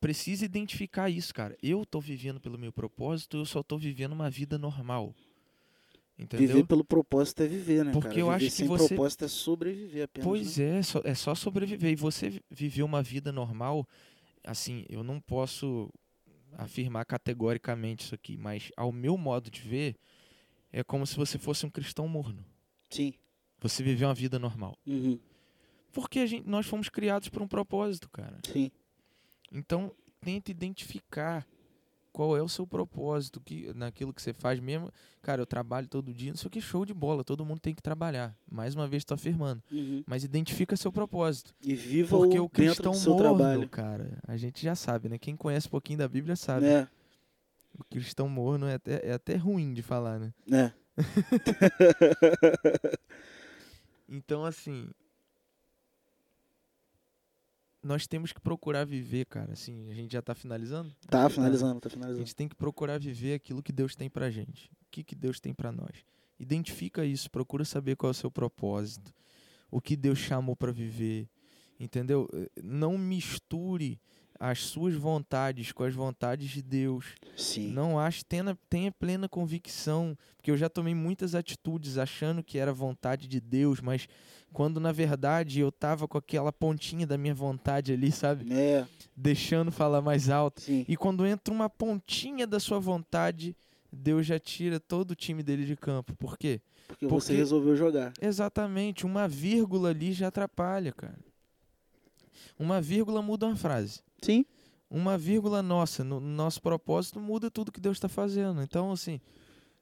precisa 0.00 0.44
identificar 0.44 1.10
isso, 1.10 1.34
cara. 1.34 1.56
Eu 1.62 1.84
tô 1.84 2.00
vivendo 2.00 2.40
pelo 2.40 2.56
meu 2.58 2.72
propósito, 2.72 3.36
eu 3.38 3.44
só 3.44 3.62
tô 3.62 3.76
vivendo 3.76 4.12
uma 4.12 4.30
vida 4.30 4.56
normal. 4.58 5.14
Entendeu? 6.18 6.48
Viver 6.48 6.66
pelo 6.66 6.84
propósito 6.84 7.42
é 7.44 7.46
viver, 7.46 7.84
né, 7.84 7.92
Porque 7.92 8.08
cara? 8.08 8.20
eu 8.20 8.26
Viver 8.26 8.36
acho 8.36 8.44
que 8.46 8.50
sem 8.50 8.66
você- 8.66 8.88
propósito 8.88 9.24
é 9.24 9.28
sobreviver 9.28 10.04
apenas. 10.04 10.26
Pois 10.28 10.58
né? 10.58 10.78
é, 10.78 10.82
só- 10.82 11.02
é 11.04 11.14
só 11.14 11.34
sobreviver. 11.34 11.92
E 11.92 11.96
você 11.96 12.28
vi- 12.30 12.42
viveu 12.50 12.86
uma 12.86 13.02
vida 13.02 13.30
normal, 13.30 13.86
assim, 14.42 14.84
eu 14.88 15.04
não 15.04 15.20
posso 15.20 15.88
afirmar 16.58 17.04
categoricamente 17.06 18.04
isso 18.04 18.14
aqui, 18.14 18.36
mas 18.36 18.70
ao 18.76 18.90
meu 18.90 19.16
modo 19.16 19.48
de 19.48 19.60
ver, 19.60 19.96
é 20.72 20.82
como 20.82 21.06
se 21.06 21.16
você 21.16 21.38
fosse 21.38 21.64
um 21.64 21.70
cristão 21.70 22.08
morno. 22.08 22.44
Sim. 22.90 23.14
Você 23.60 23.82
viveu 23.82 24.08
uma 24.08 24.14
vida 24.14 24.38
normal. 24.38 24.76
Uhum. 24.84 25.18
Porque 25.92 26.18
a 26.18 26.26
gente, 26.26 26.46
nós 26.46 26.66
fomos 26.66 26.88
criados 26.88 27.28
por 27.28 27.40
um 27.40 27.48
propósito, 27.48 28.10
cara. 28.10 28.40
Sim. 28.44 28.70
Então, 29.52 29.94
tenta 30.20 30.50
identificar 30.50 31.46
qual 32.18 32.36
é 32.36 32.42
o 32.42 32.48
seu 32.48 32.66
propósito 32.66 33.40
que, 33.40 33.72
naquilo 33.74 34.12
que 34.12 34.20
você 34.20 34.32
faz 34.32 34.58
mesmo. 34.58 34.90
Cara, 35.22 35.40
eu 35.40 35.46
trabalho 35.46 35.86
todo 35.86 36.12
dia, 36.12 36.32
não 36.32 36.36
sei 36.36 36.48
o 36.48 36.50
que, 36.50 36.60
show 36.60 36.84
de 36.84 36.92
bola, 36.92 37.22
todo 37.22 37.44
mundo 37.44 37.60
tem 37.60 37.72
que 37.72 37.80
trabalhar. 37.80 38.36
Mais 38.50 38.74
uma 38.74 38.88
vez, 38.88 39.02
estou 39.02 39.14
afirmando. 39.14 39.62
Uhum. 39.70 40.02
Mas 40.04 40.24
identifica 40.24 40.76
seu 40.76 40.90
propósito. 40.90 41.54
E 41.62 41.76
viva 41.76 42.18
Porque 42.18 42.40
o, 42.40 42.46
o 42.46 42.48
cristão 42.48 42.90
do 42.90 42.98
seu 42.98 43.12
morno, 43.12 43.36
trabalho. 43.38 43.68
cara, 43.68 44.18
a 44.26 44.36
gente 44.36 44.60
já 44.60 44.74
sabe, 44.74 45.08
né? 45.08 45.16
Quem 45.16 45.36
conhece 45.36 45.68
um 45.68 45.70
pouquinho 45.70 46.00
da 46.00 46.08
Bíblia 46.08 46.34
sabe. 46.34 46.66
É, 46.66 46.88
O 47.78 47.84
cristão 47.84 48.28
morno 48.28 48.66
é 48.66 48.74
até, 48.74 49.10
é 49.10 49.12
até 49.12 49.36
ruim 49.36 49.72
de 49.72 49.82
falar, 49.82 50.18
né? 50.18 50.34
é. 50.50 50.72
Então, 54.08 54.44
assim. 54.44 54.90
Nós 57.88 58.06
temos 58.06 58.34
que 58.34 58.40
procurar 58.40 58.84
viver, 58.84 59.24
cara. 59.24 59.54
Assim, 59.54 59.90
a 59.90 59.94
gente 59.94 60.12
já 60.12 60.20
tá 60.20 60.34
finalizando? 60.34 60.94
Tá 61.08 61.26
que 61.26 61.34
finalizando, 61.36 61.80
tá 61.80 61.88
A 61.88 61.90
finalizando. 61.90 62.18
gente 62.26 62.36
tem 62.36 62.46
que 62.46 62.54
procurar 62.54 62.98
viver 63.00 63.32
aquilo 63.32 63.62
que 63.62 63.72
Deus 63.72 63.96
tem 63.96 64.10
pra 64.10 64.30
gente. 64.30 64.66
O 64.82 64.90
que, 64.90 65.02
que 65.02 65.14
Deus 65.14 65.40
tem 65.40 65.54
pra 65.54 65.72
nós. 65.72 66.04
Identifica 66.38 67.02
isso, 67.04 67.30
procura 67.30 67.64
saber 67.64 67.96
qual 67.96 68.10
é 68.10 68.12
o 68.12 68.14
seu 68.14 68.30
propósito. 68.30 69.10
O 69.70 69.80
que 69.80 69.96
Deus 69.96 70.18
chamou 70.18 70.54
pra 70.54 70.70
viver. 70.70 71.26
Entendeu? 71.80 72.28
Eh, 72.34 72.50
Não 72.62 72.98
misture 72.98 73.98
as 74.40 74.60
suas 74.60 74.94
vontades 74.94 75.72
com 75.72 75.82
as 75.82 75.92
vontades 75.94 76.48
de 76.50 76.62
Deus. 76.62 77.06
Sim. 77.36 77.72
Não 77.72 77.98
ache, 77.98 78.24
tenha, 78.24 78.56
tenha 78.70 78.92
plena 78.92 79.28
convicção, 79.28 80.16
porque 80.36 80.50
eu 80.50 80.56
já 80.56 80.68
tomei 80.68 80.94
muitas 80.94 81.34
atitudes 81.34 81.98
achando 81.98 82.42
que 82.42 82.56
era 82.58 82.72
vontade 82.72 83.26
de 83.26 83.40
Deus, 83.40 83.80
mas 83.80 84.08
quando 84.52 84.78
na 84.78 84.92
verdade 84.92 85.60
eu 85.60 85.72
tava 85.72 86.06
com 86.06 86.16
aquela 86.16 86.52
pontinha 86.52 87.06
da 87.06 87.18
minha 87.18 87.34
vontade 87.34 87.92
ali, 87.92 88.12
sabe? 88.12 88.52
É, 88.52 88.86
Deixando 89.16 89.72
falar 89.72 90.00
mais 90.00 90.28
alto. 90.30 90.60
sim. 90.60 90.84
E 90.88 90.96
quando 90.96 91.26
entra 91.26 91.52
uma 91.52 91.68
pontinha 91.68 92.46
da 92.46 92.60
sua 92.60 92.78
vontade, 92.78 93.56
Deus 93.92 94.24
já 94.26 94.38
tira 94.38 94.78
todo 94.78 95.10
o 95.10 95.14
time 95.16 95.42
dele 95.42 95.64
de 95.64 95.74
campo. 95.74 96.14
Por 96.14 96.38
quê? 96.38 96.60
Porque, 96.86 97.06
você 97.06 97.26
Porque- 97.28 97.36
resolveu 97.38 97.76
jogar. 97.76 98.12
Exatamente, 98.20 99.04
uma 99.04 99.26
vírgula 99.26 99.90
ali 99.90 100.12
já 100.12 100.28
atrapalha, 100.28 100.92
cara. 100.92 101.18
Uma 102.58 102.80
vírgula 102.80 103.20
muda 103.20 103.46
uma 103.46 103.56
frase. 103.56 104.00
Sim. 104.20 104.44
Uma 104.90 105.18
vírgula 105.18 105.62
nossa, 105.62 106.02
no 106.02 106.18
no 106.18 106.28
nosso 106.28 106.62
propósito, 106.62 107.20
muda 107.20 107.50
tudo 107.50 107.72
que 107.72 107.80
Deus 107.80 107.96
está 107.98 108.08
fazendo. 108.08 108.62
Então, 108.62 108.92
assim, 108.92 109.20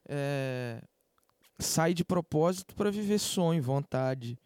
é, 0.09 0.83
sai 1.59 1.95
de 1.95 2.05
propósito 2.05 2.75
para 2.75 2.91
viver 2.91 3.19
sonho, 3.19 3.63
vontade, 3.63 4.39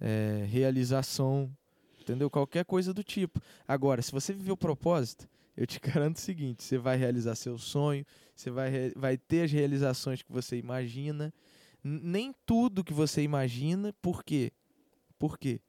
é, 0.00 0.44
realização, 0.48 1.50
entendeu? 2.00 2.30
Qualquer 2.30 2.64
coisa 2.64 2.92
do 2.94 3.04
tipo. 3.04 3.40
Agora, 3.66 4.00
se 4.00 4.12
você 4.12 4.32
viver 4.32 4.52
o 4.52 4.56
propósito, 4.56 5.28
eu 5.56 5.66
te 5.66 5.78
garanto 5.80 6.16
o 6.16 6.20
seguinte: 6.20 6.62
você 6.62 6.78
vai 6.78 6.96
realizar 6.96 7.34
seu 7.34 7.58
sonho, 7.58 8.04
você 8.34 8.50
vai, 8.50 8.90
vai 8.96 9.16
ter 9.16 9.42
as 9.42 9.52
realizações 9.52 10.22
que 10.22 10.32
você 10.32 10.56
imagina. 10.56 11.32
Nem 11.82 12.34
tudo 12.44 12.82
que 12.82 12.92
você 12.92 13.22
imagina, 13.22 13.94
por 14.02 14.24
quê? 14.24 14.52
Por 15.18 15.38
quê? 15.38 15.60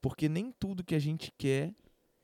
Porque 0.00 0.28
nem 0.28 0.50
tudo 0.50 0.84
que 0.84 0.94
a 0.94 0.98
gente 0.98 1.30
quer 1.36 1.74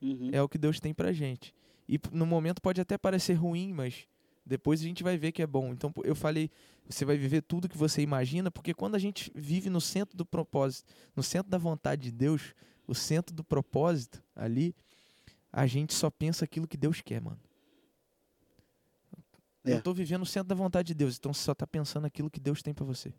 Uhum. 0.05 0.29
é 0.31 0.41
o 0.41 0.47
que 0.47 0.57
Deus 0.57 0.79
tem 0.79 0.93
pra 0.93 1.11
gente. 1.11 1.53
E 1.87 1.99
no 2.11 2.25
momento 2.25 2.61
pode 2.61 2.79
até 2.81 2.97
parecer 2.97 3.33
ruim, 3.33 3.73
mas 3.73 4.07
depois 4.45 4.81
a 4.81 4.83
gente 4.83 5.03
vai 5.03 5.17
ver 5.17 5.31
que 5.31 5.41
é 5.41 5.47
bom. 5.47 5.71
Então 5.71 5.91
eu 6.03 6.15
falei, 6.15 6.51
você 6.87 7.03
vai 7.03 7.17
viver 7.17 7.41
tudo 7.41 7.67
que 7.67 7.77
você 7.77 8.01
imagina, 8.01 8.51
porque 8.51 8.73
quando 8.73 8.95
a 8.95 8.99
gente 8.99 9.31
vive 9.33 9.69
no 9.69 9.81
centro 9.81 10.15
do 10.15 10.25
propósito, 10.25 10.93
no 11.15 11.23
centro 11.23 11.49
da 11.49 11.57
vontade 11.57 12.03
de 12.03 12.11
Deus, 12.11 12.53
o 12.87 12.93
centro 12.93 13.33
do 13.33 13.43
propósito 13.43 14.23
ali, 14.35 14.75
a 15.51 15.65
gente 15.65 15.93
só 15.93 16.09
pensa 16.09 16.45
aquilo 16.45 16.67
que 16.67 16.77
Deus 16.77 17.01
quer, 17.01 17.21
mano. 17.21 17.39
É. 19.63 19.73
Eu 19.73 19.81
tô 19.81 19.93
vivendo 19.93 20.19
no 20.19 20.25
centro 20.25 20.49
da 20.49 20.55
vontade 20.55 20.87
de 20.89 20.93
Deus, 20.93 21.17
então 21.17 21.33
você 21.33 21.41
só 21.41 21.55
tá 21.55 21.65
pensando 21.65 22.05
aquilo 22.05 22.29
que 22.29 22.39
Deus 22.39 22.61
tem 22.61 22.73
pra 22.73 22.85
você. 22.85 23.13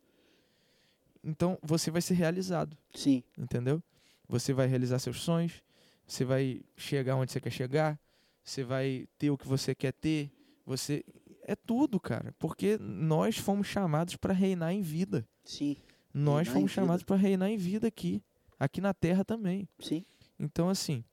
Então 1.24 1.58
você 1.60 1.90
vai 1.90 2.00
ser 2.00 2.14
realizado 2.14 2.78
Sim. 2.94 3.24
entendeu? 3.36 3.82
Você 4.28 4.52
vai 4.52 4.68
realizar 4.68 5.00
seus 5.00 5.20
sonhos, 5.20 5.60
você 6.06 6.24
vai 6.24 6.62
chegar 6.76 7.16
onde 7.16 7.32
você 7.32 7.40
quer 7.40 7.50
chegar, 7.50 7.98
você 8.44 8.62
vai 8.62 9.08
ter 9.18 9.30
o 9.30 9.36
que 9.36 9.46
você 9.46 9.74
quer 9.74 9.92
ter, 9.92 10.30
você 10.64 11.04
é 11.42 11.56
tudo, 11.56 11.98
cara, 11.98 12.34
porque 12.38 12.78
nós 12.78 13.36
fomos 13.36 13.66
chamados 13.66 14.16
para 14.16 14.32
reinar 14.32 14.72
em 14.72 14.82
vida. 14.82 15.26
Sim. 15.44 15.76
Nós 16.14 16.48
fomos 16.48 16.70
chamados 16.70 17.04
para 17.04 17.16
reinar 17.16 17.50
em 17.50 17.56
vida 17.56 17.86
aqui, 17.86 18.22
aqui 18.58 18.80
na 18.80 18.94
terra 18.94 19.24
também. 19.24 19.68
Sim. 19.78 20.04
Então 20.38 20.68
assim, 20.68 21.04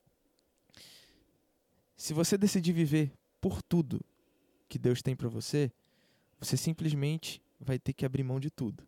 se 1.95 2.13
você 2.13 2.37
decidir 2.37 2.73
viver 2.73 3.11
por 3.41 3.61
tudo 3.61 3.99
que 4.69 4.79
Deus 4.79 5.01
tem 5.01 5.15
para 5.15 5.29
você, 5.29 5.71
você 6.39 6.55
simplesmente 6.55 7.41
vai 7.59 7.79
ter 7.79 7.93
que 7.93 8.05
abrir 8.05 8.23
mão 8.23 8.39
de 8.39 8.49
tudo. 8.49 8.87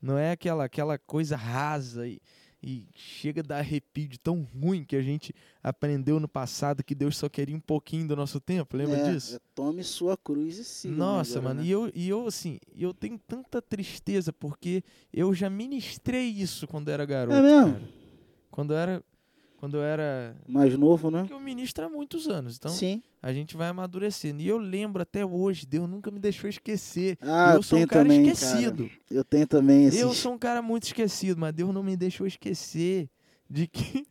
Não 0.00 0.18
é 0.18 0.32
aquela 0.32 0.64
aquela 0.64 0.98
coisa 0.98 1.36
rasa 1.36 2.08
e, 2.08 2.20
e 2.62 2.86
chega 2.94 3.40
a 3.40 3.44
dar 3.44 3.58
arrepio 3.58 4.06
de 4.08 4.18
tão 4.18 4.42
ruim 4.42 4.84
que 4.84 4.94
a 4.94 5.02
gente 5.02 5.34
aprendeu 5.62 6.20
no 6.20 6.28
passado 6.28 6.84
que 6.84 6.94
Deus 6.94 7.16
só 7.16 7.28
queria 7.28 7.56
um 7.56 7.60
pouquinho 7.60 8.06
do 8.06 8.14
nosso 8.14 8.38
tempo. 8.40 8.76
Lembra 8.76 8.96
É, 8.98 9.12
disso? 9.12 9.36
é, 9.36 9.40
Tome 9.54 9.82
sua 9.82 10.16
cruz 10.16 10.58
e 10.58 10.64
siga. 10.64 10.94
Nossa, 10.94 11.38
agora, 11.38 11.54
mano, 11.54 11.60
né? 11.62 11.66
e 11.66 11.70
eu, 11.72 11.90
e 11.94 12.08
eu 12.08 12.26
assim, 12.26 12.58
eu 12.76 12.94
tenho 12.94 13.18
tanta 13.18 13.60
tristeza 13.60 14.32
porque 14.32 14.82
eu 15.12 15.34
já 15.34 15.50
ministrei 15.50 16.28
isso 16.28 16.66
quando 16.68 16.88
era 16.88 17.04
garoto. 17.04 17.36
É 17.36 17.42
mesmo? 17.42 17.72
cara. 17.74 17.88
Quando 18.50 18.72
eu 18.74 18.76
era. 18.78 19.04
Quando 19.62 19.76
eu 19.76 19.84
era. 19.84 20.34
Mais 20.48 20.76
novo, 20.76 21.08
né? 21.08 21.20
Porque 21.20 21.32
eu 21.32 21.38
ministro 21.38 21.84
há 21.84 21.88
muitos 21.88 22.26
anos, 22.26 22.56
então 22.56 22.72
Sim. 22.72 23.00
a 23.22 23.32
gente 23.32 23.56
vai 23.56 23.68
amadurecendo. 23.68 24.42
E 24.42 24.48
eu 24.48 24.58
lembro 24.58 25.00
até 25.00 25.24
hoje, 25.24 25.64
Deus 25.64 25.88
nunca 25.88 26.10
me 26.10 26.18
deixou 26.18 26.50
esquecer. 26.50 27.16
Ah, 27.20 27.52
eu 27.54 27.62
sou 27.62 27.78
um 27.78 27.86
cara 27.86 28.02
também, 28.02 28.26
esquecido. 28.26 28.88
Cara. 28.88 29.00
Eu 29.08 29.22
tenho 29.22 29.46
também 29.46 29.84
esses... 29.84 30.00
Eu 30.00 30.12
sou 30.14 30.32
um 30.32 30.38
cara 30.38 30.60
muito 30.60 30.82
esquecido, 30.82 31.40
mas 31.40 31.54
Deus 31.54 31.72
não 31.72 31.80
me 31.80 31.96
deixou 31.96 32.26
esquecer 32.26 33.08
de 33.48 33.68
que. 33.68 34.04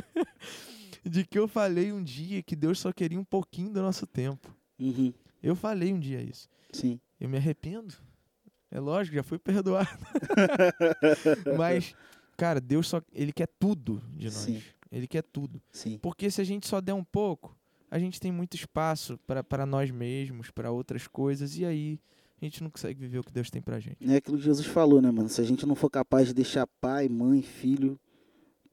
de 1.02 1.24
que 1.24 1.38
eu 1.38 1.48
falei 1.48 1.90
um 1.90 2.04
dia 2.04 2.42
que 2.42 2.54
Deus 2.54 2.78
só 2.78 2.92
queria 2.92 3.18
um 3.18 3.24
pouquinho 3.24 3.70
do 3.70 3.80
nosso 3.80 4.06
tempo. 4.06 4.54
Uhum. 4.78 5.14
Eu 5.42 5.56
falei 5.56 5.94
um 5.94 5.98
dia 5.98 6.20
isso. 6.20 6.46
Sim. 6.74 7.00
Eu 7.18 7.30
me 7.30 7.38
arrependo. 7.38 7.94
É 8.70 8.78
lógico, 8.78 9.16
já 9.16 9.22
fui 9.22 9.38
perdoado. 9.38 9.88
Mas, 11.56 11.94
cara, 12.38 12.58
Deus 12.60 12.88
só. 12.88 13.02
Ele 13.12 13.32
quer 13.32 13.48
tudo 13.58 14.02
de 14.16 14.24
nós. 14.26 14.34
Sim. 14.34 14.62
Ele 14.90 15.06
quer 15.06 15.22
tudo. 15.22 15.60
Sim. 15.70 15.98
Porque 15.98 16.30
se 16.30 16.40
a 16.40 16.44
gente 16.44 16.66
só 16.66 16.80
der 16.80 16.94
um 16.94 17.04
pouco, 17.04 17.54
a 17.90 17.98
gente 17.98 18.18
tem 18.18 18.32
muito 18.32 18.54
espaço 18.54 19.18
para 19.26 19.66
nós 19.66 19.90
mesmos, 19.90 20.50
para 20.50 20.70
outras 20.70 21.06
coisas, 21.06 21.58
e 21.58 21.64
aí 21.66 22.00
a 22.40 22.44
gente 22.44 22.62
não 22.62 22.70
consegue 22.70 22.98
viver 23.00 23.18
o 23.18 23.24
que 23.24 23.32
Deus 23.32 23.50
tem 23.50 23.60
pra 23.60 23.78
gente. 23.80 23.96
É 24.00 24.16
aquilo 24.16 24.38
que 24.38 24.44
Jesus 24.44 24.66
falou, 24.66 25.02
né, 25.02 25.10
mano? 25.10 25.28
Se 25.28 25.40
a 25.40 25.44
gente 25.44 25.66
não 25.66 25.74
for 25.74 25.90
capaz 25.90 26.28
de 26.28 26.34
deixar 26.34 26.66
pai, 26.80 27.08
mãe, 27.08 27.42
filho 27.42 27.98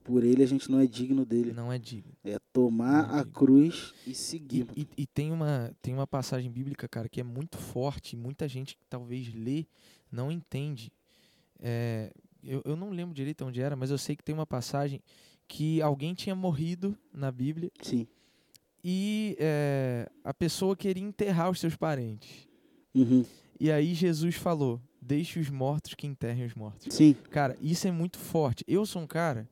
por 0.04 0.22
ele, 0.22 0.40
a 0.42 0.46
gente 0.46 0.70
não 0.70 0.78
é 0.78 0.86
digno 0.86 1.26
dele. 1.26 1.52
Não 1.52 1.72
é 1.72 1.78
digno. 1.80 2.12
É 2.24 2.38
tomar 2.52 3.10
é 3.10 3.14
a 3.14 3.18
digno. 3.18 3.32
cruz 3.32 3.92
e 4.06 4.12
E, 4.12 4.14
seguir. 4.14 4.60
mano. 4.60 4.72
e- 4.76 5.02
e 5.02 5.06
tem, 5.06 5.32
uma, 5.32 5.74
tem 5.82 5.92
uma 5.92 6.06
passagem 6.06 6.48
bíblica, 6.50 6.86
cara, 6.88 7.08
que 7.08 7.20
é 7.20 7.24
muito 7.24 7.58
forte, 7.58 8.12
e 8.14 8.16
muita 8.16 8.46
gente 8.46 8.76
que 8.76 8.84
talvez 8.88 9.34
lê 9.34 9.66
não 10.10 10.30
entende. 10.30 10.92
É, 11.58 12.12
eu, 12.44 12.62
eu 12.64 12.76
não 12.76 12.90
lembro 12.90 13.14
direito 13.14 13.44
onde 13.44 13.60
era, 13.60 13.76
mas 13.76 13.90
eu 13.90 13.98
sei 13.98 14.16
que 14.16 14.22
tem 14.24 14.34
uma 14.34 14.46
passagem 14.46 15.00
que 15.48 15.80
alguém 15.80 16.14
tinha 16.14 16.34
morrido 16.34 16.96
na 17.12 17.30
Bíblia 17.30 17.70
Sim. 17.80 18.06
e 18.82 19.36
é, 19.38 20.08
a 20.24 20.34
pessoa 20.34 20.76
queria 20.76 21.02
enterrar 21.02 21.50
os 21.50 21.60
seus 21.60 21.76
parentes. 21.76 22.48
Uhum. 22.94 23.24
E 23.58 23.70
aí 23.70 23.94
Jesus 23.94 24.34
falou: 24.34 24.80
Deixe 25.00 25.38
os 25.38 25.48
mortos 25.48 25.94
que 25.94 26.06
enterrem 26.06 26.44
os 26.44 26.54
mortos. 26.54 26.92
Sim. 26.94 27.14
Cara, 27.30 27.56
isso 27.60 27.86
é 27.86 27.90
muito 27.90 28.18
forte. 28.18 28.64
Eu 28.66 28.84
sou 28.84 29.02
um 29.02 29.06
cara 29.06 29.48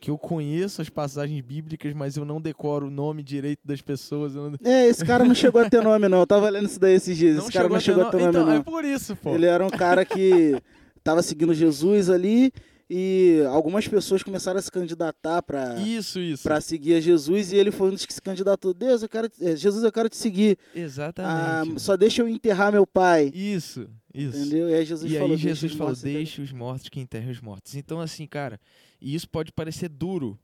que 0.00 0.10
eu 0.10 0.18
conheço 0.18 0.82
as 0.82 0.88
passagens 0.88 1.40
bíblicas, 1.40 1.94
mas 1.94 2.16
eu 2.16 2.24
não 2.24 2.40
decoro 2.40 2.88
o 2.88 2.90
nome 2.90 3.22
direito 3.22 3.60
das 3.64 3.80
pessoas. 3.80 4.34
Não... 4.34 4.54
É, 4.62 4.86
esse 4.86 5.04
cara 5.04 5.24
não 5.24 5.34
chegou 5.34 5.60
a 5.60 5.70
ter 5.70 5.82
nome, 5.82 6.08
não. 6.08 6.20
Eu 6.20 6.26
tava 6.26 6.48
lendo 6.50 6.66
isso 6.66 6.78
daí 6.78 6.94
esses 6.94 7.16
dias. 7.16 7.38
esse 7.38 7.52
cara 7.52 7.68
não 7.68 7.80
chegou 7.80 8.04
a 8.04 8.10
ter 8.10 8.18
nome, 8.18 8.28
Então, 8.28 8.46
não. 8.46 8.52
é 8.52 8.62
por 8.62 8.84
isso, 8.84 9.16
pô. 9.16 9.34
Ele 9.34 9.46
era 9.46 9.64
um 9.64 9.70
cara 9.70 10.04
que 10.04 10.60
tava 11.06 11.22
seguindo 11.22 11.54
Jesus 11.54 12.10
ali 12.10 12.52
e 12.90 13.40
algumas 13.48 13.86
pessoas 13.86 14.22
começaram 14.24 14.58
a 14.58 14.62
se 14.62 14.70
candidatar 14.70 15.40
pra, 15.42 15.76
Isso, 15.80 16.18
isso. 16.18 16.42
pra 16.42 16.60
seguir 16.60 16.94
a 16.94 17.00
Jesus 17.00 17.52
e 17.52 17.56
ele 17.56 17.70
foi 17.70 17.88
um 17.88 17.92
dos 17.92 18.04
que 18.04 18.12
se 18.12 18.20
candidatou. 18.20 18.74
Deus, 18.74 19.02
eu 19.02 19.08
quero, 19.08 19.30
eh, 19.40 19.54
Jesus, 19.56 19.84
eu 19.84 19.92
quero 19.92 20.08
te 20.08 20.16
seguir. 20.16 20.58
Ah, 20.74 20.78
Exatamente. 20.78 21.80
só 21.80 21.96
deixa 21.96 22.22
eu 22.22 22.28
enterrar 22.28 22.72
meu 22.72 22.84
pai. 22.86 23.30
Isso, 23.34 23.88
isso. 24.12 24.36
Entendeu? 24.36 24.68
E 24.68 24.74
aí 24.74 24.84
Jesus 24.84 25.10
e 25.10 25.14
falou, 25.14 25.30
aí 25.30 25.36
"Deixa 25.36 25.48
Jesus 25.48 25.72
os 25.72 25.78
falou, 25.78 25.88
mortos 25.90 26.00
enterrarem." 26.04 26.24
deixe 26.24 26.42
os 26.42 26.52
mortos 26.52 26.88
que 26.88 27.00
enterrem 27.00 27.30
os 27.30 27.40
mortos. 27.40 27.74
Então, 27.76 28.00
assim, 28.00 28.26
cara, 28.26 28.60
e 29.00 29.14
isso 29.14 29.28
pode 29.28 29.52
parecer 29.52 29.88
duro 29.88 30.36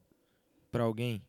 pra 0.71 0.85
alguém. 0.85 1.23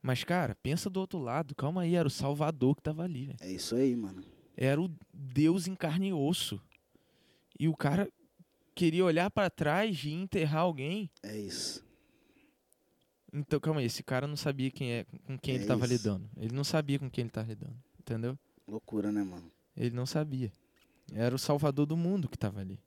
Mas, 0.00 0.22
cara, 0.24 0.56
pensa 0.62 0.88
do 0.90 0.98
outro 1.00 1.18
lado. 1.18 1.54
Calma 1.54 1.82
aí, 1.82 1.94
era 1.94 2.06
o 2.06 2.10
Salvador 2.10 2.76
que 2.76 2.82
tava 2.82 3.02
ali, 3.04 3.26
velho. 3.26 3.38
É 3.40 3.52
isso 3.52 3.74
aí, 3.74 3.94
mano. 3.96 4.22
Era 4.56 4.80
o 4.80 4.90
Deus 5.12 5.66
em 5.68 5.74
carne 5.74 6.08
e 6.08 6.12
osso. 6.12 6.60
E 7.58 7.68
o 7.68 7.76
cara 7.76 8.08
queria 8.74 9.04
olhar 9.04 9.30
pra 9.30 9.48
trás 9.50 10.02
e 10.04 10.10
enterrar 10.12 10.62
alguém. 10.62 11.10
É 11.22 11.36
isso. 11.36 11.84
Então, 13.32 13.58
calma 13.58 13.80
aí, 13.80 13.86
esse 13.86 14.02
cara 14.02 14.26
não 14.26 14.36
sabia 14.36 14.70
quem 14.70 14.92
é, 14.92 15.06
com 15.26 15.38
quem 15.38 15.54
É 15.54 15.58
ele 15.58 15.66
tava 15.66 15.84
isso. 15.86 15.94
lidando. 15.94 16.28
Ele 16.36 16.54
não 16.54 16.64
sabia 16.64 16.98
com 16.98 17.10
quem 17.10 17.22
ele 17.22 17.30
tava 17.30 17.48
lidando, 17.48 17.74
entendeu? 17.98 18.38
Loucura, 18.68 19.10
né, 19.10 19.22
mano? 19.22 19.50
Ele 19.76 19.94
não 19.94 20.04
sabia. 20.04 20.52
Era 21.14 21.34
o 21.34 21.38
salvador 21.38 21.86
do 21.86 21.96
mundo 21.96 22.28
que 22.28 22.36
tava 22.36 22.60
ali. 22.60 22.78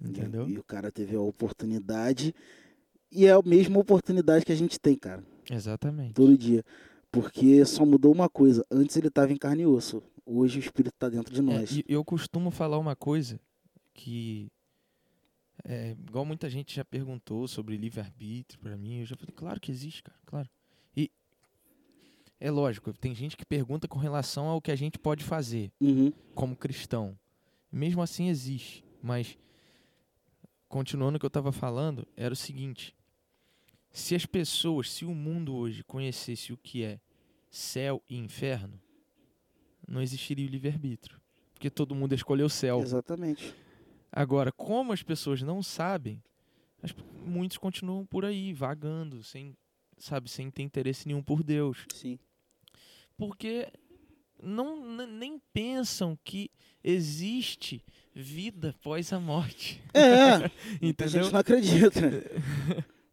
E- 0.00 0.08
Entendeu? 0.08 0.48
E, 0.48 0.58
o 0.58 0.62
cara 0.62 0.90
teve 0.92 1.16
a 1.16 1.20
oportunidade. 1.20 2.34
E 3.10 3.26
é 3.26 3.32
a 3.32 3.42
mesma 3.42 3.78
oportunidade 3.80 4.44
que 4.44 4.52
a 4.52 4.56
gente 4.56 4.78
tem, 4.78 4.96
cara. 4.96 5.24
Exatamente. 5.50 6.14
Todo 6.14 6.38
dia. 6.38 6.64
Porque 7.10 7.64
só 7.64 7.84
mudou 7.84 8.12
uma 8.12 8.28
coisa. 8.28 8.64
Antes 8.70 8.96
ele 8.96 9.10
tava 9.10 9.32
em 9.32 9.36
carne 9.36 9.62
e 9.62 9.66
osso. 9.66 10.00
Hoje 10.24 10.58
o 10.58 10.60
espírito 10.60 10.94
tá 10.96 11.08
dentro 11.08 11.34
de 11.34 11.40
É, 11.40 11.42
nós. 11.42 11.72
e 11.72 11.84
eu 11.88 12.04
costumo 12.04 12.52
falar 12.52 12.78
uma 12.78 12.94
coisa 12.94 13.40
que 13.92 14.48
é, 15.64 15.90
igual 16.08 16.24
muita 16.24 16.48
gente 16.48 16.74
já 16.74 16.84
perguntou 16.84 17.46
sobre 17.48 17.76
livre-arbítrio 17.76 18.58
pra 18.60 18.76
mim, 18.76 19.00
eu 19.00 19.06
já 19.06 19.16
falei, 19.16 19.32
claro 19.34 19.60
que 19.60 19.70
existe, 19.70 20.02
cara, 20.02 20.18
claro. 20.26 20.48
E 20.96 21.10
é 22.38 22.50
lógico, 22.50 22.92
tem 22.92 23.14
gente 23.14 23.36
que 23.36 23.44
pergunta 23.44 23.86
com 23.88 23.98
relação 23.98 24.46
ao 24.46 24.60
que 24.60 24.70
a 24.70 24.76
gente 24.76 24.98
pode 24.98 25.24
fazer 25.24 25.70
Uhum. 25.80 26.12
como 26.34 26.56
cristão. 26.56 27.18
Mesmo 27.70 28.02
assim 28.02 28.28
existe, 28.28 28.84
mas 29.02 29.38
continuando 30.68 31.16
o 31.16 31.20
que 31.20 31.26
eu 31.26 31.28
estava 31.28 31.52
falando, 31.52 32.06
era 32.16 32.32
o 32.32 32.36
seguinte: 32.36 32.94
se 33.92 34.14
as 34.14 34.26
pessoas, 34.26 34.90
se 34.90 35.04
o 35.04 35.14
mundo 35.14 35.54
hoje 35.54 35.84
conhecesse 35.84 36.52
o 36.52 36.56
que 36.56 36.82
é 36.82 37.00
céu 37.50 38.02
e 38.08 38.16
inferno, 38.16 38.80
não 39.86 40.00
existiria 40.00 40.46
o 40.46 40.50
livre-arbítrio, 40.50 41.20
porque 41.52 41.68
todo 41.70 41.94
mundo 41.94 42.14
escolheu 42.14 42.46
o 42.46 42.50
céu. 42.50 42.80
Exatamente. 42.80 43.54
Agora, 44.12 44.50
como 44.52 44.92
as 44.92 45.02
pessoas 45.02 45.42
não 45.42 45.62
sabem, 45.62 46.22
muitos 47.24 47.58
continuam 47.58 48.04
por 48.04 48.24
aí 48.24 48.52
vagando, 48.52 49.22
sem, 49.22 49.56
sabe, 49.98 50.28
sem 50.30 50.50
ter 50.50 50.62
interesse 50.62 51.06
nenhum 51.06 51.22
por 51.22 51.42
Deus. 51.42 51.86
Sim. 51.94 52.18
Porque 53.16 53.68
não 54.42 55.06
nem 55.06 55.40
pensam 55.52 56.18
que 56.24 56.50
existe 56.82 57.84
vida 58.14 58.70
após 58.70 59.12
a 59.12 59.20
morte. 59.20 59.80
É, 59.92 60.38
muita 60.80 61.04
Entendeu? 61.04 61.22
gente 61.24 61.32
não 61.32 61.40
acredita. 61.40 62.00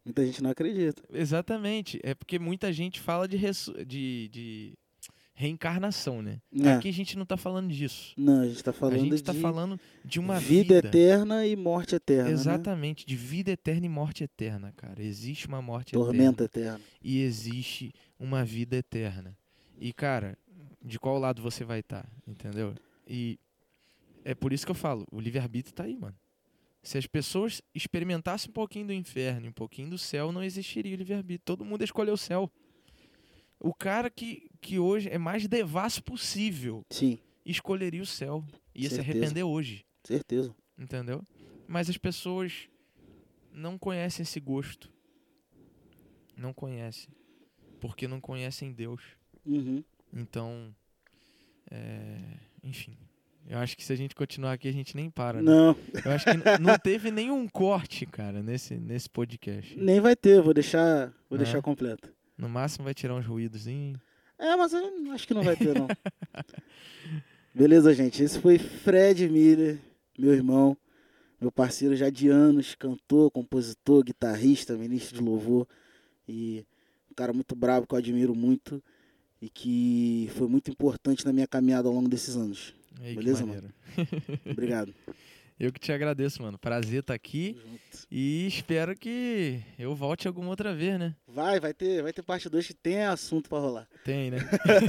Muita 0.04 0.24
gente 0.24 0.42
não 0.42 0.50
acredita. 0.50 1.02
Exatamente. 1.12 2.00
É 2.02 2.14
porque 2.14 2.38
muita 2.38 2.72
gente 2.72 2.98
fala 2.98 3.28
de, 3.28 3.38
de, 3.86 4.28
de 4.28 4.78
reencarnação, 5.38 6.20
né? 6.20 6.40
É. 6.60 6.72
Aqui 6.72 6.88
a 6.88 6.92
gente 6.92 7.16
não 7.16 7.24
tá 7.24 7.36
falando 7.36 7.68
disso. 7.72 8.12
Não, 8.16 8.40
a 8.40 8.48
gente 8.48 8.62
tá 8.64 8.72
A 8.72 8.74
falando 8.74 8.98
gente 8.98 9.22
tá 9.22 9.32
de 9.32 9.40
falando 9.40 9.80
de 10.04 10.18
uma 10.18 10.40
vida, 10.40 10.74
vida. 10.74 10.88
eterna 10.88 11.46
e 11.46 11.54
morte 11.54 11.94
eterna. 11.94 12.24
né? 12.24 12.30
Exatamente, 12.32 13.06
de 13.06 13.14
vida 13.14 13.52
eterna 13.52 13.86
e 13.86 13.88
morte 13.88 14.24
eterna, 14.24 14.72
cara. 14.76 15.00
Existe 15.00 15.46
uma 15.46 15.62
morte 15.62 15.90
eterna. 15.90 16.04
Tormenta 16.06 16.44
eterna. 16.44 16.80
e 17.00 17.20
existe 17.22 17.92
uma 18.18 18.44
vida 18.44 18.76
eterna. 18.76 19.36
E, 19.80 19.92
cara, 19.92 20.36
de 20.84 20.98
qual 20.98 21.16
lado 21.20 21.40
você 21.40 21.64
vai 21.64 21.78
estar, 21.80 22.04
entendeu? 22.26 22.74
E 23.06 23.38
é 24.24 24.34
por 24.34 24.52
isso 24.52 24.66
que 24.66 24.72
eu 24.72 24.74
falo, 24.76 25.06
o 25.12 25.20
livre-arbítrio 25.20 25.72
tá 25.72 25.84
aí, 25.84 25.96
mano. 25.96 26.16
Se 26.82 26.98
as 26.98 27.06
pessoas 27.06 27.62
experimentassem 27.72 28.50
um 28.50 28.52
pouquinho 28.52 28.88
do 28.88 28.92
inferno 28.92 29.46
e 29.46 29.48
um 29.48 29.52
pouquinho 29.52 29.90
do 29.90 29.98
céu, 29.98 30.32
não 30.32 30.42
existiria 30.42 30.94
o 30.94 30.98
livre-arbítrio. 30.98 31.42
Todo 31.44 31.64
mundo 31.64 31.84
escolheu 31.84 32.14
o 32.14 32.18
céu. 32.18 32.50
O 33.60 33.74
cara 33.74 34.08
que, 34.10 34.50
que 34.60 34.78
hoje 34.78 35.08
é 35.08 35.18
mais 35.18 35.46
devasso 35.48 36.02
possível 36.02 36.84
Sim, 36.90 37.18
escolheria 37.44 38.02
o 38.02 38.06
céu. 38.06 38.44
Ia 38.74 38.88
se 38.88 38.94
Certeza. 38.96 39.00
arrepender 39.18 39.42
hoje, 39.42 39.84
certeza. 40.04 40.54
entendeu? 40.78 41.22
Mas 41.66 41.90
as 41.90 41.98
pessoas 41.98 42.68
não 43.52 43.76
conhecem 43.76 44.22
esse 44.22 44.38
gosto. 44.38 44.92
Não 46.36 46.52
conhecem. 46.52 47.10
Porque 47.80 48.06
não 48.06 48.20
conhecem 48.20 48.72
Deus. 48.72 49.02
Uhum. 49.44 49.82
Então, 50.12 50.74
é, 51.70 52.20
enfim. 52.62 52.96
Eu 53.46 53.58
acho 53.58 53.76
que 53.76 53.84
se 53.84 53.92
a 53.92 53.96
gente 53.96 54.14
continuar 54.14 54.52
aqui, 54.52 54.68
a 54.68 54.72
gente 54.72 54.94
nem 54.94 55.10
para. 55.10 55.40
Né? 55.42 55.50
Não, 55.50 55.76
Eu 56.04 56.12
acho 56.12 56.24
que 56.26 56.60
não 56.60 56.78
teve 56.78 57.10
nenhum 57.10 57.48
corte, 57.48 58.04
cara, 58.06 58.42
nesse, 58.42 58.76
nesse 58.76 59.08
podcast. 59.08 59.76
nem 59.76 60.00
vai 60.00 60.14
ter, 60.14 60.40
vou 60.42 60.52
deixar, 60.54 61.06
vou 61.28 61.38
Né? 61.38 61.44
deixar 61.44 61.60
completo. 61.62 62.12
No 62.38 62.48
máximo 62.48 62.84
vai 62.84 62.94
tirar 62.94 63.14
uns 63.14 63.26
ruídos. 63.26 63.66
É, 63.66 64.56
mas 64.56 64.72
eu 64.72 65.12
acho 65.12 65.26
que 65.26 65.34
não 65.34 65.42
vai 65.42 65.56
ter, 65.56 65.74
não. 65.74 65.88
Beleza, 67.52 67.92
gente. 67.92 68.22
Esse 68.22 68.38
foi 68.38 68.56
Fred 68.56 69.28
Miller, 69.28 69.78
meu 70.16 70.32
irmão, 70.32 70.76
meu 71.40 71.50
parceiro 71.50 71.96
já 71.96 72.08
de 72.08 72.28
anos, 72.28 72.76
cantor, 72.76 73.32
compositor, 73.32 74.04
guitarrista, 74.04 74.76
ministro 74.76 75.18
de 75.18 75.24
louvor. 75.24 75.66
E 76.28 76.64
um 77.10 77.14
cara 77.14 77.32
muito 77.32 77.56
bravo 77.56 77.86
que 77.86 77.94
eu 77.94 77.98
admiro 77.98 78.34
muito 78.34 78.80
e 79.42 79.48
que 79.48 80.30
foi 80.36 80.46
muito 80.46 80.70
importante 80.70 81.24
na 81.24 81.32
minha 81.32 81.48
caminhada 81.48 81.88
ao 81.88 81.94
longo 81.94 82.08
desses 82.08 82.36
anos. 82.36 82.74
Aí, 83.00 83.16
Beleza, 83.16 83.44
maneiro. 83.44 83.72
Obrigado. 84.50 84.94
Eu 85.58 85.72
que 85.72 85.80
te 85.80 85.90
agradeço, 85.90 86.40
mano. 86.40 86.56
Prazer 86.56 87.00
estar 87.00 87.14
aqui. 87.14 87.54
Tamo 87.54 87.66
junto. 87.68 88.06
E 88.10 88.46
espero 88.46 88.96
que 88.96 89.60
eu 89.76 89.92
volte 89.94 90.28
alguma 90.28 90.50
outra 90.50 90.72
vez, 90.72 90.98
né? 90.98 91.16
Vai, 91.26 91.58
vai 91.58 91.74
ter, 91.74 92.00
vai 92.00 92.12
ter 92.12 92.22
parte 92.22 92.48
2 92.48 92.66
que 92.66 92.74
tem 92.74 93.04
assunto 93.04 93.48
pra 93.50 93.58
rolar. 93.58 93.88
Tem, 94.04 94.30
né? 94.30 94.38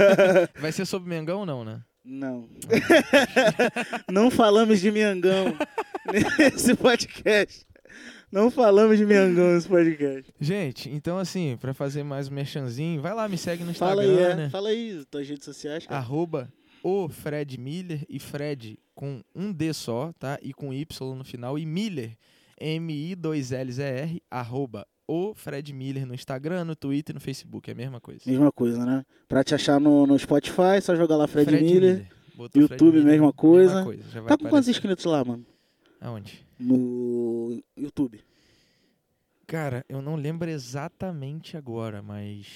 vai 0.60 0.70
ser 0.70 0.86
sobre 0.86 1.08
Mengão 1.08 1.40
ou 1.40 1.46
não, 1.46 1.64
né? 1.64 1.82
Não. 2.04 2.48
Não 4.10 4.30
falamos 4.30 4.80
de 4.80 4.90
Miangão 4.90 5.56
nesse 6.38 6.74
podcast. 6.74 7.66
Não 8.32 8.50
falamos 8.50 8.96
de 8.96 9.04
Miangão 9.04 9.54
nesse 9.54 9.68
podcast. 9.68 10.32
Gente, 10.40 10.88
então 10.88 11.18
assim, 11.18 11.58
pra 11.60 11.74
fazer 11.74 12.04
mais 12.04 12.28
um 12.28 12.32
merchanzinho, 12.32 13.02
vai 13.02 13.12
lá, 13.12 13.28
me 13.28 13.36
segue 13.36 13.64
no 13.64 13.74
Fala 13.74 14.04
Instagram, 14.04 14.26
aí, 14.26 14.32
é. 14.32 14.36
né? 14.36 14.50
Fala 14.50 14.68
aí, 14.70 15.04
tuas 15.10 15.28
redes 15.28 15.44
sociais, 15.44 15.84
cara. 15.86 16.00
arroba 16.00 16.50
o 16.82 17.08
Fred 17.08 17.58
Miller 17.58 18.04
e 18.08 18.18
Fred 18.18 18.78
com 18.94 19.22
um 19.34 19.52
D 19.52 19.72
só, 19.72 20.12
tá? 20.18 20.38
E 20.42 20.52
com 20.52 20.72
Y 20.72 21.14
no 21.14 21.24
final 21.24 21.58
e 21.58 21.66
Miller, 21.66 22.16
M-I-2-L-Z-R, 22.58 24.22
arroba 24.30 24.86
o 25.06 25.34
Fred 25.34 25.72
Miller 25.72 26.06
no 26.06 26.14
Instagram, 26.14 26.64
no 26.64 26.76
Twitter 26.76 27.12
e 27.12 27.14
no 27.14 27.20
Facebook, 27.20 27.68
é 27.68 27.72
a 27.72 27.76
mesma 27.76 28.00
coisa. 28.00 28.20
Mesma 28.24 28.52
coisa, 28.52 28.84
né? 28.84 29.04
Pra 29.28 29.42
te 29.42 29.54
achar 29.54 29.80
no, 29.80 30.06
no 30.06 30.16
Spotify, 30.18 30.80
só 30.80 30.94
jogar 30.94 31.16
lá 31.16 31.26
Fred, 31.26 31.50
Miller. 31.50 32.06
Botou 32.36 32.62
Fred 32.66 32.72
YouTube, 32.72 32.98
Miller, 32.98 33.12
mesma 33.12 33.32
coisa. 33.32 33.82
Tá 33.82 33.82
com 33.82 33.88
quantos 33.90 34.46
aparecer. 34.46 34.70
inscritos 34.70 35.04
lá, 35.04 35.24
mano? 35.24 35.44
Aonde? 36.00 36.46
No 36.58 37.60
YouTube. 37.76 38.20
Cara, 39.46 39.84
eu 39.88 40.00
não 40.00 40.14
lembro 40.14 40.48
exatamente 40.48 41.56
agora, 41.56 42.00
mas 42.00 42.46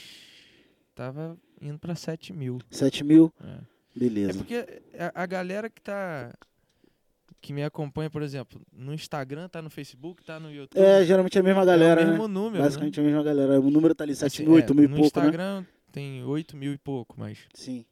tava 0.94 1.36
indo 1.60 1.78
pra 1.78 1.96
7 1.96 2.32
mil. 2.32 2.60
7 2.70 3.02
mil? 3.02 3.32
É. 3.42 3.73
É 3.94 3.98
Beleza. 3.98 4.38
porque 4.38 4.82
a, 4.98 5.22
a 5.22 5.26
galera 5.26 5.70
que 5.70 5.80
tá. 5.80 6.32
que 7.40 7.52
me 7.52 7.62
acompanha, 7.62 8.08
por 8.10 8.22
exemplo, 8.22 8.60
no 8.72 8.92
Instagram, 8.94 9.48
tá 9.48 9.60
no 9.62 9.70
Facebook, 9.70 10.24
tá 10.24 10.40
no 10.40 10.50
YouTube. 10.52 10.80
É, 10.80 11.04
geralmente 11.04 11.36
é 11.36 11.40
a 11.40 11.44
mesma 11.44 11.64
galera, 11.64 12.00
é 12.00 12.04
o 12.04 12.06
né? 12.06 12.12
mesmo 12.12 12.28
número. 12.28 12.62
Basicamente 12.62 12.98
é 12.98 13.02
a 13.02 13.06
mesma 13.06 13.22
galera. 13.22 13.60
O 13.60 13.70
número 13.70 13.94
tá 13.94 14.02
ali, 14.04 14.12
né? 14.12 14.16
7 14.16 14.26
Assim, 14.34 14.42
mil, 14.44 14.52
é, 14.52 14.56
8 14.56 14.74
mil 14.74 14.84
e 14.84 14.88
no 14.88 14.96
pouco, 14.96 15.20
né? 15.20 15.24
Instagram 15.26 15.64
tem 15.92 16.24
8 16.24 16.56
mil 16.56 16.72
e 16.72 16.78
pouco, 16.78 17.14
mas. 17.18 17.38
Sim. 17.54 17.84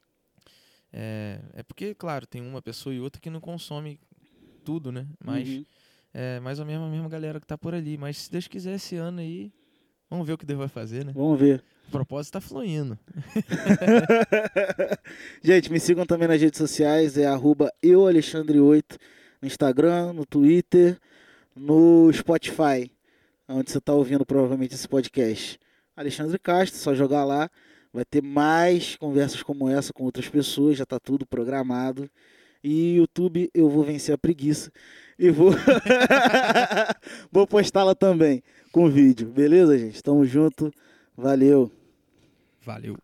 É, 0.93 1.39
é 1.55 1.63
porque, 1.63 1.95
claro, 1.95 2.27
tem 2.27 2.43
uma 2.43 2.61
pessoa 2.61 2.95
e 2.95 3.01
outra 3.01 3.21
que 3.21 3.31
não 3.31 3.41
consome 3.41 3.99
tudo, 4.65 4.91
né? 4.93 5.07
Mas 5.25 5.49
Uhum. 5.49 5.65
é 6.13 6.41
mais 6.41 6.59
ou 6.59 6.67
menos 6.67 6.87
a 6.87 6.91
mesma 6.91 7.09
galera 7.09 7.41
que 7.41 7.47
tá 7.47 7.57
por 7.57 7.75
ali. 7.75 7.97
Mas 7.97 8.17
se 8.19 8.31
Deus 8.33 8.49
quiser 8.49 8.75
esse 8.75 8.97
ano 8.97 9.21
aí, 9.21 9.53
vamos 10.13 10.27
ver 10.27 10.35
o 10.35 10.39
que 10.39 10.45
Deus 10.45 10.59
vai 10.59 10.69
fazer, 10.69 11.07
né? 11.07 11.13
Vamos 11.15 11.41
ver. 11.41 11.65
O 11.89 11.91
propósito 11.91 12.35
tá 12.35 12.41
fluindo. 12.41 12.99
Gente, 15.43 15.73
me 15.73 15.81
sigam 15.81 16.05
também 16.05 16.29
nas 16.29 16.41
redes 16.41 16.59
sociais, 16.59 17.17
é 17.17 17.27
arroba 17.27 17.73
eualexandre8 17.83 18.99
no 19.41 19.49
Instagram, 19.49 20.13
no 20.13 20.27
Twitter, 20.27 20.99
no 21.57 22.13
Spotify, 22.13 22.91
onde 23.49 23.71
você 23.71 23.79
está 23.79 23.95
ouvindo 23.95 24.25
provavelmente 24.27 24.75
esse 24.75 24.87
podcast. 24.87 25.59
Alexandre 25.97 26.39
Castro, 26.39 26.79
só 26.79 26.95
jogar 26.95 27.25
lá, 27.25 27.51
vai 27.91 28.05
ter 28.05 28.23
mais 28.23 28.97
conversas 28.97 29.43
como 29.43 29.69
essa 29.69 29.95
com 29.95 30.05
outras 30.05 30.29
pessoas, 30.29 30.77
já 30.77 30.85
está 30.85 31.01
tudo 31.01 31.27
programado. 31.27 32.09
E 32.63 32.97
YouTube 32.97 33.51
eu 33.55 33.69
vou 33.69 33.83
vencer 33.83 34.15
a 34.15 34.19
preguiça 34.19 34.71
e 35.19 35.31
vou 35.31 35.53
vou 37.33 37.47
postá-la 37.47 37.95
também 37.95 38.43
com 38.73 38.89
vídeo, 38.89 39.29
beleza, 39.29 39.79
gente? 39.79 40.03
Tamo 40.03 40.25
junto. 40.25 40.73
Valeu. 41.17 41.71
Valeu. 42.65 42.97